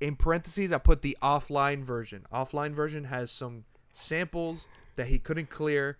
in 0.00 0.16
parentheses. 0.16 0.70
I 0.72 0.78
put 0.78 1.02
the 1.02 1.16
offline 1.22 1.82
version. 1.82 2.26
Offline 2.32 2.72
version 2.72 3.04
has 3.04 3.30
some 3.30 3.64
samples 3.92 4.66
that 4.96 5.06
he 5.06 5.18
couldn't 5.18 5.50
clear, 5.50 5.98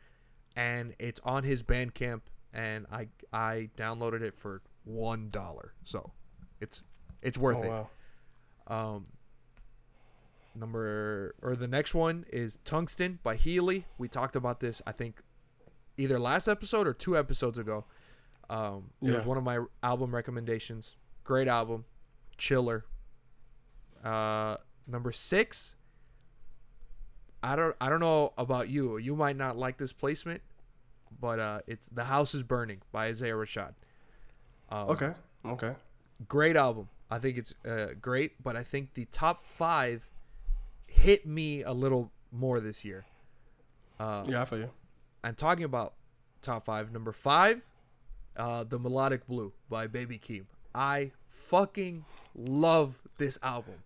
and 0.56 0.94
it's 0.98 1.20
on 1.24 1.44
his 1.44 1.62
Bandcamp. 1.62 2.22
And 2.52 2.86
I 2.90 3.08
I 3.32 3.70
downloaded 3.76 4.22
it 4.22 4.36
for 4.36 4.60
one 4.84 5.30
dollar, 5.30 5.74
so 5.84 6.12
it's 6.60 6.82
it's 7.22 7.38
worth 7.38 7.58
oh, 7.58 7.62
it. 7.62 7.68
wow. 7.68 7.88
Um, 8.66 9.04
number 10.54 11.34
or 11.42 11.54
the 11.56 11.68
next 11.68 11.94
one 11.94 12.24
is 12.32 12.58
Tungsten 12.64 13.18
by 13.22 13.36
Healy. 13.36 13.86
We 13.98 14.08
talked 14.08 14.36
about 14.36 14.60
this, 14.60 14.82
I 14.86 14.92
think, 14.92 15.22
either 15.96 16.18
last 16.18 16.48
episode 16.48 16.86
or 16.86 16.92
two 16.92 17.16
episodes 17.16 17.58
ago. 17.58 17.84
Um, 18.48 18.90
it 19.00 19.10
Yeah. 19.10 19.16
was 19.18 19.26
one 19.26 19.38
of 19.38 19.44
my 19.44 19.60
album 19.82 20.12
recommendations. 20.14 20.96
Great 21.22 21.46
album, 21.46 21.84
chiller. 22.36 22.84
Uh, 24.02 24.56
number 24.86 25.12
six. 25.12 25.76
I 27.42 27.56
don't 27.56 27.74
I 27.80 27.88
don't 27.88 28.00
know 28.00 28.32
about 28.36 28.68
you. 28.68 28.98
You 28.98 29.16
might 29.16 29.36
not 29.36 29.56
like 29.56 29.78
this 29.78 29.92
placement, 29.92 30.42
but 31.20 31.38
uh, 31.38 31.60
it's 31.66 31.86
"The 31.88 32.04
House 32.04 32.34
Is 32.34 32.42
Burning" 32.42 32.80
by 32.92 33.06
Isaiah 33.06 33.34
Rashad. 33.34 33.74
Um, 34.68 34.90
Okay. 34.90 35.12
Okay. 35.44 35.74
great 36.28 36.56
album. 36.56 36.88
I 37.10 37.18
think 37.18 37.38
it's 37.38 37.54
uh, 37.66 37.88
great, 38.00 38.42
but 38.42 38.56
I 38.56 38.62
think 38.62 38.94
the 38.94 39.06
top 39.06 39.44
five 39.44 40.08
hit 40.86 41.26
me 41.26 41.62
a 41.62 41.72
little 41.72 42.12
more 42.30 42.60
this 42.60 42.84
year. 42.84 43.04
Uh, 43.98 44.24
Yeah, 44.28 44.42
I 44.42 44.44
feel 44.44 44.58
you. 44.60 44.70
I'm 45.24 45.34
talking 45.34 45.64
about 45.64 45.94
top 46.42 46.64
five. 46.66 46.92
Number 46.92 47.12
five, 47.12 47.64
uh, 48.36 48.64
"The 48.64 48.78
Melodic 48.78 49.26
Blue" 49.26 49.52
by 49.68 49.86
Baby 49.86 50.18
Keem. 50.18 50.44
I 50.74 51.12
fucking 51.26 52.04
love 52.34 53.00
this 53.18 53.38
album. 53.42 53.82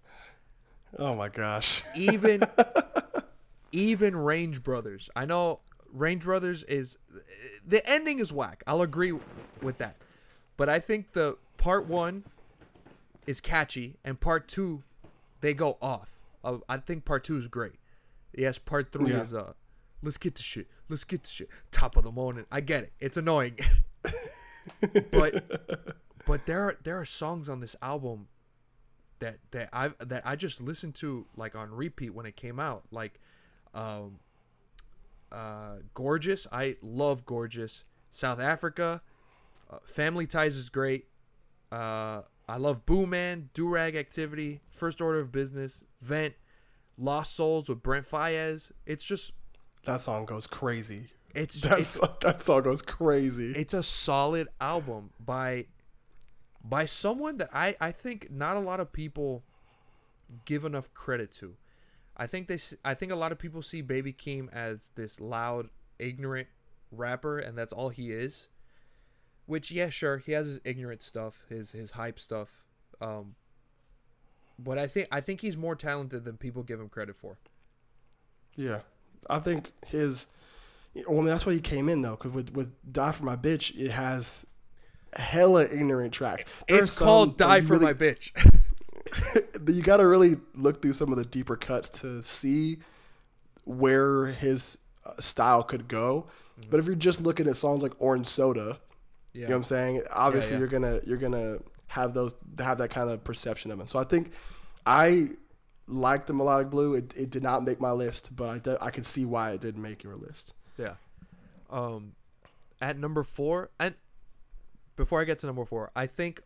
Oh 0.99 1.15
my 1.15 1.29
gosh. 1.29 1.83
Even 1.97 2.43
even 3.75 4.17
Range 4.17 4.63
Brothers. 4.63 5.11
I 5.17 5.25
know 5.27 5.61
Range 5.93 6.23
Brothers 6.23 6.63
is 6.65 6.97
the 7.67 7.87
ending 7.89 8.21
is 8.21 8.33
whack. 8.33 8.63
I'll 8.67 8.83
agree 8.83 9.13
with 9.61 9.79
that. 9.79 9.97
But 10.57 10.69
I 10.69 10.79
think 10.79 11.13
the 11.13 11.37
part 11.57 11.87
1 11.87 12.25
is 13.27 13.41
catchy 13.41 13.97
and 14.05 14.19
part 14.21 14.47
2 14.49 14.83
they 15.41 15.53
go 15.55 15.77
off. 15.83 16.21
I 16.69 16.77
think 16.79 17.05
part 17.05 17.25
2 17.25 17.37
is 17.39 17.47
great. 17.49 17.75
Yes, 18.33 18.59
part 18.59 18.93
3 18.93 19.11
Yeah. 19.11 19.23
is 19.23 19.35
uh 19.35 19.53
let's 20.03 20.17
get 20.19 20.35
to 20.37 20.43
shit. 20.43 20.69
Let's 20.89 21.05
get 21.05 21.25
to 21.25 21.31
shit. 21.31 21.49
Top 21.71 21.97
of 21.97 22.05
the 22.05 22.13
morning. 22.13 22.47
I 22.53 22.61
get 22.61 22.85
it. 22.85 22.93
It's 23.01 23.17
annoying. 23.17 23.59
but 25.11 25.97
but 26.27 26.47
there 26.47 26.63
are 26.63 26.77
there 26.85 26.99
are 27.01 27.05
songs 27.05 27.49
on 27.49 27.61
this 27.61 27.75
album 27.83 28.29
that 29.21 29.39
that 29.53 29.69
I 29.73 29.89
that 30.01 30.23
I 30.27 30.37
just 30.37 30.61
listened 30.61 30.95
to 30.97 31.27
like 31.37 31.55
on 31.57 31.71
repeat 31.71 32.11
when 32.15 32.27
it 32.27 32.37
came 32.37 32.61
out. 32.61 32.85
Like, 32.91 33.21
um, 33.75 34.19
uh, 35.33 35.77
gorgeous. 35.95 36.47
I 36.53 36.77
love 36.83 37.25
gorgeous. 37.27 37.85
South 38.11 38.41
Africa. 38.41 39.03
Uh, 39.71 39.79
Family 39.87 40.27
Ties 40.27 40.57
is 40.57 40.69
great. 40.71 41.07
Uh, 41.73 42.23
I 42.49 42.57
love 42.59 42.87
Boo 42.87 43.07
Man, 43.07 43.51
Durag 43.55 43.97
Activity, 43.97 44.61
First 44.71 45.01
Order 45.01 45.19
of 45.21 45.33
Business, 45.33 45.83
Vent, 46.01 46.35
Lost 46.97 47.35
Souls 47.35 47.69
with 47.69 47.83
Brent 47.83 48.07
Faiyaz. 48.07 48.71
It's 48.87 49.03
just 49.03 49.33
That 49.85 50.01
song 50.01 50.27
goes 50.27 50.47
crazy. 50.47 51.09
it's 51.35 51.61
That 51.63 51.81
it's 51.81 51.89
song, 51.89 52.15
that 52.23 52.41
song 52.41 52.63
goes 52.63 52.83
crazy. 52.83 53.53
it's 53.53 53.75
a 53.75 53.83
solid 53.83 54.47
album 54.61 55.11
by 55.19 55.67
by 56.63 56.85
someone 56.85 57.39
that 57.39 57.51
I 57.53 57.75
I 57.81 57.91
think 57.91 58.31
not 58.31 58.57
a 58.57 58.61
lot 58.61 58.79
of 58.79 58.93
people 58.93 59.43
give 60.45 60.65
enough 60.65 60.93
credit 60.95 61.33
to. 61.33 61.57
I 62.17 62.27
think 62.27 62.49
they 62.49 62.59
I 62.85 62.95
think 62.95 63.13
a 63.13 63.17
lot 63.17 63.33
of 63.33 63.39
people 63.39 63.63
see 63.63 63.81
Baby 63.83 64.13
Keem 64.13 64.53
as 64.53 64.91
this 64.95 65.21
loud, 65.21 65.69
ignorant 65.99 66.49
rapper 66.91 67.39
and 67.39 67.57
that's 67.59 67.73
all 67.73 67.89
he 67.89 68.13
is. 68.13 68.49
Which 69.47 69.71
yeah, 69.71 69.91
sure, 69.91 70.19
he 70.19 70.33
has 70.33 70.47
his 70.47 70.61
ignorant 70.65 71.03
stuff, 71.03 71.45
his 71.49 71.73
his 71.73 71.93
hype 71.93 72.19
stuff. 72.21 72.63
Um 73.01 73.35
but 74.59 74.79
I 74.79 74.87
think 74.87 75.09
I 75.11 75.21
think 75.21 75.41
he's 75.41 75.57
more 75.57 75.75
talented 75.75 76.25
than 76.25 76.37
people 76.37 76.63
give 76.63 76.79
him 76.81 76.89
credit 76.89 77.17
for. 77.17 77.39
Yeah, 78.55 78.81
I 79.29 79.41
think 79.41 79.73
his. 79.87 80.29
Well, 80.95 81.19
I 81.19 81.23
mean, 81.23 81.25
that's 81.27 81.45
why 81.45 81.55
he 81.55 81.61
came 81.61 81.89
in 81.89 82.03
though, 82.03 82.13
because 82.13 82.31
with 82.31 82.51
with 82.55 82.73
"Die 82.93 83.11
for 83.11 83.25
My 83.25 83.35
Bitch," 83.35 83.77
it 83.77 83.91
has 83.91 84.47
hella 85.17 85.65
ignorant 85.65 86.13
tracks. 86.13 86.45
There's 86.69 86.91
It's 86.91 86.99
called 87.01 87.37
Die 87.37 87.63
for 87.63 87.73
really- 87.75 87.87
My 87.87 87.95
Bitch. 87.95 88.31
you 89.67 89.83
got 89.83 89.99
to 89.99 90.07
really 90.07 90.37
look 90.55 90.83
through 90.83 90.93
some 90.93 91.11
of 91.13 91.19
the 91.19 91.25
deeper 91.25 91.57
cuts 91.57 91.89
to 92.01 92.23
see 92.23 92.79
where 93.65 94.27
his 94.27 94.79
uh, 95.05 95.21
style 95.21 95.63
could 95.63 95.89
go. 95.89 96.27
Mm-hmm. 96.61 96.71
But 96.71 96.81
if 96.81 96.87
you're 96.87 96.95
just 96.95 97.21
looking 97.21 97.49
at 97.49 97.57
songs 97.57 97.83
like 97.83 97.93
Orange 97.99 98.27
Soda, 98.27 98.79
you 99.33 99.43
know 99.43 99.49
what 99.49 99.57
I'm 99.57 99.65
saying? 99.65 100.03
Obviously, 100.13 100.53
yeah. 100.53 100.59
you're 100.61 100.69
gonna 100.69 101.01
you're 101.05 101.19
gonna 101.19 101.59
have 101.89 102.15
those 102.15 102.37
have 102.59 102.79
that 102.79 102.91
kind 102.91 103.11
of 103.11 103.25
perception 103.25 103.73
of 103.73 103.81
him. 103.81 103.89
So 103.89 103.99
I 103.99 104.05
think 104.05 104.33
I 104.87 105.31
like 105.89 106.27
the 106.27 106.33
melodic 106.33 106.71
blue. 106.71 106.95
It, 106.95 107.13
it 107.17 107.31
did 107.31 107.43
not 107.43 107.65
make 107.65 107.81
my 107.81 107.91
list, 107.91 108.35
but 108.35 108.49
I 108.49 108.59
de- 108.59 108.83
I 108.83 108.91
can 108.91 109.03
see 109.03 109.25
why 109.25 109.51
it 109.51 109.61
did 109.61 109.77
make 109.77 110.05
your 110.05 110.15
list. 110.15 110.55
Yeah. 110.79 110.95
Um, 111.69 112.13
at 112.81 112.97
number 112.97 113.25
four, 113.25 113.71
and 113.81 113.97
before 114.95 115.21
I 115.21 115.25
get 115.25 115.41
to 115.41 115.47
number 115.47 115.65
four, 115.65 115.91
I 115.97 116.07
think 116.07 116.41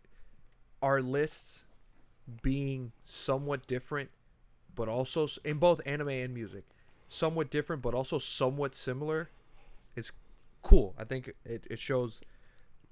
our 0.81 1.03
lists 1.03 1.65
being 2.43 2.93
somewhat 3.03 3.67
different, 3.67 4.11
but 4.75 4.89
also 4.89 5.29
in 5.45 5.59
both 5.59 5.81
anime 5.87 6.09
and 6.09 6.35
music, 6.35 6.65
somewhat 7.09 7.51
different, 7.51 7.83
but 7.83 7.95
also 7.95 8.19
somewhat 8.19 8.75
similar, 8.75 9.31
It's 9.97 10.13
cool. 10.63 10.95
I 10.99 11.05
think 11.05 11.33
it, 11.45 11.67
it 11.71 11.79
shows 11.79 12.21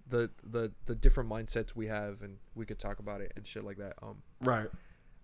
the 0.08 0.30
the 0.42 0.72
the 0.86 0.94
different 0.94 1.28
mindsets 1.30 1.74
we 1.76 1.86
have, 1.86 2.22
and 2.22 2.38
we 2.54 2.64
could 2.66 2.78
talk 2.78 2.98
about 2.98 3.20
it 3.20 3.32
and 3.36 3.46
shit 3.46 3.64
like 3.64 3.76
that. 3.78 3.94
Um, 4.02 4.22
Right. 4.40 4.68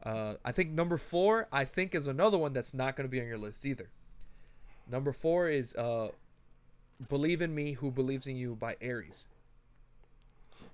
uh, 0.02 0.34
I 0.44 0.52
think 0.52 0.70
number 0.70 0.96
four, 0.98 1.48
I 1.52 1.64
think, 1.64 1.94
is 1.94 2.06
another 2.06 2.38
one 2.38 2.52
that's 2.52 2.74
not 2.74 2.96
going 2.96 3.06
to 3.06 3.10
be 3.10 3.20
on 3.20 3.26
your 3.26 3.38
list 3.38 3.64
either. 3.64 3.90
Number 4.90 5.12
four 5.12 5.48
is 5.48 5.74
uh, 5.76 6.08
"Believe 7.08 7.40
in 7.42 7.54
Me, 7.54 7.72
Who 7.74 7.90
Believes 7.90 8.26
in 8.26 8.36
You" 8.36 8.54
by 8.56 8.76
Aries. 8.80 9.26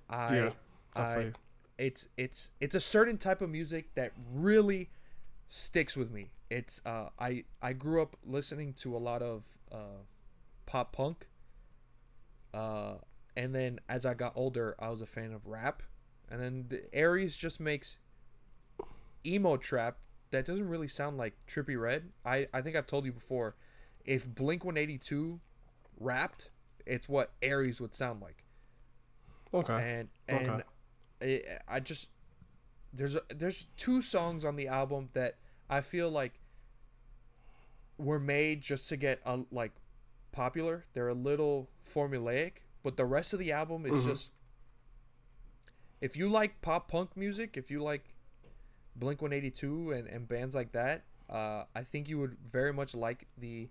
I, 0.09 0.35
Yeah, 0.35 0.49
I 0.95 1.01
I, 1.01 1.15
feel 1.15 1.23
you. 1.25 1.33
It's 1.79 2.09
it's 2.17 2.51
it's 2.59 2.75
a 2.75 2.79
certain 2.81 3.17
type 3.17 3.41
of 3.41 3.49
music 3.49 3.95
that 3.95 4.11
really 4.31 4.89
sticks 5.47 5.95
with 5.95 6.11
me. 6.11 6.31
It's 6.49 6.81
uh, 6.85 7.09
I 7.17 7.45
I 7.61 7.73
grew 7.73 8.01
up 8.01 8.17
listening 8.23 8.73
to 8.81 8.95
a 8.95 8.99
lot 8.99 9.21
of 9.21 9.45
uh, 9.71 10.03
pop 10.65 10.91
punk. 10.93 11.27
Uh, 12.53 12.95
and 13.37 13.55
then 13.55 13.79
as 13.87 14.05
I 14.05 14.13
got 14.13 14.33
older, 14.35 14.75
I 14.77 14.89
was 14.89 15.01
a 15.01 15.05
fan 15.05 15.31
of 15.31 15.47
rap, 15.47 15.81
and 16.29 16.41
then 16.41 16.65
the 16.67 16.93
Aries 16.93 17.37
just 17.37 17.59
makes 17.59 17.97
emo 19.25 19.55
trap 19.57 19.97
that 20.31 20.45
doesn't 20.45 20.67
really 20.67 20.87
sound 20.87 21.17
like 21.17 21.33
Trippie 21.47 21.79
Redd. 21.79 22.09
I 22.25 22.47
I 22.53 22.61
think 22.61 22.75
I've 22.75 22.87
told 22.87 23.05
you 23.05 23.13
before, 23.13 23.55
if 24.05 24.27
Blink 24.27 24.65
One 24.65 24.77
Eighty 24.77 24.97
Two 24.97 25.39
rapped, 25.97 26.49
it's 26.85 27.07
what 27.07 27.31
Aries 27.41 27.79
would 27.79 27.95
sound 27.95 28.21
like 28.21 28.43
Okay. 29.53 29.73
and 29.73 30.09
and 30.27 30.49
Okay. 30.49 30.63
It, 31.21 31.45
I 31.67 31.79
just 31.79 32.09
there's 32.93 33.15
a, 33.15 33.21
there's 33.29 33.67
two 33.77 34.01
songs 34.01 34.43
on 34.43 34.55
the 34.55 34.67
album 34.67 35.09
that 35.13 35.35
I 35.69 35.81
feel 35.81 36.09
like 36.09 36.33
were 37.97 38.19
made 38.19 38.61
just 38.61 38.87
to 38.89 38.97
get 38.97 39.19
uh, 39.25 39.39
like 39.51 39.71
popular. 40.31 40.85
They're 40.93 41.09
a 41.09 41.13
little 41.13 41.69
formulaic, 41.87 42.63
but 42.83 42.97
the 42.97 43.05
rest 43.05 43.33
of 43.33 43.39
the 43.39 43.51
album 43.51 43.85
is 43.85 44.03
Mhm. 44.03 44.05
just 44.05 44.31
if 46.01 46.15
you 46.15 46.29
like 46.29 46.61
pop 46.61 46.87
punk 46.89 47.15
music, 47.17 47.57
if 47.57 47.69
you 47.69 47.81
like 47.81 48.13
Blink 48.95 49.21
182 49.21 49.91
and, 49.91 50.07
and 50.07 50.27
bands 50.27 50.55
like 50.55 50.71
that, 50.71 51.03
uh, 51.29 51.65
I 51.75 51.83
think 51.83 52.07
you 52.09 52.17
would 52.19 52.37
very 52.51 52.73
much 52.73 52.95
like 52.95 53.27
the 53.37 53.69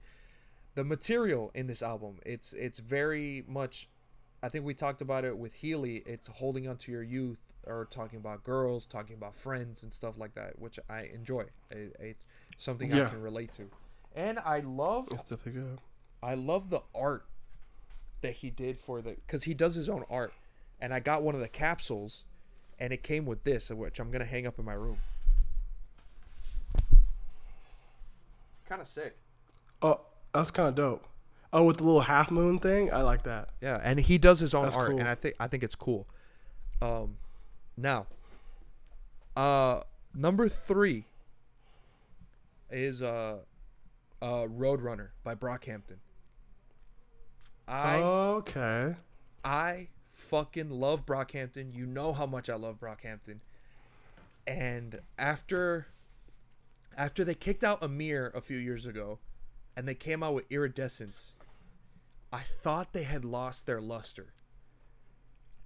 the 0.74 0.84
material 0.84 1.50
in 1.54 1.66
this 1.66 1.82
album. 1.82 2.18
It's 2.24 2.52
it's 2.52 2.78
very 2.78 3.44
much 3.48 3.88
I 4.42 4.48
think 4.48 4.64
we 4.64 4.74
talked 4.74 5.00
about 5.00 5.24
it 5.24 5.36
with 5.36 5.54
Healy. 5.54 6.02
It's 6.06 6.28
holding 6.28 6.68
on 6.68 6.76
to 6.78 6.92
your 6.92 7.02
youth 7.02 7.38
or 7.66 7.86
talking 7.90 8.18
about 8.18 8.44
girls, 8.44 8.86
talking 8.86 9.16
about 9.16 9.34
friends 9.34 9.82
and 9.82 9.92
stuff 9.92 10.14
like 10.16 10.34
that, 10.34 10.58
which 10.58 10.78
I 10.88 11.10
enjoy. 11.12 11.44
It, 11.70 11.96
it's 11.98 12.24
something 12.56 12.92
I 12.92 13.08
can 13.08 13.20
relate 13.20 13.52
to. 13.56 13.68
And 14.14 14.38
I 14.38 14.60
love 14.60 15.08
It's 15.10 15.28
definitely 15.28 15.60
good. 15.62 15.78
I 16.22 16.34
love 16.34 16.70
the 16.70 16.82
art 16.94 17.26
that 18.22 18.34
he 18.34 18.50
did 18.50 18.78
for 18.78 19.00
the 19.00 19.10
because 19.10 19.44
he 19.44 19.54
does 19.54 19.74
his 19.74 19.88
own 19.88 20.04
art, 20.10 20.32
and 20.80 20.92
I 20.92 21.00
got 21.00 21.22
one 21.22 21.34
of 21.34 21.40
the 21.40 21.48
capsules, 21.48 22.24
and 22.78 22.92
it 22.92 23.02
came 23.02 23.26
with 23.26 23.44
this, 23.44 23.70
which 23.70 24.00
I'm 24.00 24.10
gonna 24.10 24.24
hang 24.24 24.46
up 24.46 24.58
in 24.58 24.64
my 24.64 24.72
room. 24.72 24.98
Kind 28.68 28.80
of 28.80 28.88
sick. 28.88 29.16
Oh, 29.80 30.00
that's 30.32 30.50
kind 30.50 30.68
of 30.68 30.74
dope. 30.74 31.06
Oh, 31.52 31.64
with 31.64 31.78
the 31.78 31.84
little 31.84 32.02
half 32.02 32.30
moon 32.30 32.58
thing, 32.58 32.92
I 32.92 33.00
like 33.02 33.22
that. 33.22 33.50
Yeah, 33.62 33.80
and 33.82 33.98
he 33.98 34.18
does 34.18 34.40
his 34.40 34.54
own 34.54 34.64
That's 34.64 34.76
art, 34.76 34.90
cool. 34.90 34.98
and 34.98 35.08
I 35.08 35.14
think 35.14 35.34
I 35.40 35.46
think 35.48 35.62
it's 35.62 35.74
cool. 35.74 36.06
Um, 36.82 37.16
now, 37.76 38.06
uh, 39.36 39.80
number 40.14 40.48
three 40.48 41.04
is 42.70 43.02
uh, 43.02 43.38
uh, 44.20 44.26
Roadrunner 44.46 45.08
by 45.24 45.34
Brockhampton. 45.34 45.96
I 47.66 47.96
okay. 47.96 48.96
I 49.44 49.88
fucking 50.12 50.70
love 50.70 51.06
Brockhampton. 51.06 51.74
You 51.74 51.86
know 51.86 52.12
how 52.12 52.26
much 52.26 52.50
I 52.50 52.56
love 52.56 52.78
Brockhampton. 52.80 53.38
And 54.46 55.00
after 55.18 55.88
after 56.96 57.24
they 57.24 57.34
kicked 57.34 57.62
out 57.62 57.80
Ameer 57.82 58.32
a 58.34 58.40
few 58.40 58.58
years 58.58 58.86
ago 58.86 59.18
and 59.76 59.86
they 59.86 59.94
came 59.94 60.22
out 60.22 60.34
with 60.34 60.50
Iridescence, 60.50 61.34
I 62.32 62.40
thought 62.40 62.92
they 62.92 63.04
had 63.04 63.24
lost 63.24 63.66
their 63.66 63.80
luster. 63.80 64.34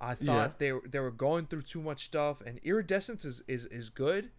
I 0.00 0.14
thought 0.14 0.50
Yeah. 0.50 0.52
they 0.58 0.72
were- 0.72 0.86
they 0.88 0.98
were 1.00 1.10
going 1.10 1.46
through 1.46 1.62
too 1.62 1.80
much 1.82 2.04
stuff 2.04 2.40
and 2.40 2.58
Iridescence 2.64 3.24
is, 3.24 3.40
is 3.46 3.64
is 3.66 3.88
good, 3.90 4.30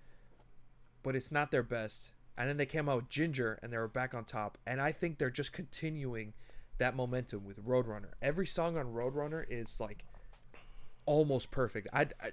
but 1.03 1.15
it's 1.15 1.32
not 1.32 1.51
their 1.51 1.63
best. 1.63 2.11
And 2.38 2.49
then 2.49 2.57
they 2.57 2.65
came 2.65 2.89
out 2.89 2.95
with 2.97 3.09
Ginger 3.09 3.59
and 3.61 3.71
they 3.71 3.78
were 3.78 3.88
back 3.88 4.13
on 4.13 4.26
top. 4.26 4.57
And 4.65 4.82
I 4.82 4.91
think 4.91 5.17
they're 5.17 5.30
just 5.30 5.53
continuing 5.53 6.34
that 6.80 6.95
momentum 6.95 7.45
with 7.45 7.63
Roadrunner. 7.65 8.13
Every 8.21 8.47
song 8.47 8.78
on 8.78 8.88
Roadrunner 8.93 9.45
is 9.48 9.80
like 9.80 10.06
almost 11.06 11.52
perfect. 11.52 11.88
I, 11.93 12.07
I 12.22 12.31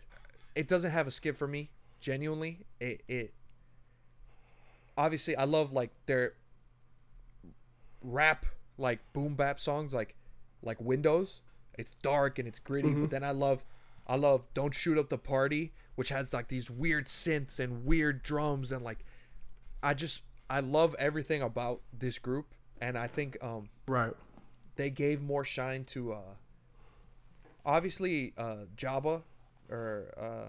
it 0.54 0.66
doesn't 0.68 0.90
have 0.90 1.06
a 1.06 1.10
skip 1.10 1.36
for 1.36 1.46
me. 1.46 1.70
Genuinely, 2.00 2.64
it 2.80 3.02
it 3.08 3.34
obviously 4.96 5.36
I 5.36 5.44
love 5.44 5.72
like 5.72 5.90
their 6.06 6.34
rap 8.02 8.46
like 8.80 9.00
boom 9.12 9.34
bap 9.34 9.60
songs 9.60 9.92
like 9.94 10.14
like 10.62 10.80
Windows. 10.80 11.42
It's 11.78 11.92
dark 12.02 12.38
and 12.38 12.46
it's 12.48 12.58
gritty, 12.58 12.92
but 12.94 13.10
then 13.10 13.22
I 13.24 13.30
love 13.30 13.64
I 14.06 14.16
love 14.16 14.42
Don't 14.54 14.74
Shoot 14.74 14.98
Up 14.98 15.08
the 15.08 15.18
Party, 15.18 15.72
which 15.94 16.08
has 16.08 16.32
like 16.32 16.48
these 16.48 16.68
weird 16.70 17.06
synths 17.06 17.58
and 17.60 17.84
weird 17.84 18.22
drums 18.22 18.72
and 18.72 18.82
like 18.82 19.04
I 19.82 19.94
just 19.94 20.22
I 20.48 20.60
love 20.60 20.96
everything 20.98 21.42
about 21.42 21.80
this 21.96 22.18
group 22.18 22.54
and 22.80 22.98
I 22.98 23.06
think 23.06 23.38
um 23.42 23.68
Right. 23.86 24.12
they 24.76 24.90
gave 24.90 25.22
more 25.22 25.44
shine 25.44 25.84
to 25.84 26.12
uh 26.14 26.34
obviously 27.64 28.32
uh 28.36 28.64
JOBA 28.76 29.22
or 29.68 30.14
uh 30.18 30.48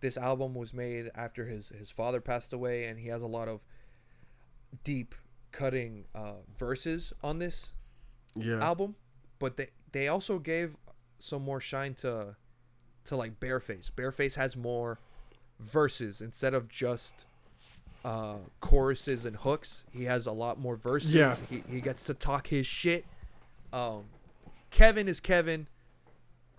this 0.00 0.16
album 0.16 0.54
was 0.54 0.74
made 0.74 1.10
after 1.14 1.46
his 1.46 1.70
his 1.70 1.90
father 1.90 2.20
passed 2.20 2.52
away 2.52 2.84
and 2.84 2.98
he 2.98 3.08
has 3.08 3.22
a 3.22 3.26
lot 3.26 3.48
of 3.48 3.64
deep 4.84 5.14
cutting 5.56 6.04
uh 6.14 6.34
verses 6.58 7.12
on 7.24 7.38
this 7.38 7.72
Yeah. 8.34 8.58
album 8.60 8.94
but 9.38 9.56
they 9.56 9.68
they 9.92 10.08
also 10.08 10.38
gave 10.38 10.76
some 11.18 11.42
more 11.42 11.60
shine 11.60 11.94
to 11.94 12.36
to 13.06 13.16
like 13.16 13.38
Bearface. 13.40 13.90
Bearface 13.90 14.34
has 14.36 14.56
more 14.56 14.98
verses 15.60 16.20
instead 16.20 16.52
of 16.54 16.68
just 16.68 17.24
uh 18.04 18.36
choruses 18.60 19.24
and 19.24 19.36
hooks. 19.36 19.84
He 19.92 20.04
has 20.04 20.26
a 20.26 20.32
lot 20.32 20.58
more 20.58 20.76
verses. 20.76 21.14
Yeah. 21.14 21.36
He 21.48 21.62
he 21.68 21.80
gets 21.80 22.02
to 22.04 22.14
talk 22.14 22.48
his 22.48 22.66
shit. 22.66 23.04
Um 23.72 24.04
Kevin 24.70 25.08
is 25.08 25.20
Kevin. 25.20 25.68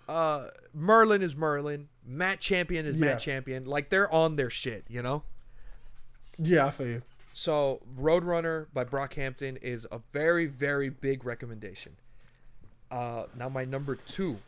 Uh 0.08 0.48
Merlyn 0.76 1.22
is 1.22 1.36
Merlyn. 1.36 1.86
Matt 2.06 2.40
Champion 2.40 2.86
is 2.86 2.98
Yeah. 2.98 3.06
Matt 3.08 3.20
Champion. 3.20 3.66
Like 3.66 3.90
they're 3.90 4.12
on 4.12 4.38
their 4.38 4.50
shit, 4.50 4.86
you 4.88 5.02
know? 5.04 5.24
Yeah, 6.40 6.66
I 6.68 6.72
feel 6.72 6.88
you. 6.88 7.02
So 7.38 7.82
Roadrunner 7.96 8.66
by 8.74 8.84
Brockhampton 8.84 9.60
is 9.62 9.86
a 9.92 10.02
very, 10.12 10.48
very 10.48 10.90
big 10.90 11.24
recommendation. 11.24 11.96
Uh, 12.90 13.26
now 13.38 13.48
my 13.48 13.64
number 13.64 13.96
two 13.96 14.40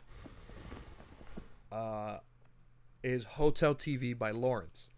uh, 1.70 2.18
is 3.04 3.22
Hotel 3.22 3.76
TV 3.76 4.18
by 4.18 4.32
Lawrence, 4.32 4.90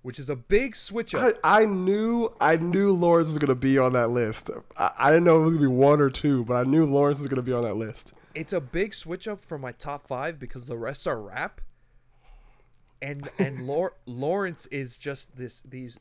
which 0.00 0.18
is 0.18 0.30
a 0.30 0.36
big 0.36 0.74
switch 0.74 1.14
up. 1.14 1.38
I, 1.44 1.64
I 1.64 1.64
knew 1.66 2.32
I 2.40 2.56
knew 2.56 2.94
Lawrence 2.94 3.28
was 3.28 3.36
gonna 3.36 3.54
be 3.54 3.76
on 3.76 3.92
that 3.92 4.08
list. 4.08 4.48
I, 4.78 4.90
I 4.96 5.10
didn't 5.10 5.24
know 5.24 5.42
it 5.42 5.44
was 5.44 5.50
gonna 5.50 5.68
be 5.68 5.74
one 5.74 6.00
or 6.00 6.08
two, 6.08 6.46
but 6.46 6.54
I 6.54 6.62
knew 6.62 6.86
Lawrence 6.86 7.18
was 7.18 7.28
gonna 7.28 7.42
be 7.42 7.52
on 7.52 7.64
that 7.64 7.76
list. 7.76 8.14
It's 8.34 8.54
a 8.54 8.60
big 8.60 8.94
switch 8.94 9.28
up 9.28 9.42
from 9.42 9.60
my 9.60 9.72
top 9.72 10.08
five 10.08 10.38
because 10.38 10.64
the 10.64 10.78
rest 10.78 11.06
are 11.06 11.20
rap. 11.20 11.60
And 13.02 13.28
and 13.38 13.66
Law- 13.66 13.90
Lawrence 14.06 14.64
is 14.68 14.96
just 14.96 15.36
this 15.36 15.60
these 15.60 15.98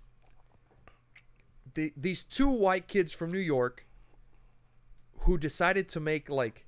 the, 1.76 1.93
these 1.95 2.23
two 2.23 2.49
white 2.49 2.88
kids 2.88 3.14
from 3.14 3.31
New 3.31 3.38
York 3.38 3.85
who 5.19 5.38
decided 5.38 5.88
to 5.89 5.99
make 5.99 6.30
like 6.30 6.65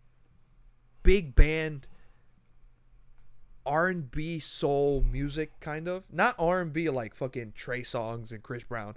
big 1.03 1.35
band 1.35 1.87
R&B 3.65 4.39
soul 4.39 5.03
music 5.09 5.59
kind 5.59 5.87
of. 5.87 6.11
Not 6.11 6.35
R&B 6.39 6.89
like 6.89 7.13
fucking 7.13 7.53
Trey 7.55 7.81
Songz 7.81 8.31
and 8.31 8.41
Chris 8.41 8.63
Brown. 8.63 8.95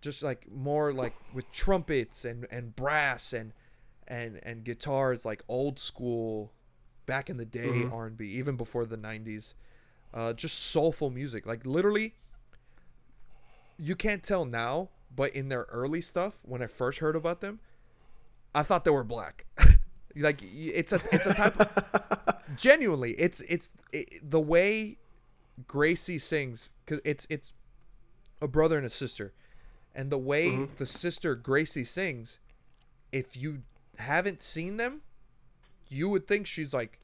Just 0.00 0.22
like 0.22 0.50
more 0.50 0.92
like 0.92 1.14
with 1.32 1.50
trumpets 1.52 2.24
and 2.24 2.46
and 2.50 2.74
brass 2.74 3.32
and 3.32 3.52
and 4.08 4.40
and 4.42 4.64
guitars 4.64 5.24
like 5.24 5.42
old 5.48 5.78
school 5.78 6.52
back 7.06 7.30
in 7.30 7.36
the 7.36 7.44
day 7.44 7.84
R&B 7.90 8.26
even 8.26 8.56
before 8.56 8.84
the 8.84 8.96
90s 8.96 9.54
uh 10.12 10.32
just 10.32 10.58
soulful 10.58 11.08
music. 11.10 11.46
Like 11.46 11.64
literally 11.64 12.14
you 13.78 13.96
can't 13.96 14.22
tell 14.22 14.44
now, 14.44 14.90
but 15.14 15.34
in 15.34 15.48
their 15.48 15.66
early 15.70 16.00
stuff, 16.00 16.38
when 16.42 16.62
I 16.62 16.66
first 16.66 16.98
heard 16.98 17.16
about 17.16 17.40
them, 17.40 17.60
I 18.54 18.62
thought 18.62 18.84
they 18.84 18.90
were 18.90 19.04
black. 19.04 19.46
like 20.16 20.40
it's 20.42 20.92
a 20.92 21.00
it's 21.10 21.26
a 21.26 21.34
type 21.34 21.58
of 21.58 22.36
genuinely 22.56 23.12
it's 23.12 23.40
it's 23.42 23.70
it, 23.92 24.20
the 24.22 24.40
way 24.40 24.98
Gracie 25.66 26.18
sings 26.18 26.70
because 26.84 27.00
it's 27.04 27.26
it's 27.30 27.52
a 28.40 28.48
brother 28.48 28.76
and 28.76 28.86
a 28.86 28.90
sister, 28.90 29.32
and 29.94 30.10
the 30.10 30.18
way 30.18 30.50
mm-hmm. 30.50 30.64
the 30.76 30.86
sister 30.86 31.34
Gracie 31.34 31.84
sings, 31.84 32.40
if 33.12 33.36
you 33.36 33.62
haven't 33.98 34.42
seen 34.42 34.76
them, 34.76 35.02
you 35.88 36.08
would 36.08 36.26
think 36.26 36.46
she's 36.46 36.74
like 36.74 36.98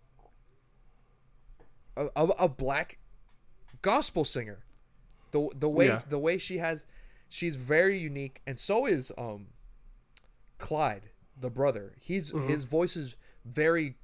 a, 1.97 2.09
a, 2.17 2.25
a 2.27 2.49
black 2.49 2.99
gospel 3.83 4.25
singer. 4.25 4.65
The 5.31 5.49
the 5.55 5.69
way 5.69 5.87
Yeah. 5.87 6.03
the 6.09 6.19
way 6.19 6.39
she 6.39 6.59
has, 6.59 6.87
she's 7.29 7.57
very 7.57 7.99
unique, 7.99 8.41
and 8.47 8.59
so 8.59 8.87
is 8.87 9.13
um, 9.19 9.49
Clyde, 10.59 11.11
the 11.41 11.51
brother. 11.51 11.95
He's 12.01 12.31
his 12.47 12.65
voice 12.65 12.97
is 12.97 13.17
very 13.45 13.97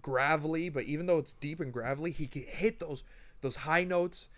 gravelly, 0.00 0.68
but 0.68 0.84
even 0.84 1.06
though 1.06 1.18
it's 1.18 1.32
deep 1.34 1.60
and 1.60 1.72
gravelly, 1.72 2.10
he 2.10 2.26
can 2.26 2.42
hit 2.42 2.80
those 2.80 3.04
those 3.40 3.56
high 3.56 3.84
notes. 3.84 4.28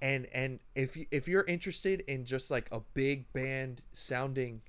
And 0.00 0.26
and 0.34 0.58
if 0.74 0.96
you, 0.96 1.06
if 1.10 1.28
you're 1.28 1.44
interested 1.44 2.00
in 2.08 2.24
just 2.24 2.50
like 2.50 2.68
a 2.72 2.80
big 2.92 3.32
band 3.32 3.82
sounding 3.92 4.62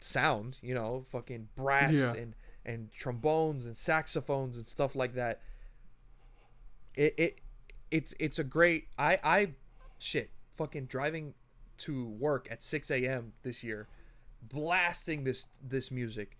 sound, 0.00 0.58
you 0.60 0.74
know, 0.74 1.02
fucking 1.08 1.48
brass 1.56 1.94
Yeah. 1.94 2.12
and 2.14 2.34
and 2.64 2.92
trombones 2.92 3.66
and 3.66 3.76
saxophones 3.76 4.56
and 4.56 4.66
stuff 4.66 4.94
like 4.94 5.14
that. 5.14 5.40
It 6.94 7.14
it 7.16 7.40
it's 7.90 8.14
it's 8.20 8.38
a 8.38 8.44
great 8.44 8.88
I 8.98 9.18
I 9.24 9.48
shit 9.98 10.30
fucking 10.56 10.86
driving 10.86 11.34
to 11.82 12.06
work 12.08 12.48
at 12.50 12.62
6 12.62 12.90
a.m. 12.90 13.32
this 13.42 13.62
year, 13.64 13.88
blasting 14.42 15.24
this 15.24 15.48
this 15.62 15.90
music, 15.90 16.38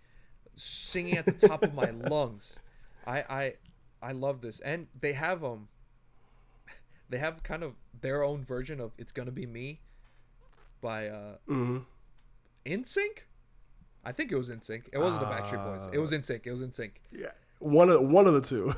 singing 0.55 1.17
at 1.17 1.29
the 1.29 1.35
top 1.35 1.63
of 1.63 1.73
my 1.73 1.89
lungs. 1.91 2.59
I 3.05 3.19
I 3.29 3.53
I 4.01 4.11
love 4.13 4.41
this, 4.41 4.59
and 4.61 4.87
they 4.99 5.13
have 5.13 5.43
um 5.43 5.69
they 7.09 7.17
have 7.17 7.43
kind 7.43 7.63
of 7.63 7.75
their 8.01 8.23
own 8.23 8.43
version 8.43 8.79
of 8.79 8.93
"It's 8.97 9.11
Gonna 9.11 9.31
Be 9.31 9.45
Me" 9.45 9.81
by 10.81 11.07
uh 11.07 11.37
hmm 11.47 11.79
NSYNC. 12.65 13.25
I 14.05 14.11
think 14.11 14.31
it 14.31 14.35
was 14.37 14.49
NSYNC. 14.49 14.89
It 14.91 14.97
wasn't 14.99 15.21
the 15.21 15.27
Backstreet 15.27 15.61
Boys. 15.61 15.87
It 15.91 15.99
was 15.99 16.11
NSYNC. 16.11 16.45
It 16.45 16.51
was 16.51 16.61
NSYNC. 16.61 16.91
Yeah, 17.11 17.31
one 17.59 17.89
of 17.89 18.01
one 18.01 18.27
of 18.27 18.33
the 18.33 18.41
two. 18.41 18.75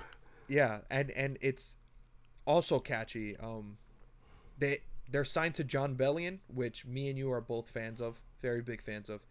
Yeah, 0.47 0.79
and 0.89 1.11
and 1.11 1.37
it's 1.41 1.75
also 2.45 2.79
catchy. 2.79 3.35
Um, 3.37 3.77
they 4.57 4.79
they're 5.09 5.25
signed 5.25 5.55
to 5.55 5.63
Jon 5.63 5.95
Bellion, 5.95 6.39
which 6.47 6.85
me 6.85 7.09
and 7.09 7.17
you 7.17 7.31
are 7.31 7.41
both 7.41 7.69
fans 7.69 8.01
of, 8.01 8.21
very 8.41 8.61
big 8.61 8.81
fans 8.81 9.09
of. 9.09 9.25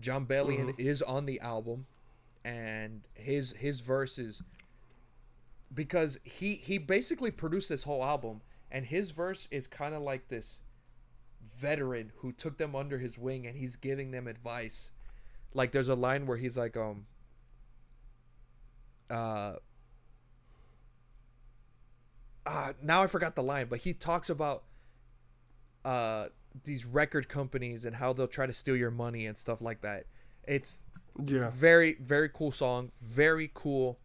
Jon 0.00 0.26
Bellion 0.26 0.78
is 0.78 1.02
on 1.02 1.26
the 1.26 1.40
album, 1.40 1.86
and 2.44 3.02
his 3.14 3.52
his 3.52 3.80
verse 3.80 4.18
is 4.18 4.42
because 5.74 6.18
he 6.22 6.54
he 6.54 6.78
basically 6.78 7.30
produced 7.30 7.68
this 7.68 7.82
whole 7.82 8.04
album, 8.04 8.42
and 8.70 8.86
his 8.86 9.10
verse 9.10 9.48
is 9.50 9.66
kind 9.66 9.94
of 9.94 10.02
like 10.02 10.28
this 10.28 10.60
veteran 11.56 12.12
who 12.18 12.30
took 12.30 12.58
them 12.58 12.76
under 12.76 12.98
his 12.98 13.18
wing, 13.18 13.46
and 13.46 13.56
he's 13.56 13.76
giving 13.76 14.12
them 14.12 14.28
advice. 14.28 14.92
Like 15.52 15.72
there's 15.72 15.88
a 15.88 15.96
line 15.96 16.26
where 16.26 16.36
he's 16.36 16.56
like, 16.56 16.76
um, 16.76 17.06
uh, 19.10 19.54
uh, 22.46 22.72
now 22.82 23.02
I 23.02 23.08
forgot 23.08 23.34
the 23.34 23.42
line, 23.42 23.66
but 23.68 23.80
he 23.80 23.92
talks 23.92 24.30
about 24.30 24.62
uh 25.84 26.28
these 26.64 26.84
record 26.84 27.28
companies 27.28 27.84
and 27.84 27.96
how 27.96 28.12
they'll 28.12 28.26
try 28.26 28.46
to 28.46 28.52
steal 28.52 28.76
your 28.76 28.90
money 28.90 29.26
and 29.26 29.36
stuff 29.36 29.60
like 29.60 29.80
that. 29.82 30.06
It's 30.46 30.80
Yeah, 31.24 31.50
very 31.50 31.94
very 32.00 32.28
cool 32.28 32.50
song, 32.52 32.92
very 33.00 33.50
cool 33.54 33.98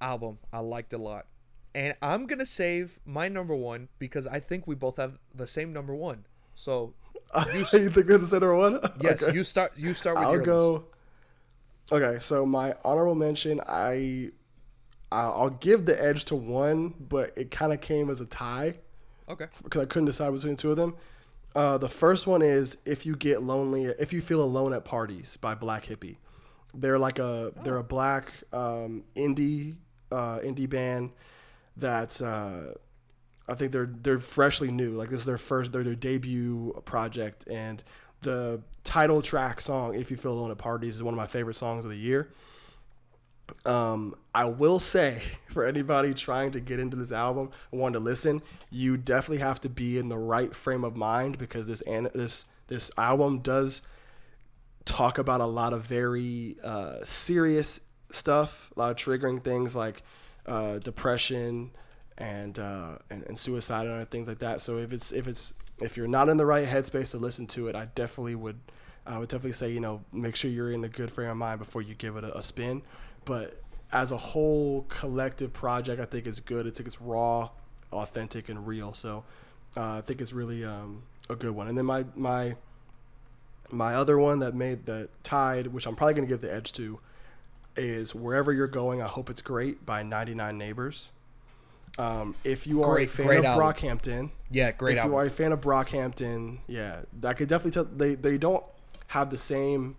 album. 0.00 0.38
I 0.52 0.60
liked 0.60 0.92
a 0.92 0.98
lot. 0.98 1.26
And 1.74 1.94
I'm 2.02 2.26
going 2.26 2.38
to 2.38 2.46
save 2.46 3.00
my 3.06 3.28
number 3.28 3.54
1 3.56 3.88
because 3.98 4.26
I 4.26 4.40
think 4.40 4.66
we 4.66 4.74
both 4.74 4.96
have 4.98 5.18
the 5.34 5.46
same 5.46 5.72
number 5.72 5.94
1. 5.94 6.26
So, 6.54 6.94
you, 7.54 7.64
think 7.64 7.96
we're 8.08 8.18
the 8.18 8.26
center 8.26 8.54
one? 8.54 8.80
yes, 8.94 9.26
Okay. 9.26 9.32
you 9.32 9.44
start 9.44 9.72
you 9.76 9.94
start 9.94 10.18
with 10.18 10.28
I'll 10.28 10.32
your 10.32 10.42
go. 10.42 10.70
list. 10.70 10.86
Okay, 11.90 12.18
so 12.20 12.46
my 12.46 12.74
honorable 12.84 13.14
mention, 13.14 13.60
I, 13.68 14.30
I'll 15.12 15.50
give 15.50 15.86
the 15.86 16.02
edge 16.02 16.24
to 16.26 16.36
one, 16.36 16.94
but 16.98 17.32
it 17.36 17.50
kind 17.50 17.72
of 17.72 17.80
came 17.80 18.10
as 18.10 18.20
a 18.20 18.26
tie 18.26 18.76
Okay. 19.32 19.46
because 19.64 19.82
I 19.82 19.86
couldn't 19.86 20.06
decide 20.06 20.32
between 20.32 20.56
two 20.56 20.70
of 20.70 20.76
them. 20.76 20.94
Uh, 21.54 21.78
the 21.78 21.88
first 21.88 22.26
one 22.26 22.42
is 22.42 22.78
"If 22.84 23.04
You 23.04 23.16
Get 23.16 23.42
Lonely, 23.42 23.84
If 23.84 24.12
You 24.12 24.20
Feel 24.20 24.42
Alone 24.42 24.72
at 24.72 24.84
Parties" 24.84 25.36
by 25.36 25.54
Black 25.54 25.84
Hippie. 25.84 26.16
They're 26.74 26.98
like 26.98 27.18
a 27.18 27.52
they're 27.64 27.76
a 27.76 27.84
black 27.84 28.32
um, 28.52 29.04
indie 29.14 29.76
uh, 30.10 30.38
indie 30.38 30.68
band 30.68 31.10
that's 31.76 32.22
uh, 32.22 32.74
I 33.48 33.54
think 33.54 33.72
they're 33.72 33.90
they're 34.02 34.18
freshly 34.18 34.70
new. 34.70 34.92
Like 34.92 35.10
this 35.10 35.20
is 35.20 35.26
their 35.26 35.38
first 35.38 35.72
their 35.72 35.84
their 35.84 35.94
debut 35.94 36.80
project, 36.84 37.46
and 37.48 37.82
the 38.22 38.62
title 38.84 39.20
track 39.20 39.60
song 39.60 39.94
"If 39.94 40.10
You 40.10 40.16
Feel 40.16 40.32
Alone 40.32 40.50
at 40.50 40.58
Parties" 40.58 40.96
is 40.96 41.02
one 41.02 41.12
of 41.12 41.18
my 41.18 41.26
favorite 41.26 41.56
songs 41.56 41.84
of 41.84 41.90
the 41.90 41.98
year. 41.98 42.30
Um, 43.66 44.14
I 44.34 44.46
will 44.46 44.78
say 44.78 45.22
for 45.50 45.64
anybody 45.64 46.14
trying 46.14 46.52
to 46.52 46.60
get 46.60 46.80
into 46.80 46.96
this 46.96 47.12
album 47.12 47.50
and 47.70 47.80
want 47.80 47.94
to 47.94 48.00
listen, 48.00 48.42
you 48.70 48.96
definitely 48.96 49.38
have 49.38 49.60
to 49.62 49.68
be 49.68 49.98
in 49.98 50.08
the 50.08 50.18
right 50.18 50.54
frame 50.54 50.84
of 50.84 50.96
mind 50.96 51.38
because 51.38 51.66
this 51.66 51.80
an 51.82 52.08
this 52.14 52.44
this 52.68 52.90
album 52.96 53.40
does 53.40 53.82
talk 54.84 55.18
about 55.18 55.40
a 55.40 55.46
lot 55.46 55.72
of 55.72 55.84
very 55.84 56.56
uh, 56.62 56.96
serious 57.04 57.80
stuff, 58.10 58.72
a 58.76 58.80
lot 58.80 58.90
of 58.90 58.96
triggering 58.96 59.42
things 59.42 59.76
like 59.76 60.02
uh, 60.46 60.78
depression 60.78 61.70
and, 62.18 62.58
uh, 62.58 62.98
and 63.10 63.22
and 63.24 63.38
suicide 63.38 63.86
and 63.86 64.08
things 64.10 64.28
like 64.28 64.38
that. 64.40 64.60
So 64.60 64.78
if 64.78 64.92
it's 64.92 65.12
if 65.12 65.26
it's 65.26 65.54
if 65.80 65.96
you're 65.96 66.08
not 66.08 66.28
in 66.28 66.36
the 66.36 66.46
right 66.46 66.66
headspace 66.66 67.12
to 67.12 67.18
listen 67.18 67.46
to 67.48 67.68
it, 67.68 67.76
I 67.76 67.86
definitely 67.94 68.34
would 68.34 68.60
I 69.06 69.18
would 69.18 69.28
definitely 69.28 69.52
say 69.52 69.72
you 69.72 69.80
know 69.80 70.02
make 70.12 70.36
sure 70.36 70.50
you're 70.50 70.72
in 70.72 70.84
a 70.84 70.88
good 70.88 71.10
frame 71.10 71.30
of 71.30 71.36
mind 71.36 71.58
before 71.58 71.82
you 71.82 71.94
give 71.94 72.16
it 72.16 72.24
a, 72.24 72.38
a 72.38 72.42
spin. 72.42 72.82
But 73.24 73.60
as 73.92 74.10
a 74.10 74.16
whole 74.16 74.82
collective 74.88 75.52
project, 75.52 76.00
I 76.00 76.04
think 76.04 76.26
it's 76.26 76.40
good. 76.40 76.66
I 76.66 76.70
think 76.70 76.86
it's 76.86 77.00
raw, 77.00 77.50
authentic, 77.92 78.48
and 78.48 78.66
real. 78.66 78.94
So 78.94 79.24
uh, 79.76 79.98
I 79.98 80.00
think 80.00 80.20
it's 80.20 80.32
really 80.32 80.64
um, 80.64 81.02
a 81.28 81.36
good 81.36 81.52
one. 81.52 81.68
And 81.68 81.76
then 81.78 81.86
my 81.86 82.04
my 82.16 82.54
my 83.70 83.94
other 83.94 84.18
one 84.18 84.40
that 84.40 84.54
made 84.54 84.84
the 84.86 85.08
tide, 85.22 85.68
which 85.68 85.86
I'm 85.86 85.94
probably 85.96 86.14
gonna 86.14 86.26
give 86.26 86.40
the 86.40 86.52
edge 86.52 86.72
to, 86.72 87.00
is 87.76 88.14
"Wherever 88.14 88.52
You're 88.52 88.66
Going." 88.66 89.00
I 89.02 89.06
hope 89.08 89.30
it's 89.30 89.42
great 89.42 89.84
by 89.86 90.02
99 90.02 90.58
Neighbors. 90.58 91.10
Um, 91.98 92.34
if 92.42 92.66
you 92.66 92.82
are 92.82 92.94
Great- 92.94 93.08
a 93.08 93.12
fan 93.12 93.36
of 93.36 93.44
album. 93.44 93.62
Brockhampton, 93.66 94.30
Yeah, 94.50 94.72
great 94.72 94.94
if 94.94 95.00
album. 95.00 95.12
you 95.12 95.18
are 95.18 95.26
a 95.26 95.30
fan 95.30 95.52
of 95.52 95.60
Brockhampton, 95.60 96.60
yeah, 96.66 97.02
I 97.22 97.34
could 97.34 97.48
definitely 97.50 97.72
tell 97.72 97.84
they 97.84 98.14
they 98.14 98.38
don't 98.38 98.64
have 99.08 99.28
the 99.28 99.36
same, 99.36 99.96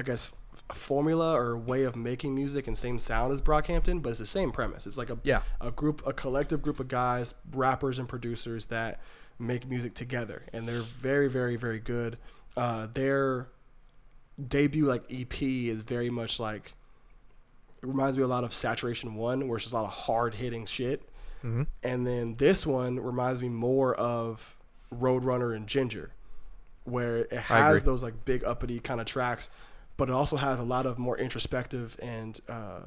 I 0.00 0.02
guess, 0.02 0.32
formula 0.74 1.32
or 1.38 1.56
way 1.56 1.84
of 1.84 1.94
making 1.96 2.34
music 2.34 2.66
and 2.66 2.76
same 2.76 2.98
sound 2.98 3.32
as 3.32 3.40
Brockhampton, 3.40 4.02
but 4.02 4.10
it's 4.10 4.18
the 4.18 4.26
same 4.26 4.50
premise. 4.50 4.86
It's 4.86 4.98
like 4.98 5.10
a 5.10 5.18
Yeah. 5.22 5.42
a 5.60 5.70
group, 5.70 6.02
a 6.06 6.12
collective 6.12 6.60
group 6.62 6.80
of 6.80 6.88
guys, 6.88 7.34
rappers 7.52 7.98
and 7.98 8.08
producers 8.08 8.66
that 8.66 9.00
make 9.38 9.68
music 9.68 9.94
together, 9.94 10.42
and 10.52 10.66
they're 10.66 10.80
very, 10.80 11.28
very, 11.28 11.56
very 11.56 11.78
good. 11.78 12.18
Uh, 12.56 12.88
their 12.92 13.48
debut 14.48 14.86
like 14.86 15.04
EP 15.10 15.42
is 15.68 15.82
very 15.82 16.10
much 16.10 16.38
like 16.40 16.74
it 17.82 17.86
reminds 17.86 18.16
me 18.16 18.22
a 18.22 18.26
lot 18.26 18.42
of 18.44 18.52
Saturation 18.54 19.14
One, 19.14 19.46
where 19.48 19.56
it's 19.56 19.64
just 19.66 19.74
a 19.74 19.76
lot 19.76 19.84
of 19.84 19.92
hard 19.92 20.34
hitting 20.34 20.66
shit. 20.66 21.08
And 21.84 22.04
then 22.04 22.34
this 22.38 22.66
one 22.66 22.98
reminds 22.98 23.40
me 23.40 23.48
more 23.48 23.94
of 23.94 24.56
Roadrunner 24.92 25.54
and 25.54 25.68
Ginger, 25.68 26.10
where 26.82 27.18
it 27.18 27.32
has 27.34 27.84
those 27.84 28.02
like 28.02 28.24
big 28.24 28.42
uppity 28.42 28.80
kind 28.80 29.00
of 29.00 29.06
tracks, 29.06 29.48
but 29.96 30.08
it 30.08 30.12
also 30.12 30.36
has 30.36 30.58
a 30.58 30.64
lot 30.64 30.86
of 30.86 30.98
more 30.98 31.18
introspective 31.18 31.96
and 32.02 32.40
uh, 32.48 32.80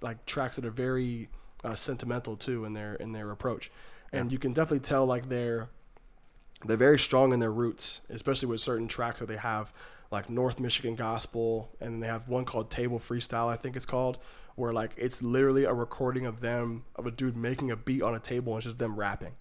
like 0.00 0.24
tracks 0.26 0.56
that 0.56 0.64
are 0.64 0.70
very 0.70 1.28
uh, 1.62 1.74
sentimental 1.74 2.36
too 2.36 2.64
in 2.64 2.72
their 2.72 2.94
in 2.94 3.12
their 3.12 3.30
approach. 3.30 3.70
And 4.12 4.30
you 4.30 4.38
can 4.38 4.52
definitely 4.52 4.80
tell 4.80 5.06
like 5.06 5.28
they're 5.28 5.68
they're 6.64 6.76
very 6.76 6.98
strong 6.98 7.32
in 7.32 7.40
their 7.40 7.52
roots, 7.52 8.00
especially 8.08 8.48
with 8.48 8.60
certain 8.60 8.88
tracks 8.88 9.20
that 9.20 9.26
they 9.26 9.36
have, 9.36 9.72
like 10.10 10.30
North 10.30 10.58
Michigan 10.58 10.94
Gospel, 10.94 11.70
and 11.80 11.92
then 11.92 12.00
they 12.00 12.06
have 12.06 12.28
one 12.28 12.44
called 12.44 12.70
Table 12.70 12.98
Freestyle, 12.98 13.48
I 13.48 13.56
think 13.56 13.76
it's 13.76 13.84
called, 13.84 14.18
where 14.54 14.72
like 14.72 14.92
it's 14.96 15.22
literally 15.22 15.64
a 15.64 15.72
recording 15.72 16.26
of 16.26 16.40
them 16.40 16.84
of 16.96 17.06
a 17.06 17.10
dude 17.10 17.36
making 17.36 17.70
a 17.70 17.76
beat 17.76 18.02
on 18.02 18.14
a 18.14 18.20
table 18.20 18.52
and 18.54 18.60
it's 18.60 18.66
just 18.66 18.78
them 18.78 18.96
rapping. 18.96 19.34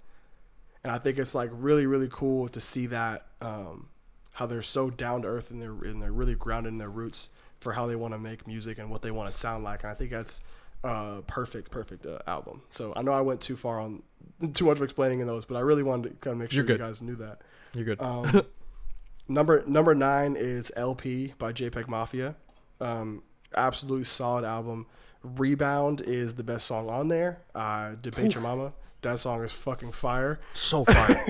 And 0.83 0.91
I 0.91 0.97
think 0.97 1.17
it's 1.17 1.33
like 1.33 1.49
really 1.53 1.85
really 1.85 2.09
cool 2.11 2.49
to 2.49 2.59
see 2.59 2.87
that 2.87 3.27
um, 3.41 3.87
how 4.33 4.45
they're 4.45 4.63
so 4.63 4.89
down 4.89 5.21
to 5.21 5.27
earth 5.27 5.51
and 5.51 5.61
they're 5.61 5.71
and 5.71 6.01
they're 6.01 6.11
really 6.11 6.35
grounded 6.35 6.73
in 6.73 6.79
their 6.79 6.89
roots 6.89 7.29
for 7.59 7.73
how 7.73 7.85
they 7.85 7.95
want 7.95 8.13
to 8.13 8.19
make 8.19 8.45
music 8.45 8.77
and 8.77 8.89
what 8.89 9.01
they 9.01 9.11
want 9.11 9.31
to 9.31 9.37
sound 9.37 9.63
like. 9.63 9.83
And 9.83 9.91
I 9.91 9.95
think 9.95 10.11
that's 10.11 10.41
uh, 10.83 11.21
perfect, 11.27 11.71
perfect 11.71 12.05
uh, 12.05 12.19
album. 12.27 12.61
So 12.69 12.93
I 12.95 13.01
know 13.01 13.13
I 13.13 13.21
went 13.21 13.41
too 13.41 13.55
far 13.55 13.79
on 13.79 14.03
too 14.53 14.65
much 14.65 14.77
of 14.77 14.83
explaining 14.83 15.19
in 15.19 15.27
those, 15.27 15.45
but 15.45 15.55
I 15.55 15.61
really 15.61 15.83
wanted 15.83 16.09
to 16.09 16.15
kind 16.15 16.33
of 16.33 16.39
make 16.39 16.51
sure 16.51 16.67
you 16.67 16.77
guys 16.77 17.01
knew 17.01 17.15
that. 17.15 17.41
You're 17.73 17.85
good. 17.85 18.01
Um, 18.01 18.43
number 19.27 19.63
number 19.65 19.95
nine 19.95 20.35
is 20.37 20.71
LP 20.75 21.33
by 21.37 21.53
JPEG 21.53 21.87
Mafia. 21.87 22.35
Um, 22.81 23.23
absolutely 23.55 24.03
solid 24.03 24.43
album. 24.43 24.87
Rebound 25.23 26.01
is 26.01 26.35
the 26.35 26.43
best 26.43 26.67
song 26.67 26.89
on 26.89 27.07
there. 27.07 27.43
Uh, 27.55 27.95
Debate 28.01 28.33
Your 28.33 28.43
Mama. 28.43 28.73
That 29.01 29.19
song 29.19 29.43
is 29.43 29.51
fucking 29.51 29.91
fire. 29.93 30.39
so 30.53 30.83
far. 30.85 31.09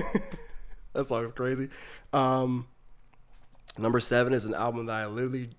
That 0.94 1.06
song 1.06 1.24
is 1.24 1.32
crazy. 1.32 1.68
Um, 2.12 2.68
number 3.78 4.00
seven 4.00 4.32
is 4.32 4.44
an 4.44 4.54
album 4.54 4.86
that 4.86 5.02
I 5.02 5.06
literally 5.06 5.50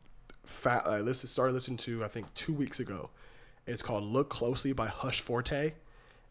I 0.66 1.00
listened, 1.00 1.30
started 1.30 1.54
listening 1.54 1.78
to 1.78 2.04
I 2.04 2.08
think 2.08 2.34
two 2.34 2.54
weeks 2.54 2.80
ago. 2.80 3.10
It's 3.68 3.82
called 3.82 4.04
"Look 4.04 4.30
Closely" 4.30 4.74
by 4.74 4.88
Hush 4.88 5.22
Forte. 5.22 5.74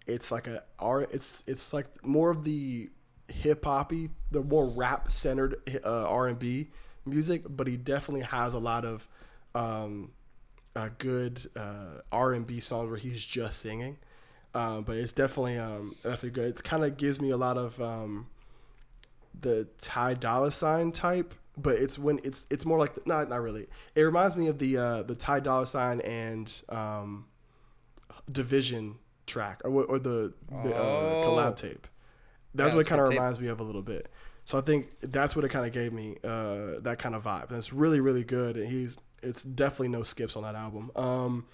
It's 0.06 0.30
like 0.30 0.46
a 0.46 0.62
R. 0.78 1.02
It's 1.02 1.42
it's 1.46 1.72
like 1.72 2.04
more 2.04 2.30
of 2.30 2.44
the 2.44 2.90
hip 3.28 3.64
hoppy, 3.64 4.10
the 4.30 4.42
more 4.42 4.66
rap 4.66 5.10
centered 5.10 5.56
uh, 5.84 6.06
R 6.08 6.28
and 6.28 6.38
B 6.38 6.68
music, 7.06 7.42
but 7.48 7.66
he 7.66 7.76
definitely 7.76 8.24
has 8.24 8.52
a 8.54 8.58
lot 8.58 8.84
of 8.84 9.08
um, 9.54 10.12
a 10.76 10.90
good 10.90 11.50
uh, 11.56 12.00
R 12.12 12.32
and 12.32 12.46
B 12.46 12.60
songs 12.60 12.88
where 12.88 12.98
he's 12.98 13.24
just 13.24 13.60
singing. 13.60 13.98
Um, 14.54 14.84
but 14.84 14.96
it's 14.96 15.12
definitely 15.12 15.58
um, 15.58 15.96
definitely 16.02 16.30
good. 16.30 16.56
It 16.56 16.62
kind 16.62 16.84
of 16.84 16.96
gives 16.96 17.20
me 17.20 17.30
a 17.30 17.36
lot 17.36 17.58
of 17.58 17.80
um, 17.80 18.28
the 19.38 19.66
Ty 19.78 20.14
Dolla 20.14 20.50
Sign 20.50 20.92
type, 20.92 21.34
but 21.56 21.76
it's 21.76 21.98
when 21.98 22.20
it's 22.24 22.46
it's 22.50 22.64
more 22.64 22.78
like 22.78 23.06
not 23.06 23.28
not 23.28 23.40
really. 23.40 23.66
It 23.94 24.02
reminds 24.02 24.36
me 24.36 24.48
of 24.48 24.58
the 24.58 24.76
uh, 24.76 25.02
the 25.02 25.14
Ty 25.14 25.40
Dolla 25.40 25.66
Sign 25.66 26.00
and 26.00 26.52
um, 26.68 27.26
dvsn 28.30 28.94
track 29.26 29.62
or, 29.64 29.84
or 29.84 29.98
the, 29.98 30.34
the 30.62 30.74
uh, 30.74 30.78
Oh. 30.78 31.22
collab 31.26 31.56
tape. 31.56 31.86
That's 32.54 32.70
Yeah, 32.70 32.76
what 32.76 32.86
it 32.86 32.88
kind 32.88 33.00
of 33.00 33.08
reminds 33.08 33.40
me 33.40 33.48
of 33.48 33.58
a 33.60 33.62
little 33.64 33.82
bit. 33.82 34.08
So 34.44 34.58
I 34.58 34.60
think 34.60 34.88
that's 35.00 35.34
what 35.34 35.44
it 35.44 35.48
kind 35.48 35.64
of 35.66 35.72
gave 35.72 35.92
me 35.92 36.18
uh, 36.22 36.80
that 36.80 36.98
kind 36.98 37.14
of 37.14 37.24
vibe, 37.24 37.48
and 37.48 37.56
it's 37.56 37.72
really 37.72 38.00
really 38.00 38.24
good. 38.24 38.56
And 38.56 38.68
he's 38.68 38.96
it's 39.22 39.42
definitely 39.42 39.88
no 39.88 40.02
skips 40.02 40.36
on 40.36 40.42
that 40.42 40.54
album. 40.54 40.90
Um, 40.94 41.46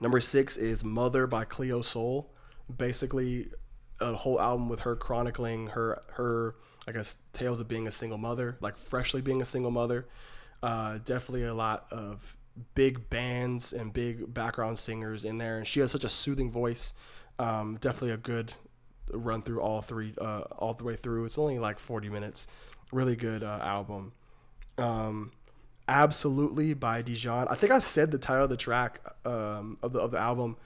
number 0.00 0.20
six 0.20 0.56
is 0.56 0.82
Mother 0.82 1.26
by 1.28 1.44
Cleo 1.44 1.80
Sol. 1.82 2.32
Basically, 2.76 3.48
a 4.00 4.12
whole 4.14 4.40
album 4.40 4.68
with 4.68 4.80
her 4.80 4.96
chronicling 4.96 5.68
her 5.68 6.02
her 6.14 6.56
I 6.88 6.92
guess 6.92 7.18
tales 7.32 7.60
of 7.60 7.68
being 7.68 7.86
a 7.86 7.92
single 7.92 8.18
mother, 8.18 8.56
like 8.60 8.76
freshly 8.76 9.20
being 9.20 9.42
a 9.42 9.44
single 9.44 9.70
mother. 9.70 10.08
Uh, 10.62 10.98
definitely 11.04 11.44
a 11.44 11.54
lot 11.54 11.86
of 11.92 12.36
big 12.74 13.08
bands 13.10 13.72
and 13.72 13.92
big 13.92 14.32
background 14.32 14.78
singers 14.78 15.24
in 15.24 15.38
there, 15.38 15.58
and 15.58 15.68
she 15.68 15.80
has 15.80 15.92
such 15.92 16.04
a 16.04 16.08
soothing 16.08 16.50
voice. 16.50 16.94
Um, 17.38 17.78
definitely 17.80 18.12
a 18.12 18.16
good 18.16 18.54
run 19.12 19.42
through 19.42 19.60
all 19.60 19.82
three 19.82 20.14
uh, 20.20 20.40
all 20.58 20.74
the 20.74 20.84
way 20.84 20.96
through. 20.96 21.26
It's 21.26 21.38
only 21.38 21.58
like 21.58 21.78
forty 21.78 22.08
minutes. 22.08 22.46
Really 22.90 23.16
good 23.16 23.42
uh, 23.42 23.60
album. 23.62 24.12
Um, 24.78 25.32
Absolutely 25.86 26.74
by 26.74 27.00
Dijon. 27.00 27.48
I 27.48 27.54
think 27.54 27.72
I 27.72 27.78
said 27.78 28.10
the 28.10 28.18
title 28.18 28.44
of 28.44 28.50
the 28.50 28.58
track 28.58 29.00
um, 29.24 29.78
of 29.82 29.92
the 29.92 30.00
of 30.00 30.10
the 30.10 30.18
album. 30.18 30.56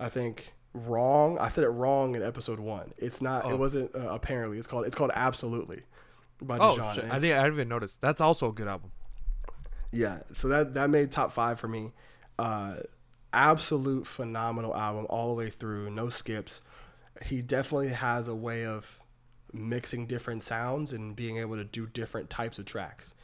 I 0.00 0.08
think 0.08 0.53
wrong. 0.74 1.38
I 1.38 1.48
said 1.48 1.64
it 1.64 1.68
wrong 1.68 2.14
in 2.14 2.22
episode 2.22 2.58
one. 2.58 2.92
It's 2.98 3.22
not. 3.22 3.44
Oh. 3.44 3.50
It 3.50 3.58
wasn't 3.58 3.94
uh, 3.94 4.10
apparently. 4.12 4.58
It's 4.58 4.66
called. 4.66 4.86
It's 4.86 4.96
called 4.96 5.12
Absolutely 5.14 5.82
by 6.42 6.58
oh, 6.58 6.72
Dijon. 6.72 6.94
shit. 6.94 7.04
I 7.04 7.18
didn't. 7.18 7.38
I 7.38 7.42
didn't 7.44 7.54
even 7.54 7.68
notice. 7.68 7.96
That's 7.96 8.20
also 8.20 8.50
a 8.50 8.52
good 8.52 8.68
album. 8.68 8.90
yeah, 9.92 10.20
so 10.32 10.48
that 10.48 10.74
that 10.74 10.90
made 10.90 11.10
top 11.10 11.32
five 11.32 11.58
for 11.58 11.68
me. 11.68 11.92
Uh, 12.38 12.76
absolute 13.32 14.06
phenomenal 14.06 14.74
album 14.76 15.06
all 15.08 15.28
the 15.28 15.34
way 15.34 15.50
through, 15.50 15.90
no 15.90 16.08
skips. 16.08 16.62
He 17.24 17.42
definitely 17.42 17.88
has 17.88 18.28
a 18.28 18.34
way 18.34 18.66
of 18.66 19.00
mixing 19.52 20.06
different 20.06 20.42
sounds 20.42 20.92
and 20.92 21.14
being 21.14 21.36
able 21.36 21.56
to 21.56 21.64
do 21.64 21.86
different 21.86 22.28
types 22.28 22.58
of 22.58 22.64
tracks. 22.64 23.14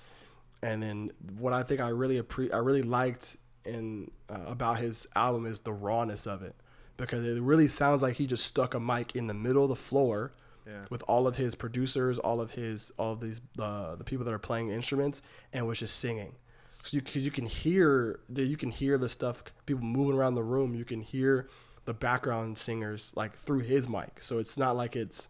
And 0.63 0.83
then 0.83 1.11
what 1.39 1.53
I 1.53 1.63
think 1.63 1.81
I 1.81 1.89
really 1.89 2.21
appre- 2.21 2.53
I 2.53 2.59
really 2.59 2.83
liked 2.83 3.37
in 3.65 4.11
uh, 4.29 4.45
about 4.47 4.79
his 4.79 5.07
album 5.17 5.47
is 5.47 5.61
the 5.61 5.73
rawness 5.73 6.27
of 6.27 6.43
it 6.43 6.55
because 7.01 7.25
it 7.27 7.43
really 7.43 7.69
sounds 7.69 8.03
like 8.03 8.17
he 8.17 8.27
just 8.27 8.45
stuck 8.45 8.75
a 8.75 8.81
mic 8.81 9.15
in 9.17 9.27
the 9.27 9.35
middle 9.35 9.65
of 9.65 9.69
the 9.71 9.77
floor 9.77 10.33
Yeah. 10.67 10.85
with 10.91 11.03
all 11.09 11.27
of 11.27 11.37
his 11.37 11.55
producers, 11.55 12.19
all 12.19 12.41
of 12.41 12.53
his 12.53 12.93
all 12.99 13.13
of 13.13 13.21
these 13.21 13.41
uh, 13.59 13.97
the 13.97 14.05
people 14.05 14.25
that 14.25 14.33
are 14.35 14.39
playing 14.39 14.71
instruments 14.71 15.23
and 15.53 15.67
was 15.67 15.79
just 15.81 15.99
singing. 15.99 16.35
So 16.83 16.97
you, 16.97 17.03
cause 17.03 17.17
you 17.17 17.31
can 17.31 17.47
hear 17.47 18.21
the 18.29 18.43
you 18.45 18.57
can 18.57 18.71
hear 18.71 18.97
the 18.99 19.09
stuff 19.09 19.43
people 19.67 19.83
moving 19.85 20.17
around 20.17 20.35
the 20.35 20.43
room. 20.43 20.75
You 20.75 20.85
can 20.85 21.01
hear 21.01 21.49
the 21.85 21.95
background 21.95 22.57
singers 22.59 23.13
like 23.17 23.35
through 23.37 23.61
his 23.61 23.89
mic. 23.89 24.23
So 24.23 24.39
it's 24.39 24.57
not 24.59 24.77
like 24.77 24.97
it's 24.97 25.29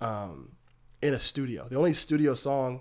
um, 0.00 0.52
in 1.02 1.14
a 1.14 1.18
studio. 1.18 1.66
The 1.68 1.76
only 1.76 1.92
studio 1.92 2.34
song 2.34 2.80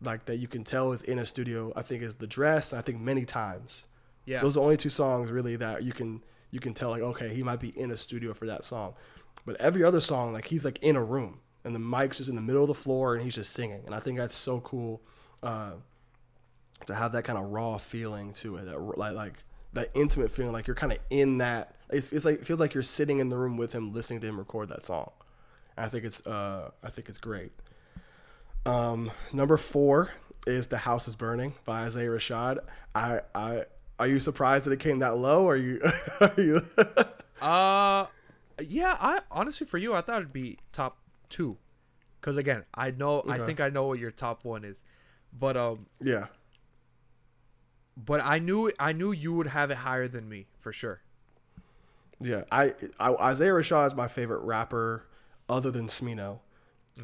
like 0.00 0.26
that 0.26 0.36
you 0.36 0.46
can 0.48 0.62
tell 0.64 0.92
is 0.92 1.02
in 1.02 1.18
a 1.18 1.26
studio. 1.26 1.72
I 1.74 1.82
think 1.82 2.02
is 2.02 2.16
the 2.16 2.26
dress. 2.26 2.72
I 2.72 2.80
think 2.82 3.00
many 3.00 3.24
times. 3.24 3.84
Yeah. 4.26 4.40
Those 4.42 4.56
are 4.56 4.60
the 4.60 4.64
only 4.64 4.76
two 4.76 4.90
songs 4.90 5.30
really 5.30 5.56
that 5.56 5.82
you 5.82 5.92
can 5.92 6.22
you 6.50 6.60
can 6.60 6.74
tell 6.74 6.90
like 6.90 7.02
okay 7.02 7.34
he 7.34 7.42
might 7.42 7.60
be 7.60 7.68
in 7.68 7.90
a 7.90 7.96
studio 7.96 8.32
for 8.34 8.46
that 8.46 8.64
song, 8.64 8.94
but 9.44 9.56
every 9.60 9.84
other 9.84 10.00
song 10.00 10.32
like 10.32 10.46
he's 10.46 10.64
like 10.64 10.78
in 10.82 10.96
a 10.96 11.02
room 11.02 11.40
and 11.64 11.74
the 11.74 11.80
mic's 11.80 12.18
just 12.18 12.30
in 12.30 12.36
the 12.36 12.42
middle 12.42 12.62
of 12.62 12.68
the 12.68 12.74
floor 12.74 13.14
and 13.14 13.24
he's 13.24 13.34
just 13.34 13.52
singing 13.52 13.82
and 13.86 13.94
I 13.94 14.00
think 14.00 14.18
that's 14.18 14.34
so 14.34 14.60
cool 14.60 15.02
uh, 15.42 15.72
to 16.86 16.94
have 16.94 17.12
that 17.12 17.24
kind 17.24 17.38
of 17.38 17.46
raw 17.46 17.76
feeling 17.76 18.32
to 18.34 18.56
it 18.56 18.64
that 18.64 18.78
like 18.80 19.14
like 19.14 19.44
that 19.72 19.88
intimate 19.94 20.30
feeling 20.30 20.52
like 20.52 20.66
you're 20.66 20.76
kind 20.76 20.92
of 20.92 20.98
in 21.10 21.38
that 21.38 21.76
it's, 21.90 22.12
it's 22.12 22.24
like 22.24 22.40
it 22.40 22.46
feels 22.46 22.60
like 22.60 22.74
you're 22.74 22.82
sitting 22.82 23.18
in 23.18 23.28
the 23.28 23.36
room 23.36 23.56
with 23.56 23.72
him 23.72 23.92
listening 23.92 24.20
to 24.20 24.26
him 24.26 24.38
record 24.38 24.68
that 24.68 24.84
song. 24.84 25.10
And 25.76 25.86
I 25.86 25.88
think 25.88 26.04
it's 26.04 26.26
uh, 26.26 26.70
I 26.82 26.90
think 26.90 27.08
it's 27.08 27.18
great. 27.18 27.52
Um, 28.66 29.10
number 29.32 29.56
four 29.56 30.12
is 30.46 30.66
"The 30.66 30.78
House 30.78 31.08
Is 31.08 31.16
Burning" 31.16 31.54
by 31.64 31.82
Isaiah 31.82 32.08
Rashad. 32.08 32.58
I, 32.94 33.20
I 33.34 33.64
are 33.98 34.06
you 34.06 34.18
surprised 34.20 34.66
that 34.66 34.72
it 34.72 34.80
came 34.80 35.00
that 35.00 35.18
low? 35.18 35.44
Or 35.44 35.54
are 35.54 35.56
you 35.56 35.80
are 36.20 36.34
you? 36.36 36.62
Uh, 37.40 38.06
yeah. 38.60 38.96
I 39.00 39.20
honestly, 39.30 39.66
for 39.66 39.78
you, 39.78 39.94
I 39.94 40.00
thought 40.00 40.22
it'd 40.22 40.32
be 40.32 40.58
top 40.72 40.98
two, 41.28 41.56
because 42.20 42.36
again, 42.36 42.64
I 42.74 42.90
know, 42.90 43.22
I 43.28 43.38
think 43.38 43.60
I 43.60 43.68
know 43.68 43.86
what 43.86 43.98
your 43.98 44.10
top 44.10 44.44
one 44.44 44.64
is, 44.64 44.82
but 45.32 45.56
um, 45.56 45.86
yeah, 46.00 46.26
but 47.96 48.20
I 48.24 48.38
knew, 48.38 48.70
I 48.78 48.92
knew 48.92 49.12
you 49.12 49.32
would 49.34 49.48
have 49.48 49.70
it 49.70 49.78
higher 49.78 50.08
than 50.08 50.28
me 50.28 50.46
for 50.58 50.72
sure. 50.72 51.00
yeah. 52.20 52.42
I, 52.50 52.74
I 52.98 53.12
Isaiah 53.14 53.52
Rashad 53.52 53.88
is 53.88 53.94
my 53.94 54.08
favorite 54.08 54.40
rapper 54.44 55.06
other 55.48 55.70
than 55.70 55.86
Smino, 55.86 56.40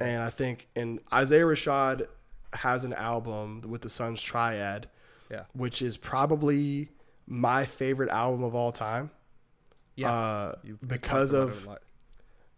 and 0.01 0.23
I 0.23 0.31
think 0.31 0.69
and 0.77 1.01
Isaiah 1.12 1.45
Rashad 1.45 2.07
has 2.55 2.85
an 2.85 2.93
album 2.93 3.62
with 3.66 3.83
the 3.83 3.89
Suns 3.89 4.23
Tirade, 4.23 4.87
Yeah. 5.31 5.45
which 5.55 5.81
is 5.83 5.97
probably 5.97 6.89
my 7.27 7.65
favorite 7.65 8.11
album 8.11 8.43
of 8.45 8.55
all 8.55 8.73
time. 8.73 9.11
Yeah. 9.97 10.13
uh, 10.13 10.55
because 10.87 11.33
of 11.33 11.63
it 11.63 11.67
a 11.67 11.69
lot. 11.71 11.83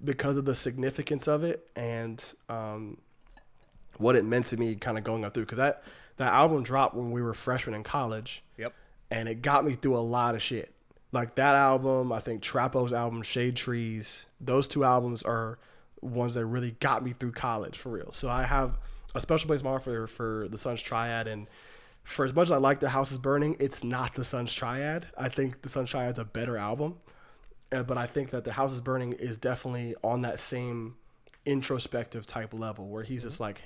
because 0.02 0.36
of 0.36 0.44
the 0.46 0.54
significance 0.54 1.28
of 1.28 1.44
it 1.44 1.68
and 1.76 2.22
um, 2.48 2.98
what 3.98 4.16
it 4.16 4.24
meant 4.24 4.46
to 4.46 4.56
me 4.56 4.74
kind 4.74 4.98
of 4.98 5.04
going 5.04 5.24
up 5.24 5.34
through 5.34 5.44
because 5.44 5.58
that 5.58 5.82
that 6.16 6.32
album 6.32 6.62
dropped 6.62 6.94
when 6.94 7.10
we 7.10 7.22
were 7.22 7.34
freshmen 7.34 7.74
in 7.74 7.82
college 7.82 8.42
Yep. 8.56 8.72
and 9.10 9.28
it 9.28 9.42
got 9.42 9.64
me 9.64 9.72
through 9.74 9.96
a 9.96 10.00
lot 10.00 10.34
of 10.34 10.42
shit 10.42 10.72
like 11.12 11.34
that 11.36 11.54
album 11.54 12.10
i 12.10 12.20
think 12.20 12.42
trapo's 12.42 12.92
album 12.92 13.22
shade 13.22 13.54
trees 13.56 14.26
those 14.40 14.66
two 14.66 14.82
albums 14.84 15.22
are 15.22 15.58
ones 16.00 16.34
that 16.34 16.44
really 16.46 16.72
got 16.80 17.04
me 17.04 17.12
through 17.12 17.32
college 17.32 17.76
for 17.76 17.90
real 17.90 18.12
so 18.12 18.28
i 18.28 18.44
have 18.44 18.78
a 19.14 19.20
special 19.20 19.46
place 19.46 19.60
in 19.60 19.64
my 19.64 19.70
heart 19.70 19.82
for, 19.84 20.06
for 20.06 20.46
the 20.50 20.58
sun's 20.58 20.82
tirade 20.82 21.26
and 21.26 21.46
for 22.06 22.24
as 22.24 22.34
much 22.34 22.46
as 22.46 22.52
i 22.52 22.56
like 22.56 22.80
the 22.80 22.88
house 22.88 23.12
is 23.12 23.18
burning 23.18 23.56
it's 23.60 23.84
not 23.84 24.14
the 24.14 24.24
sun's 24.24 24.54
tirade 24.54 25.06
i 25.18 25.28
think 25.28 25.60
the 25.62 25.68
sun's 25.68 25.90
tirade's 25.90 26.18
a 26.18 26.24
better 26.24 26.56
album 26.56 26.96
but 27.70 27.98
I 27.98 28.06
think 28.06 28.30
that 28.30 28.44
the 28.44 28.52
house 28.52 28.72
is 28.72 28.80
burning 28.80 29.12
is 29.12 29.38
definitely 29.38 29.94
on 30.02 30.22
that 30.22 30.38
same 30.38 30.96
introspective 31.44 32.26
type 32.26 32.54
level 32.54 32.88
where 32.88 33.02
he's 33.02 33.22
just 33.22 33.36
mm-hmm. 33.36 33.44
like, 33.44 33.62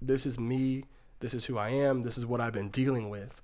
this 0.00 0.26
is 0.26 0.38
me, 0.38 0.84
this 1.20 1.34
is 1.34 1.46
who 1.46 1.58
I 1.58 1.70
am, 1.70 2.02
this 2.02 2.18
is 2.18 2.26
what 2.26 2.40
I've 2.40 2.52
been 2.52 2.70
dealing 2.70 3.10
with, 3.10 3.42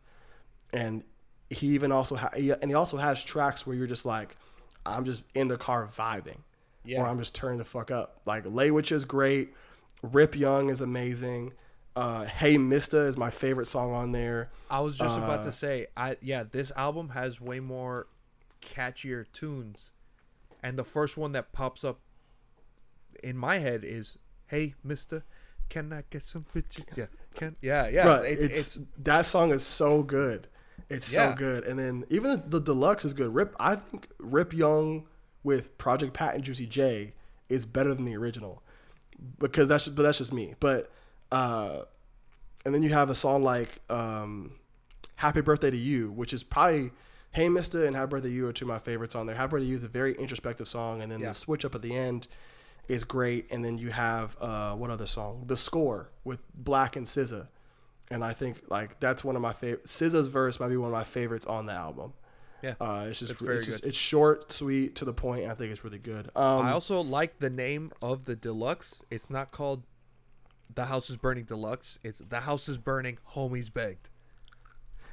and 0.72 1.04
he 1.50 1.68
even 1.68 1.92
also 1.92 2.16
ha- 2.16 2.30
he, 2.36 2.50
and 2.50 2.64
he 2.64 2.74
also 2.74 2.96
has 2.96 3.22
tracks 3.22 3.66
where 3.66 3.76
you're 3.76 3.86
just 3.86 4.04
like, 4.04 4.36
I'm 4.84 5.04
just 5.04 5.24
in 5.34 5.48
the 5.48 5.56
car 5.56 5.86
vibing, 5.86 6.38
Yeah. 6.84 7.02
or 7.02 7.06
I'm 7.06 7.18
just 7.18 7.34
turning 7.34 7.58
the 7.58 7.64
fuck 7.64 7.90
up. 7.90 8.20
Like 8.26 8.44
Lay 8.46 8.70
Wit 8.70 8.90
Ya 8.90 8.96
is 8.96 9.04
great, 9.04 9.54
Rip 10.02 10.36
Young 10.36 10.68
is 10.68 10.80
amazing. 10.80 11.52
Uh, 11.98 12.26
hey 12.26 12.56
Mista 12.58 13.00
is 13.00 13.16
my 13.16 13.28
favorite 13.28 13.66
song 13.66 13.92
on 13.92 14.12
there. 14.12 14.50
I 14.70 14.78
was 14.80 14.96
just 14.96 15.18
about 15.18 15.40
Uh, 15.40 15.44
to 15.44 15.52
say, 15.52 15.86
I 15.96 16.16
yeah, 16.22 16.44
this 16.44 16.70
album 16.76 17.08
has 17.08 17.40
way 17.40 17.58
more 17.58 18.06
catchier 18.62 19.26
tunes, 19.32 19.90
and 20.62 20.78
the 20.78 20.84
first 20.84 21.16
one 21.16 21.32
that 21.32 21.52
pops 21.52 21.82
up 21.82 21.98
in 23.24 23.36
my 23.36 23.58
head 23.58 23.82
is 23.82 24.16
"Hey, 24.46 24.74
Mister, 24.84 25.24
can 25.68 25.92
I 25.92 26.04
get 26.08 26.22
some 26.22 26.44
pictures?" 26.44 26.84
Yeah, 26.94 27.06
can 27.34 27.56
yeah 27.60 27.88
yeah. 27.88 28.04
Bruh, 28.06 28.24
it's, 28.30 28.42
it's, 28.44 28.76
it's 28.76 28.86
that 28.98 29.26
song 29.26 29.50
is 29.50 29.66
so 29.66 30.04
good, 30.04 30.46
It's 30.88 31.12
Yeah. 31.12 31.32
so 31.32 31.36
good. 31.36 31.64
And 31.64 31.80
then 31.80 32.04
even 32.10 32.30
the, 32.30 32.36
the 32.36 32.60
deluxe 32.60 33.04
is 33.04 33.12
good. 33.12 33.34
Rip, 33.34 33.56
I 33.58 33.74
think 33.74 34.06
Rip 34.18 34.52
Young 34.52 35.08
with 35.42 35.76
Project 35.78 36.14
Pat 36.14 36.36
and 36.36 36.44
Juicy 36.44 36.66
J 36.66 37.14
is 37.48 37.66
better 37.66 37.92
than 37.92 38.04
the 38.04 38.16
original 38.16 38.62
because 39.40 39.68
that's 39.68 39.88
but 39.88 40.02
that's 40.04 40.18
just 40.18 40.32
me. 40.32 40.54
But 40.60 40.92
uh, 41.32 41.82
and 42.64 42.74
then 42.74 42.82
you 42.82 42.90
have 42.90 43.10
a 43.10 43.14
song 43.14 43.42
like 43.42 43.78
um, 43.90 44.52
Happy 45.16 45.40
Birthday 45.40 45.70
to 45.70 45.76
You, 45.76 46.10
which 46.12 46.32
is 46.32 46.42
probably 46.42 46.90
Hey 47.32 47.48
Mister 47.48 47.84
and 47.86 47.94
Happy 47.96 48.10
Birthday 48.10 48.28
to 48.28 48.34
You 48.34 48.48
are 48.48 48.52
two 48.52 48.64
of 48.64 48.68
my 48.68 48.78
favorites 48.78 49.14
on 49.14 49.26
there. 49.26 49.36
Happy 49.36 49.50
Birthday 49.52 49.66
to 49.66 49.70
You 49.70 49.76
is 49.78 49.84
a 49.84 49.88
very 49.88 50.14
introspective 50.14 50.68
song, 50.68 51.02
and 51.02 51.10
then 51.10 51.20
Yeah. 51.20 51.28
the 51.28 51.34
switch 51.34 51.64
up 51.64 51.74
at 51.74 51.82
the 51.82 51.94
end 51.96 52.26
is 52.88 53.04
great. 53.04 53.46
And 53.50 53.64
then 53.64 53.76
you 53.78 53.90
have 53.90 54.36
uh, 54.40 54.74
what 54.74 54.90
other 54.90 55.06
song? 55.06 55.44
The 55.46 55.56
Score 55.56 56.10
with 56.24 56.46
6LACK 56.62 56.96
and 56.96 57.06
SZA. 57.06 57.48
And 58.10 58.24
I 58.24 58.32
think 58.32 58.62
like 58.70 58.98
that's 59.00 59.22
one 59.22 59.36
of 59.36 59.42
my 59.42 59.52
favorite. 59.52 59.84
SZA's 59.84 60.26
verse 60.28 60.58
might 60.58 60.68
be 60.68 60.76
one 60.78 60.88
of 60.88 60.92
my 60.94 61.04
favorites 61.04 61.44
on 61.46 61.66
the 61.66 61.72
album. 61.74 62.14
Yeah. 62.62 62.74
Uh, 62.80 63.06
it's 63.08 63.18
just 63.20 63.32
It's 63.32 63.42
very 63.42 63.58
it's, 63.58 63.66
just, 63.66 63.82
good. 63.82 63.88
it's 63.90 63.98
short, 63.98 64.50
sweet, 64.50 64.94
to 64.96 65.04
the 65.04 65.12
point. 65.12 65.42
and 65.42 65.52
I 65.52 65.54
think 65.54 65.70
it's 65.70 65.84
really 65.84 65.98
good. 65.98 66.30
Um, 66.34 66.66
I 66.66 66.72
also 66.72 67.00
like 67.02 67.38
the 67.38 67.50
name 67.50 67.92
of 68.02 68.24
the 68.24 68.34
deluxe. 68.34 69.02
It's 69.10 69.28
not 69.30 69.52
called 69.52 69.84
The 70.74 70.86
House 70.86 71.10
is 71.10 71.16
Burning 71.16 71.44
Deluxe. 71.44 71.98
It's 72.02 72.18
The 72.18 72.40
House 72.40 72.68
is 72.68 72.78
Burning 72.78 73.18
Homies 73.32 73.72
Begged. 73.72 74.10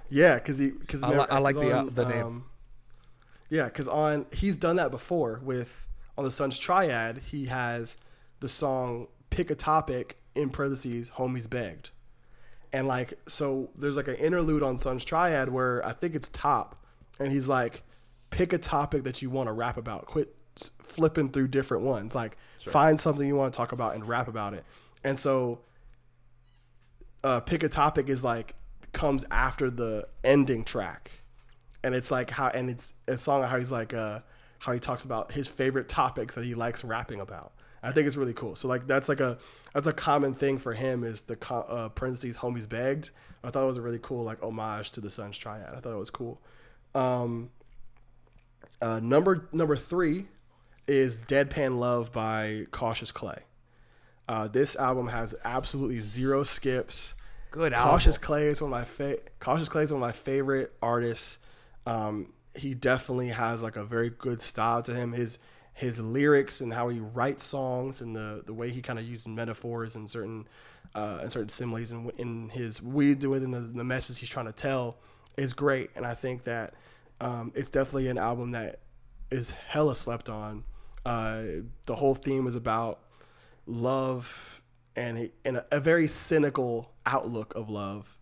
Yeah, 0.10 0.36
because 0.36 0.58
he 0.60 0.72
because 0.72 1.04
I 1.04 1.10
li- 1.10 1.26
I 1.30 1.40
like 1.40 1.56
the, 1.56 1.72
uh, 1.72 1.84
the 1.86 2.06
name. 2.06 2.44
yeah, 3.50 3.66
because 3.66 3.88
on 3.88 4.26
he's 4.32 4.58
done 4.58 4.76
that 4.76 4.92
before 4.92 5.40
with 5.44 5.88
on 6.18 6.24
the 6.26 6.32
Sun's 6.32 6.60
Tirade. 6.60 7.18
He 7.26 7.46
has 7.48 7.98
the 8.40 8.50
song 8.50 9.08
"Pick 9.30 9.50
a 9.50 9.56
Topic" 9.56 10.18
in 10.36 10.50
parentheses 10.52 11.10
"Homies 11.18 11.50
Begged," 11.50 11.90
and 12.72 12.88
like 12.88 13.16
so 13.28 13.70
there's 13.76 13.96
like 13.96 14.08
an 14.08 14.16
interlude 14.16 14.62
on 14.62 14.78
Sun's 14.78 15.04
Tirade 15.04 15.50
where 15.50 15.84
I 15.86 15.94
think 15.94 16.14
it's 16.14 16.30
top, 16.30 16.76
and 17.18 17.32
he's 17.32 17.50
like, 17.50 17.82
"Pick 18.30 18.54
a 18.54 18.60
topic 18.60 19.04
that 19.06 19.24
you 19.24 19.32
want 19.32 19.48
to 19.48 19.54
rap 19.54 19.78
about. 19.78 20.06
Quit 20.06 20.36
flipping 20.80 21.30
through 21.30 21.48
different 21.48 21.84
ones. 21.84 22.14
Like 22.14 22.38
find 22.60 23.00
something 23.00 23.28
you 23.28 23.36
want 23.36 23.52
to 23.54 23.58
talk 23.58 23.72
about 23.72 23.96
and 23.96 24.08
rap 24.08 24.28
about 24.28 24.54
it." 24.54 24.64
And 25.06 25.20
so 25.20 25.60
uh, 27.24 27.40
pick 27.40 27.64
a 27.64 27.70
topic 27.70 28.10
is 28.10 28.24
like 28.24 28.56
comes 28.92 29.24
after 29.30 29.70
the 29.70 30.08
ending 30.24 30.64
track, 30.64 31.12
and 31.84 31.94
it's 31.94 32.10
like 32.10 32.32
how 32.32 32.48
and 32.48 32.70
it's 32.70 32.94
a 33.08 33.18
song 33.18 33.44
how 33.44 33.58
he's 33.58 33.72
like 33.72 33.94
uh 33.94 34.20
how 34.60 34.74
he 34.74 34.80
talks 34.80 35.06
about 35.06 35.32
his 35.32 35.48
favorite 35.48 35.88
topics 35.88 36.34
that 36.36 36.44
he 36.44 36.56
likes 36.56 36.84
rapping 36.84 37.20
about. 37.20 37.54
I 37.84 37.92
think 37.92 38.08
it's 38.08 38.18
really 38.18 38.34
cool. 38.34 38.56
So 38.56 38.68
like 38.68 38.88
that's 38.88 39.08
like 39.08 39.20
a 39.20 39.38
that's 39.76 39.86
a 39.86 39.94
common 39.94 40.34
thing 40.34 40.58
for 40.58 40.74
him 40.74 41.04
is 41.04 41.22
the 41.22 41.38
uh, 41.52 41.90
parentheses 41.90 42.38
homies 42.38 42.68
begged. 42.68 43.12
I 43.44 43.52
thought 43.52 43.64
it 43.64 43.68
was 43.68 43.78
a 43.78 43.82
really 43.82 44.00
cool 44.02 44.24
like 44.24 44.42
homage 44.42 44.92
to 44.94 45.02
the 45.02 45.12
Sun's 45.12 45.38
Tirade. 45.38 45.68
I 45.72 45.80
thought 45.80 45.94
it 45.94 46.00
was 46.00 46.10
cool. 46.10 46.42
Um, 46.96 47.52
uh, 48.82 49.00
number 49.04 49.48
number 49.52 49.76
three 49.76 50.26
is 50.88 51.20
Deadpan 51.20 51.78
Love 51.78 52.12
by 52.12 52.66
Cautious 52.72 53.12
Clay. 53.12 53.44
Uh, 54.28 54.48
this 54.48 54.76
album 54.76 55.08
has 55.08 55.36
absolutely 55.44 56.00
zero 56.00 56.44
skips. 56.44 57.14
Good 57.52 57.74
album. 57.74 57.92
Cautious 57.92 58.18
Clay 58.18 58.48
is 58.48 58.62
one 58.62 58.72
of 58.74 58.78
my 58.78 58.86
fa- 58.86 59.20
Cautious 59.40 59.70
Clay 59.70 59.84
is 59.84 59.92
one 59.92 60.02
of 60.02 60.08
my 60.08 60.12
favorite 60.12 60.74
artists. 60.82 61.38
Um, 61.86 62.34
he 62.56 62.74
definitely 62.74 63.30
has 63.30 63.62
like 63.62 63.76
a 63.76 63.86
very 63.86 64.10
good 64.10 64.42
style 64.42 64.82
to 64.84 64.94
him. 64.94 65.14
His 65.14 65.40
his 65.74 66.00
lyrics 66.00 66.62
and 66.62 66.74
how 66.74 66.88
he 66.88 67.00
writes 67.00 67.44
songs 67.44 68.02
and 68.02 68.16
the 68.16 68.44
the 68.46 68.54
way 68.54 68.72
he 68.72 68.82
kind 68.82 68.98
of 68.98 69.06
uses 69.06 69.28
metaphors 69.28 69.96
and 69.96 70.10
certain 70.10 70.48
uh, 70.96 71.20
and 71.22 71.32
certain 71.32 71.50
similes 71.50 71.92
and 71.92 72.10
in 72.18 72.50
his 72.50 72.82
we 72.82 73.14
do 73.14 73.30
within 73.30 73.52
the, 73.52 73.60
the 73.60 73.84
message 73.84 74.20
he's 74.20 74.30
trying 74.30 74.46
to 74.46 74.54
tell 74.54 74.98
is 75.38 75.54
great. 75.54 75.92
And 75.96 76.06
I 76.06 76.14
think 76.14 76.46
that 76.46 76.74
um, 77.22 77.52
it's 77.56 77.70
definitely 77.70 78.08
an 78.08 78.18
album 78.18 78.52
that 78.52 78.80
is 79.30 79.52
hella 79.52 79.96
slept 79.96 80.30
on. 80.30 80.64
Uh, 81.06 81.44
the 81.86 81.96
whole 81.96 82.16
theme 82.16 82.48
is 82.48 82.56
about 82.56 83.00
love 83.66 84.62
and 84.96 85.18
a, 85.18 85.32
and 85.44 85.58
a, 85.58 85.66
a 85.72 85.80
very 85.80 86.08
cynical 86.08 86.92
outlook 87.06 87.54
of 87.56 87.70
love 87.70 88.18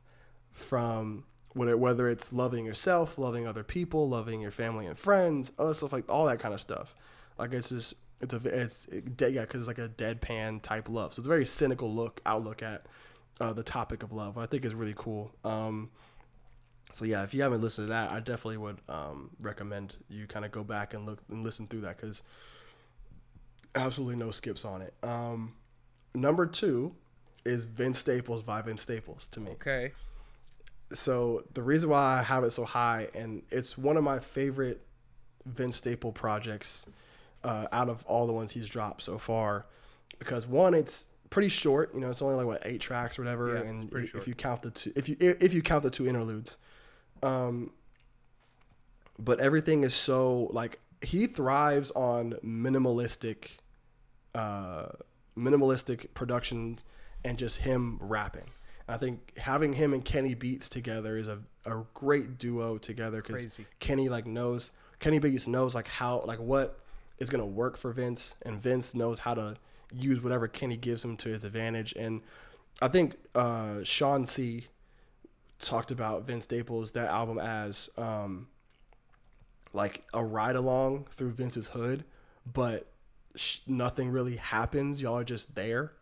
from 0.52 1.26
whether 1.54 1.78
whether 1.78 2.10
it's 2.10 2.34
loving 2.34 2.66
yourself, 2.66 3.18
loving 3.18 3.48
other 3.48 3.64
people, 3.64 4.10
loving 4.10 4.42
your 4.42 4.52
family 4.52 4.88
and 4.88 4.98
friends, 4.98 5.52
other 5.60 5.74
stuff 5.74 5.94
like 5.94 6.10
all 6.10 6.26
that 6.26 6.40
kind 6.40 6.54
of 6.54 6.62
stuff. 6.62 6.96
Like 7.38 7.54
it's 7.54 7.70
just 7.70 7.94
it's 8.22 8.34
a 8.34 8.42
it's 8.46 8.86
it, 8.88 9.04
yeah 9.32 9.42
because 9.42 9.62
it's 9.62 9.68
like 9.68 9.78
a 9.78 9.90
deadpan 9.90 10.62
type 10.62 10.90
love. 10.90 11.14
So 11.14 11.20
it's 11.20 11.28
a 11.28 11.30
very 11.30 11.46
cynical 11.46 11.94
look 11.94 12.22
outlook 12.26 12.64
at 12.64 12.86
uh, 13.40 13.54
the 13.54 13.64
topic 13.64 14.04
of 14.04 14.12
love. 14.12 14.38
I 14.38 14.46
think 14.46 14.66
is 14.66 14.74
really 14.74 14.96
cool. 14.96 15.32
Um, 15.44 15.90
so 16.92 17.06
yeah, 17.06 17.24
if 17.24 17.34
you 17.34 17.42
haven't 17.42 17.62
listened 17.62 17.88
to 17.88 17.90
that, 17.90 18.12
I 18.12 18.20
definitely 18.20 18.58
would 18.58 18.78
um, 18.88 19.32
recommend 19.40 19.96
you 20.10 20.28
kind 20.28 20.46
of 20.46 20.52
go 20.52 20.64
back 20.64 20.94
and 20.94 21.06
look 21.06 21.20
and 21.30 21.44
listen 21.44 21.68
through 21.68 21.82
that 21.82 21.98
because 21.98 22.22
absolutely 23.76 24.16
no 24.16 24.32
skips 24.32 24.66
on 24.66 24.82
it. 24.82 24.94
Um, 25.04 25.54
number 26.14 26.46
two 26.46 26.96
is 27.46 27.66
Vince 27.66 28.00
Staples 28.00 28.44
by 28.44 28.62
Vince 28.62 28.82
Staples 28.82 29.28
to 29.28 29.40
me. 29.40 29.52
Okay. 29.52 29.92
So 30.92 31.44
the 31.54 31.62
reason 31.64 31.90
why 31.90 32.20
I 32.20 32.24
have 32.24 32.44
it 32.44 32.52
so 32.52 32.66
high, 32.66 33.08
and 33.16 33.42
it's 33.50 33.78
one 33.78 33.98
of 33.98 34.04
my 34.04 34.20
favorite 34.20 34.82
Vince 35.46 35.78
Staple 35.78 36.12
projects 36.12 36.86
uh, 37.44 37.68
out 37.72 37.90
of 37.90 38.06
all 38.06 38.28
the 38.28 38.34
ones 38.34 38.52
he's 38.52 38.70
dropped 38.70 39.02
so 39.02 39.18
far, 39.18 39.66
because 40.20 40.48
one, 40.48 40.74
it's 40.74 41.08
pretty 41.32 41.50
short. 41.50 41.94
You 41.94 42.00
know, 42.00 42.10
it's 42.10 42.22
only 42.22 42.36
like 42.36 42.46
what 42.46 42.62
eight 42.64 42.80
tracks 42.80 43.18
or 43.18 43.24
whatever, 43.24 43.56
Yeah, 43.56 43.62
and 43.70 43.94
if 43.94 44.10
short. 44.12 44.28
you 44.28 44.36
count 44.36 44.62
the 44.62 44.72
two, 44.72 44.94
if 44.96 45.10
you 45.10 45.18
if 45.20 45.54
you 45.54 45.62
count 45.64 45.84
the 45.84 45.90
two 45.90 46.08
interludes, 46.08 46.58
um, 47.24 47.72
but 49.20 49.40
everything 49.40 49.84
is 49.84 49.94
so 49.96 50.48
like 50.54 50.80
he 51.02 51.28
thrives 51.28 51.92
on 51.92 52.34
minimalistic 52.46 53.58
uh, 54.36 54.88
minimalistic 55.38 56.14
production 56.14 56.80
and 57.24 57.38
just 57.38 57.60
him 57.60 57.98
rapping. 58.02 58.50
I 58.88 58.98
think 58.98 59.38
having 59.38 59.74
him 59.74 59.94
and 59.94 60.04
Kenny 60.04 60.34
Beats 60.34 60.68
together 60.68 61.16
is 61.16 61.28
a, 61.28 61.40
a 61.66 61.84
great 61.94 62.38
duo 62.38 62.78
together 62.78 63.22
because 63.22 63.60
Kenny 63.80 64.10
like 64.10 64.26
knows 64.26 64.72
Kenny 65.00 65.20
Beats 65.20 65.48
knows 65.48 65.74
like 65.74 65.88
how 65.88 66.24
like 66.26 66.40
what 66.40 66.80
is 67.18 67.30
gonna 67.30 67.46
work 67.46 67.78
for 67.78 67.94
Vince 67.94 68.36
and 68.42 68.62
Vince 68.62 68.94
knows 68.94 69.20
how 69.20 69.34
to 69.36 69.56
use 69.94 70.22
whatever 70.22 70.50
Kenny 70.50 70.76
gives 70.76 71.06
him 71.06 71.16
to 71.18 71.30
his 71.30 71.46
advantage 71.46 71.94
and 71.98 72.22
I 72.82 72.88
think 72.90 73.16
uh, 73.36 73.84
Shawn 73.84 74.26
Cee 74.26 74.66
talked 75.60 75.92
about 75.92 76.24
Vince 76.26 76.46
Staples 76.46 76.92
that 76.94 77.10
album 77.10 77.40
as 77.40 77.90
um, 77.98 78.48
like 79.72 80.04
a 80.14 80.24
ride 80.24 80.56
along 80.56 81.06
through 81.12 81.32
Vince's 81.32 81.68
hood, 81.68 82.04
but 82.52 82.92
sh- 83.36 83.60
nothing 83.68 84.10
really 84.10 84.38
happens. 84.38 85.02
Y'all 85.02 85.18
are 85.18 85.24
just 85.24 85.56
there. 85.56 85.94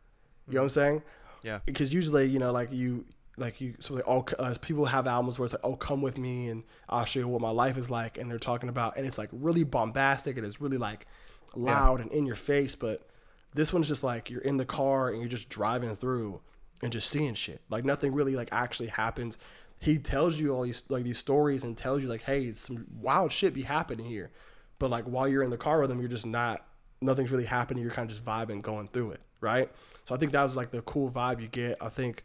You 0.48 0.56
know 0.56 0.62
what 0.62 0.66
I'm 0.66 0.70
saying? 0.70 1.04
Yeah. 1.44 1.60
Because 1.66 1.94
usually, 1.94 2.28
you 2.28 2.40
know, 2.40 2.52
like 2.52 2.72
you, 2.72 3.06
like 3.38 3.62
you, 3.62 3.76
so 3.80 3.96
like 3.96 4.08
all 4.08 4.28
uh, 4.38 4.56
people 4.62 4.86
have 4.86 5.08
albums 5.08 5.40
where 5.40 5.46
it's 5.46 5.54
like, 5.54 5.64
"Oh, 5.64 5.76
come 5.76 6.02
with 6.02 6.18
me," 6.18 6.50
and 6.50 6.64
I'll 6.90 7.06
show 7.06 7.20
you 7.20 7.28
what 7.28 7.42
my 7.42 7.50
life 7.50 7.78
is 7.78 7.90
like, 7.90 8.18
and 8.18 8.30
they're 8.30 8.38
talking 8.38 8.70
about, 8.70 8.98
and 8.98 9.06
it's 9.06 9.18
like 9.18 9.30
really 9.32 9.64
bombastic, 9.64 10.38
and 10.38 10.46
it's 10.46 10.62
really 10.62 10.78
like 10.78 11.08
loud 11.56 12.02
and 12.02 12.12
in 12.12 12.26
your 12.26 12.36
face. 12.36 12.76
But 12.76 13.08
this 13.54 13.74
one's 13.74 13.88
just 13.88 14.04
like 14.04 14.30
you're 14.30 14.42
in 14.42 14.58
the 14.58 14.66
car 14.66 15.10
and 15.10 15.20
you're 15.20 15.30
just 15.30 15.50
driving 15.50 15.96
through 15.96 16.42
and 16.82 16.92
just 16.92 17.10
seeing 17.10 17.34
shit. 17.34 17.62
Like 17.70 17.86
nothing 17.86 18.14
really 18.14 18.36
like 18.36 18.50
actually 18.52 18.88
happens. 18.88 19.38
He 19.80 19.98
tells 19.98 20.40
you 20.40 20.54
all 20.54 20.64
these 20.64 20.84
like 20.90 21.04
these 21.04 21.18
stories 21.18 21.64
and 21.64 21.76
tells 21.76 22.02
you 22.02 22.08
like, 22.08 22.24
hey, 22.24 22.52
some 22.54 22.86
wild 23.00 23.32
shit 23.32 23.54
be 23.54 23.64
happening 23.64 24.06
here. 24.06 24.32
But 24.80 24.90
like 24.90 25.06
while 25.06 25.28
you're 25.28 25.44
in 25.44 25.50
the 25.50 25.58
car 25.58 25.82
with 25.82 25.92
him, 25.92 26.00
you're 26.00 26.10
just 26.10 26.26
not 26.26 26.66
nothing's 27.02 27.32
really 27.32 27.46
happening. 27.46 27.84
You're 27.84 27.92
kind 27.92 28.10
of 28.10 28.16
just 28.16 28.26
vibing, 28.26 28.62
going 28.62 28.88
through 28.88 29.12
it, 29.12 29.22
right? 29.40 29.70
So 30.06 30.16
I 30.16 30.18
think 30.18 30.32
that 30.32 30.44
was 30.44 30.56
like 30.56 30.72
the 30.72 30.82
cool 30.82 31.10
vibe 31.10 31.42
you 31.42 31.48
get. 31.48 31.78
I 31.82 31.90
think 31.90 32.24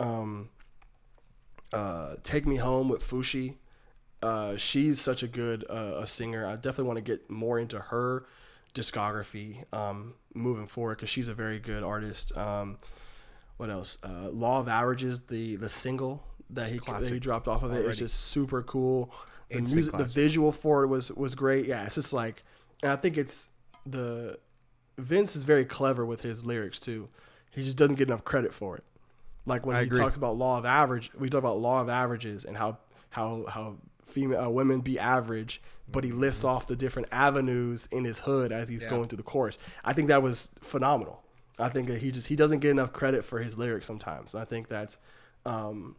um 0.00 0.48
uh 1.72 2.16
Take 2.22 2.46
Me 2.46 2.56
Home 2.56 2.88
with 2.88 3.02
Foushée. 3.02 3.56
Uh, 4.22 4.56
she's 4.56 5.00
such 5.00 5.24
a 5.24 5.26
good 5.26 5.64
uh, 5.68 6.00
a 6.00 6.06
singer. 6.06 6.46
I 6.46 6.54
definitely 6.54 6.84
want 6.84 6.98
to 6.98 7.04
get 7.04 7.28
more 7.28 7.58
into 7.58 7.80
her 7.80 8.26
discography 8.72 9.64
um, 9.74 10.14
moving 10.32 10.66
forward 10.66 10.98
because 10.98 11.10
she's 11.10 11.26
a 11.28 11.34
very 11.34 11.58
good 11.58 11.82
artist. 11.82 12.36
Um, 12.36 12.78
what 13.56 13.68
else? 13.68 13.98
Uh, 14.02 14.28
Law 14.30 14.60
of 14.60 14.68
Averages, 14.68 15.22
the 15.22 15.56
the 15.56 15.68
single 15.68 16.24
that 16.50 16.70
he 16.70 16.78
that 16.78 17.10
he 17.10 17.18
dropped 17.18 17.48
off 17.48 17.62
of 17.62 17.72
it 17.72 17.84
is 17.84 17.98
just 17.98 18.16
super 18.16 18.62
cool. 18.62 19.12
The 19.48 19.58
Instant 19.58 19.76
music, 19.76 19.96
the 19.96 20.04
visual 20.04 20.52
for 20.52 20.84
it 20.84 20.86
was 20.86 21.10
was 21.12 21.34
great. 21.34 21.66
Yeah, 21.66 21.84
it's 21.84 21.96
just 21.96 22.12
like, 22.12 22.42
and 22.82 22.92
I 22.92 22.96
think 22.96 23.18
it's 23.18 23.48
the 23.86 24.38
Vince 24.98 25.34
is 25.36 25.44
very 25.44 25.64
clever 25.64 26.04
with 26.06 26.20
his 26.22 26.44
lyrics 26.44 26.78
too. 26.80 27.08
He 27.50 27.62
just 27.62 27.76
doesn't 27.76 27.96
get 27.96 28.08
enough 28.08 28.24
credit 28.24 28.54
for 28.54 28.76
it. 28.76 28.84
Like 29.46 29.66
when 29.66 29.76
I 29.76 29.80
he 29.80 29.86
agree. 29.86 29.98
talks 29.98 30.16
about 30.16 30.36
law 30.36 30.58
of 30.58 30.64
average, 30.64 31.10
we 31.18 31.28
talk 31.28 31.38
about 31.40 31.58
law 31.58 31.80
of 31.80 31.88
averages 31.88 32.44
and 32.44 32.56
how 32.56 32.78
how 33.10 33.44
how 33.48 33.76
female 34.04 34.40
uh, 34.44 34.48
women 34.48 34.80
be 34.80 34.98
average, 34.98 35.60
but 35.90 36.04
he 36.04 36.12
lists 36.12 36.44
off 36.44 36.66
the 36.66 36.76
different 36.76 37.08
avenues 37.10 37.88
in 37.90 38.04
his 38.04 38.20
hood 38.20 38.52
as 38.52 38.68
he's 38.68 38.84
Yeah. 38.84 38.90
going 38.90 39.08
through 39.08 39.16
the 39.18 39.22
course. 39.22 39.58
I 39.84 39.92
think 39.92 40.08
that 40.08 40.22
was 40.22 40.50
phenomenal. 40.60 41.22
I 41.58 41.68
think 41.68 41.88
that 41.88 42.00
he 42.00 42.10
just 42.10 42.28
he 42.28 42.36
doesn't 42.36 42.60
get 42.60 42.70
enough 42.70 42.92
credit 42.92 43.24
for 43.24 43.40
his 43.40 43.58
lyrics 43.58 43.86
sometimes. 43.86 44.34
I 44.34 44.44
think 44.44 44.68
that's 44.68 44.98
um, 45.44 45.96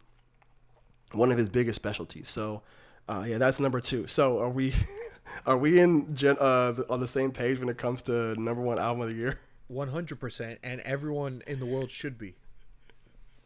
one 1.12 1.30
of 1.30 1.38
his 1.38 1.48
biggest 1.48 1.76
specialties. 1.76 2.28
So, 2.30 2.62
uh, 3.08 3.24
yeah, 3.26 3.38
that's 3.38 3.60
number 3.60 3.80
two. 3.80 4.06
So, 4.06 4.38
are 4.40 4.50
we 4.50 4.72
are 5.46 5.56
we 5.58 5.78
in 5.80 6.14
gen, 6.14 6.36
uh, 6.38 6.74
on 6.88 7.00
the 7.00 7.06
same 7.06 7.32
page 7.32 7.58
when 7.58 7.68
it 7.68 7.78
comes 7.78 8.02
to 8.02 8.34
number 8.40 8.62
one 8.62 8.78
album 8.78 9.02
of 9.02 9.08
the 9.10 9.14
year? 9.16 9.38
One 9.68 9.88
hundred 9.88 10.20
percent, 10.20 10.58
and 10.62 10.80
everyone 10.82 11.42
in 11.46 11.58
the 11.58 11.66
world 11.66 11.90
should 11.90 12.18
be. 12.18 12.34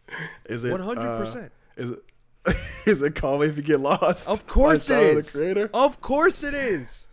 Is 0.46 0.64
it 0.64 0.70
One 0.70 0.80
hundred 0.80 1.08
uh, 1.08 1.18
percent. 1.18 1.52
Is 1.76 1.90
it 1.90 2.02
is 2.86 3.02
it 3.02 3.14
Call 3.14 3.38
Me 3.38 3.46
If 3.46 3.56
You 3.56 3.62
Get 3.62 3.80
Lost? 3.80 4.28
Of 4.28 4.46
course 4.46 4.88
it 4.90 4.98
is. 4.98 5.26
The 5.26 5.38
creator. 5.38 5.70
Of 5.74 6.00
course 6.00 6.42
it 6.42 6.54
is. 6.54 7.06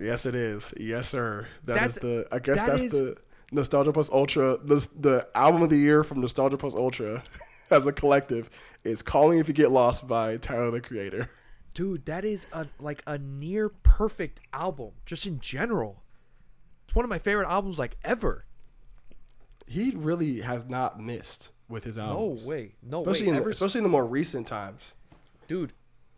Yes, 0.00 0.24
it 0.24 0.34
is. 0.34 0.72
Yes, 0.78 1.08
sir. 1.08 1.46
That 1.66 1.74
That's- 1.74 1.96
is 1.96 1.98
the. 2.00 2.26
I 2.32 2.38
guess 2.38 2.58
that 2.60 2.66
that's 2.68 2.82
is- 2.84 2.92
the 2.92 3.16
Nostalgia 3.52 3.92
Plus 3.92 4.10
Ultra. 4.10 4.56
The 4.58 4.86
the 4.98 5.28
album 5.34 5.62
of 5.62 5.70
the 5.70 5.76
year 5.76 6.02
from 6.04 6.20
Nostalgia 6.20 6.56
Plus 6.56 6.74
Ultra, 6.74 7.22
as 7.70 7.86
a 7.86 7.92
collective, 7.92 8.48
is 8.82 9.02
"Calling 9.02 9.38
If 9.40 9.48
You 9.48 9.54
Get 9.54 9.70
Lost" 9.70 10.06
by 10.08 10.36
Tyler 10.38 10.70
the 10.70 10.80
Creator. 10.80 11.28
Dude, 11.74 12.04
that 12.06 12.24
is 12.24 12.46
a 12.52 12.66
like 12.78 13.02
a 13.06 13.16
near 13.18 13.68
perfect 13.68 14.40
album, 14.52 14.90
just 15.06 15.26
in 15.26 15.38
general. 15.40 16.02
It's 16.86 16.94
one 16.94 17.04
of 17.04 17.08
my 17.08 17.18
favorite 17.18 17.48
albums 17.48 17.78
like 17.78 17.96
ever. 18.04 18.44
He 19.66 19.92
really 19.94 20.40
has 20.40 20.68
not 20.68 20.98
missed 21.00 21.50
with 21.68 21.84
his 21.84 21.96
albums. 21.96 22.42
No 22.44 22.48
way, 22.48 22.74
no 22.82 23.02
especially 23.02 23.30
way. 23.30 23.36
in 23.38 23.42
the, 23.44 23.48
especially 23.48 23.78
in 23.78 23.82
the 23.84 23.88
more 23.90 24.04
recent 24.06 24.46
times. 24.48 24.94
dude, 25.46 25.72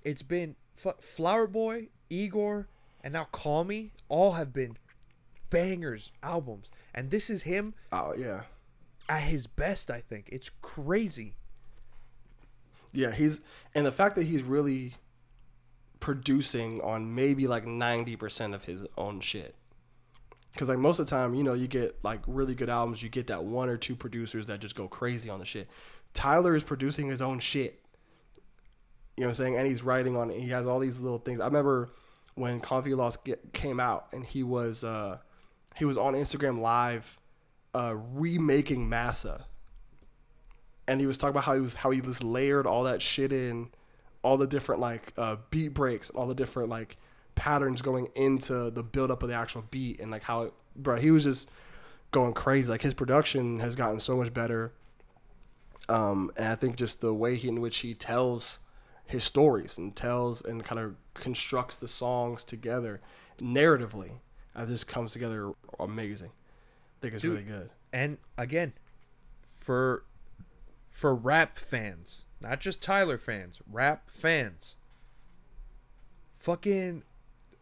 it's 0.04 0.22
been 0.22 0.56
F- 0.82 1.00
Flower 1.00 1.46
Boy, 1.46 1.88
Igor, 2.08 2.68
and 3.04 3.12
now 3.12 3.24
Call 3.30 3.64
Me. 3.64 3.92
All 4.08 4.32
have 4.32 4.54
been 4.54 4.78
bangers 5.50 6.12
albums, 6.22 6.70
and 6.94 7.10
this 7.10 7.28
is 7.28 7.42
him 7.42 7.74
Oh 7.92 8.14
yeah, 8.16 8.44
at 9.10 9.24
his 9.24 9.46
best. 9.46 9.90
I 9.90 10.00
think 10.00 10.30
it's 10.32 10.50
crazy. 10.62 11.34
yeah. 12.94 13.10
He's 13.12 13.42
and 13.74 13.84
the 13.84 13.92
fact 13.92 14.16
that 14.16 14.24
he's 14.24 14.42
really 14.42 14.94
producing 16.02 16.80
on 16.82 17.14
maybe 17.14 17.46
like 17.46 17.64
ninety 17.64 18.16
percent 18.16 18.54
of 18.54 18.64
his 18.64 18.82
own 18.98 19.20
shit. 19.20 19.54
Because 20.52 20.68
like 20.68 20.76
most 20.76 20.98
of 20.98 21.06
the 21.06 21.10
time, 21.10 21.32
you 21.32 21.44
know, 21.44 21.54
you 21.54 21.68
get 21.68 21.96
like 22.02 22.20
really 22.26 22.54
good 22.54 22.68
albums, 22.68 23.02
you 23.02 23.08
get 23.08 23.28
that 23.28 23.44
one 23.44 23.70
or 23.70 23.78
two 23.78 23.96
producers 23.96 24.46
that 24.46 24.60
just 24.60 24.74
go 24.74 24.86
crazy 24.88 25.30
on 25.30 25.38
the 25.38 25.46
shit. 25.46 25.68
Tyler 26.12 26.54
is 26.54 26.62
producing 26.62 27.08
his 27.08 27.22
own 27.22 27.38
shit. 27.38 27.80
You 29.16 29.22
know 29.22 29.28
what 29.28 29.30
I'm 29.30 29.34
saying? 29.34 29.56
And 29.56 29.66
he's 29.66 29.82
writing 29.82 30.16
on 30.16 30.30
it. 30.30 30.40
He 30.40 30.48
has 30.48 30.66
all 30.66 30.78
these 30.80 31.00
little 31.00 31.18
things. 31.18 31.40
I 31.40 31.46
remember 31.46 31.90
when 32.34 32.60
Coffee 32.60 32.94
Lost 32.94 33.24
get, 33.24 33.52
came 33.54 33.78
out 33.78 34.08
and 34.12 34.26
he 34.26 34.42
was 34.42 34.84
uh 34.84 35.18
he 35.76 35.84
was 35.84 35.96
on 35.96 36.14
Instagram 36.14 36.60
live 36.60 37.18
uh 37.74 37.94
remaking 37.94 38.88
Massa. 38.88 39.46
And 40.88 41.00
he 41.00 41.06
was 41.06 41.16
talking 41.16 41.30
about 41.30 41.44
how 41.44 41.54
he 41.54 41.60
was 41.60 41.76
how 41.76 41.90
he 41.90 42.00
just 42.00 42.24
layered 42.24 42.66
all 42.66 42.82
that 42.82 43.00
shit 43.00 43.32
in, 43.32 43.70
all 44.22 44.36
the 44.36 44.46
different 44.46 44.80
like 44.80 45.12
uh 45.16 45.36
beat 45.50 45.68
breaks, 45.68 46.10
all 46.10 46.26
the 46.26 46.34
different 46.34 46.68
like 46.68 46.96
patterns 47.34 47.82
going 47.82 48.08
into 48.14 48.70
the 48.70 48.82
build 48.82 49.10
up 49.10 49.22
of 49.22 49.28
the 49.28 49.34
actual 49.34 49.64
beat 49.70 50.00
and 50.00 50.10
like 50.10 50.22
how 50.22 50.42
it, 50.42 50.54
bro, 50.76 50.96
he 50.96 51.10
was 51.10 51.24
just 51.24 51.48
going 52.10 52.34
crazy. 52.34 52.70
Like 52.70 52.82
his 52.82 52.94
production 52.94 53.60
has 53.60 53.74
gotten 53.74 54.00
so 54.00 54.16
much 54.16 54.32
better. 54.32 54.72
Um, 55.88 56.30
and 56.36 56.48
I 56.48 56.54
think 56.54 56.76
just 56.76 57.00
the 57.00 57.12
way 57.12 57.36
he, 57.36 57.48
in 57.48 57.60
which 57.60 57.78
he 57.78 57.94
tells 57.94 58.58
his 59.06 59.24
stories 59.24 59.76
and 59.78 59.94
tells 59.96 60.42
and 60.42 60.62
kind 60.62 60.80
of 60.80 60.94
constructs 61.14 61.76
the 61.76 61.88
songs 61.88 62.44
together 62.44 63.00
narratively, 63.40 64.20
uh, 64.54 64.64
this 64.64 64.84
comes 64.84 65.12
together 65.12 65.52
amazing. 65.80 66.30
I 66.30 66.96
think 67.00 67.14
it's 67.14 67.22
Dude. 67.22 67.32
really 67.32 67.44
good. 67.44 67.70
And 67.92 68.18
again, 68.38 68.74
for 69.38 70.04
for 70.90 71.14
rap 71.14 71.58
fans, 71.58 72.26
not 72.42 72.60
just 72.60 72.82
Tyler 72.82 73.18
fans, 73.18 73.60
rap 73.70 74.10
fans. 74.10 74.76
Fucking 76.38 77.04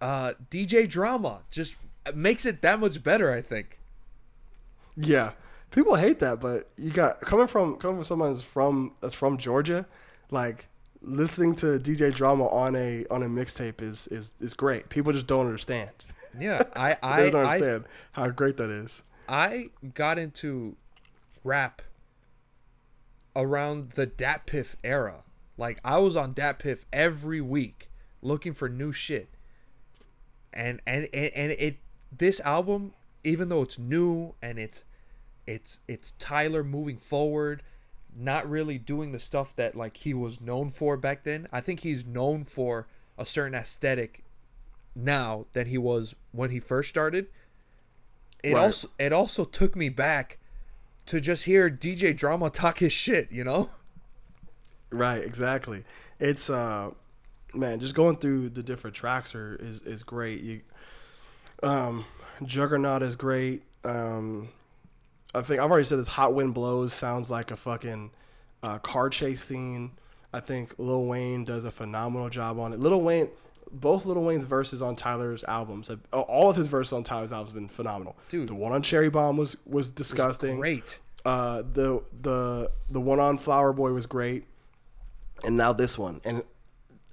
uh, 0.00 0.32
DJ 0.50 0.88
Drama 0.88 1.40
just 1.50 1.76
makes 2.14 2.46
it 2.46 2.62
that 2.62 2.80
much 2.80 3.02
better. 3.02 3.32
I 3.32 3.42
think. 3.42 3.78
Yeah, 4.96 5.32
people 5.70 5.96
hate 5.96 6.18
that, 6.20 6.40
but 6.40 6.68
you 6.76 6.90
got 6.90 7.20
coming 7.20 7.46
from 7.46 7.76
coming 7.76 7.96
from 7.96 8.04
someone 8.04 8.32
that's 8.32 8.42
from 8.42 8.94
that's 9.00 9.14
from 9.14 9.36
Georgia, 9.38 9.86
like 10.30 10.66
listening 11.02 11.54
to 11.56 11.78
DJ 11.78 12.14
Drama 12.14 12.46
on 12.48 12.76
a 12.76 13.06
on 13.10 13.22
a 13.22 13.28
mixtape 13.28 13.82
is 13.82 14.06
is 14.08 14.32
is 14.40 14.54
great. 14.54 14.88
People 14.88 15.12
just 15.12 15.26
don't 15.26 15.46
understand. 15.46 15.90
Yeah, 16.38 16.62
I 16.76 16.96
I 17.02 17.30
don't 17.30 17.44
I, 17.44 17.54
understand 17.54 17.84
how 18.12 18.28
great 18.28 18.56
that 18.56 18.70
is. 18.70 19.02
I 19.28 19.70
got 19.94 20.18
into 20.18 20.76
rap 21.44 21.82
around 23.36 23.90
the 23.92 24.06
Dat 24.06 24.46
Piff 24.46 24.76
era. 24.82 25.22
Like 25.56 25.80
I 25.84 25.98
was 25.98 26.16
on 26.16 26.32
Dat 26.32 26.58
Piff 26.58 26.86
every 26.92 27.40
week 27.40 27.90
looking 28.22 28.52
for 28.52 28.68
new 28.68 28.92
shit. 28.92 29.28
And 30.52 30.80
and 30.86 31.08
and, 31.12 31.32
and 31.34 31.52
it 31.52 31.78
this 32.16 32.40
album 32.40 32.92
even 33.22 33.48
though 33.50 33.62
it's 33.62 33.78
new 33.78 34.34
and 34.42 34.58
it's 34.58 34.84
it's 35.46 35.80
it's 35.86 36.12
Tyler 36.18 36.64
moving 36.64 36.96
forward, 36.96 37.62
not 38.16 38.48
really 38.48 38.78
doing 38.78 39.12
the 39.12 39.18
stuff 39.18 39.54
that 39.56 39.74
like 39.76 39.98
he 39.98 40.14
was 40.14 40.40
known 40.40 40.70
for 40.70 40.96
back 40.96 41.24
then. 41.24 41.46
I 41.52 41.60
think 41.60 41.80
he's 41.80 42.04
known 42.06 42.44
for 42.44 42.86
a 43.18 43.26
certain 43.26 43.54
aesthetic 43.54 44.24
now 44.94 45.46
than 45.52 45.66
he 45.66 45.78
was 45.78 46.14
when 46.32 46.50
he 46.50 46.58
first 46.58 46.88
started 46.88 47.28
it 48.42 48.54
Right. 48.54 48.64
also 48.64 48.88
it 48.98 49.12
also 49.12 49.44
took 49.44 49.76
me 49.76 49.88
back 49.88 50.38
to 51.10 51.20
just 51.20 51.44
hear 51.44 51.68
DJ 51.68 52.16
Drama 52.16 52.50
talk 52.50 52.78
his 52.78 52.92
shit, 52.92 53.32
you 53.32 53.42
know? 53.42 53.70
Right, 54.90 55.22
exactly. 55.24 55.84
It's 56.20 56.48
uh 56.48 56.90
man, 57.52 57.80
just 57.80 57.96
going 57.96 58.16
through 58.16 58.50
the 58.50 58.62
different 58.62 58.94
tracks 58.94 59.34
are 59.34 59.56
is 59.56 59.82
is 59.82 60.02
great. 60.04 60.40
You 60.40 60.60
um 61.62 62.04
Juggernaut 62.44 63.02
is 63.02 63.16
great. 63.16 63.64
Um 63.84 64.50
I 65.34 65.42
think 65.42 65.60
I've 65.60 65.70
already 65.70 65.86
said 65.86 65.98
this 65.98 66.08
Hot 66.08 66.32
Wind 66.34 66.54
Blows 66.54 66.92
sounds 66.92 67.30
like 67.30 67.50
a 67.50 67.56
fucking 67.56 68.10
uh, 68.62 68.78
car 68.78 69.08
chase 69.08 69.42
scene. 69.42 69.92
I 70.32 70.40
think 70.40 70.74
Lil 70.76 71.04
Wayne 71.06 71.44
does 71.44 71.64
a 71.64 71.70
phenomenal 71.70 72.28
job 72.28 72.58
on 72.58 72.72
it. 72.72 72.80
Lil 72.80 73.00
Wayne 73.00 73.28
both 73.72 74.04
Lil 74.06 74.22
Wayne's 74.24 74.44
verses 74.46 74.82
on 74.82 74.96
Tyler's 74.96 75.44
albums, 75.44 75.88
have, 75.88 76.00
all 76.12 76.50
of 76.50 76.56
his 76.56 76.66
verses 76.68 76.92
on 76.92 77.02
Tyler's 77.02 77.32
albums 77.32 77.50
have 77.50 77.54
been 77.54 77.68
phenomenal. 77.68 78.16
Dude. 78.28 78.48
the 78.48 78.54
one 78.54 78.72
on 78.72 78.82
Cherry 78.82 79.10
Bomb 79.10 79.36
was 79.36 79.56
was 79.66 79.90
disgusting. 79.90 80.56
Great. 80.58 80.98
Uh, 81.24 81.62
the 81.72 82.02
the 82.22 82.70
the 82.88 83.00
one 83.00 83.20
on 83.20 83.36
Flower 83.38 83.72
Boy 83.72 83.92
was 83.92 84.06
great, 84.06 84.44
and 85.44 85.56
now 85.56 85.72
this 85.72 85.98
one. 85.98 86.20
And 86.24 86.42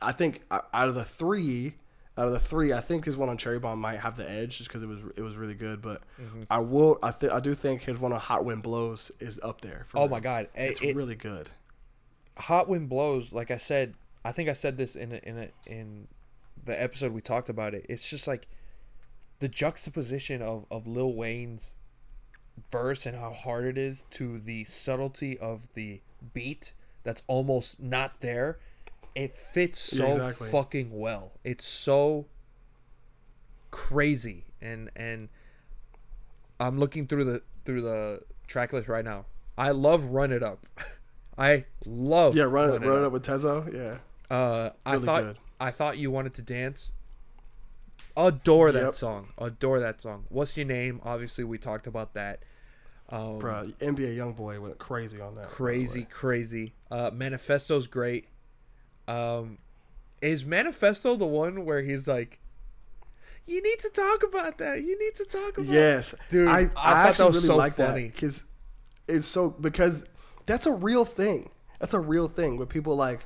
I 0.02 0.12
think 0.12 0.42
uh, 0.52 0.62
out 0.74 0.90
of 0.90 0.96
the 0.96 1.04
three, 1.04 1.76
out 2.18 2.28
of 2.28 2.34
the 2.34 2.40
three, 2.40 2.72
I 2.74 2.80
think 2.82 3.06
his 3.06 3.18
one 3.18 3.30
on 3.30 3.38
Cherry 3.38 3.60
Bomb 3.60 3.80
might 3.80 4.00
have 4.00 4.16
the 4.16 4.30
edge 4.30 4.58
just 4.60 4.70
because 4.70 4.82
it 4.84 4.88
was 4.88 5.02
it 5.16 5.22
was 5.22 5.36
really 5.38 5.56
good. 5.56 5.82
But 5.82 6.02
Mm-hmm. 6.22 6.44
I 6.50 6.60
will 6.60 6.98
I 7.04 7.12
think 7.12 7.34
I 7.34 7.40
do 7.40 7.54
think 7.54 7.82
his 7.84 7.98
one 8.00 8.14
on 8.14 8.20
Hot 8.20 8.46
Wind 8.46 8.64
Blows 8.64 9.12
is 9.20 9.40
up 9.44 9.62
there. 9.62 9.84
For 9.88 9.98
Oh 10.00 10.04
me. 10.04 10.10
my 10.10 10.20
god. 10.20 10.46
It- 10.56 10.62
it's 10.72 10.82
it- 10.82 10.96
really 10.96 11.16
good. 11.16 11.50
Hot 12.38 12.70
Wind 12.70 12.88
Blows, 12.90 13.34
like 13.34 13.50
I 13.52 13.58
said, 13.58 13.96
I 14.24 14.32
think 14.32 14.48
I 14.48 14.54
said 14.54 14.78
this 14.78 14.96
in 14.96 15.12
a, 15.12 15.16
in 15.18 15.38
a, 15.40 15.50
in 15.66 16.08
the 16.68 16.82
episode 16.82 17.12
we 17.12 17.22
talked 17.22 17.50
about 17.50 17.74
it. 17.74 17.86
It's 17.90 18.08
just 18.10 18.28
like 18.28 18.48
the 19.40 19.48
juxtaposition 19.48 20.42
of 20.42 20.66
of 20.70 20.88
Lil 20.88 21.14
Wayne's 21.14 21.76
verse 22.72 23.06
and 23.06 23.18
how 23.18 23.32
hard 23.34 23.66
it 23.66 23.78
is 23.78 24.06
to 24.12 24.40
the 24.40 24.64
subtlety 24.66 25.38
of 25.38 25.68
the 25.74 26.02
beat 26.34 26.74
that's 27.04 27.24
almost 27.28 27.80
not 27.80 28.20
there. 28.22 28.60
It 29.16 29.34
fits 29.34 29.80
so 29.80 30.12
exactly. 30.14 30.50
fucking 30.50 30.90
well. 30.92 31.32
It's 31.44 31.66
so 31.66 32.28
crazy 33.72 34.46
and 34.62 34.90
and 34.96 35.30
I'm 36.60 36.80
looking 36.80 37.08
through 37.08 37.26
the 37.26 37.42
through 37.66 37.82
the 37.82 38.22
track 38.48 38.74
list 38.74 38.88
right 38.88 39.06
now. 39.06 39.26
I 39.58 39.72
love 39.72 40.06
Run 40.06 40.32
It 40.32 40.44
Up. 40.44 40.66
I 41.38 41.66
love 41.86 42.36
Yeah, 42.36 42.44
run, 42.44 42.70
it, 42.72 42.76
It 42.84 42.88
run 42.88 42.98
Up. 42.98 43.02
it 43.04 43.06
up 43.08 43.12
with 43.12 43.26
Teezo. 43.26 43.74
Yeah, 43.74 44.36
Uh, 44.36 44.70
I 44.86 44.94
Really 44.94 45.06
thought 45.06 45.24
good. 45.24 45.38
I 45.60 45.72
thought 45.72 45.98
you 45.98 46.12
wanted 46.12 46.34
to 46.36 46.42
dance. 46.42 46.94
Adore 48.16 48.72
that 48.72 48.84
Yep. 48.84 48.94
song. 48.96 49.30
Adore 49.38 49.80
that 49.80 50.02
song. 50.02 50.26
What's 50.30 50.58
your 50.58 50.66
name? 50.66 51.00
Obviously, 51.04 51.44
we 51.44 51.58
talked 51.58 51.86
about 51.88 52.14
that. 52.16 52.42
Um, 53.10 53.40
bro. 53.40 53.72
NBA 53.80 54.16
YoungBoy 54.18 54.60
went 54.60 54.80
crazy 54.80 55.22
on 55.22 55.36
that. 55.36 55.48
crazy, 55.48 56.06
crazy. 56.10 56.74
Uh, 56.92 57.10
Manifesto's 57.14 57.88
great. 57.88 58.28
Um, 59.08 59.60
is 60.22 60.46
Manifesto 60.46 61.16
the 61.16 61.26
one 61.28 61.64
where 61.64 61.82
he's 61.84 62.08
like, 62.08 62.40
"You 63.46 63.62
need 63.64 63.80
to 63.80 63.90
talk 63.90 64.24
about 64.24 64.58
that. 64.58 64.84
You 64.84 65.00
need 65.00 65.16
to 65.16 65.26
talk 65.26 65.58
about." 65.58 65.70
It. 65.70 65.74
Yes, 65.74 66.16
Dude, 66.28 66.48
I, 66.50 66.52
I 66.52 66.62
I, 66.62 66.66
thought 66.66 66.74
that 66.76 67.10
actually 67.10 67.26
was 67.28 67.36
really 67.36 67.48
so 67.48 67.56
like 67.56 67.74
funny. 67.76 68.04
that 68.08 68.14
because 68.14 68.44
it's 69.08 69.26
so 69.28 69.52
because 69.52 70.04
that's 70.46 70.66
a 70.66 70.72
real 70.74 71.06
thing. 71.06 71.50
That's 71.80 71.94
a 71.94 72.00
real 72.00 72.28
thing 72.28 72.58
where 72.58 72.66
people 72.66 72.96
like 72.98 73.26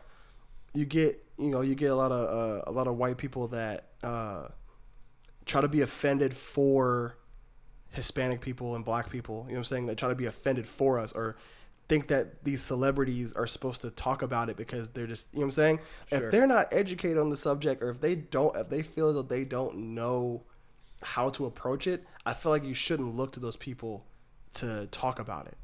you 0.74 0.86
get 0.86 1.24
you 1.42 1.50
know 1.50 1.62
you 1.62 1.76
get 1.76 1.92
a 1.92 1.96
lot 1.96 2.12
of 2.12 2.30
uh, 2.30 2.64
a 2.68 2.72
lot 2.72 2.88
of 2.88 2.98
white 2.98 3.18
people 3.18 3.48
that 3.50 3.90
uh, 4.04 4.48
try 5.46 5.62
to 5.62 5.68
be 5.68 5.82
offended 5.82 6.34
for 6.34 7.18
Hispanic 7.90 8.42
people 8.42 8.76
and 8.76 8.86
black 8.86 9.10
people. 9.10 9.46
You 9.48 9.54
know 9.54 9.54
what 9.54 9.58
I'm 9.60 9.64
saying? 9.66 9.86
They 9.88 9.96
try 9.96 10.10
to 10.10 10.16
be 10.16 10.26
offended 10.26 10.68
for 10.68 11.00
us 11.00 11.12
or 11.12 11.38
think 11.90 12.08
that 12.08 12.44
these 12.46 12.62
celebrities 12.62 13.34
are 13.34 13.48
supposed 13.48 13.82
to 13.82 13.90
talk 13.90 14.22
about 14.22 14.50
it 14.50 14.56
because 14.56 14.90
they're 14.90 15.08
just 15.08 15.28
you 15.34 15.40
know 15.40 15.42
what 15.42 15.48
I'm 15.48 15.52
saying. 15.52 15.80
Sure. 16.08 16.24
If 16.24 16.32
they're 16.32 16.48
not 16.48 16.68
educated 16.72 17.18
on 17.18 17.30
the 17.30 17.38
subject, 17.38 17.82
or 17.82 17.90
if 17.90 18.00
they 18.00 18.16
don't, 18.16 18.56
if 18.56 18.70
they 18.70 18.82
feel 18.84 19.14
that 19.14 19.30
they 19.30 19.44
don't 19.44 19.96
know 19.96 20.44
how 21.02 21.30
to 21.32 21.46
approach 21.46 21.88
it, 21.88 22.06
I 22.26 22.34
feel 22.34 22.52
like 22.52 22.64
you 22.64 22.74
shouldn't 22.74 23.16
look 23.16 23.32
to 23.34 23.40
those 23.40 23.58
people 23.58 24.06
to 24.54 24.88
talk 24.92 25.20
about 25.20 25.48
it. 25.48 25.58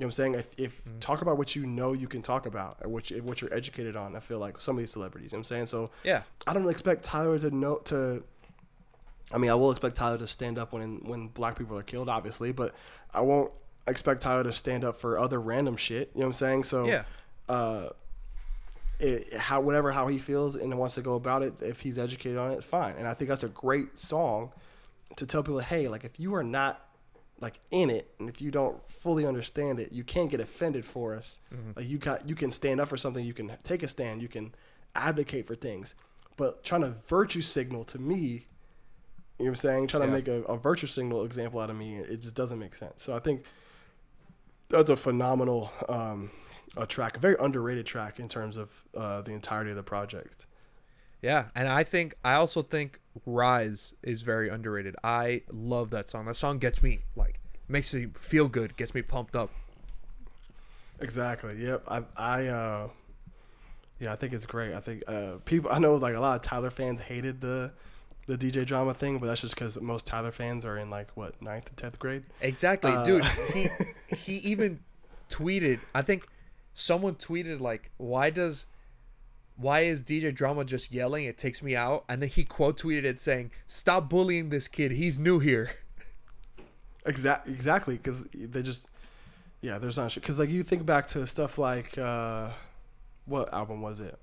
You 0.00 0.06
know 0.06 0.08
what 0.08 0.18
I'm 0.18 0.32
saying? 0.32 0.34
If, 0.36 0.54
if 0.56 0.84
Mm-hmm. 0.84 0.98
talk 1.00 1.20
about 1.20 1.36
what 1.36 1.54
you 1.54 1.66
know 1.66 1.92
you 1.92 2.08
can 2.08 2.22
talk 2.22 2.46
about, 2.46 2.78
or 2.80 2.88
what 2.88 3.10
you, 3.10 3.22
what 3.22 3.42
you're 3.42 3.52
educated 3.52 3.96
on. 3.96 4.16
I 4.16 4.20
feel 4.20 4.38
like 4.38 4.58
some 4.58 4.76
of 4.76 4.80
these 4.80 4.90
celebrities. 4.92 5.30
You 5.32 5.36
know 5.36 5.40
what 5.40 5.50
I'm 5.52 5.56
saying? 5.56 5.66
So 5.66 5.90
Yeah. 6.04 6.22
I 6.46 6.54
don't 6.54 6.66
expect 6.70 7.02
Tyler 7.04 7.38
to 7.38 7.50
know 7.50 7.76
to. 7.84 8.24
I 9.30 9.36
mean, 9.38 9.50
I 9.50 9.54
will 9.54 9.70
expect 9.70 9.96
Tyler 9.96 10.16
to 10.18 10.26
stand 10.26 10.56
up 10.58 10.72
when 10.72 11.00
when 11.04 11.28
black 11.28 11.58
people 11.58 11.76
are 11.78 11.82
killed, 11.82 12.08
obviously, 12.08 12.50
but 12.50 12.74
I 13.12 13.20
won't 13.20 13.52
expect 13.86 14.22
Tyler 14.22 14.42
to 14.44 14.52
stand 14.54 14.84
up 14.84 14.96
for 14.96 15.18
other 15.18 15.38
random 15.40 15.76
shit. 15.76 16.10
You 16.14 16.20
know 16.20 16.26
what 16.26 16.28
I'm 16.28 16.32
saying? 16.32 16.64
So 16.64 16.86
Yeah. 16.86 17.04
uh, 17.48 17.90
it, 18.98 19.36
how 19.36 19.60
whatever 19.60 19.92
how 19.92 20.08
he 20.08 20.18
feels 20.18 20.56
and 20.56 20.76
wants 20.78 20.94
to 20.96 21.02
go 21.02 21.14
about 21.14 21.42
it, 21.42 21.54
if 21.60 21.80
he's 21.80 21.98
educated 21.98 22.38
on 22.38 22.52
it, 22.52 22.64
fine. 22.64 22.94
And 22.96 23.06
I 23.06 23.14
think 23.14 23.28
that's 23.28 23.44
a 23.44 23.48
great 23.48 23.98
song 23.98 24.52
to 25.16 25.26
tell 25.26 25.42
people, 25.42 25.60
hey, 25.60 25.88
like 25.88 26.04
if 26.04 26.18
you 26.18 26.34
are 26.34 26.44
not 26.44 26.86
like 27.40 27.58
in 27.70 27.88
it 27.90 28.12
and 28.18 28.28
if 28.28 28.42
you 28.42 28.50
don't 28.50 28.78
fully 28.90 29.24
understand 29.26 29.80
it, 29.80 29.92
you 29.92 30.04
can't 30.04 30.30
get 30.30 30.40
offended 30.40 30.84
for 30.84 31.14
us. 31.14 31.38
Like 31.76 31.88
you 31.88 31.98
got 31.98 32.28
you 32.28 32.34
can 32.34 32.50
stand 32.50 32.80
up 32.80 32.88
for 32.88 32.96
something, 32.96 33.24
you 33.24 33.34
can 33.34 33.52
take 33.64 33.82
a 33.82 33.88
stand, 33.88 34.20
you 34.22 34.28
can 34.28 34.54
advocate 34.94 35.46
for 35.46 35.54
things. 35.54 35.94
But 36.36 36.64
trying 36.64 36.82
to 36.82 36.90
virtue 37.08 37.42
signal 37.42 37.84
to 37.84 37.98
me, 37.98 38.16
you 38.18 38.34
know 39.38 39.44
what 39.44 39.48
I'm 39.48 39.56
saying? 39.56 39.86
Trying 39.88 40.02
Yeah. 40.02 40.06
to 40.06 40.12
make 40.12 40.28
a, 40.28 40.42
a 40.44 40.56
virtue 40.56 40.86
signal 40.86 41.24
example 41.24 41.60
out 41.60 41.70
of 41.70 41.76
me, 41.76 41.96
it 41.96 42.20
just 42.22 42.34
doesn't 42.34 42.58
make 42.58 42.74
sense. 42.74 43.02
So 43.02 43.14
I 43.14 43.18
think 43.20 43.44
that's 44.68 44.90
a 44.90 44.96
phenomenal 44.96 45.72
um, 45.88 46.30
a 46.76 46.86
track, 46.86 47.16
a 47.16 47.20
very 47.20 47.36
underrated 47.40 47.86
track 47.86 48.20
in 48.20 48.28
terms 48.28 48.56
of 48.56 48.84
uh, 48.96 49.22
the 49.22 49.32
entirety 49.32 49.70
of 49.70 49.76
the 49.76 49.82
project. 49.82 50.46
Yeah, 51.22 51.46
and 51.54 51.68
I 51.68 51.82
think 51.84 52.14
I 52.24 52.34
also 52.34 52.62
think 52.62 52.98
Rise 53.26 53.94
is 54.02 54.22
very 54.22 54.48
underrated. 54.48 54.96
I 55.04 55.42
love 55.52 55.90
that 55.90 56.08
song. 56.08 56.26
That 56.26 56.36
song 56.36 56.58
gets 56.58 56.82
me 56.82 57.00
like 57.16 57.38
makes 57.68 57.92
me 57.92 58.08
feel 58.18 58.48
good, 58.48 58.76
gets 58.76 58.94
me 58.94 59.02
pumped 59.02 59.36
up. 59.36 59.50
Exactly. 61.00 61.56
Yep. 61.62 61.84
I 61.88 62.02
I 62.16 62.46
uh 62.46 62.88
yeah, 63.98 64.12
I 64.12 64.16
think 64.16 64.32
it's 64.32 64.46
great. 64.46 64.74
I 64.74 64.80
think 64.80 65.02
uh 65.06 65.32
people 65.44 65.70
I 65.70 65.78
know 65.78 65.96
like 65.96 66.14
a 66.14 66.20
lot 66.20 66.36
of 66.36 66.42
Tyler 66.42 66.70
fans 66.70 67.00
hated 67.00 67.40
the 67.40 67.72
the 68.26 68.36
DJ 68.38 68.64
Drama 68.64 68.94
thing, 68.94 69.18
but 69.18 69.26
that's 69.26 69.40
just 69.40 69.54
because 69.54 69.80
most 69.80 70.06
Tyler 70.06 70.30
fans 70.32 70.64
are 70.64 70.76
in 70.78 70.88
like 70.90 71.08
what 71.16 71.40
ninth 71.42 71.68
and 71.68 71.76
tenth 71.76 71.98
grade. 71.98 72.24
Exactly, 72.40 72.92
Uh, 72.92 73.04
dude. 73.04 73.24
He 73.52 73.68
he 74.16 74.36
even 74.38 74.80
tweeted. 75.28 75.80
I 75.94 76.02
think 76.02 76.26
someone 76.74 77.14
tweeted 77.16 77.60
like, 77.60 77.90
"Why 77.96 78.30
does 78.30 78.66
why 79.60 79.80
is 79.80 80.02
DJ 80.02 80.34
Drama 80.34 80.64
just 80.64 80.92
yelling? 80.92 81.24
It 81.24 81.38
takes 81.38 81.62
me 81.62 81.76
out." 81.76 82.04
And 82.08 82.22
then 82.22 82.28
he 82.28 82.44
quote 82.44 82.78
tweeted 82.80 83.04
it 83.04 83.20
saying, 83.20 83.50
"Stop 83.68 84.08
bullying 84.08 84.48
this 84.50 84.68
kid. 84.68 84.92
He's 84.92 85.18
new 85.18 85.38
here." 85.38 85.70
Exactly. 87.06 87.52
Exactly. 87.54 87.96
Because 87.96 88.24
they 88.34 88.62
just 88.62 88.86
yeah, 89.62 89.78
there's 89.78 89.96
not 89.96 90.14
because 90.14 90.38
like 90.38 90.50
you 90.50 90.62
think 90.62 90.84
back 90.84 91.06
to 91.08 91.26
stuff 91.26 91.56
like 91.58 91.96
uh 91.96 92.50
what 93.24 93.52
album 93.54 93.80
was 93.80 94.00
it? 94.00 94.18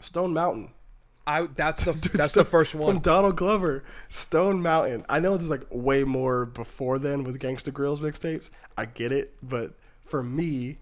Stone 0.00 0.32
Mountain. 0.32 0.70
I 1.26 1.46
that's 1.54 1.84
the 1.84 1.92
Dude, 2.00 2.12
that's 2.12 2.32
Stone- 2.32 2.44
the 2.44 2.50
first 2.50 2.70
From 2.72 2.80
one. 2.80 2.98
Donald 3.00 3.36
Glover, 3.36 3.84
Stone 4.08 4.62
Mountain. 4.62 5.04
I 5.08 5.20
know 5.20 5.36
there's 5.36 5.50
like 5.50 5.66
way 5.70 6.04
more 6.04 6.46
before 6.46 6.98
then 6.98 7.22
with 7.24 7.38
Gangsta 7.38 7.70
Grillz 7.72 7.98
mixtapes. 7.98 8.48
I 8.78 8.86
get 8.86 9.12
it, 9.12 9.34
but 9.42 9.74
for 10.06 10.22
me, 10.22 10.78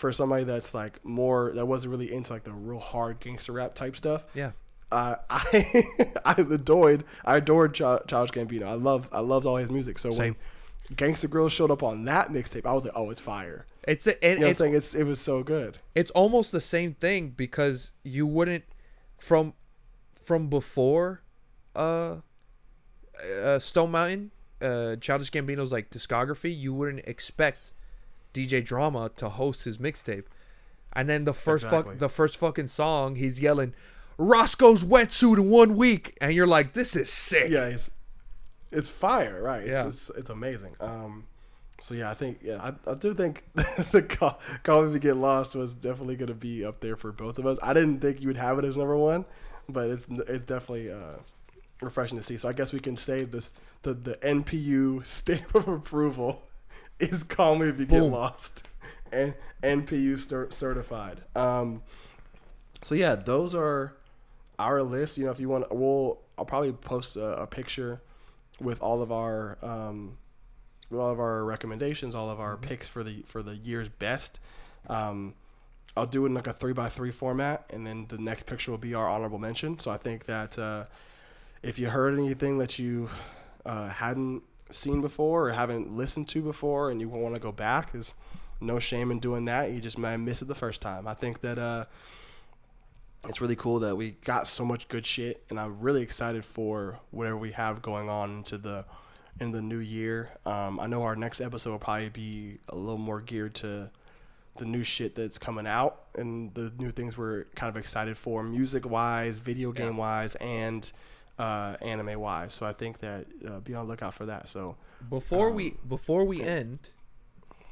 for 0.00 0.12
somebody 0.12 0.44
that's 0.44 0.72
like 0.74 1.04
more 1.04 1.52
that 1.54 1.66
wasn't 1.66 1.90
really 1.90 2.12
into 2.12 2.32
like 2.32 2.44
the 2.44 2.52
real 2.52 2.78
hard 2.80 3.20
gangster 3.20 3.52
rap 3.52 3.74
type 3.74 3.94
stuff, 3.96 4.24
Yeah. 4.34 4.52
uh, 4.90 5.16
I 5.30 5.84
I 6.24 6.32
adored 6.40 7.04
I 7.24 7.36
adored 7.36 7.74
Ch- 7.74 7.78
Childish 8.08 8.30
Gambino. 8.32 8.64
I 8.66 8.74
loved 8.74 9.10
I 9.12 9.20
loved 9.20 9.44
all 9.46 9.56
his 9.56 9.70
music. 9.70 9.98
So 9.98 10.10
Same. 10.10 10.36
when 10.88 10.96
Gangsta 10.96 11.28
Grillz 11.28 11.50
showed 11.50 11.70
up 11.70 11.82
on 11.82 12.04
that 12.06 12.30
mixtape, 12.30 12.64
I 12.66 12.72
was 12.72 12.82
like, 12.84 12.94
oh, 12.96 13.10
it's 13.10 13.20
fire. 13.20 13.66
It's 13.86 14.06
a, 14.06 14.12
and 14.24 14.34
You 14.34 14.40
know 14.40 14.46
I'm 14.46 14.50
it's 14.50 14.58
saying? 14.58 14.74
It's 14.74 14.94
it 14.94 15.04
was 15.04 15.20
so 15.20 15.42
good. 15.42 15.78
it's 15.94 16.10
almost 16.12 16.50
the 16.52 16.60
same 16.60 16.94
thing 16.94 17.30
because 17.36 17.92
you 18.02 18.26
wouldn't 18.26 18.64
from 19.18 19.52
from 20.22 20.48
before 20.48 21.22
uh, 21.76 22.16
uh 23.44 23.58
Stone 23.58 23.90
Mountain 23.90 24.30
uh 24.62 24.96
Childish 24.96 25.30
Gambino's 25.30 25.72
like 25.72 25.90
discography 25.90 26.56
you 26.56 26.72
wouldn't 26.74 27.04
expect 27.06 27.72
DJ 28.34 28.64
Drama 28.64 29.10
to 29.16 29.28
host 29.28 29.64
his 29.64 29.78
mixtape 29.78 30.24
and 30.92 31.08
then 31.08 31.24
the 31.24 31.34
first 31.34 31.64
Exactly. 31.64 31.92
fuck 31.94 32.00
the 32.00 32.08
first 32.08 32.36
fucking 32.36 32.66
song 32.68 33.16
he's 33.16 33.40
yelling 33.40 33.74
Roscoe's 34.18 34.84
wetsuit 34.84 35.38
in 35.38 35.48
one 35.50 35.76
week 35.76 36.16
and 36.20 36.34
you're 36.34 36.46
like 36.46 36.72
this 36.74 36.94
is 36.96 37.10
sick 37.10 37.50
yeah, 37.50 37.66
it's 37.66 37.90
it's 38.72 38.88
fire, 38.88 39.42
right? 39.42 39.62
It's, 39.64 39.72
Yeah. 39.72 39.86
it's, 39.88 40.10
it's 40.16 40.30
amazing. 40.30 40.76
Um, 40.78 41.24
so 41.80 41.94
yeah, 41.94 42.08
I 42.10 42.14
think 42.14 42.38
yeah, 42.42 42.58
I, 42.62 42.90
I 42.90 42.94
do 42.94 43.14
think 43.14 43.42
the 43.54 44.00
call, 44.08 44.38
call 44.62 44.82
me 44.84 44.92
to 44.92 44.98
get 45.00 45.16
lost 45.16 45.56
was 45.56 45.72
definitely 45.74 46.14
going 46.14 46.28
to 46.28 46.34
be 46.34 46.64
up 46.64 46.78
there 46.80 46.94
for 46.94 47.10
both 47.10 47.38
of 47.40 47.46
us. 47.46 47.58
I 47.62 47.72
didn't 47.74 47.98
think 48.00 48.20
you 48.20 48.28
would 48.28 48.36
have 48.36 48.58
it 48.60 48.64
as 48.64 48.76
number 48.76 48.96
one, 48.96 49.24
but 49.68 49.90
it's 49.90 50.08
it's 50.08 50.44
definitely 50.44 50.92
uh, 50.92 51.16
refreshing 51.80 52.16
to 52.18 52.22
see. 52.22 52.36
So 52.36 52.48
I 52.48 52.52
guess 52.52 52.72
we 52.72 52.78
can 52.78 52.96
say 52.96 53.24
this 53.24 53.52
the 53.82 53.94
the 53.94 54.14
NPU 54.16 55.04
stamp 55.16 55.52
of 55.54 55.66
approval 55.66 56.42
is 57.12 57.22
call 57.22 57.56
me 57.56 57.68
if 57.68 57.78
you 57.78 57.86
get 57.86 58.02
lost, 58.02 58.64
and 59.12 59.34
NPU 59.62 60.18
cer- 60.18 60.50
certified. 60.50 61.22
Um, 61.34 61.82
so 62.82 62.94
yeah, 62.94 63.14
those 63.14 63.54
are 63.54 63.96
our 64.58 64.82
list. 64.82 65.18
You 65.18 65.26
know, 65.26 65.30
if 65.30 65.40
you 65.40 65.48
want, 65.48 65.66
we'll 65.74 66.20
I'll 66.36 66.44
probably 66.44 66.72
post 66.72 67.16
a, 67.16 67.42
a 67.42 67.46
picture 67.46 68.00
with 68.60 68.82
all 68.82 69.02
of 69.02 69.10
our 69.10 69.58
um, 69.62 70.18
with 70.90 71.00
all 71.00 71.10
of 71.10 71.18
our 71.18 71.44
recommendations, 71.44 72.14
all 72.14 72.30
of 72.30 72.40
our 72.40 72.56
picks 72.56 72.88
for 72.88 73.02
the 73.02 73.22
for 73.26 73.42
the 73.42 73.56
year's 73.56 73.88
best. 73.88 74.38
Um, 74.88 75.34
I'll 75.96 76.06
do 76.06 76.24
it 76.24 76.28
in 76.28 76.34
like 76.34 76.46
a 76.46 76.52
three 76.52 76.72
by 76.72 76.88
three 76.88 77.10
format, 77.10 77.64
and 77.70 77.86
then 77.86 78.06
the 78.08 78.18
next 78.18 78.46
picture 78.46 78.70
will 78.70 78.78
be 78.78 78.94
our 78.94 79.08
honorable 79.08 79.38
mention. 79.38 79.78
So 79.78 79.90
I 79.90 79.96
think 79.96 80.26
that 80.26 80.58
uh, 80.58 80.84
if 81.62 81.78
you 81.78 81.88
heard 81.88 82.18
anything 82.18 82.58
that 82.58 82.78
you 82.78 83.10
uh, 83.66 83.88
hadn't 83.88 84.42
seen 84.74 85.00
before 85.00 85.48
or 85.48 85.52
haven't 85.52 85.96
listened 85.96 86.28
to 86.28 86.42
before, 86.42 86.90
and 86.90 87.00
you 87.00 87.08
want 87.08 87.34
to 87.34 87.40
go 87.40 87.52
back, 87.52 87.92
there's 87.92 88.12
no 88.60 88.78
shame 88.78 89.10
in 89.10 89.20
doing 89.20 89.46
that. 89.46 89.70
You 89.70 89.80
just 89.80 89.98
might 89.98 90.16
miss 90.18 90.42
it 90.42 90.48
the 90.48 90.54
first 90.54 90.82
time. 90.82 91.06
I 91.06 91.14
think 91.14 91.40
that. 91.40 91.58
Uh, 91.58 91.84
it's 93.28 93.40
really 93.40 93.56
cool 93.56 93.80
that 93.80 93.96
we 93.96 94.12
got 94.24 94.46
so 94.46 94.64
much 94.64 94.88
good 94.88 95.04
shit 95.04 95.44
and 95.50 95.60
i'm 95.60 95.78
really 95.80 96.02
excited 96.02 96.44
for 96.44 96.98
whatever 97.10 97.36
we 97.36 97.52
have 97.52 97.82
going 97.82 98.08
on 98.08 98.38
into 98.38 98.56
the 98.56 98.84
in 99.40 99.52
the 99.52 99.60
new 99.60 99.78
year 99.78 100.30
um, 100.46 100.80
i 100.80 100.86
know 100.86 101.02
our 101.02 101.16
next 101.16 101.40
episode 101.40 101.72
will 101.72 101.78
probably 101.78 102.08
be 102.08 102.58
a 102.68 102.74
little 102.74 102.98
more 102.98 103.20
geared 103.20 103.54
to 103.54 103.90
the 104.56 104.64
new 104.64 104.82
shit 104.82 105.14
that's 105.14 105.38
coming 105.38 105.66
out 105.66 106.04
and 106.16 106.52
the 106.54 106.72
new 106.78 106.90
things 106.90 107.16
we're 107.16 107.44
kind 107.54 107.70
of 107.70 107.76
excited 107.76 108.16
for 108.16 108.42
music 108.42 108.88
wise 108.88 109.38
video 109.38 109.72
game 109.72 109.96
wise 109.96 110.34
and 110.36 110.90
uh, 111.40 111.76
anime 111.82 112.18
wise 112.20 112.52
so 112.54 112.66
i 112.66 112.72
think 112.72 112.98
that 113.00 113.26
uh, 113.48 113.60
be 113.60 113.74
on 113.74 113.86
the 113.86 113.90
lookout 113.90 114.14
for 114.14 114.26
that 114.26 114.48
so 114.48 114.76
Before 115.08 115.50
we 115.50 115.74
before 115.88 116.24
we 116.24 116.42
end, 116.42 116.90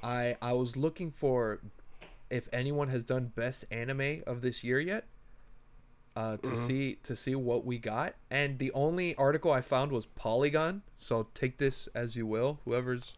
I 0.03 0.37
I 0.41 0.53
was 0.53 0.77
looking 0.77 1.11
for 1.11 1.61
if 2.31 2.49
anyone 2.53 2.89
has 2.89 3.05
done 3.05 3.33
best 3.35 3.67
anime 3.71 4.23
of 4.27 4.41
this 4.41 4.65
year 4.65 4.81
yet. 4.81 5.05
Uh, 6.17 6.37
to 6.39 6.57
see 6.57 6.97
to 7.05 7.15
see 7.15 7.37
what 7.37 7.65
we 7.65 7.79
got, 7.79 8.15
and 8.29 8.59
the 8.59 8.73
only 8.73 9.15
article 9.15 9.53
I 9.53 9.61
found 9.61 9.93
was 9.93 10.07
Polygon. 10.07 10.83
So 10.97 11.29
take 11.33 11.59
this 11.59 11.89
as 11.95 12.17
you 12.17 12.27
will, 12.27 12.59
whoever's 12.65 13.13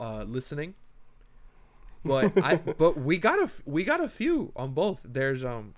uh, 0.00 0.24
listening. 0.26 0.76
But 2.04 2.32
I 2.42 2.56
but 2.82 2.96
we 2.96 3.18
got 3.18 3.38
a 3.38 3.50
we 3.66 3.84
got 3.84 4.00
a 4.00 4.08
few 4.08 4.50
on 4.56 4.72
both. 4.72 5.00
There's 5.04 5.44
um, 5.44 5.74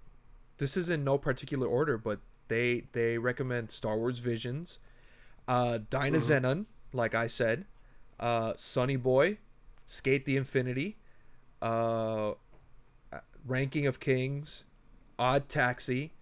this 0.59 0.77
is 0.77 0.89
in 0.91 1.03
no 1.03 1.19
particular 1.19 1.67
order, 1.67 1.99
but 1.99 2.21
they 2.49 2.85
they 2.93 3.19
recommend 3.19 3.71
Star 3.71 3.97
Wars 3.97 4.19
Visions, 4.19 4.79
uh, 5.49 5.79
Dyna 5.91 6.19
Zenon, 6.19 6.67
like 6.93 7.15
I 7.15 7.27
said, 7.27 7.65
uh, 8.21 8.53
Sonny 8.57 8.97
Boy, 8.97 9.39
SK8 9.87 10.25
the 10.25 10.37
Infinity, 10.37 10.97
uh, 11.63 12.33
Ranking 13.47 13.87
of 13.87 14.01
Kings, 14.01 14.65
Odd 15.19 15.49
Taxi, 15.49 16.13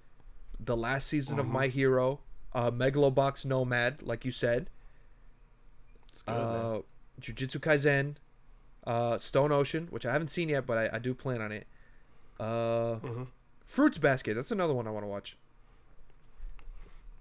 the 0.60 0.76
last 0.76 1.06
season 1.08 1.38
of 1.38 1.46
My 1.46 1.68
Hero, 1.68 2.20
uh, 2.52 2.70
Megalobox 2.70 3.44
Nomad, 3.46 4.02
like 4.02 4.24
you 4.24 4.30
said, 4.30 4.68
it's 6.10 6.22
good, 6.22 6.34
man. 6.34 6.44
uh, 6.44 6.78
Jujutsu 7.20 7.58
Kaisen, 7.60 8.16
uh, 8.86 9.16
Stone 9.18 9.52
Ocean, 9.52 9.86
which 9.90 10.04
I 10.04 10.12
haven't 10.12 10.28
seen 10.28 10.48
yet, 10.50 10.66
but 10.66 10.76
I, 10.78 10.96
I 10.96 10.98
do 10.98 11.14
plan 11.14 11.40
on 11.40 11.52
it. 11.52 11.66
Uh, 12.38 12.96
Mhm. 13.02 13.26
Fruits 13.64 13.96
Basket, 13.98 14.34
that's 14.34 14.50
another 14.50 14.74
one 14.74 14.86
I 14.86 14.90
want 14.90 15.04
to 15.04 15.08
watch. 15.08 15.36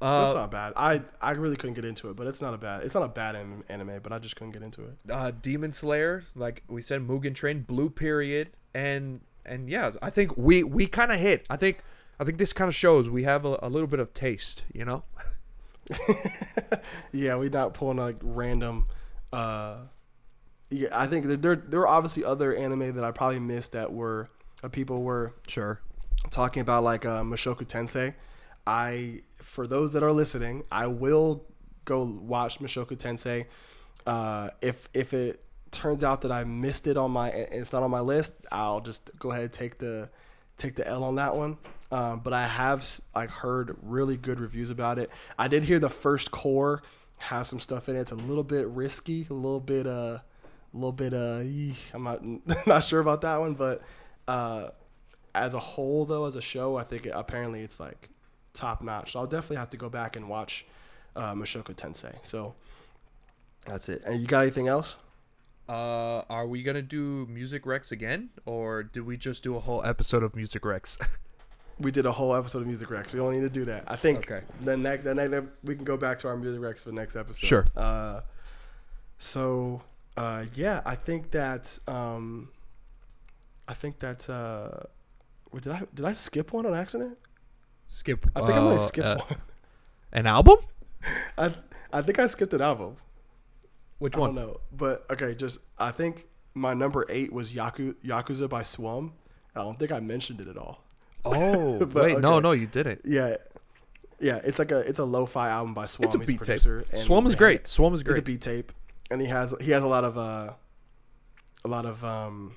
That's 0.04 0.34
Uh, 0.34 0.40
not 0.42 0.52
bad. 0.52 0.74
I 0.76 1.02
I 1.22 1.32
really 1.32 1.56
couldn't 1.56 1.76
get 1.76 1.86
into 1.86 2.10
it, 2.10 2.16
but 2.18 2.28
it's 2.28 2.42
not 2.42 2.54
a 2.54 2.58
bad. 2.58 2.84
It's 2.84 2.94
not 2.94 3.04
a 3.04 3.08
bad 3.08 3.36
an- 3.36 3.64
anime, 3.70 4.00
but 4.04 4.12
I 4.12 4.20
just 4.20 4.36
couldn't 4.36 4.52
get 4.54 4.62
into 4.62 4.84
it. 4.84 4.98
uh, 5.10 5.32
Demon 5.32 5.72
Slayer, 5.72 6.24
like 6.36 6.64
we 6.68 6.82
said, 6.82 7.08
Mugen 7.08 7.34
Train, 7.34 7.62
Blue 7.62 7.90
Period, 7.90 8.50
and 8.74 9.22
and 9.46 9.70
yeah, 9.70 9.92
I 10.02 10.10
think 10.10 10.36
we 10.36 10.62
we 10.64 10.88
kind 10.88 11.12
of 11.12 11.20
hit. 11.20 11.46
I 11.50 11.56
think 11.56 11.84
I 12.20 12.26
think 12.26 12.38
this 12.38 12.52
kind 12.54 12.68
of 12.68 12.76
shows 12.76 13.08
we 13.10 13.24
have 13.24 13.46
a, 13.46 13.58
a 13.62 13.70
little 13.70 13.88
bit 13.88 14.00
of 14.02 14.14
taste, 14.14 14.66
you 14.74 14.84
know. 14.86 15.04
Yeah, 17.12 17.36
we're 17.36 17.50
not 17.50 17.74
pulling 17.74 17.98
like 17.98 18.18
random. 18.22 18.86
uh 19.32 19.78
Yeah, 20.70 20.90
I 20.92 21.08
think 21.08 21.26
there 21.42 21.56
there 21.56 21.80
are 21.82 21.88
obviously 21.88 22.24
other 22.26 22.56
anime 22.56 22.96
that 22.96 23.04
I 23.04 23.12
probably 23.12 23.40
missed 23.40 23.72
that 23.74 23.94
were 23.94 24.30
uh, 24.64 24.70
people 24.70 25.04
were 25.04 25.34
Sure. 25.48 25.80
talking 26.32 26.62
about 26.62 26.84
like 26.84 27.06
uh, 27.06 27.22
Mushoku 27.24 27.66
Tensei. 27.68 28.16
I 28.66 29.22
for 29.38 29.68
those 29.68 29.94
that 29.94 30.04
are 30.04 30.12
listening, 30.12 30.64
I 30.72 30.88
will 30.88 31.46
go 31.86 32.04
watch 32.04 32.60
Mushoku 32.60 32.98
Tensei. 32.98 33.46
Uh, 34.06 34.50
if 34.62 34.88
if 34.94 35.14
it 35.14 35.44
turns 35.72 36.04
out 36.04 36.22
that 36.22 36.32
I 36.32 36.44
missed 36.44 36.88
it 36.88 36.98
on 36.98 37.12
my 37.12 37.30
it's 37.30 37.74
not 37.74 37.84
on 37.84 37.92
my 37.92 38.00
list, 38.00 38.36
I'll 38.52 38.82
just 38.82 39.12
go 39.20 39.32
ahead 39.32 39.44
and 39.44 39.54
take 39.54 39.80
the 39.80 40.10
take 40.58 40.76
the 40.76 40.88
L 40.88 41.04
on 41.04 41.16
that 41.16 41.36
one. 41.36 41.58
Um, 41.92 42.22
but 42.22 42.34
I 42.34 42.48
have 42.48 42.88
like 43.14 43.30
heard 43.30 43.78
really 43.82 44.18
good 44.18 44.40
reviews 44.40 44.70
about 44.70 44.98
it. 44.98 45.12
I 45.38 45.48
did 45.48 45.64
hear 45.64 45.80
the 45.80 45.90
first 45.90 46.32
cour 46.32 46.82
has 47.18 47.48
some 47.48 47.60
stuff 47.60 47.88
in 47.88 47.96
it. 47.96 48.02
It's 48.02 48.12
a 48.12 48.16
little 48.16 48.44
bit 48.44 48.68
risky, 48.68 49.28
a 49.30 49.34
little 49.34 49.60
bit 49.60 49.86
uh, 49.86 50.20
a 50.20 50.22
little 50.74 50.92
bit 50.92 51.14
uh, 51.14 51.44
I'm 51.94 52.04
not 52.04 52.22
not 52.68 52.84
sure 52.84 53.00
about 53.00 53.22
that 53.22 53.40
one, 53.40 53.54
but 53.54 53.82
uh, 54.28 54.70
as 55.36 55.54
a 55.54 55.60
whole 55.60 56.06
though, 56.06 56.26
as 56.26 56.36
a 56.36 56.42
show, 56.42 56.78
I 56.78 56.84
think 56.84 57.06
it, 57.06 57.12
apparently 57.14 57.62
it's 57.62 57.80
like 57.80 58.10
top 58.54 58.82
notch. 58.82 59.12
So 59.14 59.20
I'll 59.20 59.28
definitely 59.28 59.58
have 59.58 59.70
to 59.72 59.78
go 59.78 59.90
back 59.90 60.16
and 60.16 60.30
watch 60.30 60.66
uh, 61.16 61.34
Mushoku 61.34 61.76
Tensei. 61.76 62.16
So 62.24 62.56
that's 63.66 63.90
it. 63.90 64.02
And 64.06 64.20
you 64.22 64.28
got 64.28 64.42
anything 64.42 64.68
else? 64.68 64.96
Uh, 65.70 66.24
are 66.30 66.46
we 66.46 66.62
gonna 66.62 66.82
do 66.82 67.26
Music 67.28 67.66
Rex 67.66 67.92
again, 67.92 68.30
or 68.46 68.84
did 68.84 69.06
we 69.06 69.16
just 69.16 69.44
do 69.44 69.56
a 69.56 69.62
whole 69.62 69.84
episode 69.86 70.22
of 70.24 70.36
Music 70.36 70.66
Rex? 70.66 70.98
We 71.80 71.90
did 71.90 72.06
a 72.06 72.12
whole 72.12 72.36
episode 72.36 72.60
of 72.62 72.68
Music 72.68 72.92
Rex. 72.92 73.14
We 73.14 73.20
don't 73.20 73.34
need 73.34 73.42
to 73.42 73.50
do 73.50 73.66
that. 73.66 73.86
I 73.88 73.96
think 73.96 74.30
Okay. 74.32 74.46
the 74.62 74.78
next, 74.78 75.06
the 75.06 75.16
next, 75.16 75.48
we 75.64 75.76
can 75.76 75.84
go 75.84 75.98
back 75.98 76.20
to 76.20 76.28
our 76.28 76.38
Music 76.38 76.62
Rex 76.62 76.84
for 76.84 76.90
the 76.90 76.96
next 76.96 77.16
episode. 77.16 77.48
Sure. 77.48 77.66
Uh, 77.76 78.22
so 79.18 79.82
uh, 80.16 80.46
yeah, 80.54 80.82
I 80.86 80.94
think 80.94 81.32
that 81.32 81.80
um, 81.88 82.50
I 83.68 83.74
think 83.74 84.00
that 84.00 84.30
uh, 84.30 84.84
did 85.60 85.72
I 85.74 85.82
did 85.96 86.06
I 86.06 86.14
skip 86.14 86.54
one 86.54 86.68
on 86.68 86.76
accident? 86.76 87.18
Skip. 87.94 88.26
I 88.36 88.40
think 88.40 88.54
I 88.54 88.60
might 88.60 88.74
uh, 88.76 88.80
skipped 88.80 89.08
uh, 89.08 89.18
one. 89.30 89.40
An 90.14 90.26
album? 90.26 90.58
I 91.38 91.54
I 91.92 92.02
think 92.02 92.18
I 92.18 92.26
skipped 92.26 92.54
an 92.54 92.62
album. 92.62 92.98
Which 94.00 94.16
I 94.16 94.20
don't 94.20 94.34
one? 94.34 94.36
know, 94.36 94.62
but 94.76 95.06
okay, 95.12 95.36
just 95.36 95.60
I 95.78 95.92
think 95.92 96.26
my 96.56 96.74
number 96.74 97.06
eight 97.08 97.32
was 97.32 97.54
Yaku, 97.54 97.96
Yakuza 98.04 98.50
by 98.50 98.64
Swum. 98.64 99.14
I 99.56 99.60
don't 99.62 99.78
think 99.78 99.92
I 99.92 100.00
mentioned 100.00 100.42
it 100.42 100.48
at 100.48 100.58
all. 100.58 100.84
Oh, 101.24 101.78
But, 101.86 102.04
wait, 102.04 102.20
no, 102.20 102.34
okay. 102.36 102.42
no, 102.44 102.52
you 102.54 102.66
didn't. 102.66 103.02
Yeah, 103.06 103.38
yeah, 104.20 104.40
it's 104.44 104.58
like 104.58 104.72
a 104.72 104.80
it's 104.80 105.00
a 105.00 105.06
lo-fi 105.06 105.50
album 105.50 105.76
by 105.76 105.86
Swum. 105.86 106.08
It's 106.08 106.16
a 106.16 106.18
beat 106.18 106.28
tape. 106.28 106.38
producer, 106.40 106.86
and 106.92 107.00
Swum 107.00 107.28
is 107.28 107.36
great. 107.36 107.68
Swum 107.68 107.94
is 107.94 108.02
It's 108.02 108.10
a 108.10 108.12
great. 108.14 108.26
beat 108.26 108.42
tape, 108.42 108.72
and 109.12 109.22
he 109.22 109.28
has 109.28 109.54
he 109.62 109.70
has 109.70 109.84
a 109.84 109.88
lot 109.88 110.04
of 110.04 110.18
uh, 110.18 110.54
a 111.64 111.68
lot 111.68 111.86
of 111.86 112.04
um, 112.04 112.56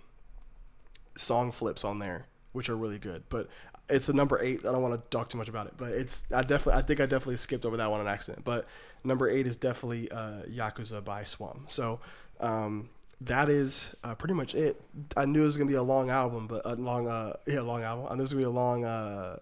song 1.15 1.53
flips 1.53 1.85
on 1.85 1.99
there, 1.99 2.27
which 2.53 2.71
are 2.71 2.77
really 2.77 2.99
good. 2.99 3.25
But 3.29 3.49
it's 3.89 4.09
a 4.09 4.13
number 4.13 4.39
eight. 4.43 4.61
I 4.67 4.73
don't 4.73 4.83
want 4.83 4.95
to 4.95 5.17
talk 5.17 5.29
too 5.29 5.39
much 5.39 5.49
about 5.49 5.67
it, 5.67 5.75
but 5.77 5.91
it's 5.93 6.25
I 6.35 6.43
definitely 6.43 6.81
I 6.81 6.83
think 6.83 7.01
I 7.01 7.07
definitely 7.07 7.37
skipped 7.37 7.65
over 7.65 7.77
that 7.77 7.91
one 7.91 8.01
on 8.01 8.09
accident. 8.09 8.45
But 8.45 8.67
number 9.05 9.29
eight 9.29 9.47
is 9.47 9.57
definitely 9.57 10.11
uh, 10.11 10.43
Yakuza 10.49 11.05
by 11.05 11.25
Swum. 11.25 11.67
So 11.69 12.01
um, 12.41 12.89
that 13.21 13.49
is 13.49 13.95
uh, 14.05 14.15
pretty 14.15 14.35
much 14.35 14.55
it. 14.55 14.81
I 15.17 15.25
knew 15.27 15.43
it 15.43 15.47
was 15.47 15.57
gonna 15.57 15.71
be 15.71 15.77
a 15.77 15.83
long 15.83 16.11
album, 16.11 16.47
but 16.47 16.63
a 16.65 16.75
long 16.75 17.09
uh 17.09 17.35
yeah 17.47 17.61
long 17.61 17.83
album. 17.83 18.07
I 18.11 18.15
knew 18.15 18.21
it 18.21 18.23
was 18.23 18.33
gonna 18.33 18.43
be 18.43 18.47
a 18.47 18.51
long 18.51 18.85
uh 18.85 19.39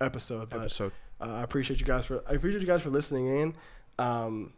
episode, 0.00 0.48
but 0.50 0.60
Episode. 0.60 0.92
uh, 1.20 1.34
I 1.34 1.42
appreciate 1.42 1.80
you 1.80 1.86
guys 1.86 2.06
for 2.06 2.22
I 2.28 2.34
appreciate 2.34 2.60
you 2.62 2.66
guys 2.66 2.82
for 2.82 2.90
listening 2.90 3.26
in. 3.26 3.54
Um, 3.98 4.52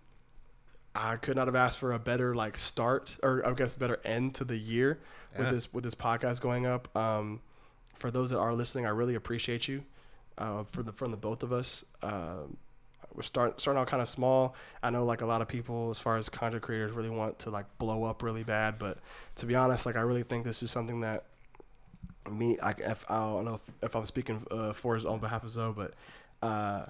I 0.94 1.16
could 1.16 1.36
not 1.36 1.48
have 1.48 1.56
asked 1.56 1.78
for 1.78 1.92
a 1.94 1.98
better 1.98 2.34
like 2.34 2.56
start 2.58 3.16
or 3.22 3.46
I 3.46 3.52
guess 3.54 3.76
better 3.76 3.98
end 4.04 4.34
to 4.36 4.44
the 4.44 4.56
year 4.58 5.00
with 5.38 5.48
this 5.48 5.72
with 5.72 5.84
this 5.84 5.94
podcast 5.94 6.40
going 6.42 6.66
up. 6.66 6.94
Um, 6.94 7.40
for 7.94 8.10
those 8.10 8.30
that 8.30 8.38
are 8.38 8.54
listening, 8.54 8.86
I 8.86 8.90
really 8.90 9.14
appreciate 9.14 9.68
you. 9.68 9.84
Uh, 10.38 10.64
for 10.64 10.82
the 10.82 10.92
from 10.92 11.10
the 11.10 11.16
both 11.16 11.42
of 11.42 11.52
us, 11.52 11.84
um, 12.02 12.56
we're 13.14 13.22
start 13.22 13.60
starting 13.60 13.80
out 13.80 13.86
kind 13.88 14.00
of 14.00 14.08
small. 14.08 14.54
I 14.82 14.88
know 14.90 15.04
like 15.04 15.20
a 15.20 15.26
lot 15.26 15.42
of 15.42 15.48
people, 15.48 15.90
as 15.90 15.98
far 15.98 16.16
as 16.16 16.28
content 16.30 16.62
creators, 16.62 16.92
really 16.92 17.10
want 17.10 17.38
to 17.40 17.50
like 17.50 17.66
blow 17.78 18.04
up 18.04 18.22
really 18.22 18.42
bad. 18.42 18.78
But 18.78 18.98
to 19.36 19.46
be 19.46 19.54
honest, 19.54 19.84
like 19.84 19.96
I 19.96 20.00
really 20.00 20.22
think 20.22 20.44
this 20.44 20.62
is 20.62 20.70
something 20.70 21.00
that 21.02 21.24
me, 22.30 22.56
I, 22.62 22.70
if, 22.78 23.04
I 23.10 23.16
don't 23.16 23.44
know 23.44 23.54
if, 23.54 23.70
if 23.82 23.96
I'm 23.96 24.04
speaking 24.06 24.44
uh, 24.50 24.72
for 24.72 24.94
his 24.94 25.04
on 25.04 25.18
behalf 25.20 25.44
of 25.44 25.50
Zoe, 25.50 25.72
but 25.76 25.92
uh, 26.40 26.86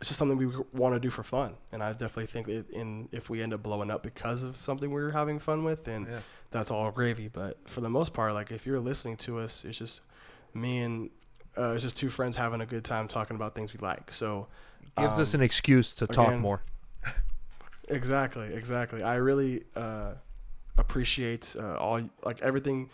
it's 0.00 0.08
just 0.08 0.18
something 0.18 0.36
we 0.36 0.46
want 0.72 0.94
to 0.94 1.00
do 1.00 1.10
for 1.10 1.22
fun. 1.22 1.54
And 1.70 1.82
I 1.82 1.92
definitely 1.92 2.26
think 2.26 2.48
it, 2.48 2.70
in 2.70 3.08
if 3.12 3.30
we 3.30 3.40
end 3.42 3.54
up 3.54 3.62
blowing 3.62 3.90
up 3.90 4.02
because 4.02 4.42
of 4.42 4.56
something 4.56 4.90
we're 4.90 5.10
having 5.12 5.38
fun 5.38 5.64
with, 5.64 5.84
then 5.84 6.06
Yeah. 6.10 6.20
that's 6.50 6.70
all 6.70 6.90
gravy. 6.90 7.28
But 7.28 7.68
for 7.68 7.80
the 7.80 7.90
most 7.90 8.12
part, 8.12 8.34
like 8.34 8.50
if 8.50 8.66
you're 8.66 8.80
listening 8.80 9.16
to 9.18 9.38
us, 9.38 9.64
it's 9.64 9.78
just 9.78 10.00
me 10.54 10.78
and 10.78 11.10
uh, 11.56 11.72
it's 11.72 11.82
just 11.82 11.96
two 11.96 12.10
friends 12.10 12.36
having 12.36 12.60
a 12.60 12.66
good 12.66 12.84
time 12.84 13.08
talking 13.08 13.36
about 13.36 13.54
things 13.54 13.72
we 13.72 13.78
like. 13.78 14.12
So 14.12 14.48
Gives 14.96 15.18
us 15.18 15.34
um, 15.34 15.40
an 15.40 15.44
excuse 15.44 15.96
to 15.96 16.06
talk 16.06 16.38
more. 16.38 16.62
Exactly, 17.86 18.54
exactly. 18.54 19.02
I 19.02 19.16
really 19.16 19.64
uh, 19.76 20.14
appreciate 20.78 21.54
uh, 21.58 21.76
all 21.76 22.00
like 22.24 22.40
everything 22.40 22.88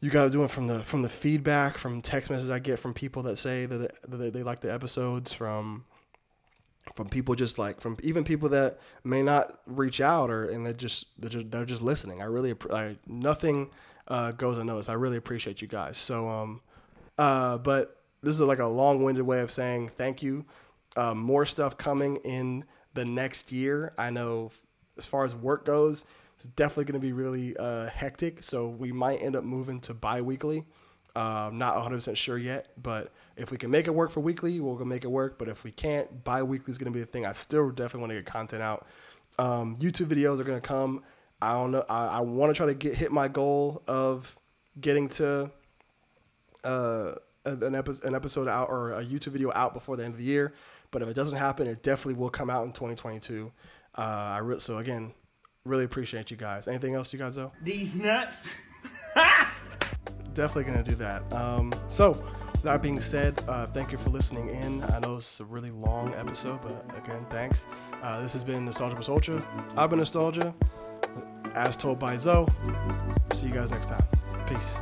you 0.00 0.10
guys 0.10 0.28
are 0.28 0.32
doing 0.32 0.48
from 0.48 0.66
the 0.66 0.80
from 0.80 1.00
the 1.00 1.08
feedback, 1.08 1.78
from 1.78 2.02
text 2.02 2.28
messages 2.28 2.50
I 2.50 2.58
get 2.58 2.78
from 2.78 2.92
people 2.92 3.22
that 3.22 3.36
say 3.36 3.64
that 3.64 3.78
they, 3.78 4.16
that 4.18 4.32
they 4.34 4.42
like 4.42 4.60
the 4.60 4.70
episodes, 4.70 5.32
from 5.32 5.86
from 6.94 7.08
people 7.08 7.34
just 7.34 7.58
like 7.58 7.80
from 7.80 7.96
even 8.02 8.22
people 8.22 8.50
that 8.50 8.78
may 9.04 9.22
not 9.22 9.46
reach 9.64 10.02
out 10.02 10.30
or 10.30 10.44
and 10.44 10.66
they 10.66 10.74
just 10.74 11.06
they're 11.18 11.30
just 11.30 11.50
they're 11.50 11.64
just 11.64 11.80
listening. 11.80 12.20
I 12.20 12.26
really 12.26 12.54
I, 12.70 12.98
nothing 13.06 13.70
uh, 14.06 14.32
goes 14.32 14.58
unnoticed. 14.58 14.90
I 14.90 14.94
really 14.94 15.16
appreciate 15.16 15.62
you 15.62 15.68
guys. 15.68 15.96
So 15.96 16.28
um, 16.28 16.60
uh, 17.20 17.58
but 17.58 18.02
this 18.22 18.34
is 18.34 18.40
like 18.40 18.60
a 18.60 18.66
long-winded 18.66 19.24
way 19.24 19.40
of 19.40 19.50
saying 19.50 19.90
thank 19.90 20.22
you. 20.22 20.46
Um, 20.96 21.18
more 21.18 21.44
stuff 21.44 21.76
coming 21.76 22.16
in 22.16 22.64
the 22.94 23.04
next 23.04 23.52
year. 23.52 23.92
I 23.98 24.10
know 24.10 24.50
as 24.96 25.04
far 25.04 25.26
as 25.26 25.34
work 25.34 25.66
goes, 25.66 26.06
it's 26.36 26.46
definitely 26.46 26.84
going 26.84 27.00
to 27.00 27.06
be 27.06 27.12
really 27.12 27.54
uh, 27.58 27.90
hectic. 27.90 28.42
So 28.42 28.68
we 28.68 28.90
might 28.90 29.16
end 29.16 29.36
up 29.36 29.44
moving 29.44 29.80
to 29.82 29.92
bi-weekly. 29.92 30.64
Um, 31.14 31.58
not 31.58 31.74
100% 31.74 32.16
sure 32.16 32.38
yet, 32.38 32.68
but 32.82 33.12
if 33.36 33.50
we 33.50 33.58
can 33.58 33.70
make 33.70 33.86
it 33.86 33.94
work 33.94 34.12
for 34.12 34.20
weekly, 34.20 34.58
we'll 34.58 34.76
go 34.76 34.86
make 34.86 35.04
it 35.04 35.10
work. 35.10 35.38
But 35.38 35.48
if 35.48 35.62
we 35.62 35.72
can't, 35.72 36.24
bi-weekly 36.24 36.70
is 36.70 36.78
going 36.78 36.90
to 36.90 36.96
be 36.96 37.00
the 37.00 37.06
thing. 37.06 37.26
I 37.26 37.32
still 37.32 37.68
definitely 37.68 38.00
want 38.00 38.10
to 38.12 38.16
get 38.16 38.26
content 38.26 38.62
out. 38.62 38.86
Um, 39.38 39.76
YouTube 39.76 40.06
videos 40.06 40.40
are 40.40 40.44
going 40.44 40.60
to 40.60 40.66
come. 40.66 41.02
I 41.42 41.52
don't 41.52 41.70
know. 41.70 41.84
I, 41.86 42.06
I 42.06 42.20
want 42.20 42.48
to 42.48 42.54
try 42.54 42.66
to 42.66 42.74
get 42.74 42.94
hit 42.94 43.12
my 43.12 43.28
goal 43.28 43.82
of 43.86 44.38
getting 44.80 45.08
to 45.10 45.50
uh, 46.64 47.12
an, 47.44 47.74
epi- 47.74 48.00
an 48.04 48.14
episode 48.14 48.48
out 48.48 48.68
or 48.68 48.92
a 48.92 49.04
YouTube 49.04 49.32
video 49.32 49.52
out 49.54 49.74
before 49.74 49.96
the 49.96 50.04
end 50.04 50.14
of 50.14 50.18
the 50.18 50.24
year. 50.24 50.54
But 50.90 51.02
if 51.02 51.08
it 51.08 51.14
doesn't 51.14 51.38
happen, 51.38 51.66
it 51.66 51.82
definitely 51.82 52.14
will 52.14 52.30
come 52.30 52.50
out 52.50 52.64
in 52.66 52.72
2022. 52.72 53.52
Uh, 53.96 54.00
I 54.00 54.38
re- 54.38 54.58
so 54.60 54.78
again, 54.78 55.12
really 55.64 55.84
appreciate 55.84 56.30
you 56.30 56.36
guys. 56.36 56.66
Anything 56.68 56.94
else, 56.94 57.12
you 57.12 57.18
guys 57.18 57.34
though? 57.34 57.52
These 57.62 57.94
nuts. 57.94 58.54
Definitely 60.34 60.64
gonna 60.64 60.82
do 60.84 60.94
that. 60.96 61.32
Um, 61.32 61.72
so 61.88 62.16
that 62.62 62.82
being 62.82 63.00
said, 63.00 63.42
uh, 63.48 63.66
thank 63.66 63.90
you 63.92 63.98
for 63.98 64.10
listening 64.10 64.48
in. 64.48 64.82
I 64.84 64.98
know 65.00 65.16
it's 65.16 65.40
a 65.40 65.44
really 65.44 65.70
long 65.70 66.14
episode, 66.14 66.60
but 66.62 66.84
again, 66.96 67.26
thanks. 67.30 67.66
Uh, 68.02 68.22
this 68.22 68.32
has 68.32 68.44
been 68.44 68.64
Nostalgia 68.64 68.94
Plus 68.94 69.08
Ultra. 69.08 69.44
I've 69.76 69.90
been 69.90 69.98
Nostalgia, 69.98 70.54
as 71.54 71.76
told 71.76 71.98
by 71.98 72.16
Zoe. 72.16 72.46
See 73.32 73.46
you 73.46 73.54
guys 73.54 73.70
next 73.72 73.88
time. 73.88 74.04
Peace. 74.46 74.76